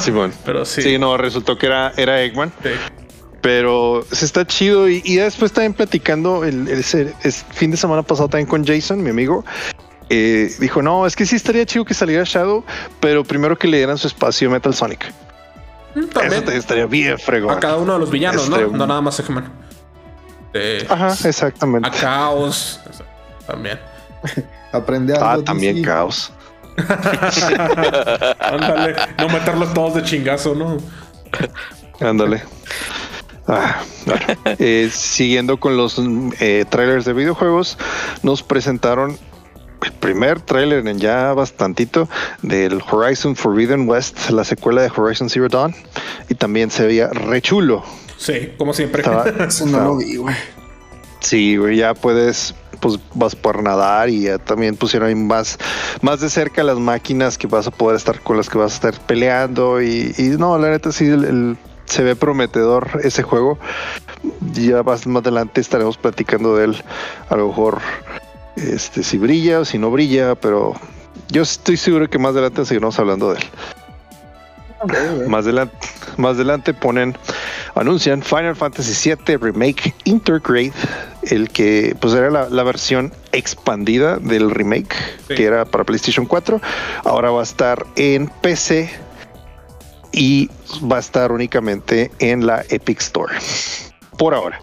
Simón. 0.00 0.32
pero 0.44 0.64
sí. 0.64 0.82
Sí, 0.82 0.98
no, 0.98 1.16
resultó 1.16 1.56
que 1.56 1.66
era, 1.66 1.92
era 1.96 2.22
Eggman. 2.22 2.52
Sí. 2.62 2.70
Pero 3.40 4.04
se 4.10 4.24
está 4.24 4.44
chido 4.46 4.88
y, 4.88 5.16
después 5.16 5.52
también 5.52 5.72
platicando 5.72 6.44
el, 6.44 6.82
fin 6.82 7.70
de 7.70 7.76
semana 7.76 8.02
pasado 8.02 8.28
también 8.28 8.48
con 8.48 8.66
Jason, 8.66 9.02
mi 9.02 9.10
amigo. 9.10 9.44
Eh, 10.10 10.50
dijo, 10.58 10.82
no, 10.82 11.06
es 11.06 11.14
que 11.14 11.26
sí 11.26 11.36
estaría 11.36 11.66
chido 11.66 11.84
que 11.84 11.94
saliera 11.94 12.24
Shadow, 12.24 12.64
pero 12.98 13.22
primero 13.24 13.56
que 13.56 13.68
le 13.68 13.76
dieran 13.76 13.98
su 13.98 14.06
espacio 14.06 14.50
Metal 14.50 14.74
Sonic. 14.74 15.12
Mm, 15.94 16.04
Eso 16.24 16.50
estaría 16.50 16.86
bien 16.86 17.18
fregón. 17.18 17.56
A 17.56 17.60
cada 17.60 17.76
uno 17.76 17.92
de 17.92 17.98
los 18.00 18.10
villanos, 18.10 18.48
¿no? 18.48 18.56
Este, 18.56 18.76
no 18.76 18.86
nada 18.86 19.00
más 19.00 19.20
Eggman. 19.20 19.52
Ajá, 20.88 21.28
exactamente. 21.28 21.88
A 21.88 21.92
Chaos 21.92 22.80
también. 23.46 23.78
Aprende 24.72 25.14
algo. 25.14 25.26
Ah, 25.26 25.38
también 25.44 25.82
Caos. 25.82 26.32
Ándale, 28.38 28.94
no 29.18 29.28
meterlos 29.28 29.74
todos 29.74 29.94
de 29.94 30.02
chingazo, 30.04 30.54
¿no? 30.54 30.76
Ándale. 32.00 32.42
Ah, 33.48 33.80
eh, 34.58 34.90
siguiendo 34.92 35.58
con 35.58 35.76
los 35.76 35.96
eh, 36.40 36.64
trailers 36.68 37.04
de 37.06 37.14
videojuegos, 37.14 37.78
nos 38.22 38.42
presentaron 38.42 39.16
el 39.82 39.92
primer 39.92 40.40
trailer 40.40 40.86
en 40.86 40.98
ya 40.98 41.32
bastantito 41.32 42.08
del 42.42 42.82
Horizon 42.90 43.36
Forbidden 43.36 43.88
West, 43.88 44.30
la 44.30 44.44
secuela 44.44 44.82
de 44.82 44.90
Horizon 44.94 45.30
Zero 45.30 45.48
Dawn, 45.48 45.74
y 46.28 46.34
también 46.34 46.70
se 46.70 46.86
veía 46.86 47.08
re 47.08 47.40
chulo. 47.40 47.82
Sí, 48.18 48.52
como 48.58 48.74
siempre. 48.74 49.02
No 49.66 49.80
lo 49.80 49.96
vi, 49.96 50.16
güey. 50.16 50.34
Sí, 51.20 51.56
güey, 51.56 51.76
ya 51.78 51.94
puedes, 51.94 52.54
pues 52.80 52.98
vas 53.14 53.34
por 53.34 53.62
nadar 53.62 54.08
y 54.08 54.22
ya 54.24 54.38
también 54.38 54.76
pusieron 54.76 55.08
ahí 55.08 55.14
más, 55.14 55.58
más 56.00 56.20
de 56.20 56.28
cerca 56.30 56.62
las 56.62 56.78
máquinas 56.78 57.38
que 57.38 57.46
vas 57.46 57.66
a 57.66 57.70
poder 57.70 57.96
estar 57.96 58.20
con 58.20 58.36
las 58.36 58.48
que 58.48 58.58
vas 58.58 58.72
a 58.72 58.74
estar 58.74 59.00
peleando 59.06 59.80
y, 59.82 60.14
y 60.18 60.22
no, 60.38 60.56
la 60.58 60.70
neta 60.70 60.92
sí, 60.92 61.06
el, 61.06 61.24
el- 61.24 61.56
se 61.88 62.02
ve 62.02 62.16
prometedor 62.16 63.00
ese 63.02 63.22
juego. 63.22 63.58
Ya 64.52 64.82
más, 64.82 65.06
más 65.06 65.22
adelante 65.22 65.60
estaremos 65.60 65.96
platicando 65.96 66.56
de 66.56 66.66
él, 66.66 66.82
a 67.28 67.36
lo 67.36 67.48
mejor 67.48 67.78
este, 68.56 69.02
si 69.02 69.18
brilla 69.18 69.60
o 69.60 69.64
si 69.64 69.78
no 69.78 69.90
brilla, 69.90 70.34
pero 70.34 70.74
yo 71.28 71.42
estoy 71.42 71.76
seguro 71.76 72.08
que 72.08 72.18
más 72.18 72.32
adelante 72.32 72.64
seguiremos 72.64 72.98
hablando 72.98 73.32
de 73.32 73.38
él. 73.40 73.44
Más 75.28 75.44
adelante, 75.44 75.76
más 76.18 76.36
adelante 76.36 76.72
ponen, 76.72 77.16
anuncian 77.74 78.22
Final 78.22 78.54
Fantasy 78.54 79.10
VII 79.26 79.36
Remake 79.36 79.92
Intergrade, 80.04 80.72
el 81.22 81.50
que 81.50 81.96
pues 82.00 82.14
era 82.14 82.30
la, 82.30 82.48
la 82.48 82.62
versión 82.62 83.12
expandida 83.32 84.18
del 84.18 84.50
remake 84.52 84.94
Sí. 85.26 85.34
que 85.34 85.44
era 85.44 85.64
para 85.64 85.84
PlayStation 85.84 86.26
4. 86.26 86.60
Ahora 87.04 87.30
va 87.30 87.40
a 87.40 87.42
estar 87.42 87.86
en 87.96 88.28
PC 88.28 88.88
y 90.12 90.48
va 90.90 90.96
a 90.96 91.00
estar 91.00 91.32
únicamente 91.32 92.10
en 92.18 92.46
la 92.46 92.64
Epic 92.68 93.00
Store. 93.00 93.34
Por 94.18 94.34
ahora. 94.34 94.60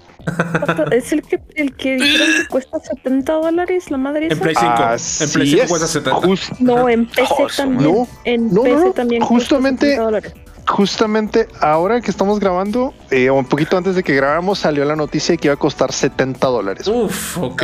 Es 0.92 1.12
el 1.14 1.22
que, 1.22 1.40
el 1.56 1.76
que 1.76 1.98
que 1.98 2.48
cuesta 2.50 2.80
70 2.80 3.32
dólares 3.32 3.92
la 3.92 3.98
madre 3.98 4.28
En. 4.32 4.40
Play 4.40 4.56
5. 4.56 4.74
en 4.76 4.82
Así 4.82 5.28
Play 5.38 5.48
5 5.50 5.64
es. 5.64 5.70
cuesta 5.70 5.88
70. 5.88 6.20
Jus- 6.28 6.60
No, 6.60 6.90
en 6.90 7.06
PC 7.06 7.28
Oh, 7.38 7.48
también. 7.56 7.92
madre. 7.94 8.10
en 8.24 8.48
No, 8.48 8.54
no, 8.56 8.64
PC 8.64 8.76
no, 8.86 8.92
también. 8.94 9.22
justamente- 9.22 9.86
70 9.86 10.04
dólares. 10.04 10.34
justamente 10.68 11.48
ahora 11.62 12.02
que 12.02 12.10
estamos 12.10 12.40
grabando, 12.40 12.96
eh, 13.12 13.30
un 13.30 13.46
poquito 13.46 13.78
antes 13.78 13.94
de 13.96 14.02
que 14.02 14.16
grabáramos, 14.16 14.58
salió 14.58 14.84
la 14.84 14.96
noticia 14.96 15.34
de 15.34 15.38
que 15.38 15.48
iba 15.50 15.54
a 15.54 15.58
costar 15.58 15.92
70 15.94 16.48
dólares. 16.48 16.88
Uf, 16.88 17.38
ok. 17.38 17.62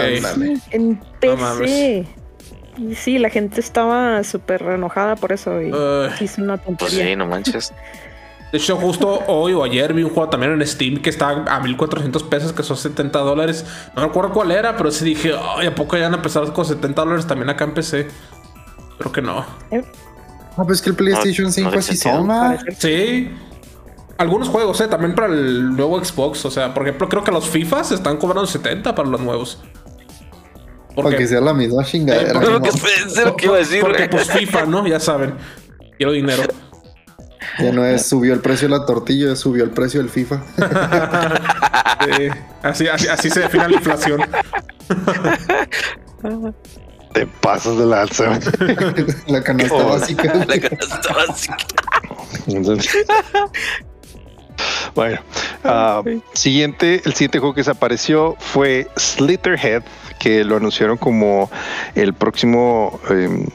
En 0.70 0.90
No. 0.92 1.00
PC. 1.20 2.06
Y 2.78 2.96
sí, 2.96 3.20
la 3.20 3.30
gente 3.30 3.60
estaba 3.60 4.24
súper 4.24 4.62
enojada 4.64 5.16
por 5.16 5.32
eso. 5.34 5.62
Y 5.62 5.72
sí, 6.18 6.26
es 6.26 6.38
una 6.38 6.58
Pues 6.58 6.78
tontería. 6.78 7.06
sí, 7.08 7.16
no 7.16 7.26
manches. 7.26 7.74
De 8.52 8.58
hecho, 8.58 8.76
justo 8.76 9.24
hoy 9.28 9.54
o 9.54 9.64
ayer 9.64 9.94
vi 9.94 10.04
un 10.04 10.10
juego 10.10 10.30
también 10.30 10.52
en 10.52 10.68
Steam 10.68 10.98
que 11.02 11.10
estaba 11.10 11.46
a 11.46 11.60
1400 11.62 12.24
pesos, 12.24 12.52
que 12.52 12.64
son 12.64 12.76
70 12.76 13.20
dólares. 13.20 13.66
No 13.96 14.04
recuerdo 14.04 14.32
cuál 14.34 14.52
era, 14.52 14.76
pero 14.76 14.92
sí 14.92 15.06
dije, 15.06 15.34
ay, 15.58 15.68
¿a 15.68 15.76
poco 15.76 15.96
ya 15.96 16.04
van 16.04 16.14
a 16.14 16.18
empezar 16.18 16.52
con 16.52 16.66
70 16.66 17.02
dólares 17.02 17.26
también 17.28 17.50
acá 17.50 17.64
en 17.64 17.74
PC? 17.74 18.08
Creo 19.00 19.12
que 19.12 19.22
no. 19.22 19.46
No, 20.58 20.66
pues 20.66 20.82
que 20.82 20.90
el 20.90 20.96
PlayStation 20.98 21.46
No, 21.48 21.52
5 21.54 21.72
no 21.72 21.78
así 21.80 22.00
va. 22.10 22.56
Parece- 22.58 22.76
Sí. 22.82 23.32
Algunos 24.18 24.50
juegos, 24.50 24.80
eh, 24.82 24.88
también 24.88 25.16
para 25.16 25.28
el 25.34 25.76
nuevo 25.76 26.04
Xbox. 26.04 26.44
O 26.46 26.52
sea, 26.52 26.74
por 26.74 26.84
ejemplo, 26.84 27.08
creo 27.10 27.24
que 27.24 27.32
los 27.32 27.48
FIFA 27.50 27.84
se 27.86 27.96
están 27.96 28.18
cobrando 28.18 28.46
70 28.46 28.94
para 28.94 29.10
los 29.10 29.20
nuevos. 29.22 29.64
Para 30.96 31.16
que 31.18 31.28
sea 31.28 31.42
la 31.42 31.54
misma 31.54 31.84
chingadera. 31.84 32.32
Eh, 32.40 32.44
Creo 32.44 32.60
¿no? 32.60 32.62
que 32.62 32.70
es 33.06 33.18
lo 33.26 33.36
que 33.36 33.46
iba 33.46 33.56
a 33.56 33.60
decir. 33.60 33.82
Porque 33.82 34.08
pues 34.10 34.30
FIFA, 34.32 34.66
¿no? 34.66 34.86
Ya 34.88 35.00
saben. 35.00 35.36
Quiero 35.98 36.12
dinero. 36.12 36.44
Ya 37.60 37.72
no 37.72 37.86
es 37.86 38.06
subió 38.08 38.34
el 38.34 38.40
precio 38.40 38.68
de 38.70 38.78
la 38.78 38.86
tortilla, 38.86 39.36
subió 39.36 39.64
el 39.64 39.72
precio 39.72 40.00
del 40.02 40.10
FIFA. 40.10 40.42
Sí. 42.04 42.28
así, 42.64 42.88
así, 42.88 43.08
así 43.08 43.30
se 43.30 43.42
define 43.42 43.70
la 43.70 43.76
inflación. 43.76 44.22
Te 47.14 47.28
pasas 47.28 47.78
de 47.78 47.86
la 47.86 48.02
alza. 48.02 48.40
la 49.28 49.44
canasta 49.44 49.76
Oh. 49.76 49.90
básica. 49.90 50.34
La 50.48 50.60
canasta 50.60 51.14
básica. 51.14 51.58
Entonces- 52.48 53.06
bueno, 54.96 55.20
ah, 55.64 56.02
siguiente, 56.34 57.02
el 57.06 57.14
siguiente 57.14 57.40
juego 57.40 57.54
que 57.54 57.64
se 57.64 57.72
apareció 57.72 58.36
fue 58.40 58.88
Slitterhead, 58.98 59.84
que 60.22 60.44
lo 60.44 60.56
anunciaron 60.58 60.98
como 60.98 61.50
el 61.96 62.14
próximo 62.14 63.00
em, 63.10 63.48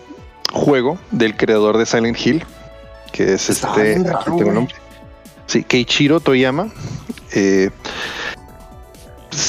juego 0.52 0.98
del 1.12 1.36
creador 1.36 1.78
de 1.78 1.86
Silent 1.86 2.18
Hill, 2.20 2.44
que 3.12 3.34
es 3.34 3.48
este. 3.48 3.68
raro, 3.68 4.04
aquí 4.04 4.24
tengo 4.24 4.38
el 4.38 4.44
güey. 4.44 4.54
nombre. 4.54 4.74
Sí, 5.46 5.62
Keiichiro 5.62 6.18
Toyama. 6.18 6.68
Eh, 7.32 7.70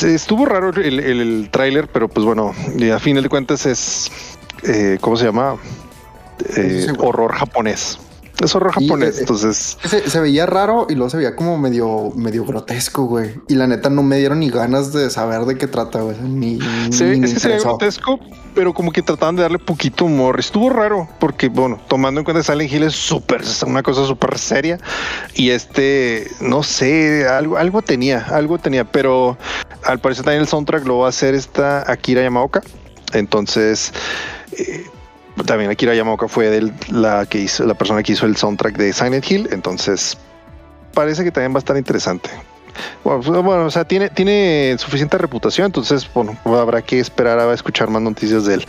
estuvo 0.04 0.46
raro 0.46 0.70
el, 0.70 1.00
el, 1.00 1.20
el 1.22 1.50
tráiler, 1.50 1.88
pero 1.88 2.08
pues 2.08 2.24
bueno, 2.24 2.54
a 2.94 3.00
final 3.00 3.24
de 3.24 3.30
cuentas 3.30 3.66
es. 3.66 4.12
eh, 4.64 5.00
¿Cómo 5.02 5.18
se 5.18 5.26
llama? 5.26 5.56
Eh, 6.56 6.86
horror 7.00 7.34
japonés. 7.34 7.98
Es 8.44 8.54
horror 8.56 8.74
Y, 8.78 8.86
japonés, 8.86 9.18
eh, 9.18 9.22
entonces. 9.22 9.78
Se, 9.84 10.10
se 10.10 10.20
veía 10.20 10.46
raro 10.46 10.86
y 10.90 10.94
luego 10.94 11.10
se 11.10 11.18
veía 11.18 11.36
como 11.36 11.58
medio, 11.58 12.12
medio 12.16 12.46
grotesco, 12.46 13.06
güey. 13.06 13.32
Y 13.48 13.56
la 13.56 13.68
neta 13.68 13.90
no 13.90 14.04
me 14.04 14.18
dieron 14.18 14.40
ni 14.40 14.50
ganas 14.50 14.94
de 14.94 15.10
saber 15.10 15.46
de 15.46 15.58
qué 15.58 15.68
trata, 15.68 16.02
güey. 16.02 16.18
Ni, 16.22 16.58
me 16.58 16.88
es 16.90 16.90
que 16.90 16.96
se 16.98 17.06
ve 17.06 17.16
interesó. 17.16 17.70
grotesco, 17.70 18.20
pero 18.54 18.74
como 18.74 18.92
que 18.92 19.02
trataban 19.02 19.36
de 19.36 19.42
darle 19.42 19.60
poquito 19.60 20.06
humor. 20.06 20.40
Estuvo 20.40 20.70
raro, 20.70 21.10
porque 21.20 21.50
bueno, 21.50 21.80
tomando 21.88 22.20
en 22.22 22.26
cuenta 22.26 22.42
que 22.42 22.52
Silent 22.52 22.72
Hill 22.72 22.84
es 22.84 22.96
súper, 22.96 23.42
es 23.42 23.64
una 23.64 23.82
cosa 23.82 24.06
súper 24.06 24.38
seria. 24.38 24.78
Y 25.34 25.50
este, 25.50 26.30
no 26.40 26.62
sé, 26.62 27.28
algo, 27.28 27.58
algo 27.58 27.82
tenía, 27.82 28.20
algo 28.30 28.60
tenía, 28.60 28.86
pero 28.86 29.38
al 29.84 30.00
parecer 30.00 30.26
también 30.26 30.42
el 30.42 30.48
soundtrack 30.48 30.86
lo 30.86 31.00
va 31.00 31.08
a 31.08 31.10
hacer 31.10 31.34
esta 31.34 31.92
Akira 31.92 32.22
Yamaoka. 32.22 32.62
Entonces, 33.14 33.94
eh, 34.52 34.86
también 35.46 35.70
Akira 35.72 35.94
Yamaoka 35.96 36.28
fue 36.28 36.50
del- 36.50 36.74
la 36.90 37.26
que 37.26 37.40
hizo, 37.40 37.66
la 37.66 37.74
persona 37.74 38.04
que 38.04 38.14
hizo 38.14 38.26
el 38.26 38.36
soundtrack 38.36 38.78
de 38.78 38.94
Silent 38.94 39.30
Hill. 39.30 39.50
Entonces, 39.52 40.18
parece 40.94 41.24
que 41.24 41.32
también 41.32 41.54
va 41.54 41.58
a 41.58 41.60
estar 41.60 41.78
interesante. 41.78 42.30
Bueno, 43.04 43.22
pues, 43.24 43.38
o 43.38 43.72
sea, 43.72 43.86
tiene, 43.86 44.10
tiene 44.10 44.76
suficiente 44.78 45.18
reputación, 45.18 45.66
entonces, 45.66 46.08
bueno, 46.14 46.38
habrá 46.46 46.82
que 46.82 47.00
esperar 47.00 47.40
a 47.40 47.54
escuchar 47.54 47.90
más 47.90 48.02
noticias 48.02 48.46
de 48.46 48.56
él. 48.56 48.66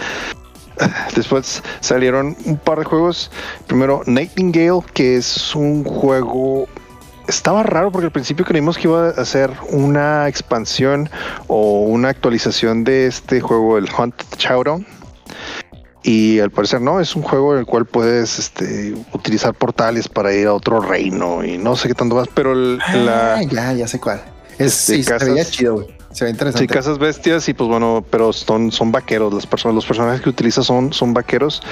Después 1.14 1.62
salieron 1.80 2.36
un 2.44 2.56
par 2.56 2.78
de 2.78 2.84
juegos. 2.84 3.30
Primero, 3.66 4.02
Nightingale, 4.06 4.80
que 4.94 5.16
es 5.16 5.54
un 5.54 5.84
juego. 5.84 6.68
Estaba 7.26 7.62
raro 7.62 7.92
porque 7.92 8.06
al 8.06 8.12
principio 8.12 8.46
creímos 8.46 8.78
que 8.78 8.88
iba 8.88 9.08
a 9.10 9.24
ser 9.26 9.50
una 9.70 10.26
expansión 10.28 11.10
o 11.46 11.82
una 11.82 12.08
actualización 12.08 12.84
de 12.84 13.06
este 13.06 13.40
juego, 13.40 13.76
el 13.76 13.88
Hunt 13.98 14.14
Showdown. 14.38 14.86
Y 16.02 16.38
al 16.38 16.50
parecer 16.50 16.80
no, 16.80 17.00
es 17.00 17.16
un 17.16 17.22
juego 17.22 17.52
en 17.54 17.60
el 17.60 17.66
cual 17.66 17.84
puedes 17.84 18.38
este, 18.38 18.94
utilizar 19.12 19.52
portales 19.54 20.08
para 20.08 20.32
ir 20.32 20.46
a 20.46 20.54
otro 20.54 20.80
reino 20.80 21.44
y 21.44 21.58
no 21.58 21.74
sé 21.76 21.88
qué 21.88 21.94
tanto 21.94 22.14
más, 22.14 22.28
pero 22.32 22.52
el- 22.52 22.78
la, 23.04 23.34
Ah, 23.36 23.42
ya, 23.42 23.72
ya 23.72 23.88
sé 23.88 23.98
cuál. 23.98 24.22
Es, 24.58 24.88
Este, 24.90 24.96
sí, 24.96 25.18
se 25.18 25.24
veía 25.30 25.44
chido, 25.44 25.74
güey. 25.74 25.86
Se 26.12 26.24
ve 26.24 26.30
interesante. 26.30 26.66
Sí, 26.66 26.66
casas 26.66 26.98
bestias 26.98 27.48
y 27.48 27.54
pues 27.54 27.68
bueno, 27.68 28.04
pero 28.10 28.32
son, 28.32 28.72
son 28.72 28.90
vaqueros. 28.92 29.32
Las 29.34 29.46
personas, 29.46 29.74
los 29.74 29.86
personajes 29.86 30.20
que 30.22 30.30
utiliza 30.30 30.62
son, 30.62 30.92
son 30.92 31.12
vaqueros. 31.14 31.62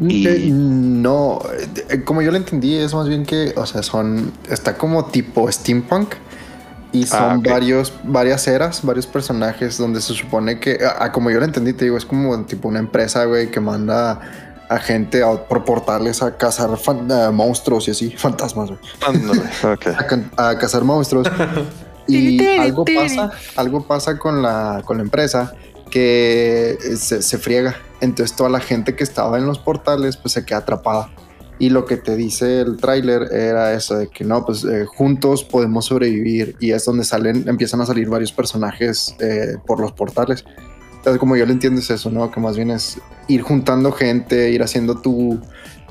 y- 0.00 0.26
Eh, 0.28 0.48
no, 0.52 1.40
eh, 1.90 2.02
como 2.04 2.22
yo 2.22 2.30
lo 2.30 2.36
entendí, 2.36 2.76
es 2.76 2.94
más 2.94 3.08
bien 3.08 3.24
que, 3.26 3.52
o 3.56 3.66
sea, 3.66 3.82
son, 3.82 4.32
está 4.48 4.76
como 4.78 5.06
tipo 5.06 5.50
steampunk 5.50 6.14
y 6.92 7.06
son 7.06 7.18
Ah, 7.20 7.50
varios, 7.50 7.92
varias 8.04 8.46
eras, 8.46 8.82
varios 8.82 9.06
personajes 9.06 9.76
donde 9.78 10.00
se 10.00 10.14
supone 10.14 10.58
que, 10.60 10.78
ah, 10.98 11.10
como 11.12 11.30
yo 11.30 11.38
lo 11.38 11.44
entendí, 11.44 11.72
te 11.72 11.84
digo, 11.84 11.96
es 11.96 12.04
como 12.06 12.44
tipo 12.46 12.68
una 12.68 12.78
empresa, 12.78 13.24
güey, 13.24 13.50
que 13.50 13.60
manda 13.60 14.20
a 14.68 14.78
gente 14.78 15.22
a, 15.22 15.32
por 15.46 15.64
portales 15.64 16.22
a 16.22 16.36
cazar 16.36 16.76
fan- 16.78 17.10
ah, 17.12 17.30
monstruos 17.32 17.86
y 17.88 17.90
así, 17.92 18.10
fantasmas, 18.16 18.70
güey. 18.70 18.80
A, 20.36 20.48
a 20.50 20.58
cazar 20.58 20.84
monstruos. 20.84 21.28
y 22.08 22.44
algo 22.58 22.84
pasa, 22.84 23.30
algo 23.56 23.86
pasa 23.86 24.18
con 24.18 24.40
la, 24.42 24.82
con 24.84 24.96
la 24.98 25.02
empresa 25.02 25.52
que 25.90 26.78
se, 26.96 27.22
se 27.22 27.38
friega. 27.38 27.76
Entonces 28.00 28.36
toda 28.36 28.50
la 28.50 28.60
gente 28.60 28.94
que 28.94 29.02
estaba 29.04 29.38
en 29.38 29.46
los 29.46 29.58
portales 29.58 30.16
pues 30.16 30.32
se 30.34 30.44
queda 30.44 30.58
atrapada. 30.58 31.10
Y 31.58 31.70
lo 31.70 31.86
que 31.86 31.96
te 31.96 32.16
dice 32.16 32.60
el 32.60 32.76
tráiler 32.76 33.32
era 33.32 33.72
eso 33.72 33.96
de 33.96 34.08
que 34.08 34.24
no, 34.24 34.44
pues 34.44 34.64
eh, 34.64 34.84
juntos 34.84 35.42
podemos 35.42 35.86
sobrevivir. 35.86 36.54
Y 36.60 36.72
es 36.72 36.84
donde 36.84 37.02
salen, 37.04 37.48
empiezan 37.48 37.80
a 37.80 37.86
salir 37.86 38.08
varios 38.10 38.30
personajes 38.32 39.14
eh, 39.20 39.56
por 39.66 39.80
los 39.80 39.92
portales. 39.92 40.44
Entonces, 40.96 41.18
como 41.18 41.34
yo 41.36 41.46
lo 41.46 41.52
entiendo, 41.52 41.80
es 41.80 41.88
eso, 41.90 42.10
¿no? 42.10 42.30
Que 42.30 42.40
más 42.40 42.56
bien 42.56 42.70
es 42.70 42.98
ir 43.28 43.40
juntando 43.42 43.90
gente, 43.92 44.50
ir 44.50 44.62
haciendo 44.62 44.96
tu, 45.00 45.40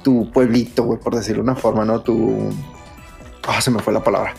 tu 0.03 0.29
pueblito, 0.31 0.83
güey, 0.83 0.99
por 0.99 1.15
decirlo 1.15 1.41
de 1.43 1.49
una 1.49 1.55
forma, 1.59 1.83
¿no? 1.83 2.01
Tu. 2.01 2.49
Ah, 3.47 3.59
se 3.61 3.71
me 3.71 3.79
fue 3.79 3.93
la 3.93 4.03
palabra. 4.03 4.33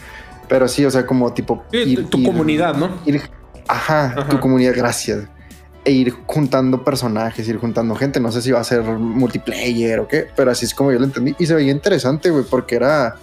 Pero 0.48 0.68
sí, 0.68 0.84
o 0.84 0.90
sea, 0.90 1.04
como 1.06 1.32
tipo. 1.32 1.64
Sí, 1.72 1.78
ir- 1.78 2.08
tu 2.08 2.18
ir- 2.18 2.26
comunidad, 2.26 2.76
¿no? 2.76 2.90
ir- 3.04 3.22
ajá, 3.66 4.14
Ajá. 4.16 4.28
tu 4.28 4.38
comunidad, 4.38 4.74
gracias. 4.76 5.24
E 5.86 5.92
ir 5.92 6.12
juntando 6.26 6.82
personajes, 6.82 7.48
ir 7.48 7.58
juntando 7.58 7.94
gente. 7.94 8.18
No 8.18 8.32
sé 8.32 8.42
si 8.42 8.50
va 8.50 8.58
a 8.58 8.64
ser 8.64 8.82
multiplayer 8.82 10.00
o 10.00 10.08
qué, 10.08 10.26
pero 10.34 10.50
así 10.50 10.64
es 10.64 10.74
como 10.74 10.90
yo 10.90 10.98
lo 10.98 11.04
entendí. 11.04 11.36
Y 11.38 11.46
se 11.46 11.54
veía 11.54 11.70
interesante, 11.70 12.30
güey, 12.30 12.44
porque 12.44 12.74
era 12.74 13.14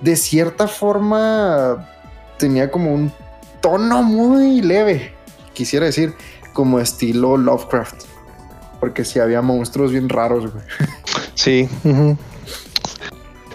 de 0.00 0.16
cierta 0.16 0.66
forma 0.66 1.88
tenía 2.36 2.72
como 2.72 2.92
un 2.92 3.12
tono 3.60 4.02
muy 4.02 4.60
leve, 4.60 5.12
quisiera 5.54 5.86
decir, 5.86 6.14
como 6.52 6.80
estilo 6.80 7.36
Lovecraft. 7.36 8.02
Porque 8.80 9.04
si 9.04 9.20
había 9.20 9.40
monstruos 9.40 9.92
bien 9.92 10.08
raros, 10.08 10.52
güey. 10.52 10.64
Sí. 11.34 11.68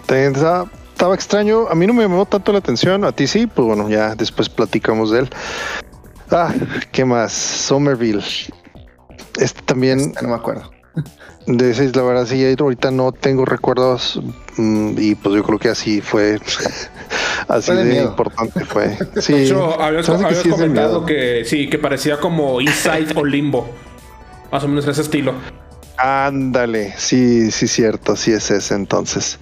estaba, 0.08 0.70
estaba, 0.92 1.14
extraño. 1.14 1.68
A 1.68 1.74
mí 1.74 1.86
no 1.86 1.92
me 1.92 2.04
llamó 2.04 2.24
tanto 2.24 2.52
la 2.52 2.58
atención. 2.58 3.04
A 3.04 3.12
ti 3.12 3.26
sí, 3.26 3.46
pues 3.46 3.66
bueno, 3.66 3.90
ya 3.90 4.14
después 4.14 4.48
platicamos 4.48 5.10
de 5.10 5.20
él. 5.20 5.30
Ah, 6.34 6.52
¿qué 6.90 7.04
más? 7.04 7.32
Somerville. 7.32 8.24
Este 9.38 9.62
también. 9.62 10.00
Este 10.00 10.22
no 10.22 10.30
me 10.30 10.34
acuerdo. 10.34 10.68
De 11.46 11.70
ese, 11.70 11.92
la 11.92 12.02
verdad, 12.02 12.26
sí, 12.26 12.44
ahorita 12.58 12.90
no 12.90 13.12
tengo 13.12 13.44
recuerdos. 13.44 14.20
Mm, 14.56 14.94
y 14.98 15.14
pues 15.14 15.36
yo 15.36 15.44
creo 15.44 15.60
que 15.60 15.68
así 15.68 16.00
fue. 16.00 16.40
así 17.48 17.72
de, 17.72 18.02
importante 18.02 18.64
fue. 18.64 18.98
Sí. 19.20 19.32
De 19.32 19.44
hecho, 19.44 19.80
habías, 19.80 20.08
comentado 20.50 21.06
que 21.06 21.44
sí, 21.44 21.70
que 21.70 21.78
parecía 21.78 22.18
como 22.18 22.60
Inside 22.60 23.12
o 23.14 23.24
Limbo. 23.24 23.68
Más 24.50 24.64
o 24.64 24.68
menos 24.68 24.88
ese 24.88 25.02
estilo. 25.02 25.34
Ándale, 25.96 26.94
sí, 26.96 27.52
sí, 27.52 27.68
cierto, 27.68 28.16
sí 28.16 28.32
es 28.32 28.50
ese 28.50 28.74
entonces. 28.74 29.38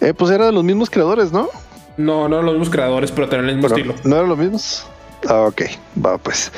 Eh, 0.00 0.14
pues 0.14 0.30
era 0.30 0.46
de 0.46 0.52
los 0.52 0.62
mismos 0.62 0.90
creadores, 0.90 1.32
¿no? 1.32 1.48
No, 1.96 2.28
no 2.28 2.36
eran 2.36 2.46
los 2.46 2.54
mismos 2.54 2.70
creadores, 2.70 3.10
pero 3.10 3.28
tenían 3.28 3.48
el 3.48 3.56
mismo 3.56 3.68
estilo. 3.68 3.94
¿No 4.04 4.16
eran 4.16 4.28
los 4.28 4.38
mismos? 4.38 4.86
Ah, 5.28 5.42
ok, 5.42 5.62
va 6.04 6.18
pues. 6.18 6.50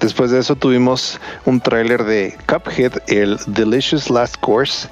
después 0.00 0.30
de 0.30 0.40
eso 0.40 0.54
tuvimos 0.54 1.18
un 1.44 1.60
tráiler 1.60 2.04
de 2.04 2.36
Cuphead, 2.46 2.92
el 3.06 3.38
Delicious 3.46 4.10
Last 4.10 4.36
Course, 4.40 4.88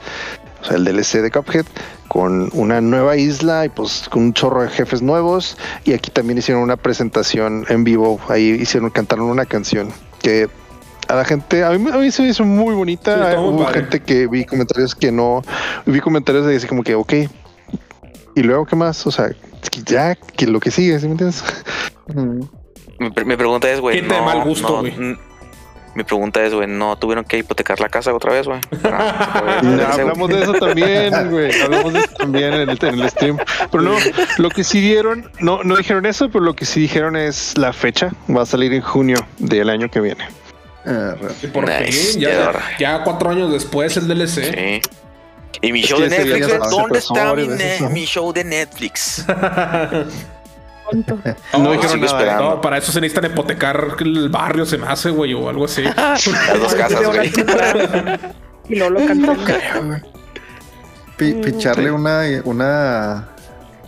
o 0.62 0.64
sea, 0.64 0.76
el 0.76 0.84
DLC 0.84 1.20
de 1.20 1.30
Cuphead, 1.30 1.66
con 2.08 2.48
una 2.52 2.80
nueva 2.80 3.16
isla 3.16 3.66
y 3.66 3.68
pues 3.68 4.08
con 4.08 4.22
un 4.22 4.32
chorro 4.32 4.62
de 4.62 4.68
jefes 4.68 5.02
nuevos. 5.02 5.58
Y 5.84 5.92
aquí 5.92 6.10
también 6.10 6.38
hicieron 6.38 6.62
una 6.62 6.76
presentación 6.76 7.66
en 7.68 7.84
vivo, 7.84 8.20
ahí 8.28 8.50
hicieron, 8.60 8.90
cantaron 8.90 9.26
una 9.26 9.44
canción 9.44 9.92
que 10.22 10.48
a 11.08 11.14
la 11.16 11.24
gente, 11.24 11.62
a 11.62 11.70
mí, 11.70 11.90
a 11.90 11.98
mí 11.98 12.10
se 12.10 12.22
me 12.22 12.28
hizo 12.28 12.44
muy 12.44 12.74
bonita. 12.74 13.38
Hubo 13.38 13.66
gente 13.66 14.00
que 14.00 14.26
vi 14.26 14.46
comentarios 14.46 14.94
que 14.94 15.12
no, 15.12 15.42
vi 15.84 16.00
comentarios 16.00 16.46
de 16.46 16.52
decir 16.52 16.68
como 16.68 16.82
que, 16.82 16.94
ok, 16.94 17.12
y 18.34 18.42
luego 18.42 18.64
qué 18.64 18.76
más, 18.76 19.06
o 19.06 19.10
sea, 19.10 19.30
ya, 19.84 20.14
que 20.14 20.46
lo 20.46 20.60
que 20.60 20.70
sigue, 20.70 20.98
¿sí 20.98 21.06
me 21.06 21.12
entiendes? 21.12 21.44
Mi, 23.24 23.36
pregunta 23.36 23.70
es, 23.70 23.80
güey. 23.80 24.02
no, 24.02 24.22
mal 24.22 24.42
gusto, 24.42 24.80
güey. 24.80 24.94
mi 25.94 26.04
pregunta 26.04 26.44
es, 26.44 26.54
güey, 26.54 26.66
¿no 26.66 26.96
tuvieron 26.96 27.24
que 27.24 27.38
hipotecar 27.38 27.80
la 27.80 27.88
casa 27.88 28.14
otra 28.14 28.32
vez, 28.32 28.46
güey? 28.46 28.60
hablamos 28.84 30.28
de 30.28 30.42
eso 30.42 30.52
también, 30.54 31.12
güey. 31.30 31.60
Hablamos 31.60 31.92
de 31.92 31.98
eso 32.00 32.14
también 32.16 32.54
en 32.54 32.68
el, 32.70 33.10
stream. 33.10 33.38
Pero 33.70 33.82
no, 33.82 33.96
lo 34.38 34.50
que 34.50 34.64
sí 34.64 34.80
dieron, 34.80 35.30
no, 35.40 35.62
no 35.62 35.76
dijeron 35.76 36.06
eso, 36.06 36.28
pero 36.28 36.44
lo 36.44 36.54
que 36.54 36.64
sí 36.64 36.80
dijeron 36.80 37.16
es 37.16 37.56
la 37.56 37.72
fecha. 37.72 38.12
Va 38.34 38.42
a 38.42 38.46
salir 38.46 38.72
en 38.72 38.82
junio 38.82 39.18
del 39.38 39.70
año 39.70 39.90
que 39.90 40.00
viene. 40.00 40.26
Ah, 40.86 41.14
por 41.52 41.70
fin, 41.70 42.20
ya, 42.20 42.52
ya, 42.78 43.02
cuatro 43.04 43.30
años 43.30 43.50
después 43.50 43.96
el 43.96 44.06
DLC. 44.06 44.54
Sí. 44.54 44.82
Y 45.62 45.72
mi 45.72 45.82
show 45.82 45.98
de 45.98 46.10
Netflix, 46.10 46.70
¿dónde 46.70 46.98
está 46.98 47.34
mi, 47.34 47.48
mi 47.90 48.04
show 48.04 48.32
de 48.32 48.44
Netflix? 48.44 49.24
No, 50.92 51.72
dijeron 51.72 52.00
nada. 52.00 52.38
No, 52.38 52.60
para 52.60 52.78
eso 52.78 52.92
se 52.92 53.00
necesitan 53.00 53.30
hipotecar 53.30 53.96
el 54.00 54.28
barrio, 54.28 54.66
se 54.66 54.78
me 54.78 54.86
hace, 54.86 55.10
güey, 55.10 55.34
o 55.34 55.48
algo 55.48 55.64
así. 55.64 55.82
Las 55.96 56.24
dos 56.60 56.74
casas, 56.74 57.04
güey. 57.06 57.32
y 58.68 58.76
luego 58.76 59.00
lo 59.00 59.06
cantó. 59.06 59.34
Picharle 61.16 61.90
una, 61.90 62.22
una, 62.44 63.28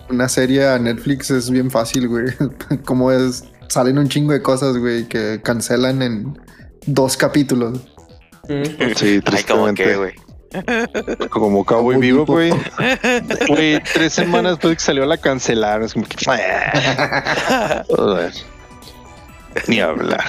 una 0.08 0.28
serie 0.28 0.66
a 0.68 0.78
Netflix 0.78 1.30
es 1.30 1.50
bien 1.50 1.70
fácil, 1.70 2.08
güey. 2.08 2.26
Como 2.84 3.10
es, 3.12 3.44
salen 3.68 3.98
un 3.98 4.08
chingo 4.08 4.32
de 4.32 4.42
cosas, 4.42 4.76
güey, 4.76 5.06
que 5.06 5.40
cancelan 5.42 6.02
en 6.02 6.38
dos 6.86 7.16
capítulos. 7.16 7.80
Sí, 8.96 9.20
tristemente. 9.20 9.96
güey. 9.96 10.14
Como 11.30 11.64
Cowboy 11.64 11.96
Vivo, 11.98 12.24
güey. 12.26 12.50
Güey, 13.48 13.82
tres 13.82 14.12
semanas 14.12 14.52
después 14.52 14.70
de 14.70 14.76
que 14.76 14.82
salió 14.82 15.06
la 15.06 15.16
cancelaron. 15.18 15.84
Es 15.84 15.94
como 15.94 16.06
que. 16.06 16.16
Ni 19.66 19.80
hablar. 19.80 20.24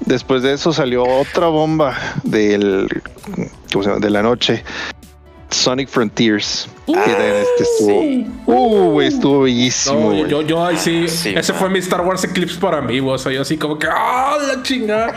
después 0.00 0.42
de 0.42 0.54
eso 0.54 0.72
salió 0.72 1.04
otra 1.04 1.48
bomba 1.48 1.96
del, 2.22 2.88
de 4.00 4.10
la 4.10 4.22
noche. 4.22 4.64
Sonic 5.68 5.90
Frontiers. 5.90 6.66
que 6.86 6.92
este 6.94 7.62
estuvo. 7.62 8.00
Uh, 8.46 9.00
estuvo 9.02 9.42
bellísimo. 9.42 10.14
yo, 10.26 10.40
yo 10.40 10.64
ahí 10.64 10.78
sí, 10.78 11.04
Ese 11.04 11.52
fue 11.52 11.68
mi 11.68 11.78
Star 11.80 12.00
Wars 12.00 12.24
Eclipse 12.24 12.58
para 12.58 12.80
mí, 12.80 13.00
O 13.00 13.18
sea, 13.18 13.32
yo 13.32 13.42
así 13.42 13.58
como 13.58 13.78
que. 13.78 13.86
¡Ah, 13.86 14.38
la 14.46 14.62
chingada! 14.62 15.12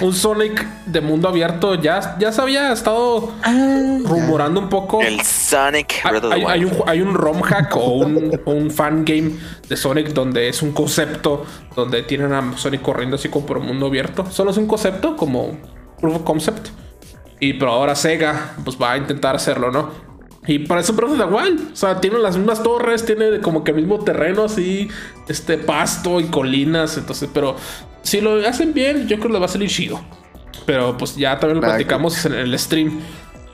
un 0.00 0.12
Sonic 0.12 0.66
de 0.86 1.00
mundo 1.00 1.28
abierto 1.28 1.76
ya, 1.76 2.16
ya 2.18 2.32
se 2.32 2.42
había 2.42 2.72
estado 2.72 3.32
ah. 3.44 3.98
rumorando 4.02 4.58
un 4.58 4.68
poco. 4.68 5.00
El 5.00 5.20
Sonic. 5.20 6.00
Hay, 6.02 6.42
hay, 6.44 6.64
un, 6.64 6.72
hay 6.84 7.00
un 7.00 7.14
ROM 7.14 7.42
hack 7.42 7.76
o 7.76 7.98
un, 7.98 8.40
un 8.44 8.72
fan 8.72 9.04
game 9.04 9.34
de 9.68 9.76
Sonic 9.76 10.08
donde 10.08 10.48
es 10.48 10.62
un 10.62 10.72
concepto 10.72 11.46
donde 11.76 12.02
tienen 12.02 12.32
a 12.32 12.56
Sonic 12.56 12.82
corriendo 12.82 13.14
así 13.14 13.28
como 13.28 13.46
por 13.46 13.58
un 13.58 13.66
mundo 13.66 13.86
abierto. 13.86 14.26
Solo 14.32 14.50
es 14.50 14.56
un 14.56 14.66
concepto 14.66 15.16
como 15.16 15.56
proof 16.00 16.16
of 16.16 16.22
concept 16.24 16.70
y 17.40 17.54
pero 17.54 17.72
ahora 17.72 17.94
Sega 17.94 18.54
pues 18.64 18.80
va 18.80 18.92
a 18.92 18.96
intentar 18.96 19.36
hacerlo, 19.36 19.70
¿no? 19.70 19.90
Y 20.46 20.60
para 20.60 20.80
eso 20.80 20.92
Breath 20.92 21.12
of 21.12 21.18
the 21.18 21.24
o 21.24 21.76
sea, 21.76 22.00
tiene 22.00 22.18
las 22.18 22.36
mismas 22.36 22.62
torres, 22.62 23.04
tiene 23.04 23.40
como 23.40 23.64
que 23.64 23.72
el 23.72 23.78
mismo 23.78 23.98
terreno 23.98 24.44
así, 24.44 24.88
este 25.28 25.58
pasto 25.58 26.20
y 26.20 26.26
colinas, 26.26 26.96
entonces, 26.96 27.28
pero 27.32 27.56
si 28.02 28.20
lo 28.20 28.46
hacen 28.46 28.72
bien, 28.72 29.08
yo 29.08 29.16
creo 29.16 29.28
que 29.28 29.32
le 29.32 29.38
va 29.40 29.46
a 29.46 29.48
salir 29.48 29.68
chido. 29.68 30.00
Pero 30.64 30.96
pues 30.96 31.16
ya 31.16 31.38
también 31.38 31.60
lo 31.60 31.66
platicamos 31.66 32.24
en 32.24 32.34
el 32.34 32.58
stream. 32.58 33.00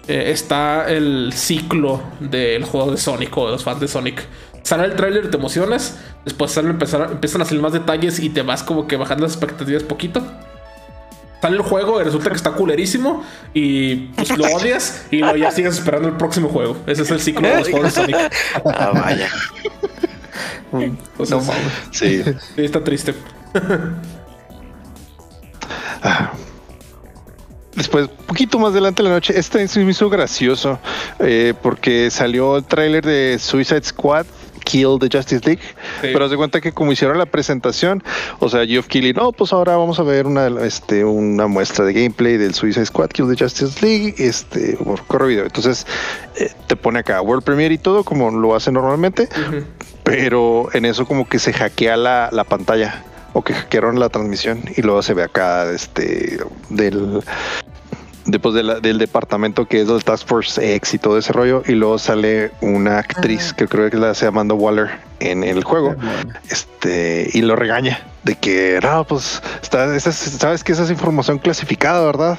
Eh, 0.06 0.30
está 0.30 0.90
el 0.90 1.32
ciclo 1.32 2.02
del 2.20 2.64
juego 2.64 2.90
de 2.90 2.96
Sonic 2.98 3.36
o 3.36 3.46
de 3.46 3.52
los 3.52 3.64
fans 3.64 3.80
de 3.80 3.88
Sonic. 3.88 4.22
Sale 4.62 4.84
el 4.84 4.94
tráiler, 4.94 5.30
te 5.30 5.36
emocionas, 5.36 5.98
después 6.24 6.52
sale, 6.52 6.70
empiezan 6.70 7.42
a 7.42 7.44
salir 7.44 7.62
más 7.62 7.72
detalles 7.72 8.20
y 8.20 8.28
te 8.28 8.42
vas 8.42 8.62
como 8.62 8.86
que 8.86 8.96
bajando 8.96 9.24
las 9.24 9.32
expectativas 9.32 9.82
poquito 9.82 10.22
sale 11.42 11.56
el 11.56 11.62
juego 11.62 12.00
y 12.00 12.04
resulta 12.04 12.30
que 12.30 12.36
está 12.36 12.52
culerísimo 12.52 13.24
y 13.52 13.96
pues 14.14 14.30
lo 14.38 14.44
odias 14.44 15.06
y 15.10 15.18
luego 15.18 15.36
ya 15.36 15.50
sigues 15.50 15.74
esperando 15.74 16.08
el 16.08 16.16
próximo 16.16 16.48
juego. 16.48 16.76
Ese 16.86 17.02
es 17.02 17.10
el 17.10 17.20
ciclo 17.20 17.48
de 17.48 17.56
los 17.56 17.68
juegos 17.68 17.94
de 17.94 18.00
Sonic. 18.00 18.16
Ah, 18.64 18.92
vaya. 18.94 19.28
no, 20.72 21.42
sí. 21.90 22.22
sí. 22.22 22.36
Está 22.56 22.84
triste. 22.84 23.14
Ah. 26.04 26.32
Después, 27.76 28.08
poquito 28.26 28.58
más 28.58 28.72
adelante 28.72 29.04
de 29.04 29.08
la 29.08 29.14
noche, 29.14 29.38
este 29.38 29.64
me 29.76 29.90
hizo 29.92 30.10
gracioso 30.10 30.80
eh, 31.20 31.54
porque 31.62 32.10
salió 32.10 32.56
el 32.56 32.64
tráiler 32.64 33.04
de 33.04 33.38
Suicide 33.38 33.84
Squad 33.84 34.26
Kill 34.72 34.98
the 34.98 35.08
Justice 35.12 35.44
League. 35.44 35.60
Pero 36.00 36.30
se 36.30 36.36
cuenta 36.36 36.62
que 36.62 36.72
como 36.72 36.92
hicieron 36.92 37.18
la 37.18 37.26
presentación, 37.26 38.02
o 38.38 38.48
sea, 38.48 38.64
Geoff 38.64 38.86
Keighley, 38.86 39.12
no, 39.12 39.30
pues 39.30 39.52
ahora 39.52 39.76
vamos 39.76 40.00
a 40.00 40.02
ver 40.02 40.26
una, 40.26 40.46
este, 40.64 41.04
una 41.04 41.46
muestra 41.46 41.84
de 41.84 41.92
gameplay 41.92 42.38
del 42.38 42.54
Suicide 42.54 42.86
Squad 42.86 43.10
Kill 43.10 43.28
the 43.28 43.44
Justice 43.44 43.84
League, 43.84 44.14
este, 44.16 44.78
por 44.78 45.04
corre 45.04 45.28
video. 45.28 45.44
Entonces 45.44 45.86
eh, 46.36 46.50
te 46.68 46.76
pone 46.76 47.00
acá 47.00 47.20
World 47.20 47.44
Premiere 47.44 47.74
y 47.74 47.78
todo 47.78 48.02
como 48.02 48.30
lo 48.30 48.54
hace 48.54 48.72
normalmente, 48.72 49.28
pero 50.04 50.70
en 50.72 50.86
eso 50.86 51.04
como 51.04 51.28
que 51.28 51.38
se 51.38 51.52
hackea 51.52 51.98
la, 51.98 52.30
la 52.32 52.44
pantalla 52.44 53.04
o 53.34 53.42
que 53.42 53.52
hackearon 53.52 54.00
la 54.00 54.08
transmisión 54.08 54.62
y 54.74 54.80
luego 54.80 55.02
se 55.02 55.12
ve 55.12 55.24
acá 55.24 55.70
este 55.70 56.38
del 56.70 57.22
después 58.24 58.54
del 58.54 58.98
departamento 58.98 59.66
que 59.66 59.80
es 59.80 59.88
el 59.88 60.04
Task 60.04 60.26
Force 60.26 60.74
X 60.76 60.94
y 60.94 60.98
todo 60.98 61.18
ese 61.18 61.32
rollo, 61.32 61.62
y 61.66 61.72
luego 61.72 61.98
sale 61.98 62.52
una 62.60 62.98
actriz 62.98 63.52
que 63.52 63.66
creo 63.66 63.90
que 63.90 63.96
la 63.96 64.10
hace 64.10 64.26
Amanda 64.26 64.54
Waller 64.54 64.90
en 65.20 65.44
el 65.44 65.64
juego, 65.64 65.94
este, 66.50 67.30
y 67.32 67.42
lo 67.42 67.56
regaña 67.56 68.00
de 68.24 68.36
que 68.36 68.78
no, 68.82 69.04
pues 69.04 69.42
está, 69.62 69.98
sabes 70.00 70.62
que 70.64 70.72
esa 70.72 70.84
es 70.84 70.90
información 70.90 71.38
clasificada, 71.38 72.04
¿verdad? 72.04 72.38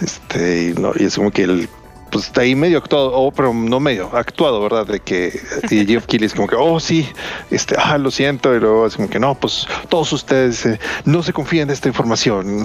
Este, 0.00 0.64
y, 0.64 0.80
no, 0.80 0.92
y 0.94 1.04
es 1.04 1.16
como 1.16 1.30
que 1.30 1.44
el 1.44 1.68
pues 2.10 2.26
está 2.26 2.42
ahí 2.42 2.54
medio 2.54 2.78
actuado, 2.78 3.12
o 3.12 3.30
pero 3.30 3.52
no 3.52 3.80
medio, 3.80 4.10
actuado, 4.14 4.60
¿verdad? 4.60 4.86
De 4.86 5.00
que 5.00 5.40
y 5.70 5.86
Jeff 5.86 6.06
Keighley 6.06 6.26
es 6.26 6.34
como 6.34 6.48
que, 6.48 6.56
oh 6.56 6.80
sí, 6.80 7.08
este, 7.50 7.76
ah, 7.78 7.98
lo 7.98 8.10
siento, 8.10 8.54
y 8.54 8.60
luego 8.60 8.86
es 8.86 8.96
como 8.96 9.08
que 9.08 9.18
no, 9.18 9.34
pues 9.34 9.66
todos 9.88 10.12
ustedes 10.12 10.66
eh, 10.66 10.78
no 11.04 11.22
se 11.22 11.32
confían 11.32 11.68
de 11.68 11.74
esta 11.74 11.88
información. 11.88 12.64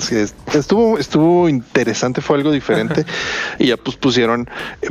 Estuvo, 0.53 0.97
estuvo 0.97 1.49
interesante, 1.49 2.21
fue 2.21 2.37
algo 2.37 2.51
diferente 2.51 3.05
y 3.59 3.67
ya 3.67 3.77
pues 3.77 3.97
pusieron 3.97 4.49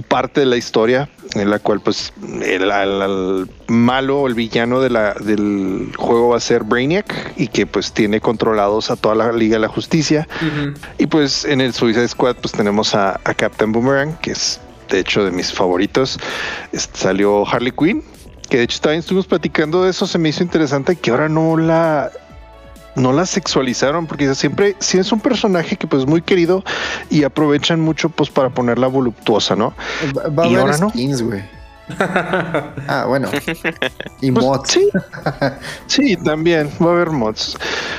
parte 0.08 0.40
de 0.40 0.46
la 0.46 0.56
historia 0.56 1.08
en 1.34 1.50
la 1.50 1.58
cual 1.58 1.80
pues 1.80 2.12
el, 2.42 3.48
malo 3.68 4.20
o 4.20 4.26
el 4.26 4.34
villano 4.34 4.80
de 4.80 4.90
la, 4.90 5.14
del 5.14 5.92
juego 5.96 6.30
va 6.30 6.36
a 6.36 6.40
ser 6.40 6.64
Brainiac 6.64 7.32
y 7.36 7.48
que 7.48 7.66
pues 7.66 7.92
tiene 7.92 8.20
controlados 8.20 8.90
a 8.90 8.96
toda 8.96 9.14
la 9.14 9.32
Liga 9.32 9.56
de 9.56 9.60
la 9.60 9.68
Justicia. 9.68 10.28
Y 10.98 11.06
pues 11.06 11.44
en 11.44 11.60
el 11.60 11.72
Suicide 11.72 12.08
Squad 12.08 12.36
pues 12.36 12.52
tenemos 12.52 12.94
a, 12.94 13.20
a 13.24 13.34
Captain 13.34 13.72
Boomerang, 13.72 14.16
que 14.18 14.32
es 14.32 14.60
de 14.90 15.00
hecho 15.00 15.24
de 15.24 15.30
mis 15.30 15.52
favoritos. 15.52 16.18
Salió 16.72 17.46
Harley 17.46 17.72
Quinn, 17.72 18.02
que 18.48 18.58
de 18.58 18.64
hecho 18.64 18.80
también 18.80 19.00
estuvimos 19.00 19.26
platicando 19.26 19.84
de 19.84 19.90
eso, 19.90 20.06
se 20.06 20.18
me 20.18 20.28
hizo 20.28 20.42
interesante 20.42 20.96
que 20.96 21.10
ahora 21.10 21.28
no 21.28 21.56
la 21.56 22.10
no 22.94 23.12
la 23.12 23.26
sexualizaron 23.26 24.06
porque 24.06 24.34
siempre 24.34 24.76
si 24.78 24.98
es 24.98 25.12
un 25.12 25.20
personaje 25.20 25.76
que 25.76 25.86
pues 25.86 26.06
muy 26.06 26.22
querido 26.22 26.62
y 27.10 27.24
aprovechan 27.24 27.80
mucho 27.80 28.08
pues 28.08 28.30
para 28.30 28.50
ponerla 28.50 28.86
voluptuosa, 28.86 29.56
¿no? 29.56 29.74
Va, 30.38 30.46
y 30.46 30.56
ahora 30.56 30.76
skins, 30.76 31.22
güey. 31.22 31.42
Ah, 31.98 33.04
bueno. 33.06 33.28
Y 34.20 34.30
pues, 34.30 34.46
mods. 34.46 34.70
Sí. 34.70 34.88
sí, 35.86 36.16
también 36.16 36.70
va 36.80 36.90
a 36.90 36.92
haber 36.92 37.10
mods. 37.10 37.56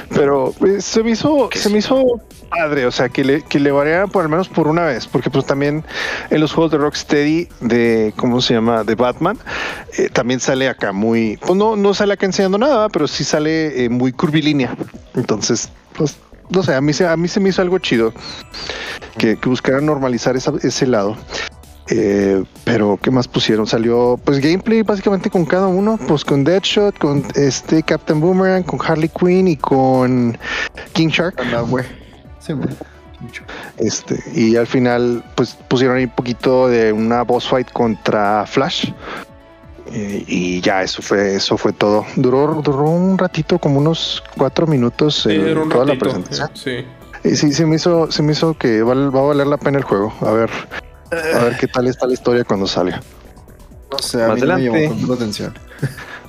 Pero 0.10 0.54
pues, 0.58 0.86
se 0.86 1.04
me 1.04 1.12
hizo, 1.12 1.50
se 1.54 1.70
me 1.70 1.80
hizo 1.80 2.22
padre, 2.50 2.86
o 2.86 2.92
sea, 2.92 3.10
que 3.10 3.24
le, 3.24 3.42
que 3.42 3.60
le 3.60 3.72
variara 3.72 4.08
por 4.08 4.24
al 4.24 4.30
menos 4.30 4.48
por 4.48 4.68
una 4.68 4.84
vez, 4.86 5.08
porque 5.08 5.30
pues 5.30 5.46
también 5.46 5.84
en 6.30 6.40
los 6.40 6.54
juegos 6.54 6.72
de 6.72 6.78
Rocksteady 6.78 7.48
de, 7.62 8.14
¿cómo 8.18 8.42
se 8.42 8.54
llama? 8.54 8.84
De 8.84 8.96
Batman, 8.96 9.38
eh, 9.98 10.10
también 10.10 10.40
sale 10.40 10.70
acá 10.70 10.92
muy, 10.92 11.38
pues 11.38 11.56
no, 11.56 11.76
no 11.76 11.94
sale 11.94 12.14
acá 12.14 12.26
enseñando 12.26 12.58
nada, 12.58 12.90
pero 12.90 13.08
sí 13.08 13.24
sale 13.24 13.84
eh, 13.84 13.90
muy 13.90 14.12
curvilínea. 14.12 14.76
Entonces, 15.16 15.70
pues, 15.98 16.16
no 16.50 16.64
sé, 16.64 16.76
a 16.76 16.82
mí, 16.82 16.92
a 17.08 17.18
mí 17.18 17.28
se 17.28 17.40
me 17.40 17.50
hizo 17.50 17.62
algo 17.62 17.80
chido 17.80 18.14
que, 19.18 19.38
que 19.38 19.50
buscaran 19.50 19.86
normalizar 19.86 20.36
ese 20.36 20.88
lado. 20.88 21.18
Eh, 21.90 22.44
pero 22.64 22.98
¿qué 23.02 23.12
más 23.12 23.28
pusieron? 23.28 23.68
Salió 23.68 24.20
pues 24.24 24.40
gameplay 24.40 24.84
básicamente 24.84 25.30
con 25.30 25.46
cada 25.46 25.68
uno, 25.68 26.00
pues 26.08 26.24
con 26.24 26.44
Deadshot, 26.44 26.98
con 26.98 27.24
este 27.36 27.84
Captain 27.84 28.20
Boomerang, 28.20 28.64
con 28.64 28.80
Harley 28.82 29.10
Quinn 29.10 29.48
y 29.48 29.58
con 29.58 30.38
King 30.94 31.10
Shark. 31.10 31.36
Este, 33.78 34.22
y 34.34 34.56
al 34.56 34.68
final, 34.68 35.24
pues 35.36 35.58
pusieron 35.68 35.98
ahí 35.98 36.06
un 36.06 36.12
poquito 36.12 36.68
de 36.68 36.92
una 36.92 37.24
boss 37.24 37.48
fight 37.48 37.72
contra 37.72 38.46
Flash. 38.46 38.92
Eh, 39.92 40.24
y 40.28 40.62
ya 40.62 40.82
eso 40.82 41.02
fue, 41.02 41.36
eso 41.36 41.58
fue 41.58 41.74
todo. 41.74 42.06
Duró, 42.16 42.62
duró 42.64 42.90
un 42.90 43.18
ratito, 43.18 43.60
como 43.60 43.80
unos 43.80 44.24
cuatro 44.38 44.66
minutos 44.66 45.28
toda 45.70 45.86
la 45.86 45.96
presentación. 45.98 46.50
Sí. 46.54 46.86
Y 47.24 47.36
sí, 47.36 47.54
se 47.54 47.66
me 47.66 47.78
hizo, 47.78 48.12
se 48.12 48.22
me 48.22 48.34
hizo 48.34 48.54
que 48.56 48.82
va, 48.84 48.94
a 48.94 49.22
valer 49.22 49.48
la 49.48 49.58
pena 49.58 49.78
el 49.78 49.84
juego. 49.84 50.14
A 50.22 50.32
ver, 50.32 50.50
a 51.18 51.44
ver 51.44 51.58
qué 51.58 51.68
tal 51.68 51.88
está 51.88 52.08
la 52.08 52.14
historia 52.14 52.44
cuando 52.44 52.68
salga. 52.68 53.02
No 53.92 54.00
sé, 54.00 54.24
a 54.24 54.28
Más 54.30 54.36
mí 54.38 54.42
adelante. 54.42 54.72
me 54.72 54.96
llamó 54.96 55.14
atención. 55.14 55.54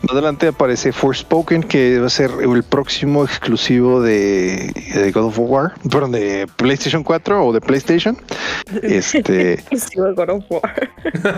Más 0.02 0.12
adelante 0.12 0.48
aparece 0.48 0.92
Forspoken, 0.92 1.62
que 1.62 1.98
va 1.98 2.08
a 2.08 2.10
ser 2.10 2.30
el 2.42 2.62
próximo 2.62 3.24
exclusivo 3.24 4.02
de, 4.02 4.70
God 5.14 5.24
of 5.24 5.38
War, 5.38 5.72
perdón, 5.90 6.12
de 6.12 6.46
PlayStation 6.56 7.02
4 7.02 7.46
o 7.46 7.52
de 7.54 7.62
PlayStation. 7.62 8.18
Este. 8.82 9.54
exclusivo 9.70 10.04
de 10.04 10.12
God 10.12 10.28
of 10.28 10.44
War. 10.50 10.90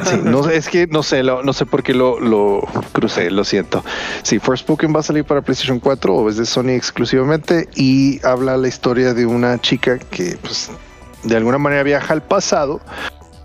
sí, 0.04 0.16
no 0.24 0.48
es 0.50 0.68
que 0.68 0.88
no 0.88 1.04
sé, 1.04 1.22
no 1.22 1.52
sé 1.52 1.64
por 1.64 1.84
qué 1.84 1.94
lo, 1.94 2.18
lo 2.18 2.60
crucé, 2.90 3.30
lo 3.30 3.44
siento. 3.44 3.84
Sí, 4.24 4.40
Forspoken 4.40 4.92
va 4.92 4.98
a 4.98 5.04
salir 5.04 5.24
para 5.24 5.42
PlayStation 5.42 5.78
4 5.78 6.12
o 6.12 6.28
es 6.28 6.36
de 6.36 6.44
Sony 6.44 6.70
exclusivamente 6.70 7.68
y 7.76 8.24
habla 8.26 8.56
la 8.56 8.66
historia 8.66 9.14
de 9.14 9.26
una 9.26 9.60
chica 9.60 9.96
que, 9.98 10.36
pues, 10.42 10.70
de 11.22 11.36
alguna 11.36 11.58
manera 11.58 11.84
viaja 11.84 12.12
al 12.12 12.22
pasado 12.22 12.80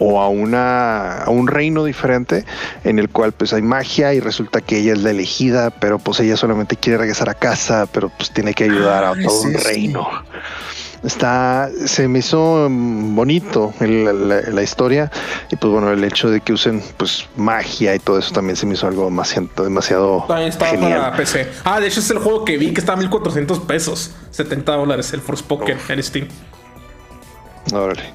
o 0.04 0.20
a, 0.20 0.30
una, 0.30 1.20
a 1.22 1.30
un 1.30 1.48
reino 1.48 1.86
diferente 1.86 2.44
en 2.84 2.98
el 2.98 3.10
cual 3.10 3.34
pues 3.34 3.54
hay 3.54 3.62
magia 3.62 4.16
y 4.16 4.20
resulta 4.20 4.60
que 4.60 4.80
ella 4.80 4.94
es 4.94 5.04
la 5.04 5.12
elegida, 5.12 5.70
pero 5.70 6.00
pues 6.00 6.20
ella 6.20 6.36
solamente 6.38 6.76
quiere 6.76 6.98
regresar 6.98 7.30
a 7.30 7.36
casa, 7.36 7.86
pero 7.86 8.10
pues 8.10 8.32
tiene 8.32 8.56
que 8.56 8.64
ayudar 8.64 9.04
a 9.04 9.14
todo 9.14 9.42
un 9.44 9.54
reino. 9.54 10.08
Está, 11.04 11.70
se 11.86 12.08
me 12.08 12.20
hizo 12.20 12.68
bonito 12.70 13.76
la, 13.80 14.64
historia 14.64 15.12
y 15.52 15.56
pues 15.56 15.72
bueno, 15.72 15.92
el 15.92 16.04
hecho 16.04 16.32
de 16.32 16.42
que 16.42 16.54
usen 16.54 16.82
pues 16.98 17.28
magia 17.38 17.94
y 17.94 18.00
todo 18.00 18.18
eso 18.18 18.34
también 18.34 18.56
se 18.56 18.66
me 18.66 18.74
hizo 18.74 18.88
algo 18.88 19.06
demasiado, 19.06 19.50
demasiado 19.64 20.26
para 20.28 21.16
PC. 21.16 21.48
Ah, 21.64 21.80
de 21.80 21.88
hecho 21.88 22.00
es 22.00 22.10
el 22.10 22.18
juego 22.18 22.44
que 22.44 22.58
vi 22.58 22.74
que 22.74 22.80
está 22.80 22.94
a 22.94 22.98
1400 22.98 23.60
pesos, 23.62 24.16
70 24.32 24.72
dólares, 24.78 25.14
el 25.14 25.22
Forspoken 25.22 25.78
en 25.90 26.04
Steam. 26.04 26.28
Órale, 27.72 28.14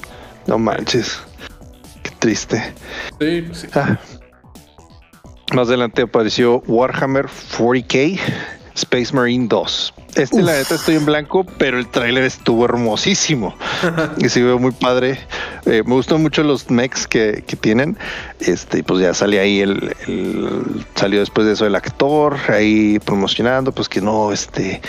no 0.49 0.59
manches 0.59 1.21
triste. 2.19 2.75
Sí, 3.21 3.43
pues 3.43 3.59
sí. 3.59 3.69
Ah. 3.75 3.99
Más 5.55 5.69
adelante 5.69 6.03
apareció 6.03 6.63
Warhammer 6.67 7.27
40k 7.27 8.21
Space 8.77 9.15
Marine 9.15 9.47
2. 9.49 9.95
Este, 10.17 10.43
la 10.43 10.53
neta, 10.53 10.75
estoy 10.75 10.97
en 10.97 11.07
blanco, 11.07 11.45
pero 11.59 11.79
el 11.79 11.89
tráiler 11.89 12.25
estuvo 12.25 12.65
hermosísimo. 12.65 13.55
y 14.19 14.29
se 14.29 14.43
ve 14.43 14.55
muy 14.57 14.73
padre. 14.73 15.19
Eh, 15.65 15.83
me 15.85 15.95
gustan 15.95 16.23
mucho 16.23 16.43
los 16.43 16.71
mechs 16.71 17.07
que, 17.07 17.43
que, 17.47 17.57
tienen. 17.57 17.97
Este, 18.41 18.83
pues 18.83 19.01
ya 19.01 19.15
sale 19.15 19.41
ahí 19.41 19.61
el, 19.61 20.85
salió 20.95 21.21
después 21.21 21.47
de 21.47 21.55
eso 21.55 21.67
el 21.67 21.75
actor 21.75 22.37
ahí 22.49 22.99
promocionando, 22.99 23.73
pues 23.73 23.89
que 23.89 24.01
no, 24.01 24.33
este, 24.33 24.81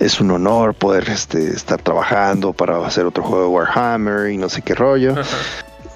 es 0.00 0.20
un 0.20 0.30
honor 0.32 0.74
poder 0.74 1.08
este, 1.08 1.50
estar 1.50 1.80
trabajando 1.80 2.52
para 2.52 2.84
hacer 2.84 3.06
otro 3.06 3.22
juego 3.22 3.42
de 3.42 3.48
Warhammer 3.48 4.30
y 4.30 4.36
no 4.36 4.48
sé 4.48 4.62
qué 4.62 4.74
rollo 4.74 5.14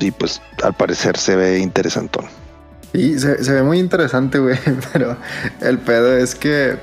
y 0.01 0.11
pues 0.11 0.41
al 0.63 0.75
parecer 0.75 1.17
se 1.17 1.37
ve 1.37 1.59
interesantón. 1.59 2.27
Y 2.93 3.19
se, 3.19 3.37
ve 3.37 3.63
muy 3.63 3.79
interesante, 3.79 4.39
güey, 4.39 4.59
pero 4.93 5.17
el 5.61 5.79
pedo 5.79 6.17
es 6.17 6.35
que, 6.35 6.71
eh, 6.71 6.79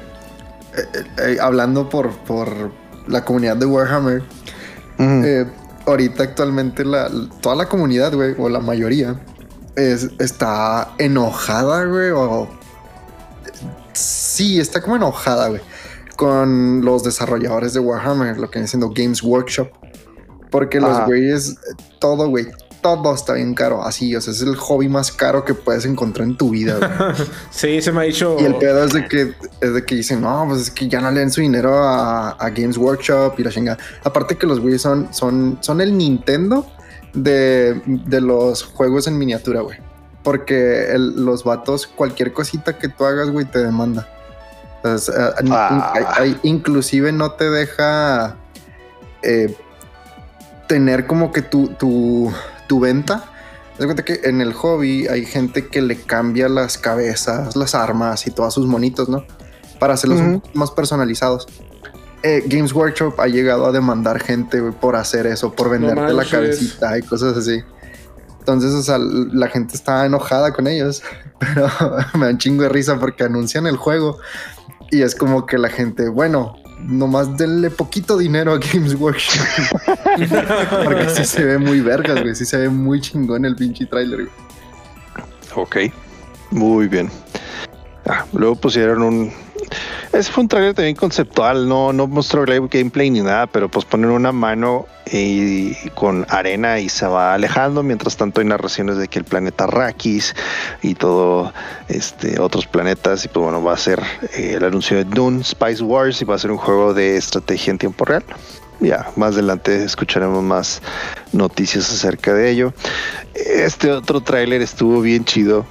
eh, 1.18 1.38
hablando 1.42 1.90
por, 1.90 2.12
por 2.20 2.72
la 3.08 3.26
comunidad 3.26 3.58
de 3.58 3.66
Warhammer, 3.66 4.24
eh, 5.00 5.46
ahorita 5.86 6.24
actualmente 6.24 6.86
la, 6.86 7.10
toda 7.42 7.56
la 7.56 7.68
comunidad, 7.68 8.14
güey, 8.14 8.36
o 8.38 8.50
la 8.50 8.60
mayoría, 8.60 9.20
es, 9.76 10.10
está 10.20 10.94
enojada, 10.98 11.86
güey, 11.86 12.12
o... 12.12 12.48
Sí, 13.94 14.60
está 14.60 14.82
como 14.82 14.96
enojada, 14.96 15.50
güey, 15.50 15.62
con 16.16 16.86
los 16.86 17.04
desarrolladores 17.04 17.74
de 17.74 17.80
Warhammer, 17.80 18.38
lo 18.38 18.50
que 18.50 18.60
viene 18.60 18.68
siendo 18.68 18.92
Games 18.92 19.24
Workshop. 19.24 19.70
Porque 20.52 20.80
los 20.80 21.06
güeyes, 21.06 21.56
todo, 22.00 22.30
güey, 22.30 22.48
todo 22.96 23.14
está 23.14 23.34
bien 23.34 23.54
caro. 23.54 23.84
Así, 23.84 24.16
o 24.16 24.22
sea, 24.22 24.34
es 24.34 24.42
el 24.42 24.56
hobby 24.56 24.88
más 24.88 25.12
caro 25.12 25.44
que 25.44 25.54
puedes 25.54 25.86
encontrar 25.86 26.28
en 26.28 26.38
tu 26.38 26.52
vida. 26.52 27.16
sí, 27.52 27.82
se 27.82 27.92
me 27.92 28.02
ha 28.02 28.04
dicho. 28.04 28.38
Y 28.40 28.46
el 28.46 28.56
pedo 28.56 28.84
es 28.84 28.94
de 28.94 29.08
que, 29.08 29.34
es 29.62 29.74
de 29.74 29.86
que 29.86 29.96
dicen, 29.96 30.22
no, 30.22 30.46
pues 30.48 30.62
es 30.62 30.72
que 30.72 30.88
ya 30.88 31.02
no 31.02 31.12
leen 31.12 31.32
su 31.32 31.42
dinero 31.42 31.78
a, 31.78 32.36
Games 32.56 32.78
Workshop 32.78 33.40
y 33.40 33.44
la 33.44 33.52
chingada. 33.52 33.78
Aparte 34.04 34.38
que 34.38 34.48
los 34.48 34.60
güeyes 34.60 34.82
son, 34.82 35.14
son, 35.14 35.58
son 35.62 35.82
el 35.82 35.98
Nintendo 35.98 36.66
de, 37.14 37.82
los 38.22 38.64
juegos 38.64 39.08
en 39.08 39.18
miniatura, 39.18 39.62
güey. 39.62 39.78
Porque 40.24 40.94
los 40.98 41.44
vatos, 41.44 41.88
cualquier 41.88 42.34
cosita 42.34 42.78
que 42.78 42.90
tú 42.90 43.06
hagas, 43.06 43.30
güey, 43.30 43.46
te 43.46 43.60
demanda. 43.60 44.08
Ah. 44.84 46.24
inclusive 46.44 47.12
no 47.12 47.32
te 47.32 47.50
deja 47.50 48.38
eh, 49.22 49.54
tener 50.68 51.08
como 51.08 51.32
que 51.32 51.42
tu, 51.42 51.70
tu, 51.70 52.32
tu 52.68 52.80
venta. 52.80 53.32
Cuenta 53.78 54.04
que 54.04 54.22
en 54.24 54.42
el 54.42 54.54
hobby 54.54 55.08
hay 55.08 55.26
gente 55.26 55.68
que 55.68 55.82
le 55.82 55.98
cambia 55.98 56.50
las 56.50 56.78
cabezas, 56.78 57.56
las 57.56 57.76
armas 57.76 58.26
y 58.26 58.32
todos 58.32 58.54
sus 58.54 58.66
monitos, 58.66 59.08
¿no? 59.08 59.24
Para 59.80 59.94
hacerlos 59.94 60.42
más 60.54 60.72
personalizados. 60.72 61.48
Eh, 62.24 62.44
Games 62.48 62.74
Workshop 62.74 63.20
ha 63.20 63.28
llegado 63.28 63.68
a 63.68 63.72
demandar 63.72 64.20
gente 64.20 64.62
por 64.72 64.96
hacer 64.96 65.28
eso, 65.28 65.54
por 65.54 65.70
venderte 65.70 66.12
la 66.14 66.26
cabecita 66.26 66.98
y 66.98 67.04
cosas 67.04 67.38
así. 67.38 67.62
Entonces, 68.40 68.74
o 68.74 68.82
sea, 68.82 68.98
la 68.98 69.48
gente 69.50 69.76
está 69.76 70.06
enojada 70.06 70.54
con 70.54 70.68
ellos, 70.68 71.04
pero 71.40 71.70
me 72.16 72.26
dan 72.26 72.38
chingo 72.40 72.64
de 72.64 72.70
risa 72.70 73.00
porque 73.00 73.24
anuncian 73.24 73.68
el 73.68 73.78
juego 73.78 74.18
y 74.90 75.02
es 75.02 75.16
como 75.16 75.46
que 75.46 75.58
la 75.58 75.70
gente, 75.70 76.10
bueno, 76.10 76.56
nomás 76.80 77.36
denle 77.38 77.70
poquito 77.70 78.18
dinero 78.18 78.54
a 78.54 78.60
Games 78.60 78.96
Workshop. 78.96 79.46
Porque 80.84 81.10
sí 81.10 81.26
se 81.26 81.44
ve 81.44 81.58
muy 81.58 81.82
vergas, 81.82 82.22
güey. 82.22 82.36
Sí 82.36 82.46
se 82.46 82.58
ve 82.58 82.70
muy 82.70 83.02
chingón 83.02 83.46
el 83.46 83.56
pinche 83.56 83.86
trailer, 83.86 84.28
Ok, 85.56 85.78
muy 86.52 86.88
bien. 86.88 87.10
Ah, 88.06 88.26
luego 88.34 88.56
pusieron 88.56 89.02
un. 89.02 89.32
Ese 90.14 90.32
fue 90.32 90.44
un 90.44 90.48
trailer 90.48 90.74
también 90.74 90.96
conceptual, 90.96 91.68
no, 91.68 91.94
no 91.94 92.08
mostró 92.08 92.46
gameplay 92.46 93.10
ni 93.10 93.22
nada, 93.22 93.48
pero 93.48 93.70
pues 93.70 93.86
ponen 93.86 94.10
una 94.10 94.32
mano 94.32 94.88
y, 95.12 95.74
con 95.92 96.26
arena 96.30 96.80
y 96.80 96.90
se 96.90 97.06
va 97.06 97.34
alejando. 97.34 97.84
Mientras 97.84 98.18
tanto 98.18 98.42
hay 98.42 98.48
narraciones 98.48 98.98
de 98.98 99.08
que 99.08 99.20
el 99.20 99.26
planeta 99.26 99.68
Rakis 99.68 100.36
y 100.82 100.96
todo 100.96 101.54
este 101.88 102.40
otros 102.40 102.68
planetas 102.68 103.26
y 103.26 103.28
pues 103.28 103.44
bueno 103.44 103.64
va 103.64 103.74
a 103.74 103.78
ser 103.78 104.02
eh, 104.36 104.54
el 104.58 104.64
anuncio 104.64 104.98
de 104.98 105.04
Dune 105.04 105.44
Spice 105.44 105.84
Wars 105.84 106.22
y 106.22 106.26
va 106.26 106.36
a 106.36 106.40
ser 106.40 106.52
un 106.52 106.58
juego 106.58 106.94
de 106.94 107.18
estrategia 107.18 107.72
en 107.72 107.78
tiempo 107.78 108.06
real. 108.06 108.24
Ya, 108.80 109.12
más 109.16 109.34
adelante 109.34 109.84
escucharemos 109.84 110.44
más 110.44 110.82
noticias 111.32 111.92
acerca 111.92 112.34
de 112.34 112.52
ello. 112.52 112.74
Este 113.34 113.92
otro 113.92 114.22
tráiler 114.22 114.62
estuvo 114.62 115.02
bien 115.02 115.26
chido. 115.26 115.66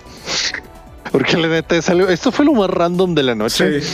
Porque 1.13 1.37
la 1.37 1.49
neta 1.49 1.81
salió, 1.83 2.09
esto 2.09 2.33
fue 2.33 2.45
lo 2.45 2.53
más 2.53 2.71
random 2.71 3.15
de 3.15 3.23
la 3.23 3.35
noche. 3.35 3.81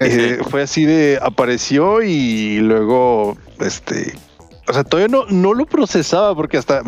Eh, 0.00 0.38
fue 0.48 0.62
así 0.62 0.86
de 0.86 1.18
apareció 1.20 2.00
y 2.00 2.58
luego 2.60 3.36
este 3.60 4.14
o 4.66 4.72
sea, 4.72 4.82
todavía 4.82 5.08
no, 5.08 5.26
no 5.26 5.52
lo 5.52 5.66
procesaba 5.66 6.34
porque 6.34 6.56
hasta 6.56 6.82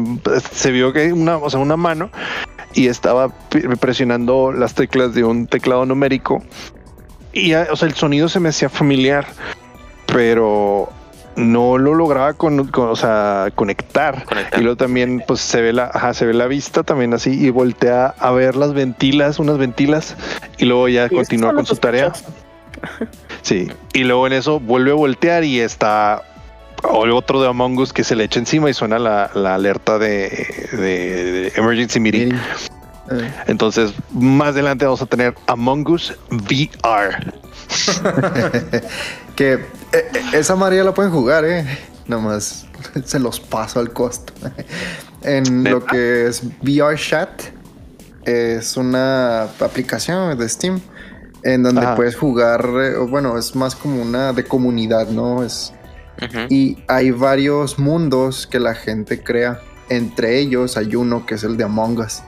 se 0.51 0.70
vio 0.70 0.90
que 0.93 1.12
una, 1.12 1.36
o 1.36 1.51
sea, 1.51 1.60
una 1.60 1.77
mano 1.77 2.10
y 2.72 2.86
estaba 2.86 3.28
presionando 3.81 4.51
las 4.51 4.74
teclas 4.74 5.12
de 5.14 5.24
un 5.24 5.47
teclado 5.47 5.85
numérico 5.85 6.43
y 7.32 7.55
o 7.55 7.77
sea, 7.77 7.89
el 7.89 7.94
sonido 7.94 8.28
se 8.28 8.40
me 8.40 8.48
hacía 8.48 8.68
familiar, 8.68 9.27
pero 10.06 10.90
no 11.36 11.78
lo 11.78 11.94
lograba 11.94 12.35
con, 12.35 12.70
o 12.73 12.97
sea, 12.97 13.48
conectar. 13.55 14.24
Y 14.57 14.61
luego 14.61 14.77
también 14.77 15.23
pues 15.27 15.40
se 15.40 15.61
ve 15.61 15.73
la, 15.73 16.12
se 16.15 16.27
ve 16.27 16.35
la 16.35 16.47
vista 16.47 16.82
también 16.82 17.15
así 17.15 17.31
y 17.31 17.51
voltea 17.51 18.15
a 18.19 18.31
ver 18.32 18.57
las 18.57 18.74
ventilas, 18.74 19.39
unas 19.39 19.59
ventilas 19.59 20.16
y 20.59 20.65
luego 20.65 20.89
ya 20.89 21.09
continúa 21.09 21.55
con 21.55 21.66
su 21.66 21.77
tarea. 21.77 22.12
Sí, 23.43 23.70
y 23.94 24.05
luego 24.05 24.27
en 24.27 24.35
eso 24.35 24.61
vuelve 24.61 24.90
a 24.90 24.94
voltear 24.94 25.44
y 25.44 25.61
está 25.61 26.23
otro 26.82 27.40
de 27.40 27.48
Among 27.48 27.78
Us 27.78 27.93
que 27.93 28.05
se 28.05 28.15
le 28.15 28.24
echa 28.24 28.39
encima 28.39 28.70
y 28.70 28.74
suena 28.74 28.98
la, 28.98 29.24
alerta 29.55 29.98
de, 29.98 31.52
Emergency 31.57 32.01
Meeting. 32.01 32.32
Eh. 32.32 33.32
Entonces, 33.47 33.93
más 34.12 34.48
adelante 34.48 34.85
vamos 34.85 35.02
a 35.02 35.07
tener 35.07 35.35
Among 35.47 35.89
Us 35.89 36.15
VR. 36.31 37.32
que 39.36 39.59
esa 40.33 40.57
María 40.57 40.85
la 40.85 40.95
pueden 40.95 41.12
jugar, 41.12 41.45
eh. 41.45 41.67
Nomás 42.07 42.67
se 43.05 43.19
los 43.19 43.41
paso 43.41 43.81
al 43.81 43.93
costo. 43.93 44.33
en 45.23 45.65
lo 45.65 45.85
que 45.85 46.27
es 46.27 46.43
VR 46.62 46.97
Chat, 46.97 47.43
es 48.25 48.77
una 48.77 49.45
aplicación 49.45 50.39
de 50.39 50.49
Steam 50.49 50.81
en 51.43 51.62
donde 51.62 51.87
puedes 51.97 52.17
jugar, 52.17 52.67
bueno, 53.09 53.39
es 53.39 53.55
más 53.57 53.75
como 53.75 54.03
una 54.03 54.33
de 54.33 54.45
comunidad, 54.45 55.09
¿no? 55.09 55.43
Es, 55.43 55.73
Y 56.51 56.79
hay 56.87 57.11
varios 57.12 57.79
mundos 57.79 58.47
que 58.47 58.61
la 58.61 58.75
gente 58.75 59.23
crea. 59.23 59.61
Entre 59.89 60.39
ellos 60.39 60.77
hay 60.77 60.95
uno 60.95 61.25
que 61.25 61.37
es 61.37 61.45
el 61.45 61.57
de 61.57 61.65
Among 61.65 61.99
Us. 61.99 62.23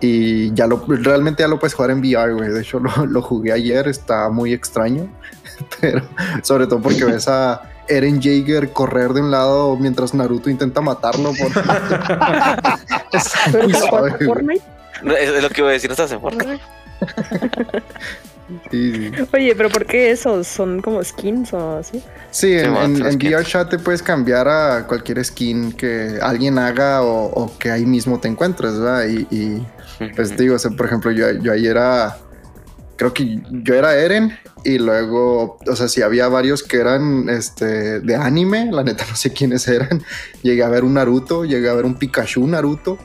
Y 0.00 0.52
ya 0.54 0.66
lo, 0.66 0.84
realmente 0.88 1.44
ya 1.44 1.48
lo 1.48 1.60
puedes 1.60 1.74
jugar 1.74 1.92
en 1.92 2.00
VR, 2.00 2.32
güey. 2.32 2.48
De 2.48 2.60
hecho, 2.60 2.78
lo, 2.80 3.06
lo, 3.06 3.22
jugué 3.22 3.52
ayer, 3.52 3.86
está 3.86 4.28
muy 4.28 4.52
extraño. 4.52 5.08
Pero 5.80 6.02
sobre 6.42 6.66
todo 6.66 6.80
porque 6.80 7.04
ves 7.04 7.28
a 7.28 7.62
Eren 7.88 8.20
Jaeger 8.20 8.72
correr 8.72 9.12
de 9.12 9.20
un 9.20 9.30
lado 9.30 9.76
mientras 9.76 10.14
Naruto 10.14 10.50
intenta 10.50 10.80
matarlo. 10.80 11.32
es, 15.02 15.42
lo 15.42 15.50
que 15.50 15.60
iba 15.60 15.70
a 15.70 15.72
decir, 15.72 15.90
¿no 15.90 15.94
estás 15.94 16.12
en 16.12 16.20
Fortnite? 16.20 16.60
Oye, 19.32 19.54
pero 19.56 19.70
¿por 19.70 19.86
qué 19.86 20.10
eso? 20.10 20.44
¿Son 20.44 20.82
como 20.82 21.02
skins 21.02 21.52
o 21.52 21.78
así? 21.78 22.02
Sí, 22.30 22.52
en, 22.52 22.76
en, 22.76 23.16
VR 23.16 23.44
Chat 23.44 23.70
te 23.70 23.78
puedes 23.78 24.02
cambiar 24.02 24.48
a 24.48 24.86
cualquier 24.86 25.24
skin 25.24 25.72
que 25.72 26.18
alguien 26.20 26.58
haga 26.58 27.02
o, 27.02 27.52
que 27.58 27.70
ahí 27.70 27.86
mismo 27.86 28.20
te 28.20 28.28
encuentres, 28.28 28.78
¿verdad? 28.78 29.06
Y, 29.08 29.66
pues 30.14 30.36
digo, 30.36 30.56
por 30.76 30.86
ejemplo, 30.86 31.10
yo, 31.12 31.30
yo 31.32 31.52
ahí 31.52 31.66
era, 31.66 32.18
creo 33.02 33.14
que 33.14 33.40
yo 33.50 33.74
era 33.74 33.96
Eren 33.96 34.38
y 34.64 34.78
luego, 34.78 35.58
o 35.66 35.76
sea, 35.76 35.88
si 35.88 36.02
había 36.02 36.28
varios 36.28 36.62
que 36.62 36.76
eran 36.76 37.28
este, 37.28 37.98
de 37.98 38.14
anime, 38.14 38.70
la 38.70 38.84
neta 38.84 39.04
no 39.08 39.16
sé 39.16 39.32
quiénes 39.32 39.66
eran. 39.66 40.04
Llegué 40.42 40.62
a 40.62 40.68
ver 40.68 40.84
un 40.84 40.94
Naruto, 40.94 41.44
llegué 41.44 41.68
a 41.68 41.74
ver 41.74 41.84
un 41.84 41.94
Pikachu 41.94 42.46
Naruto 42.46 42.98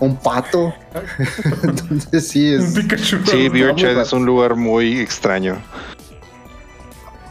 un 0.00 0.16
pato. 0.16 0.74
Entonces 1.62 2.26
sí 2.26 2.54
es. 2.54 2.62
Un 2.62 2.74
Pikachu. 2.74 3.18
Sí, 3.26 3.50
Chat 3.76 3.98
es 3.98 4.12
un 4.14 4.24
lugar 4.24 4.56
muy 4.56 4.98
extraño. 4.98 5.62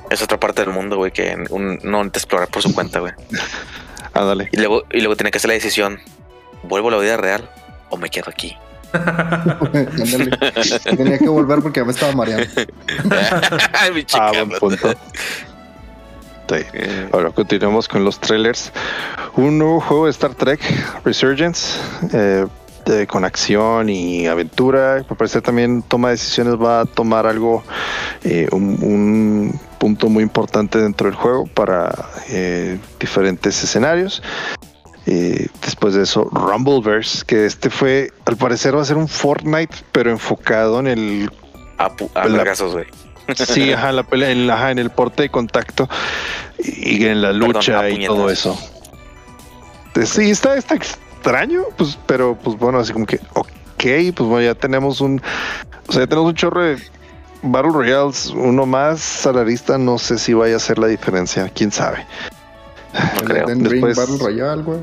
Es 0.09 0.21
otra 0.21 0.39
parte 0.39 0.61
del 0.61 0.71
mundo, 0.71 0.97
güey, 0.97 1.11
que 1.11 1.35
no 1.49 2.11
te 2.11 2.19
explorar 2.19 2.49
por 2.49 2.61
su 2.61 2.73
cuenta, 2.75 2.99
güey. 2.99 3.13
Ándale. 4.13 4.49
Y 4.51 4.57
luego, 4.57 4.83
y 4.91 4.99
luego 4.99 5.15
tiene 5.15 5.31
que 5.31 5.39
hacer 5.39 5.47
la 5.47 5.55
decisión: 5.55 5.99
¿vuelvo 6.61 6.89
a 6.89 6.91
la 6.91 6.97
vida 6.99 7.17
real 7.17 7.49
o 7.89 7.97
me 7.97 8.09
quedo 8.09 8.29
aquí? 8.29 8.55
Tenía 10.83 11.17
que 11.17 11.29
volver 11.29 11.61
porque 11.61 11.79
ya 11.79 11.85
me 11.85 11.91
estaba 11.91 12.13
mareando. 12.13 12.45
ah, 14.13 14.31
buen 14.33 14.49
punto. 14.59 14.93
Ahora 17.11 17.31
continuamos 17.31 17.87
con 17.87 18.03
los 18.05 18.19
trailers. 18.19 18.71
Un 19.35 19.57
nuevo 19.57 19.81
juego 19.81 20.05
de 20.05 20.11
Star 20.11 20.35
Trek 20.35 20.61
Resurgence. 21.03 21.79
Eh, 22.85 23.07
con 23.07 23.23
acción 23.23 23.89
y 23.89 24.27
aventura. 24.27 25.05
Me 25.09 25.15
parece 25.15 25.41
también 25.41 25.81
toma 25.83 26.09
decisiones, 26.09 26.55
va 26.55 26.81
a 26.81 26.85
tomar 26.85 27.25
algo, 27.25 27.63
eh, 28.23 28.47
un, 28.51 29.57
punto 29.79 30.07
muy 30.07 30.23
importante 30.23 30.79
dentro 30.79 31.07
del 31.07 31.15
juego 31.15 31.45
para 31.45 31.93
eh, 32.29 32.79
diferentes 32.99 33.63
escenarios. 33.63 34.21
Después 35.05 35.93
de 35.93 36.03
eso, 36.03 36.29
Rumbleverse, 36.31 37.25
que 37.25 37.45
este 37.45 37.69
fue, 37.69 38.11
al 38.25 38.37
parecer 38.37 38.75
va 38.75 38.81
a 38.81 38.85
ser 38.85 38.97
un 38.97 39.07
Fortnite, 39.07 39.75
pero 39.91 40.11
enfocado 40.11 40.79
en 40.79 40.87
el... 40.87 41.29
A, 41.77 41.89
güey. 41.89 42.85
Sí, 43.35 43.73
ajá, 43.73 43.91
la 43.91 44.03
pelea, 44.03 44.31
en, 44.31 44.49
en 44.49 44.79
el 44.79 44.89
porte 44.89 45.23
de 45.23 45.29
contacto 45.29 45.89
y 46.57 47.05
en 47.05 47.21
la 47.21 47.33
lucha 47.33 47.89
y 47.89 48.05
todo 48.05 48.29
eso. 48.29 48.57
Sí, 50.05 50.31
está, 50.31 50.55
está 50.55 50.75
extraño, 50.75 51.63
pues, 51.77 51.97
pero 52.05 52.37
pues 52.41 52.57
bueno, 52.57 52.79
así 52.79 52.93
como 52.93 53.05
que, 53.05 53.19
ok, 53.33 53.83
pues 54.15 54.29
bueno, 54.29 54.41
ya 54.41 54.55
tenemos 54.55 55.01
un, 55.01 55.21
o 55.87 55.91
sea, 55.91 56.01
ya 56.01 56.07
tenemos 56.07 56.29
un 56.29 56.35
chorro 56.35 56.63
de 56.63 56.77
Battle 57.43 57.71
Royales, 57.71 58.31
uno 58.35 58.65
más 58.65 59.01
salarista, 59.01 59.77
no 59.77 59.97
sé 59.97 60.17
si 60.17 60.33
vaya 60.33 60.55
a 60.55 60.57
hacer 60.57 60.79
la 60.79 60.87
diferencia, 60.87 61.49
quién 61.53 61.71
sabe. 61.71 62.05
No 62.93 63.21
creo. 63.25 63.47
Después, 63.47 63.97
Battle 63.97 64.17
Royale, 64.19 64.63
güey. 64.63 64.79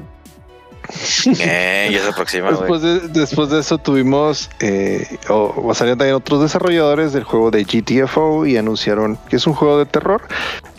Eh, 1.41 1.91
ya 1.93 2.03
se 2.03 2.09
aproxima, 2.09 2.51
después, 2.51 2.83
de, 2.83 3.01
después 3.09 3.51
de 3.51 3.61
eso 3.61 3.79
tuvimos, 3.79 4.51
eh, 4.61 5.19
o, 5.29 5.73
salieron 5.75 5.99
también 5.99 6.17
otros 6.17 6.41
desarrolladores 6.41 7.13
del 7.13 7.25
juego 7.25 7.51
de 7.51 7.65
GTFO 7.65 8.47
y 8.47 8.57
anunciaron 8.57 9.19
que 9.29 9.37
es 9.37 9.47
un 9.47 9.55
juego 9.55 9.79
de 9.79 9.87
terror 9.87 10.23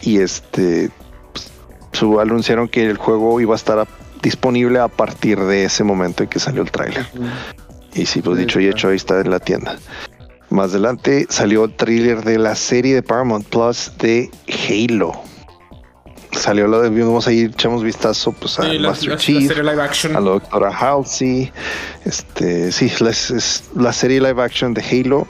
y 0.02 0.20
este 0.20 0.90
pues, 1.32 1.52
su, 1.94 2.20
anunciaron 2.20 2.68
que 2.68 2.90
el 2.90 2.98
juego 2.98 3.40
iba 3.40 3.54
a 3.54 3.56
estar 3.56 3.88
disponible 4.22 4.80
a 4.80 4.88
partir 4.88 5.40
de 5.40 5.66
ese 5.66 5.84
momento 5.84 6.24
en 6.24 6.30
que 6.30 6.40
salió 6.40 6.62
el 6.62 6.72
tráiler. 6.72 7.06
Y 7.94 8.06
sí, 8.06 8.22
pues 8.22 8.38
dicho 8.38 8.60
y 8.60 8.68
hecho, 8.68 8.90
ahí 8.90 8.96
está 8.96 9.20
en 9.22 9.32
la 9.32 9.40
tienda. 9.40 9.78
Más 10.50 10.72
adelante 10.72 11.28
salió 11.30 11.66
el 11.66 11.76
tráiler 11.76 12.24
de 12.24 12.38
la 12.38 12.56
serie 12.56 12.96
de 12.96 13.04
Paramount 13.04 13.48
Plus 13.48 13.92
de 13.98 14.30
Halo 14.68 15.31
salió 16.32 16.68
lo 16.68 16.82
de 16.82 16.90
vimos 16.90 17.28
ahí, 17.28 17.42
echamos 17.42 17.84
vistazo 17.84 18.32
pues 18.32 18.60
a 18.60 18.64
Master 18.80 19.18
Chief, 19.18 19.52
a 19.52 19.64
la 19.64 20.20
doctora 20.20 20.70
Halsey, 20.70 21.52
este, 22.06 22.72
sí, 22.72 22.92
la, 23.00 23.10
es, 23.10 23.70
la 23.76 23.94
serie 23.94 24.20
live 24.20 24.42
action 24.42 24.74
de 24.74 24.82
Halo, 24.82 25.28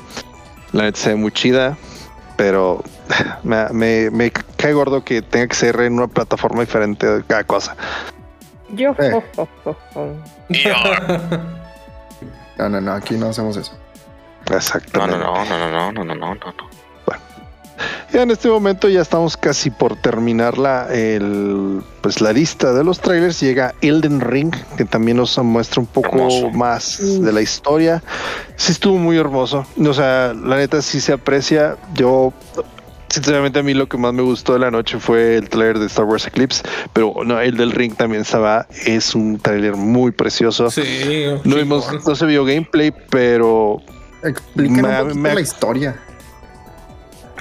la 0.71 0.83
neta 0.83 0.99
se 0.99 1.09
ve 1.09 1.15
muy 1.15 1.31
chida, 1.31 1.77
pero 2.37 2.83
me, 3.43 3.67
me, 3.69 4.09
me, 4.11 4.31
cae 4.31 4.73
gordo 4.73 5.03
que 5.03 5.21
tenga 5.21 5.47
que 5.47 5.55
ser 5.55 5.79
en 5.81 5.93
una 5.93 6.07
plataforma 6.07 6.61
diferente 6.61 7.07
de 7.07 7.23
cada 7.23 7.43
cosa. 7.43 7.75
Yo. 8.69 8.95
Eh. 8.99 9.21
no, 12.57 12.69
no, 12.69 12.81
no, 12.81 12.91
aquí 12.93 13.15
no 13.15 13.27
hacemos 13.27 13.57
eso. 13.57 13.73
Exactamente. 14.49 15.17
No, 15.17 15.33
no, 15.33 15.45
no, 15.45 15.57
no, 15.57 15.91
no, 15.91 15.91
no, 15.91 16.15
no, 16.15 16.15
no, 16.15 16.35
no. 16.35 16.70
Ya 18.13 18.23
en 18.23 18.31
este 18.31 18.49
momento 18.49 18.89
ya 18.89 19.01
estamos 19.01 19.37
casi 19.37 19.69
por 19.69 19.95
terminar 19.95 20.57
la, 20.57 20.87
el, 20.93 21.81
pues 22.01 22.21
la 22.21 22.33
lista 22.33 22.73
de 22.73 22.83
los 22.83 22.99
trailers. 22.99 23.39
Llega 23.39 23.73
Elden 23.81 24.21
Ring, 24.21 24.53
que 24.77 24.85
también 24.85 25.17
nos 25.17 25.37
muestra 25.37 25.81
un 25.81 25.87
poco 25.87 26.51
más 26.51 27.21
de 27.21 27.31
la 27.31 27.41
historia. 27.41 28.03
Sí 28.55 28.71
estuvo 28.71 28.97
muy 28.97 29.17
hermoso. 29.17 29.65
O 29.77 29.93
sea, 29.93 30.33
la 30.33 30.57
neta 30.57 30.81
sí 30.81 31.01
se 31.01 31.13
aprecia. 31.13 31.77
Yo 31.93 32.33
sinceramente 33.11 33.59
a 33.59 33.63
mí 33.63 33.73
lo 33.73 33.87
que 33.87 33.97
más 33.97 34.13
me 34.13 34.21
gustó 34.21 34.53
de 34.53 34.59
la 34.59 34.71
noche 34.71 34.99
fue 34.99 35.35
el 35.35 35.49
trailer 35.49 35.79
de 35.79 35.87
Star 35.87 36.05
Wars 36.05 36.25
Eclipse, 36.27 36.63
pero 36.93 37.13
no, 37.25 37.39
el 37.39 37.57
del 37.57 37.71
Ring 37.71 37.95
también 37.95 38.21
estaba, 38.21 38.67
es 38.85 39.13
un 39.15 39.37
trailer 39.37 39.75
muy 39.75 40.11
precioso. 40.11 40.69
Sí, 40.71 41.25
no 41.43 41.55
vimos, 41.57 41.87
no 42.05 42.15
se 42.15 42.25
vio 42.25 42.45
gameplay, 42.45 42.93
pero 43.09 43.81
explica 44.23 45.03
la 45.13 45.41
historia. 45.41 45.95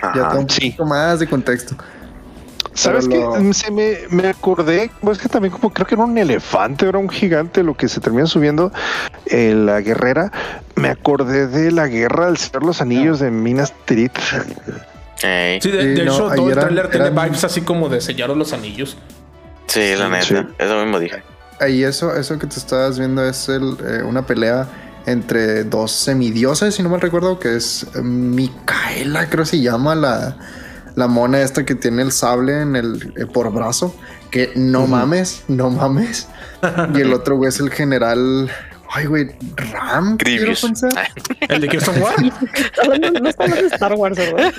Ya 0.03 0.29
tengo 0.29 0.41
un 0.41 0.47
poquito 0.47 0.85
más 0.85 1.21
de 1.21 1.27
contexto. 1.27 1.77
¿Sabes 2.75 3.09
qué? 3.09 3.53
Se 3.53 3.71
me, 3.71 3.99
me 4.11 4.29
acordé, 4.29 4.91
pues 5.01 5.19
que 5.19 5.29
también 5.29 5.53
como 5.53 5.73
creo 5.73 5.87
que 5.87 5.95
era 5.97 6.05
un 6.05 6.17
elefante, 6.17 6.87
era 6.87 6.99
un 6.99 7.09
gigante 7.09 7.63
lo 7.63 7.77
que 7.77 7.89
se 7.89 8.01
termina 8.01 8.27
subiendo 8.27 8.73
en 9.27 9.39
eh, 9.39 9.55
la 9.55 9.81
guerrera. 9.81 10.31
Me 10.77 10.89
acordé 10.89 11.47
de 11.49 11.73
la 11.73 11.89
guerra 11.89 12.27
del 12.27 12.37
Señor 12.37 12.65
los 12.65 12.81
Anillos 12.81 13.19
de 13.19 13.31
Minas 13.31 13.75
Tirith. 13.85 14.17
Sí, 15.17 15.71
de, 15.71 16.03
hecho 16.03 16.31
todo 16.35 16.49
el 16.49 16.55
trailer 16.55 16.89
tiene 16.89 17.11
vibes 17.11 17.45
así 17.45 17.61
como 17.61 17.89
de 17.89 18.01
sellaros 18.01 18.37
los 18.37 18.55
anillos. 18.55 18.97
Sí, 19.67 19.95
la 19.97 20.09
neta, 20.09 20.49
eso 20.59 20.83
mismo 20.83 20.99
dije. 20.99 21.23
Ahí 21.61 21.85
eso, 21.85 22.17
eso 22.17 22.39
que 22.39 22.47
te 22.47 22.57
estabas 22.57 22.99
viendo 22.99 23.23
es 23.23 23.49
el, 23.51 23.77
eh, 23.87 24.03
una 24.03 24.25
pelea 24.25 24.67
entre 25.07 25.65
dos 25.65 25.93
semidioses, 25.93 26.75
si 26.75 26.83
no 26.83 26.89
mal 26.89 27.01
recuerdo, 27.01 27.39
que 27.39 27.57
es 27.57 27.87
Micaela, 28.03 29.29
creo 29.29 29.45
que 29.45 29.51
se 29.51 29.61
llama 29.61 29.95
la, 29.95 30.37
la 30.95 31.09
mona 31.09 31.41
esta 31.41 31.65
que 31.65 31.75
tiene 31.75 32.03
el 32.03 32.13
sable 32.13 32.61
en 32.61 32.77
el 32.77 33.13
eh, 33.17 33.27
por 33.27 33.53
brazo, 33.53 33.95
que 34.31 34.53
no 34.55 34.87
mames, 34.87 35.45
no 35.49 35.71
mames. 35.71 36.29
y 36.95 37.01
el 37.01 37.13
otro 37.13 37.37
güey 37.37 37.49
es 37.49 37.61
el 37.61 37.71
general 37.71 38.51
Ay, 38.93 39.07
güey, 39.07 39.31
Ram. 39.73 40.17
Grievous. 40.17 40.65
¿El 41.49 41.61
de 41.61 41.69
Kirsten 41.69 42.03
War? 42.03 42.21
no, 42.21 43.29
está 43.29 43.45
hablando 43.45 43.63
de 43.63 43.69
Star 43.69 43.95
Wars, 43.95 44.19
¿verdad? 44.19 44.53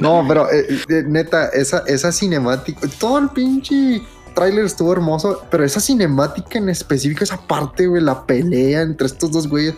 no. 0.00 0.20
no, 0.22 0.28
pero 0.28 0.50
eh, 0.52 0.66
eh, 0.88 1.02
neta, 1.04 1.48
esa, 1.48 1.82
esa 1.88 2.12
cinemática, 2.12 2.86
todo 3.00 3.18
el 3.18 3.28
pinche 3.30 4.02
tráiler 4.36 4.66
estuvo 4.66 4.92
hermoso, 4.92 5.42
pero 5.50 5.64
esa 5.64 5.80
cinemática 5.80 6.58
en 6.58 6.68
específico, 6.68 7.24
esa 7.24 7.38
parte, 7.38 7.86
güey, 7.86 8.02
la 8.02 8.26
pelea 8.26 8.82
entre 8.82 9.06
estos 9.06 9.32
dos 9.32 9.48
güeyes, 9.48 9.74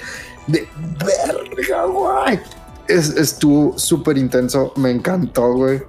de 0.48 0.68
verga, 0.98 1.84
güey. 1.84 2.40
estuvo 2.88 3.78
súper 3.78 4.18
intenso, 4.18 4.72
me 4.76 4.90
encantó, 4.90 5.52
güey. 5.54 5.80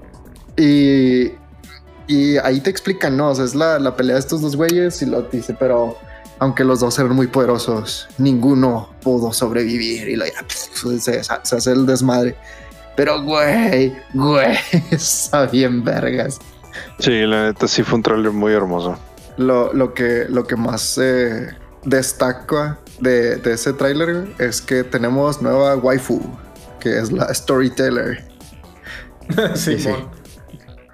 Y, 0.55 1.31
y 2.07 2.37
ahí 2.37 2.61
te 2.61 2.69
explican, 2.69 3.17
¿no? 3.17 3.31
Es 3.31 3.55
la, 3.55 3.79
la 3.79 3.95
pelea 3.95 4.13
de 4.13 4.19
estos 4.19 4.41
dos 4.41 4.55
güeyes 4.55 5.01
y 5.01 5.07
lo 5.07 5.23
dice, 5.23 5.55
pero 5.59 5.97
aunque 6.37 6.63
los 6.63 6.79
dos 6.79 6.97
eran 6.99 7.15
muy 7.15 7.27
poderosos, 7.27 8.07
ninguno 8.19 8.89
pudo 9.01 9.33
sobrevivir 9.33 10.09
y 10.09 10.99
se, 10.99 11.19
hace 11.19 11.71
el 11.71 11.87
desmadre. 11.87 12.35
Pero, 12.95 13.23
güey, 13.23 13.95
güey, 14.13 14.57
está 14.91 15.47
bien 15.47 15.83
vergas. 15.83 16.39
Sí, 16.99 17.25
la 17.25 17.45
neta 17.45 17.67
sí 17.67 17.83
fue 17.83 17.97
un 17.97 18.03
trailer 18.03 18.31
muy 18.31 18.53
hermoso. 18.53 18.97
Lo, 19.37 19.73
lo, 19.73 19.93
que, 19.93 20.25
lo 20.29 20.45
que 20.45 20.55
más 20.55 20.97
eh, 21.01 21.49
destaca 21.83 22.79
de, 22.99 23.37
de 23.37 23.53
ese 23.53 23.73
trailer 23.73 24.27
es 24.37 24.61
que 24.61 24.83
tenemos 24.83 25.41
nueva 25.41 25.75
waifu, 25.77 26.21
que 26.79 26.99
es 26.99 27.11
la 27.11 27.33
storyteller. 27.33 28.27
sí, 29.55 29.79
sí. 29.79 29.89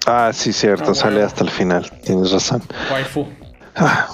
Ah, 0.06 0.30
sí, 0.32 0.52
cierto, 0.52 0.92
ah, 0.92 0.94
sale 0.94 1.22
hasta 1.22 1.42
el 1.42 1.50
final. 1.50 1.90
Tienes 2.04 2.30
razón. 2.30 2.62
Waifu. 2.92 3.26
Ah, 3.74 4.08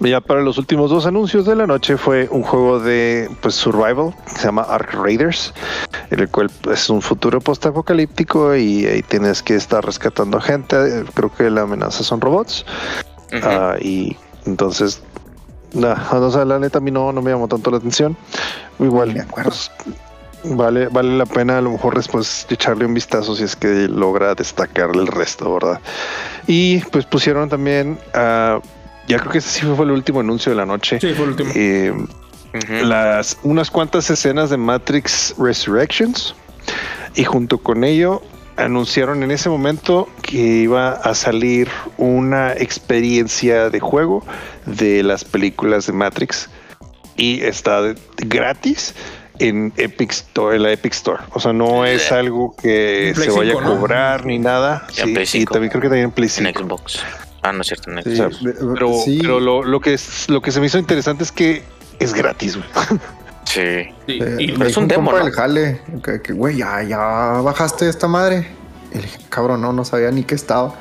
ya 0.00 0.20
para 0.20 0.42
los 0.42 0.58
últimos 0.58 0.90
dos 0.90 1.06
anuncios 1.06 1.46
de 1.46 1.56
la 1.56 1.66
noche 1.66 1.96
fue 1.96 2.28
un 2.30 2.42
juego 2.42 2.78
de 2.80 3.28
pues 3.40 3.54
survival 3.54 4.14
que 4.26 4.38
se 4.38 4.44
llama 4.44 4.62
Ark 4.62 4.92
Raiders, 4.94 5.52
el 6.10 6.28
cual 6.28 6.50
es 6.72 6.88
un 6.90 7.02
futuro 7.02 7.40
post-apocalíptico 7.40 8.54
y 8.54 8.86
ahí 8.86 9.02
tienes 9.02 9.42
que 9.42 9.54
estar 9.54 9.84
rescatando 9.84 10.40
gente. 10.40 11.04
Creo 11.14 11.32
que 11.32 11.50
la 11.50 11.62
amenaza 11.62 12.02
son 12.04 12.20
robots. 12.20 12.64
Ah, 13.42 13.76
y 13.80 14.16
entonces, 14.46 15.02
no, 15.72 15.94
la 16.44 16.58
neta 16.58 16.78
a 16.78 16.80
mí 16.80 16.90
no, 16.90 17.12
no 17.12 17.22
me 17.22 17.30
llamó 17.30 17.48
tanto 17.48 17.70
la 17.70 17.78
atención. 17.78 18.16
Igual, 18.78 19.14
me 19.14 19.20
acuerdo. 19.20 19.50
Pues, 19.50 19.70
vale, 20.44 20.88
vale 20.88 21.16
la 21.16 21.26
pena 21.26 21.58
a 21.58 21.60
lo 21.60 21.70
mejor 21.70 21.96
después 21.96 22.46
echarle 22.50 22.86
un 22.86 22.94
vistazo 22.94 23.34
si 23.34 23.44
es 23.44 23.56
que 23.56 23.88
logra 23.88 24.34
destacar 24.34 24.90
el 24.94 25.06
resto, 25.06 25.52
¿verdad? 25.54 25.80
Y 26.46 26.78
pues 26.90 27.04
pusieron 27.06 27.48
también 27.48 27.98
a 28.14 28.60
ya 29.06 29.18
creo 29.18 29.32
que 29.32 29.38
ese 29.38 29.60
sí 29.60 29.66
fue 29.66 29.84
el 29.84 29.92
último 29.92 30.20
anuncio 30.20 30.50
de 30.50 30.56
la 30.56 30.66
noche. 30.66 30.98
Sí, 31.00 31.12
fue 31.14 31.24
el 31.24 31.30
último. 31.30 31.50
Eh, 31.54 31.92
las, 32.82 33.38
unas 33.42 33.70
cuantas 33.70 34.08
escenas 34.10 34.50
de 34.50 34.56
Matrix 34.56 35.34
Resurrections 35.38 36.34
y 37.14 37.24
junto 37.24 37.58
con 37.58 37.84
ello 37.84 38.22
anunciaron 38.56 39.22
en 39.22 39.30
ese 39.30 39.48
momento 39.48 40.08
que 40.22 40.38
iba 40.38 40.92
a 40.92 41.14
salir 41.14 41.68
una 41.98 42.52
experiencia 42.52 43.68
de 43.68 43.80
juego 43.80 44.24
de 44.64 45.02
las 45.02 45.24
películas 45.24 45.86
de 45.86 45.92
Matrix 45.92 46.48
y 47.16 47.42
está 47.42 47.94
gratis 48.16 48.94
en 49.38 49.72
Epic 49.76 50.12
Store, 50.12 50.56
en 50.56 50.62
la 50.62 50.72
Epic 50.72 50.94
Store. 50.94 51.22
O 51.32 51.40
sea, 51.40 51.52
no 51.52 51.84
es 51.84 52.10
algo 52.10 52.56
que 52.56 53.12
se 53.14 53.30
vaya 53.30 53.52
a 53.52 53.62
cobrar 53.62 54.24
ni 54.24 54.38
nada. 54.38 54.86
Sí, 54.90 55.40
y 55.40 55.44
también 55.44 55.70
creo 55.70 55.82
que 55.82 55.88
también 55.88 56.04
en 56.06 56.10
Play 56.12 56.30
En 56.38 56.54
Xbox. 56.54 57.00
Ah, 57.46 57.52
no 57.52 57.60
es 57.60 57.68
cierto. 57.68 57.92
pero, 58.74 59.40
lo, 59.62 59.80
que 59.80 59.94
es, 59.94 60.28
lo 60.28 60.42
que 60.42 60.50
se 60.50 60.58
me 60.58 60.66
hizo 60.66 60.78
interesante 60.78 61.22
es 61.22 61.30
que 61.30 61.62
es 62.00 62.12
gratis, 62.12 62.56
güey. 62.56 62.68
Sí. 63.44 63.60
Eh, 63.60 63.94
y 64.38 64.62
es 64.62 64.76
un 64.76 64.88
demo, 64.88 65.12
¿no? 65.12 65.30
jale, 65.30 65.80
que, 66.02 66.32
güey, 66.32 66.56
ya, 66.56 66.82
ya 66.82 66.98
bajaste 66.98 67.88
esta 67.88 68.08
madre. 68.08 68.48
Y 68.92 68.96
le 68.96 69.02
dije, 69.02 69.18
cabrón, 69.28 69.60
no, 69.62 69.72
no 69.72 69.84
sabía 69.84 70.10
ni 70.10 70.24
qué 70.24 70.34
estaba. 70.34 70.74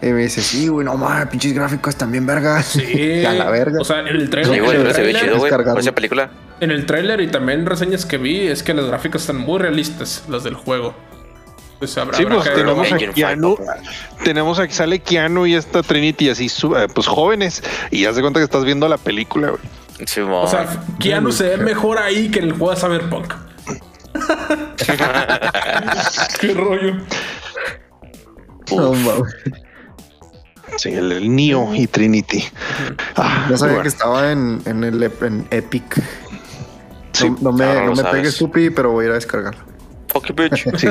Y 0.00 0.06
me 0.06 0.22
dice, 0.22 0.40
sí, 0.40 0.68
güey, 0.68 0.86
no 0.86 0.96
mames, 0.96 1.28
pinches 1.28 1.52
gráficos 1.52 1.96
también 1.96 2.24
verga. 2.24 2.62
Sí. 2.62 3.22
a 3.26 3.34
la 3.34 3.50
verga. 3.50 3.78
O 3.80 3.84
sea, 3.84 4.00
en 4.00 4.06
el 4.08 4.30
trailer. 4.30 4.54
Sí, 4.54 4.60
güey, 4.60 4.94
se 4.94 5.02
ve 5.02 5.14
chido, 5.14 5.36
güey. 5.36 5.52
Esa 5.78 5.94
película. 5.94 6.30
En 6.60 6.70
el 6.70 6.86
trailer 6.86 7.20
y 7.20 7.28
también 7.28 7.66
reseñas 7.66 8.06
que 8.06 8.16
vi 8.16 8.48
es 8.48 8.62
que 8.62 8.72
los 8.72 8.86
gráficos 8.86 9.20
están 9.20 9.36
muy 9.36 9.58
realistas, 9.58 10.24
los 10.28 10.42
del 10.44 10.54
juego. 10.54 10.94
Pues 11.80 11.92
sí, 11.92 12.00
pues 12.26 12.44
tenemos 12.44 12.92
a 12.92 12.98
Keanu, 12.98 13.56
tenemos 14.22 14.58
a 14.58 14.68
sale 14.68 14.98
Keanu 14.98 15.46
y 15.46 15.54
esta 15.54 15.82
Trinity 15.82 16.28
así, 16.28 16.48
eh, 16.76 16.88
pues 16.94 17.06
jóvenes, 17.06 17.62
y 17.90 18.02
ya 18.02 18.12
se 18.12 18.20
cuenta 18.20 18.38
que 18.38 18.44
estás 18.44 18.66
viendo 18.66 18.86
la 18.86 18.98
película, 18.98 19.48
güey. 19.48 19.62
o 20.30 20.46
sea, 20.46 20.84
Keanu 20.98 21.32
se 21.32 21.48
ve 21.48 21.56
mejor 21.56 21.96
ahí 21.96 22.30
que 22.30 22.40
en 22.40 22.44
el 22.44 22.52
juego 22.52 22.74
de 22.74 22.80
Cyberpunk. 22.80 23.32
Qué 26.40 26.52
rollo. 26.52 26.96
sí, 30.76 30.90
el, 30.90 31.12
el, 31.12 31.34
Neo 31.34 31.74
y 31.74 31.86
Trinity. 31.86 32.44
Ah, 33.16 33.46
ya 33.48 33.56
sabía 33.56 33.80
que 33.80 33.88
estaba 33.88 34.32
en, 34.32 34.60
en 34.66 34.84
el 34.84 35.02
en 35.02 35.48
Epic. 35.50 36.02
No, 37.40 37.52
me, 37.52 37.86
no 37.86 37.94
me 37.94 38.04
pegues, 38.04 38.34
Supi, 38.34 38.68
pero 38.68 38.92
voy 38.92 39.04
a 39.04 39.06
ir 39.06 39.12
a 39.12 39.14
descargarlo. 39.14 39.69
Fuck 40.12 40.30
bitch. 40.34 40.66
Sí. 40.76 40.86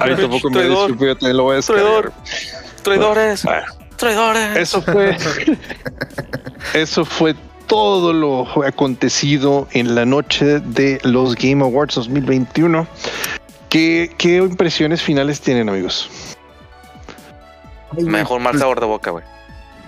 Ahí 0.00 0.16
tampoco 0.16 0.50
me 0.50 0.62
disculpo, 0.64 1.04
yo 1.04 1.16
también 1.16 1.36
lo 1.36 1.44
voy 1.44 1.58
a 1.58 1.60
Traidor. 1.60 2.12
Traidores. 2.82 3.44
Traidores. 3.96 4.56
Eso 4.56 4.82
fue. 4.82 5.16
eso 6.74 7.04
fue 7.04 7.34
todo 7.66 8.12
lo 8.12 8.64
acontecido 8.64 9.68
en 9.72 9.94
la 9.94 10.04
noche 10.04 10.60
de 10.60 11.00
los 11.02 11.34
Game 11.34 11.62
Awards 11.62 11.96
2021. 11.96 12.86
¿Qué, 13.68 14.10
qué 14.16 14.36
impresiones 14.36 15.02
finales 15.02 15.40
tienen, 15.40 15.68
amigos? 15.68 16.08
Mejor 17.96 18.40
mal 18.40 18.58
sabor 18.58 18.80
de 18.80 18.86
boca, 18.86 19.10
güey. 19.10 19.24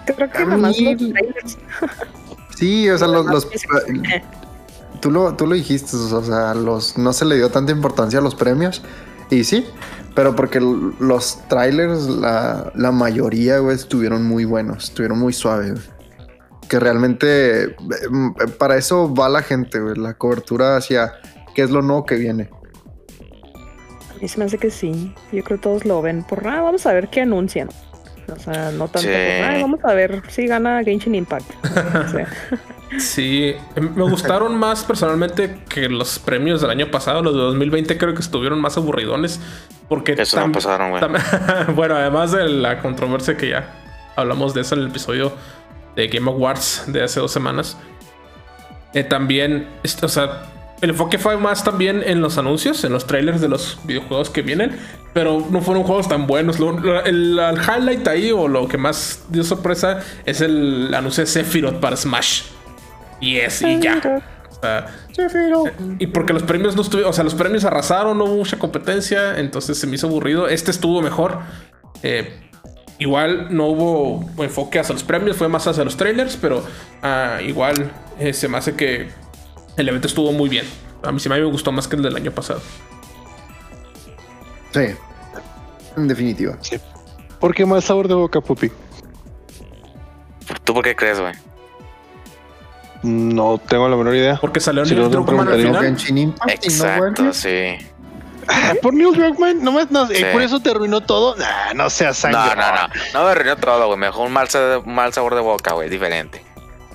Creo 0.05 0.31
que 0.31 0.45
nada 0.45 0.57
más 0.57 0.79
los 0.79 0.97
trailers. 0.99 1.59
Sí, 2.57 2.91
o 2.91 2.99
sea, 2.99 3.09
los, 3.09 3.27
los, 3.27 3.49
tú 5.01 5.11
lo, 5.11 5.35
tú 5.35 5.47
lo 5.47 5.55
dijiste, 5.55 5.97
o 5.97 6.23
sea, 6.23 6.55
los, 6.55 6.97
no 6.99 7.13
se 7.13 7.25
le 7.25 7.37
dio 7.37 7.51
tanta 7.51 7.73
importancia 7.73 8.19
a 8.19 8.23
los 8.23 8.35
premios. 8.35 8.83
Y 9.31 9.45
sí, 9.45 9.67
pero 10.15 10.35
porque 10.35 10.61
los 10.61 11.39
trailers, 11.49 12.09
la, 12.09 12.73
la 12.75 12.93
mayoría, 12.93 13.59
güey, 13.59 13.77
estuvieron 13.77 14.27
muy 14.27 14.45
buenos, 14.45 14.85
estuvieron 14.85 15.19
muy 15.19 15.33
suaves. 15.33 15.91
Que 16.69 16.79
realmente 16.79 17.77
mm, 18.11 18.31
para 18.59 18.77
eso 18.77 19.13
va 19.13 19.29
la 19.29 19.43
gente, 19.43 19.81
la 19.97 20.15
cobertura 20.15 20.77
hacia 20.77 21.15
qué 21.55 21.63
es 21.63 21.71
lo 21.71 21.83
nuevo 21.83 22.07
que 22.07 22.17
viene. 22.17 22.51
A 24.11 24.19
mí 24.21 24.29
se 24.29 24.39
me 24.39 24.45
hace 24.45 24.59
que 24.59 24.71
sí. 24.71 25.15
Yo 25.33 25.43
creo 25.43 25.59
que 25.59 25.63
todos 25.63 25.85
lo 25.85 26.03
ven 26.03 26.25
por, 26.25 26.47
ah, 26.47 26.61
vamos 26.61 26.87
a 26.87 26.93
ver 26.93 27.09
qué 27.09 27.23
anuncian. 27.23 27.69
O 28.29 28.39
sea, 28.39 28.71
no 28.73 28.89
tanto 28.89 29.09
por, 29.09 29.61
vamos 29.63 29.81
a 29.85 29.95
ver 29.95 30.23
si 30.29 30.47
gana 30.47 30.83
Genshin 30.85 31.15
Impact. 31.15 31.51
Sí, 32.99 33.55
em, 33.77 33.95
me 33.95 34.03
gustaron 34.03 34.59
más 34.59 34.83
personalmente 34.83 35.59
que 35.69 35.89
los 35.89 36.19
premios 36.19 36.61
del 36.61 36.71
año 36.71 36.91
pasado. 36.91 37.23
Los 37.23 37.35
de 37.35 37.41
2020 37.41 37.97
creo 37.97 38.15
que 38.15 38.21
estuvieron 38.21 38.61
más 38.61 38.77
aburridones. 38.77 39.41
Porque 39.89 40.13
eso 40.13 40.45
no 40.45 40.53
pasaron, 40.53 40.91
güey. 40.91 41.03
bueno, 41.75 41.95
además 41.97 42.33
de 42.33 42.49
la 42.49 42.81
controversia 42.81 43.37
que 43.37 43.51
ya 43.51 43.75
hablamos 44.17 44.55
de 44.55 44.63
eso 44.63 44.75
en 44.75 44.83
el 44.83 44.89
episodio 44.89 45.33
de 45.97 46.09
Game 46.09 46.31
Awards 46.31 46.85
de 46.89 47.03
hace 47.03 47.21
dos 47.21 47.33
semanas. 47.33 47.77
Eh, 48.93 49.05
también, 49.05 49.69
o 50.03 50.09
sea, 50.09 50.43
el 50.81 50.91
enfoque 50.91 51.19
fue 51.19 51.37
más 51.37 51.63
también 51.63 52.03
en 52.05 52.21
los 52.21 52.39
anuncios, 52.39 52.85
en 52.85 52.93
los 52.93 53.07
trailers 53.07 53.41
de 53.41 53.49
los 53.49 53.79
videojuegos 53.85 54.31
que 54.31 54.43
vienen, 54.43 54.79
pero 55.13 55.47
no 55.51 55.61
fueron 55.61 55.85
juegos 55.85 56.09
tan 56.09 56.27
buenos. 56.27 56.57
el, 57.05 57.39
highlight 57.39 58.07
ahí 58.09 58.33
o 58.33 58.49
lo 58.49 58.67
que 58.67 58.79
más 58.79 59.25
dio 59.29 59.45
sorpresa 59.45 60.01
es 60.25 60.41
el 60.41 60.95
anuncio 60.95 61.23
de 61.23 61.27
Sephiroth 61.27 61.81
para 61.81 61.97
Smash. 61.97 62.45
Y 63.21 63.37
es, 63.37 63.61
y 63.61 63.79
ya. 63.79 64.01
y 65.99 66.07
porque 66.07 66.33
los 66.33 66.43
premios 66.45 66.75
no 66.75 66.83
estuvieron, 66.83 67.11
o 67.11 67.13
sea, 67.13 67.25
los 67.25 67.35
premios 67.35 67.65
arrasaron, 67.65 68.17
no 68.17 68.25
hubo 68.25 68.37
mucha 68.37 68.59
competencia, 68.59 69.39
entonces 69.39 69.77
se 69.77 69.87
me 69.87 69.97
hizo 69.97 70.07
aburrido. 70.07 70.49
Este 70.49 70.71
estuvo 70.71 71.03
mejor. 71.03 71.41
Eh, 72.03 72.41
igual 72.99 73.49
no 73.51 73.67
hubo 73.67 74.43
enfoque 74.43 74.79
hacia 74.79 74.95
los 74.95 75.05
premios, 75.05 75.37
fue 75.37 75.49
más 75.49 75.67
hacia 75.67 75.85
los 75.85 75.99
trailers, 75.99 76.39
pero 76.41 76.65
ah, 77.03 77.41
igual 77.47 77.91
eh, 78.19 78.33
se 78.33 78.49
me 78.49 78.57
hace 78.57 78.75
que 78.75 79.11
el 79.77 79.89
evento 79.89 80.09
estuvo 80.09 80.33
muy 80.33 80.49
bien. 80.49 80.67
A 81.03 81.13
mí 81.13 81.21
sí 81.21 81.29
me 81.29 81.43
gustó 81.45 81.73
más 81.73 81.89
que 81.89 81.97
el 81.97 82.03
del 82.03 82.17
año 82.17 82.31
pasado. 82.31 82.61
Sí, 84.73 84.95
en 85.97 86.09
definitiva. 86.09 86.57
Sí. 86.61 86.79
¿Por 87.39 87.55
qué 87.55 87.65
más 87.65 87.85
sabor 87.85 88.07
de 88.07 88.15
boca, 88.15 88.41
Pupi? 88.41 88.71
¿Tú 90.65 90.75
por 90.75 90.85
qué 90.85 90.95
crees, 90.95 91.21
güey? 91.21 91.33
No 93.03 93.59
tengo 93.59 93.89
la 93.89 93.97
menor 93.97 94.15
idea. 94.15 94.39
Porque 94.41 94.61
salió 94.61 94.85
Neil 94.85 95.11
Druckmann 95.11 95.49
al 95.49 95.63
final. 95.63 95.97
Exacto, 96.49 97.33
sí. 97.33 97.79
Ah, 98.47 98.75
por 98.83 98.93
Neil 98.93 99.13
Druckmann, 99.13 99.63
no, 99.63 99.73
no 99.73 100.11
eh, 100.11 100.31
por 100.33 100.43
eso 100.43 100.61
te 100.61 100.71
arruinó 100.71 101.01
todo. 101.01 101.37
Nah, 101.37 101.73
no 101.75 101.89
seas 101.89 102.19
sangre. 102.19 102.57
No, 102.57 102.57
no, 102.57 102.73
no. 102.73 102.89
No 103.15 103.25
me 103.25 103.31
arruinó 103.31 103.57
todo, 103.57 103.87
güey. 103.87 103.99
Mejor 103.99 104.27
un 104.27 104.33
mal, 104.33 104.49
mal 104.85 105.13
sabor 105.13 105.35
de 105.35 105.41
boca, 105.41 105.73
güey. 105.73 105.89
Diferente. 105.89 106.45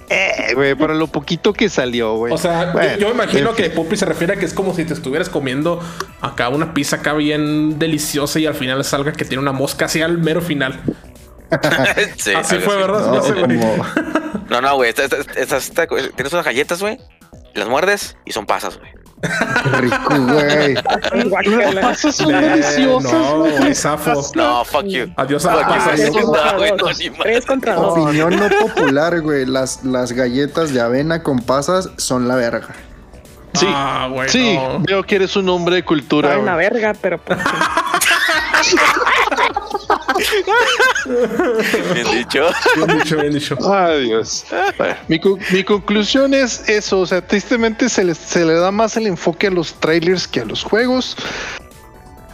Eh, 0.10 0.54
güey, 0.54 0.76
para 0.76 0.94
lo 0.94 1.08
poquito 1.08 1.54
que 1.54 1.70
salió, 1.70 2.16
güey. 2.16 2.34
O 2.34 2.38
sea, 2.38 2.98
yo, 2.98 3.10
imagino 3.10 3.54
que 3.54 3.70
Puppy 3.70 3.98
se 3.98 4.06
refiere 4.06 4.34
a 4.34 4.36
que 4.38 4.46
es 4.46 4.54
como 4.54 4.74
si 4.74 4.86
te 4.86 4.94
estuvieras 4.94 5.30
comiendo 5.30 5.80
acá 6.22 6.50
una 6.50 6.74
pizza 6.74 6.98
acá 6.98 7.14
bien 7.14 7.80
deliciosa 7.80 8.40
y 8.40 8.46
al 8.46 8.56
final 8.56 8.84
salga 8.84 9.14
que 9.14 9.26
tiene 9.26 9.42
una 9.42 9.52
mosca 9.52 9.86
así 9.86 10.02
al 10.02 10.18
mero 10.18 10.42
final. 10.42 10.82
así 12.36 12.58
fue, 12.60 12.76
¿verdad? 12.76 13.22
No, 14.50 14.62
no, 14.62 14.76
güey. 14.76 14.94
tienes 14.94 16.34
unas 16.34 16.46
galletas, 16.46 16.82
güey. 16.82 17.00
Las 17.54 17.68
muerdes 17.68 18.18
y 18.26 18.32
son 18.32 18.46
pasas, 18.46 18.78
güey. 18.78 18.92
Rico, 19.22 20.16
güey. 20.28 20.74
Las 20.74 21.76
pasas 21.76 22.16
son 22.16 22.28
deliciosas. 22.30 23.12
No, 23.12 23.40
güey, 23.40 23.76
zafo. 23.76 24.32
No, 24.36 24.66
fuck 24.66 24.86
you. 24.86 25.08
Adiós 25.16 25.46
a 25.46 25.62
pasas. 25.62 26.12
contra 27.46 27.80
Opinión 27.80 28.36
no 28.38 28.50
popular, 28.50 29.22
güey. 29.22 29.46
Las, 29.46 29.84
las 29.84 30.12
galletas 30.12 30.74
de 30.74 30.82
avena 30.82 31.24
con 31.24 31.40
pasas 31.40 31.90
son 31.98 32.28
la 32.28 32.36
verga. 32.36 32.70
Sí, 33.54 33.68
ah, 33.70 34.10
sí, 34.28 34.60
veo 34.82 35.04
que 35.04 35.16
eres 35.16 35.36
un 35.38 35.48
hombre 35.48 35.76
de 35.78 35.86
cultura. 35.86 36.34
Soy 36.34 36.42
una 36.42 36.58
verga, 36.58 36.94
pero 37.02 37.18
pues, 37.20 37.40
bien 41.94 42.08
dicho. 42.12 42.48
Bien 42.76 43.00
dicho, 43.00 43.18
bien 43.18 43.34
dicho. 43.34 43.58
Adiós. 43.72 44.46
mi, 45.08 45.20
mi, 45.52 45.64
conclusión 45.64 46.34
es 46.34 46.68
eso. 46.68 47.00
O 47.00 47.06
sea, 47.06 47.26
tristemente 47.26 47.90
se 47.90 48.04
le, 48.04 48.16
se 48.16 48.46
le 48.46 48.54
da 48.54 48.72
más 48.72 48.98
el 48.98 49.08
enfoque 49.08 49.48
a 49.48 49.52
los 49.52 49.74
trailers 49.76 50.28
que 50.28 50.42
a 50.42 50.46
los 50.46 50.64
juegos. 50.64 51.16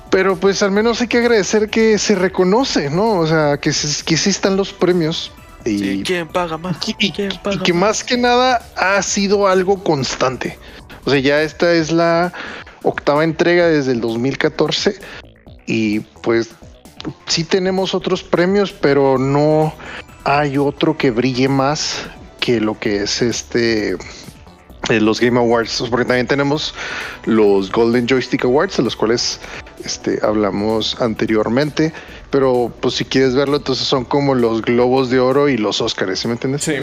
Pero 0.09 0.35
pues 0.35 0.61
al 0.61 0.71
menos 0.71 0.99
hay 1.01 1.07
que 1.07 1.19
agradecer 1.19 1.69
que 1.69 1.97
se 1.97 2.15
reconoce, 2.15 2.89
¿no? 2.89 3.19
O 3.19 3.27
sea, 3.27 3.57
que, 3.57 3.69
que 3.69 4.17
sí 4.17 4.29
están 4.29 4.57
los 4.57 4.73
premios. 4.73 5.31
Y, 5.63 6.03
¿Quién 6.03 6.27
paga 6.27 6.57
más? 6.57 6.77
y 6.97 7.11
que 7.11 7.73
más 7.73 8.03
que 8.03 8.17
nada 8.17 8.65
ha 8.75 9.01
sido 9.03 9.47
algo 9.47 9.83
constante. 9.83 10.57
O 11.05 11.09
sea, 11.09 11.19
ya 11.19 11.41
esta 11.41 11.71
es 11.73 11.91
la 11.91 12.33
octava 12.83 13.23
entrega 13.23 13.67
desde 13.67 13.91
el 13.91 14.01
2014 14.01 14.99
y 15.65 15.99
pues 15.99 16.49
sí 17.27 17.43
tenemos 17.43 17.93
otros 17.93 18.23
premios, 18.23 18.71
pero 18.71 19.17
no 19.17 19.73
hay 20.23 20.57
otro 20.57 20.97
que 20.97 21.11
brille 21.11 21.47
más 21.47 22.07
que 22.39 22.59
lo 22.59 22.79
que 22.79 23.03
es 23.03 23.21
este 23.21 23.97
eh, 24.89 24.99
los 24.99 25.19
Game 25.19 25.39
Awards, 25.39 25.83
porque 25.89 26.05
también 26.05 26.27
tenemos 26.27 26.73
los 27.25 27.71
Golden 27.71 28.07
Joystick 28.07 28.43
Awards, 28.45 28.77
de 28.77 28.83
los 28.83 28.95
cuales 28.95 29.39
este, 29.85 30.19
hablamos 30.23 30.99
anteriormente, 30.99 31.93
pero 32.31 32.71
pues 32.81 32.95
si 32.95 33.05
quieres 33.05 33.35
verlo, 33.35 33.57
entonces 33.57 33.85
son 33.85 34.05
como 34.05 34.33
los 34.33 34.61
Globos 34.63 35.09
de 35.09 35.19
Oro 35.19 35.49
y 35.49 35.57
los 35.57 35.81
Oscars, 35.81 36.19
¿sí 36.19 36.27
me 36.27 36.33
entiendes? 36.33 36.63
Sí. 36.63 36.75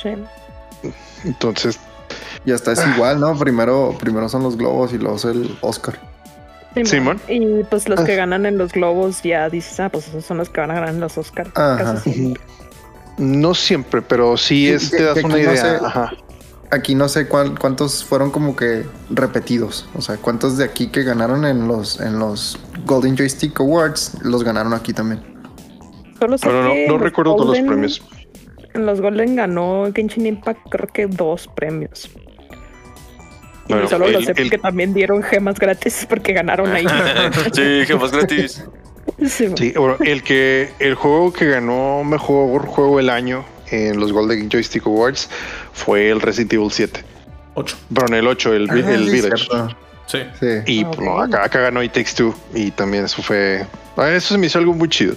Sí. 0.00 0.10
Entonces. 1.24 1.78
Y 2.44 2.52
hasta 2.52 2.72
es 2.72 2.80
igual, 2.94 3.20
¿no? 3.20 3.38
Primero, 3.38 3.96
primero 3.98 4.28
son 4.28 4.42
los 4.42 4.56
Globos 4.56 4.92
y 4.92 4.98
luego 4.98 5.16
el 5.30 5.56
Oscar. 5.62 5.98
Simón. 6.84 7.20
Y 7.28 7.64
pues 7.64 7.88
los 7.88 8.00
que 8.00 8.12
ah. 8.12 8.16
ganan 8.16 8.46
en 8.46 8.58
los 8.58 8.72
globos 8.72 9.22
ya 9.22 9.48
dices, 9.48 9.78
ah, 9.80 9.88
pues 9.88 10.08
esos 10.08 10.24
son 10.24 10.38
los 10.38 10.48
que 10.48 10.60
van 10.60 10.70
a 10.70 10.74
ganar 10.74 10.90
en 10.90 11.00
los 11.00 11.18
Oscars. 11.18 11.50
No 13.18 13.54
siempre, 13.54 14.00
pero 14.00 14.36
sí, 14.36 14.68
es, 14.68 14.90
te 14.90 15.02
das 15.02 15.22
una 15.22 15.38
idea. 15.38 16.10
Aquí 16.70 16.94
no 16.94 17.06
sé 17.10 17.28
cuántos 17.28 18.02
fueron 18.02 18.30
como 18.30 18.56
que 18.56 18.84
repetidos. 19.10 19.86
O 19.94 20.00
sea, 20.00 20.16
cuántos 20.16 20.56
de 20.56 20.64
aquí 20.64 20.88
que 20.88 21.02
ganaron 21.02 21.44
en 21.44 21.68
los, 21.68 22.00
en 22.00 22.18
los 22.18 22.58
Golden 22.86 23.16
Joystick 23.16 23.60
Awards 23.60 24.16
los 24.22 24.42
ganaron 24.42 24.72
aquí 24.72 24.94
también. 24.94 25.22
Solo 26.18 26.36
no, 26.88 26.98
recuerdo 26.98 27.36
todos 27.36 27.58
los 27.58 27.66
premios. 27.66 28.02
En 28.72 28.86
los 28.86 29.02
Golden 29.02 29.36
ganó 29.36 29.84
Genshin 29.94 30.24
Impact 30.24 30.60
creo 30.70 30.88
que 30.88 31.06
dos 31.06 31.46
premios 31.48 32.08
y 33.84 33.88
solo 33.88 34.08
lo 34.08 34.20
sé 34.22 34.34
porque 34.34 34.58
también 34.58 34.94
dieron 34.94 35.22
gemas 35.22 35.58
gratis 35.58 36.06
porque 36.08 36.32
ganaron 36.32 36.72
ahí. 36.72 36.86
sí, 37.52 37.84
gemas 37.86 38.12
gratis. 38.12 38.64
Sí, 39.26 39.72
bueno, 39.76 39.96
el 40.00 40.22
que 40.22 40.70
el 40.78 40.94
juego 40.94 41.32
que 41.32 41.46
ganó 41.46 42.04
mejor 42.04 42.66
juego 42.66 42.98
del 42.98 43.10
año 43.10 43.44
en 43.70 43.98
los 43.98 44.12
Golden 44.12 44.50
Joystick 44.50 44.86
Awards 44.86 45.28
fue 45.72 46.10
el 46.10 46.20
Resident 46.20 46.52
Evil 46.54 46.70
7. 46.70 47.04
8. 47.54 47.76
Perdón, 47.94 48.14
el 48.14 48.26
8, 48.26 48.54
el, 48.54 48.70
el 48.70 49.10
Village. 49.10 49.46
Sí. 50.06 50.18
sí. 50.38 50.46
Y 50.66 50.84
ah, 50.84 51.24
acá, 51.24 51.44
acá, 51.44 51.60
ganó 51.60 51.82
It 51.82 51.92
Takes 51.92 52.12
Two. 52.16 52.34
Y 52.54 52.70
también 52.70 53.04
eso 53.04 53.22
fue. 53.22 53.66
Ah, 53.96 54.10
eso 54.10 54.34
se 54.34 54.38
me 54.38 54.46
hizo 54.46 54.58
algo 54.58 54.72
muy 54.72 54.88
chido. 54.88 55.14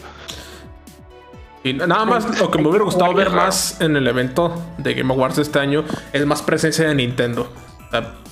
Y 1.64 1.73
nada 1.73 2.06
más 2.06 2.40
lo 2.40 2.52
que 2.52 2.60
me 2.60 2.68
hubiera 2.68 2.86
gustado 2.86 3.11
ver 3.14 3.32
más 3.32 3.82
en 3.82 3.95
el 3.95 4.07
evento 4.07 4.64
de 4.77 4.94
Game 4.94 5.11
Awards 5.11 5.40
este 5.40 5.57
año 5.57 5.84
es 6.14 6.23
más 6.26 6.44
presencia 6.44 6.88
de 6.88 6.94
Nintendo. 6.94 7.52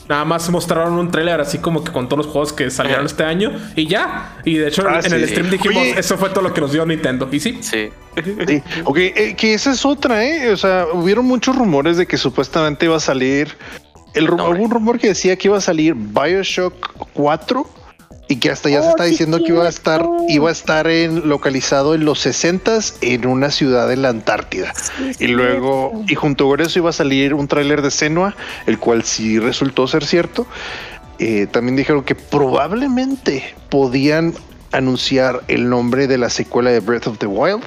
Nada 0.10 0.26
más 0.26 0.50
mostraron 0.50 0.94
un 0.94 1.12
trailer 1.12 1.40
así 1.40 1.60
como 1.60 1.84
que 1.84 1.92
con 1.92 2.10
todos 2.10 2.26
los 2.26 2.34
juegos 2.34 2.52
que 2.52 2.70
salieron 2.70 3.06
este 3.06 3.24
año 3.24 3.52
y 3.76 3.88
ya. 3.88 4.38
Y 4.44 4.58
de 4.58 4.68
hecho, 4.68 4.84
ah, 4.88 5.00
en 5.04 5.14
el 5.14 5.28
stream 5.28 5.50
dijimos, 5.50 5.84
eso 5.98 6.18
fue 6.18 6.30
todo 6.30 6.42
lo 6.42 6.54
que 6.54 6.60
nos 6.60 6.74
dio 6.74 6.86
Nintendo. 6.86 7.30
Y 7.32 7.40
sí. 7.40 7.60
Sí. 7.62 7.90
Ok, 8.84 8.98
eh, 8.98 9.36
que 9.38 9.54
esa 9.54 9.72
es 9.72 9.86
otra, 9.86 10.26
¿eh? 10.26 10.52
O 10.52 10.58
sea, 10.58 10.88
hubieron 10.94 11.26
muchos 11.26 11.56
rumores 11.56 11.98
de 11.98 12.06
que 12.06 12.18
supuestamente 12.18 12.86
iba 12.86 12.98
a 12.98 13.00
salir. 13.00 13.56
El 14.14 14.28
rumor, 14.28 14.60
un 14.60 14.70
rumor 14.70 15.00
que 15.00 15.08
decía 15.08 15.36
que 15.36 15.48
iba 15.48 15.58
a 15.58 15.62
salir 15.62 15.96
Bioshock 15.96 17.10
4 17.14 17.66
y 18.34 18.38
que 18.38 18.50
hasta 18.50 18.68
ya 18.68 18.82
se 18.82 18.88
oh, 18.88 18.90
está 18.90 19.04
diciendo 19.04 19.38
que 19.38 19.50
iba 19.50 19.64
a 19.64 19.70
estar 19.70 20.04
iba 20.28 20.50
a 20.50 20.52
estar 20.52 20.88
en 20.88 21.30
localizado 21.30 21.94
en 21.94 22.04
los 22.04 22.20
60 22.22 22.80
en 23.02 23.28
una 23.28 23.52
ciudad 23.52 23.92
en 23.92 24.02
la 24.02 24.10
Antártida. 24.10 24.74
Y 25.20 25.28
luego 25.28 26.04
y 26.08 26.16
junto 26.16 26.48
con 26.48 26.60
eso 26.60 26.80
iba 26.80 26.90
a 26.90 26.94
salir 26.94 27.36
un 27.36 27.48
tráiler 27.48 27.84
de 27.84 27.92
Senua 27.92 28.36
el 28.66 28.80
cual 28.80 29.04
sí 29.04 29.38
resultó 29.38 29.88
ser 29.88 30.04
cierto. 30.04 30.48
Eh, 31.20 31.46
también 31.46 31.76
dijeron 31.76 32.04
que 32.04 32.16
probablemente 32.16 33.54
podían 33.70 34.34
anunciar 34.72 35.44
el 35.48 35.70
nombre 35.70 36.08
de 36.08 36.18
la 36.18 36.32
secuela 36.32 36.72
de 36.72 36.80
Breath 36.80 37.06
of 37.06 37.20
the 37.20 37.28
Wild 37.28 37.62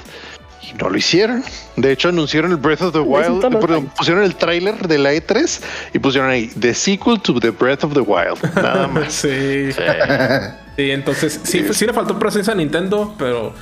no 0.75 0.91
lo 0.91 0.97
hicieron. 0.97 1.43
De 1.77 1.93
hecho, 1.93 2.09
anunciaron 2.09 2.51
el 2.51 2.57
Breath 2.57 2.83
of 2.83 2.93
the 2.93 3.01
Wild, 3.01 3.91
pusieron 3.97 4.23
el 4.25 4.35
tráiler 4.35 4.87
de 4.87 4.99
la 4.99 5.13
E3 5.15 5.61
y 5.95 5.99
pusieron 5.99 6.31
ahí 6.31 6.49
The 6.59 6.75
Sequel 6.75 7.21
to 7.21 7.39
The 7.41 7.51
Breath 7.51 7.85
of 7.85 7.95
the 7.95 8.01
Wild. 8.01 8.55
Nada 8.55 8.87
más. 8.93 9.13
sí. 9.13 9.73
sí. 9.73 10.91
entonces 10.91 11.41
sí, 11.45 11.65
sí 11.73 11.87
le 11.87 11.93
faltó 11.93 12.19
presencia 12.19 12.53
a 12.53 12.57
Nintendo, 12.57 13.15
pero 13.19 13.55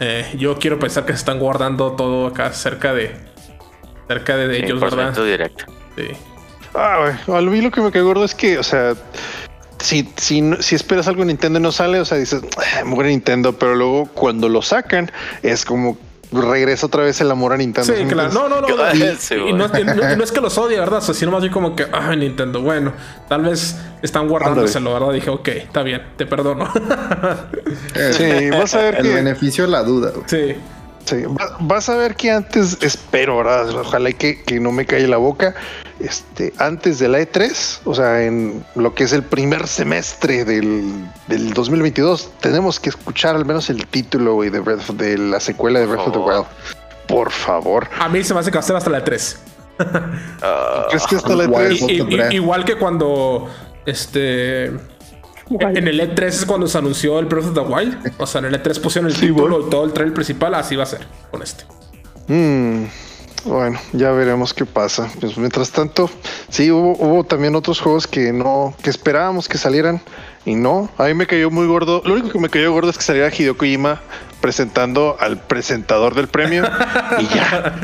eh, 0.00 0.34
yo 0.36 0.58
quiero 0.58 0.78
pensar 0.78 1.04
que 1.04 1.12
se 1.12 1.18
están 1.18 1.38
guardando 1.38 1.92
todo 1.92 2.26
acá 2.26 2.52
cerca 2.52 2.92
de 2.92 3.14
cerca 4.08 4.36
de, 4.36 4.58
ellos, 4.58 4.80
¿verdad? 4.80 5.14
directo. 5.24 5.64
Sí. 5.96 6.08
Ah, 6.74 7.16
a 7.28 7.40
mí 7.40 7.60
lo 7.60 7.70
que 7.70 7.80
me 7.80 7.92
quedó 7.92 8.06
gordo 8.06 8.24
es 8.24 8.34
que, 8.34 8.58
o 8.58 8.62
sea, 8.62 8.94
si, 9.78 10.08
si, 10.16 10.42
si 10.60 10.74
esperas 10.74 11.06
algo 11.08 11.22
en 11.22 11.28
Nintendo 11.28 11.58
y 11.58 11.62
no 11.62 11.72
sale, 11.72 12.00
o 12.00 12.04
sea, 12.04 12.18
dices, 12.18 12.42
ah, 12.56 12.84
muere 12.84 13.10
Nintendo, 13.10 13.52
pero 13.52 13.74
luego 13.74 14.06
cuando 14.06 14.48
lo 14.48 14.60
sacan 14.62 15.10
es 15.42 15.64
como 15.64 15.96
regresa 16.42 16.86
otra 16.86 17.02
vez 17.02 17.20
el 17.20 17.30
amor 17.30 17.52
a 17.52 17.56
Nintendo. 17.56 17.94
Sí, 17.94 18.04
claro. 18.04 18.32
No, 18.32 18.48
no, 18.48 18.60
no. 18.60 18.68
Y, 18.94 19.52
no, 19.52 19.66
es 20.24 20.32
que 20.32 20.40
los 20.40 20.56
odie, 20.58 20.78
¿verdad? 20.78 21.00
sino 21.00 21.30
más 21.30 21.42
bien 21.42 21.52
como 21.52 21.74
que, 21.76 21.86
ay, 21.92 22.16
Nintendo, 22.16 22.60
bueno, 22.60 22.92
tal 23.28 23.42
vez 23.42 23.76
están 24.02 24.28
guardándoselo, 24.28 24.92
¿verdad? 24.92 25.12
Dije, 25.12 25.30
ok, 25.30 25.48
está 25.48 25.82
bien, 25.82 26.02
te 26.16 26.26
perdono. 26.26 26.70
sí, 28.12 28.50
vas 28.50 28.74
a 28.74 28.78
ver 28.82 28.96
el 28.96 29.12
beneficio 29.12 29.66
la 29.66 29.82
duda. 29.82 30.12
Sí. 30.26 30.56
Sí, 31.04 31.24
vas 31.60 31.88
a 31.88 31.96
ver 31.96 32.14
que 32.14 32.30
antes, 32.30 32.78
espero, 32.80 33.36
¿verdad? 33.36 33.68
Ojalá 33.70 34.12
que, 34.12 34.42
que 34.42 34.58
no 34.58 34.72
me 34.72 34.86
calle 34.86 35.06
la 35.06 35.18
boca. 35.18 35.54
Este, 36.00 36.52
antes 36.58 36.98
de 36.98 37.08
la 37.08 37.20
E3, 37.20 37.80
o 37.84 37.94
sea, 37.94 38.24
en 38.24 38.64
lo 38.74 38.94
que 38.94 39.04
es 39.04 39.12
el 39.12 39.22
primer 39.22 39.66
semestre 39.66 40.44
del, 40.44 41.04
del 41.28 41.52
2022, 41.52 42.30
tenemos 42.40 42.80
que 42.80 42.88
escuchar 42.88 43.36
al 43.36 43.44
menos 43.44 43.68
el 43.70 43.86
título 43.86 44.40
de, 44.40 44.50
de 44.94 45.18
la 45.18 45.40
secuela 45.40 45.78
de 45.80 45.86
Breath 45.86 46.08
of 46.08 46.12
the 46.12 46.18
Wild. 46.18 46.46
Por 47.06 47.30
favor. 47.30 47.86
A 47.98 48.08
mí 48.08 48.24
se 48.24 48.32
me 48.32 48.40
hace 48.40 48.50
que 48.50 48.56
va 48.56 48.60
a 48.60 48.66
ser 48.66 48.76
hasta 48.76 48.90
la 48.90 49.04
E3. 49.04 49.36
¿Crees 50.88 51.06
que 51.06 51.16
hasta 51.16 51.34
la 51.34 51.44
E3? 51.44 52.32
igual 52.32 52.64
que 52.64 52.76
cuando 52.78 53.48
este 53.84 54.72
en 55.50 55.88
el 55.88 56.00
E3 56.00 56.24
es 56.24 56.44
cuando 56.46 56.66
se 56.66 56.78
anunció 56.78 57.18
el 57.18 57.26
Breath 57.26 57.46
of 57.46 57.54
the 57.54 57.60
Wild. 57.60 58.12
O 58.18 58.26
sea, 58.26 58.40
en 58.40 58.46
el 58.46 58.62
E3 58.62 58.80
pusieron 58.80 59.10
el 59.10 59.16
título 59.16 59.66
y 59.66 59.70
todo 59.70 59.84
el 59.84 59.92
trailer 59.92 60.14
principal. 60.14 60.54
Así 60.54 60.76
va 60.76 60.84
a 60.84 60.86
ser 60.86 61.06
con 61.30 61.42
este. 61.42 61.64
Mm, 62.28 62.84
bueno, 63.44 63.78
ya 63.92 64.10
veremos 64.12 64.54
qué 64.54 64.64
pasa. 64.64 65.10
Pues 65.20 65.36
mientras 65.36 65.70
tanto, 65.70 66.10
sí, 66.48 66.70
hubo, 66.70 66.92
hubo 66.92 67.24
también 67.24 67.54
otros 67.54 67.80
juegos 67.80 68.06
que 68.06 68.32
no, 68.32 68.74
que 68.82 68.90
esperábamos 68.90 69.48
que 69.48 69.58
salieran 69.58 70.00
y 70.46 70.54
no. 70.54 70.88
A 70.96 71.04
mí 71.04 71.14
me 71.14 71.26
cayó 71.26 71.50
muy 71.50 71.66
gordo. 71.66 72.02
Lo 72.04 72.14
único 72.14 72.30
que 72.30 72.38
me 72.38 72.48
cayó 72.48 72.72
gordo 72.72 72.90
es 72.90 72.96
que 72.96 73.04
saliera 73.04 73.30
Hideo 73.34 73.56
Kojima 73.56 74.00
presentando 74.40 75.16
al 75.20 75.38
presentador 75.38 76.14
del 76.14 76.28
premio 76.28 76.64
y 77.18 77.26
ya. 77.34 77.74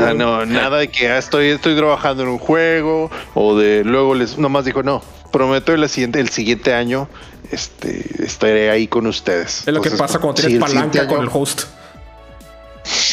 Ah, 0.00 0.14
no, 0.14 0.46
nada 0.46 0.78
de 0.78 0.88
que 0.88 1.08
ah, 1.08 1.18
estoy, 1.18 1.48
estoy 1.48 1.74
trabajando 1.74 2.22
en 2.22 2.28
un 2.28 2.38
juego 2.38 3.10
o 3.34 3.58
de 3.58 3.82
luego 3.82 4.14
les 4.14 4.38
nomás 4.38 4.64
dijo 4.64 4.84
no, 4.84 5.02
prometo 5.30 5.72
el 5.72 5.88
siguiente, 5.88 6.20
el 6.20 6.28
siguiente 6.28 6.74
año 6.74 7.08
este, 7.50 8.24
estaré 8.24 8.70
ahí 8.70 8.86
con 8.86 9.06
ustedes. 9.06 9.66
Es 9.66 9.74
lo 9.74 9.80
que 9.80 9.90
pasa 9.90 10.18
cuando 10.18 10.40
tienes 10.40 10.60
palanca 10.60 11.06
con 11.06 11.22
el 11.22 11.28
host. 11.32 11.62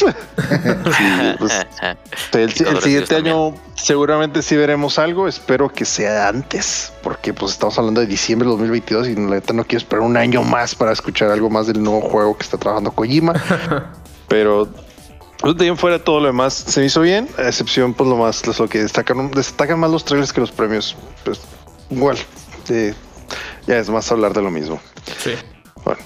Pues, 1.38 1.66
el, 2.32 2.82
siguiente 2.82 3.16
año 3.16 3.54
seguramente 3.74 4.42
sí 4.42 4.56
veremos 4.56 4.98
algo. 4.98 5.28
Espero 5.28 5.72
que 5.72 5.84
sea 5.84 6.28
antes, 6.28 6.92
porque 7.02 7.32
pues 7.32 7.52
estamos 7.52 7.78
hablando 7.78 8.00
de 8.00 8.06
diciembre 8.06 8.46
de 8.46 8.52
2022 8.52 9.08
y 9.08 9.14
la 9.14 9.20
neta 9.36 9.52
no 9.52 9.64
quiero 9.64 9.78
esperar 9.78 10.04
un 10.04 10.16
año 10.16 10.42
más 10.42 10.74
para 10.74 10.92
escuchar 10.92 11.30
algo 11.30 11.50
más 11.50 11.66
del 11.66 11.82
nuevo 11.82 12.00
juego 12.00 12.36
que 12.36 12.44
está 12.44 12.58
trabajando 12.58 12.92
Kojima. 12.92 13.34
Pero 14.28 14.68
pues, 15.40 15.56
de 15.56 15.76
fuera 15.76 16.02
todo 16.02 16.20
lo 16.20 16.26
demás 16.26 16.54
se 16.54 16.80
me 16.80 16.86
hizo 16.86 17.00
bien, 17.00 17.28
a 17.38 17.42
excepción 17.42 17.94
pues 17.94 18.08
lo 18.08 18.16
más 18.16 18.46
lo 18.58 18.68
que 18.68 18.82
destacan 18.82 19.30
destacan 19.30 19.78
más 19.78 19.90
los 19.90 20.04
trailers 20.04 20.32
que 20.32 20.40
los 20.40 20.50
premios. 20.50 20.96
Pues 21.24 21.40
igual, 21.90 22.16
ya 23.66 23.78
es 23.78 23.90
más 23.90 24.10
hablar 24.10 24.32
de 24.32 24.40
lo 24.42 24.50
mismo. 24.50 24.80
Sí. 25.18 25.34
Bueno. 25.84 26.00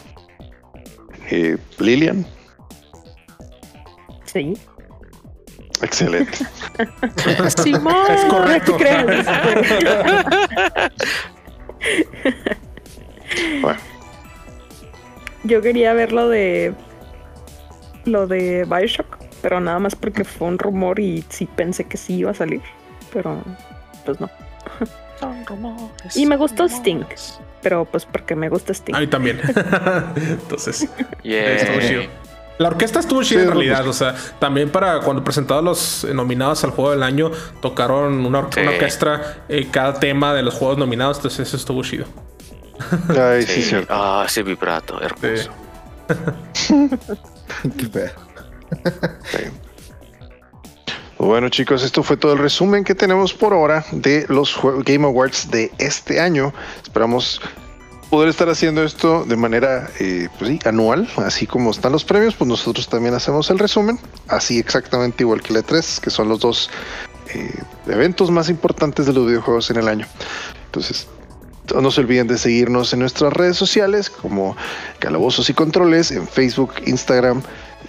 Eh, 1.30 1.56
Lilian. 1.78 2.26
Sí. 4.24 4.58
Excelente. 5.80 6.38
Simón, 7.62 8.10
es 8.10 8.24
correcto. 8.26 8.76
bueno. 13.60 13.80
Yo 15.44 15.60
quería 15.60 15.92
ver 15.92 16.12
lo 16.12 16.28
de 16.28 16.72
lo 18.04 18.26
de 18.26 18.64
Bioshock, 18.64 19.18
pero 19.40 19.60
nada 19.60 19.78
más 19.78 19.96
porque 19.96 20.24
fue 20.24 20.48
un 20.48 20.58
rumor 20.58 20.98
y 20.98 21.24
sí 21.28 21.46
pensé 21.46 21.84
que 21.84 21.96
sí 21.96 22.16
iba 22.16 22.30
a 22.30 22.34
salir, 22.34 22.62
pero 23.12 23.42
pues 24.04 24.20
no. 24.20 24.30
Y 26.14 26.26
me 26.26 26.36
gustó 26.36 26.64
Sting, 26.64 27.04
pero 27.62 27.84
pues 27.84 28.04
porque 28.06 28.34
me 28.34 28.48
gusta 28.48 28.72
Sting. 28.72 28.94
A 28.94 29.00
mí 29.00 29.06
también. 29.06 29.40
Entonces, 30.16 30.88
yeah. 31.22 32.08
La 32.58 32.68
orquesta 32.68 33.00
estuvo 33.00 33.22
chida 33.22 33.42
en 33.42 33.48
realidad, 33.48 33.86
o 33.88 33.92
sea, 33.92 34.14
también 34.38 34.70
para 34.70 35.00
cuando 35.00 35.24
presentaban 35.24 35.64
los 35.64 36.04
nominados 36.04 36.62
al 36.64 36.70
juego 36.70 36.92
del 36.92 37.02
año, 37.02 37.30
tocaron 37.60 38.24
una, 38.24 38.40
orquesta 38.40 39.38
eh, 39.48 39.68
cada 39.70 39.98
tema 39.98 40.34
de 40.34 40.42
los 40.42 40.54
juegos 40.54 40.78
nominados, 40.78 41.16
entonces 41.16 41.48
eso 41.48 41.56
estuvo 41.56 41.82
chido. 41.82 42.06
Ay, 43.08 43.42
sí, 43.42 43.62
sí. 43.62 43.76
Ah, 43.88 44.24
ese 44.26 44.42
vibrato, 44.42 45.00
hermoso. 45.00 45.50
Qué 47.78 49.50
Bueno 51.22 51.50
chicos, 51.50 51.84
esto 51.84 52.02
fue 52.02 52.16
todo 52.16 52.32
el 52.32 52.40
resumen 52.40 52.82
que 52.82 52.96
tenemos 52.96 53.32
por 53.32 53.52
ahora 53.52 53.84
de 53.92 54.26
los 54.28 54.58
Game 54.84 55.06
Awards 55.06 55.52
de 55.52 55.70
este 55.78 56.18
año. 56.18 56.52
Esperamos 56.82 57.40
poder 58.10 58.28
estar 58.28 58.48
haciendo 58.48 58.82
esto 58.82 59.24
de 59.24 59.36
manera 59.36 59.88
eh, 60.00 60.28
pues 60.36 60.66
anual, 60.66 61.08
así 61.18 61.46
como 61.46 61.70
están 61.70 61.92
los 61.92 62.02
premios, 62.02 62.34
pues 62.34 62.48
nosotros 62.48 62.88
también 62.88 63.14
hacemos 63.14 63.48
el 63.50 63.60
resumen, 63.60 64.00
así 64.26 64.58
exactamente 64.58 65.22
igual 65.22 65.40
que 65.42 65.52
la 65.52 65.62
3, 65.62 66.00
que 66.00 66.10
son 66.10 66.28
los 66.28 66.40
dos 66.40 66.70
eh, 67.32 67.54
eventos 67.86 68.32
más 68.32 68.48
importantes 68.48 69.06
de 69.06 69.12
los 69.12 69.24
videojuegos 69.24 69.70
en 69.70 69.76
el 69.76 69.86
año. 69.86 70.08
Entonces, 70.64 71.06
no 71.72 71.88
se 71.92 72.00
olviden 72.00 72.26
de 72.26 72.36
seguirnos 72.36 72.92
en 72.94 72.98
nuestras 72.98 73.32
redes 73.32 73.56
sociales 73.56 74.10
como 74.10 74.56
Calabozos 74.98 75.48
y 75.48 75.54
Controles 75.54 76.10
en 76.10 76.26
Facebook, 76.26 76.72
Instagram 76.84 77.42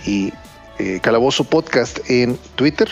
y 0.05 0.31
eh, 0.79 0.99
Calabozo 1.01 1.43
Podcast 1.43 1.99
en 2.09 2.37
Twitter. 2.55 2.89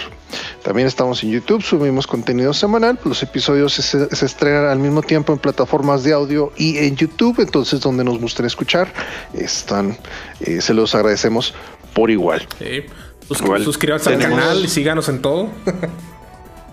También 0.64 0.88
estamos 0.88 1.24
en 1.24 1.32
YouTube, 1.32 1.62
subimos 1.62 2.08
contenido 2.08 2.54
semanal. 2.54 2.98
Los 3.04 3.22
episodios 3.24 3.74
se, 3.74 4.26
estrenan 4.26 4.66
al 4.66 4.80
mismo 4.80 5.02
tiempo 5.02 5.34
en 5.34 5.40
plataformas 5.40 6.04
de 6.04 6.14
audio 6.14 6.54
y 6.58 6.78
en 6.78 6.96
YouTube, 6.96 7.40
entonces 7.40 7.82
donde 7.82 8.04
nos 8.04 8.20
gusten 8.20 8.46
escuchar, 8.46 8.94
están, 9.34 9.98
eh, 10.40 10.62
se 10.62 10.74
los 10.74 10.96
agradecemos 10.96 11.54
por 11.94 12.12
igual. 12.12 12.48
Sí. 12.60 12.86
Suscríbanse 13.64 14.10
al 14.10 14.20
canal 14.20 14.66
y 14.66 14.68
síganos 14.68 15.10
en 15.10 15.22
todo. 15.22 15.50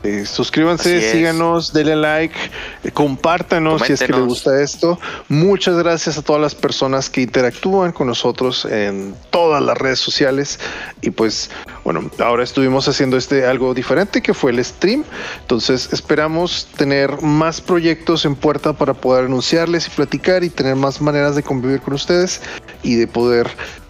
Eh, 0.05 0.25
suscríbanse, 0.27 1.11
síganos, 1.11 1.73
denle 1.73 1.97
like, 1.97 2.39
eh, 2.85 2.91
compártanos 2.93 3.83
si 3.83 3.95
es 3.95 4.01
que 4.01 4.13
les 4.13 4.25
gusta 4.25 4.63
esto. 4.63 4.99
Muchas 5.29 5.77
gracias 5.77 6.17
a 6.17 6.23
todas 6.23 6.41
las 6.41 6.55
personas 6.55 7.11
que 7.11 7.23
interactúan 7.23 7.91
con 7.91 8.07
nosotros 8.07 8.65
en 8.65 9.15
todas 9.31 9.61
las 9.61 9.77
redes 9.77 9.99
sociales. 9.99 10.61
Y 11.01 11.11
pues, 11.11 11.51
bueno, 11.83 12.11
ahora 12.21 12.45
estuvimos 12.45 12.87
haciendo 12.87 13.17
este 13.17 13.45
algo 13.45 13.75
diferente 13.75 14.23
que 14.23 14.35
fue 14.35 14.53
el 14.53 14.65
stream. 14.65 15.05
Entonces, 15.41 15.89
esperamos 15.93 16.69
tener 16.77 17.21
más 17.21 17.61
proyectos 17.61 18.25
en 18.25 18.37
puerta 18.37 18.73
para 18.73 18.95
poder 18.95 19.25
anunciarles 19.25 19.89
y 19.89 19.91
platicar 19.91 20.45
y 20.45 20.51
tener 20.51 20.77
más 20.77 21.01
maneras 21.01 21.35
de 21.35 21.43
convivir 21.43 21.81
con 21.81 21.95
ustedes 21.95 22.41
y 22.85 22.95
de 22.95 23.09
poder 23.09 23.49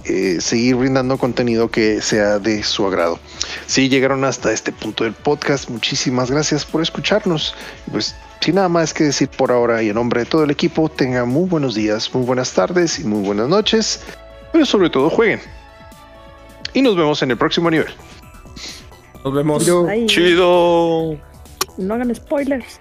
eh, 0.08 0.40
seguir 0.40 0.76
brindando 0.76 1.18
contenido 1.18 1.70
que 1.70 2.00
sea 2.00 2.38
de 2.38 2.62
su 2.62 2.86
agrado. 2.86 3.18
Si 3.66 3.88
llegaron 3.88 4.24
hasta 4.24 4.52
este 4.52 4.72
punto 4.72 5.04
del 5.04 5.12
podcast, 5.12 5.68
muchísimas 5.68 6.30
gracias 6.30 6.64
por 6.64 6.82
escucharnos. 6.82 7.54
Pues 7.90 8.14
sin 8.40 8.54
nada 8.54 8.68
más 8.68 8.94
que 8.94 9.04
decir 9.04 9.28
por 9.28 9.52
ahora 9.52 9.82
y 9.82 9.88
en 9.88 9.94
nombre 9.94 10.20
de 10.20 10.26
todo 10.26 10.44
el 10.44 10.50
equipo, 10.50 10.88
tengan 10.88 11.28
muy 11.28 11.48
buenos 11.48 11.74
días, 11.74 12.14
muy 12.14 12.24
buenas 12.24 12.52
tardes 12.52 12.98
y 12.98 13.04
muy 13.04 13.22
buenas 13.22 13.48
noches, 13.48 14.02
pero 14.52 14.64
sobre 14.64 14.90
todo 14.90 15.10
jueguen. 15.10 15.40
Y 16.72 16.82
nos 16.82 16.96
vemos 16.96 17.22
en 17.22 17.30
el 17.30 17.36
próximo 17.36 17.70
nivel. 17.70 17.92
Nos 19.24 19.34
vemos. 19.34 19.70
Chido. 20.06 21.16
No 21.76 21.94
hagan 21.94 22.14
spoilers. 22.14 22.80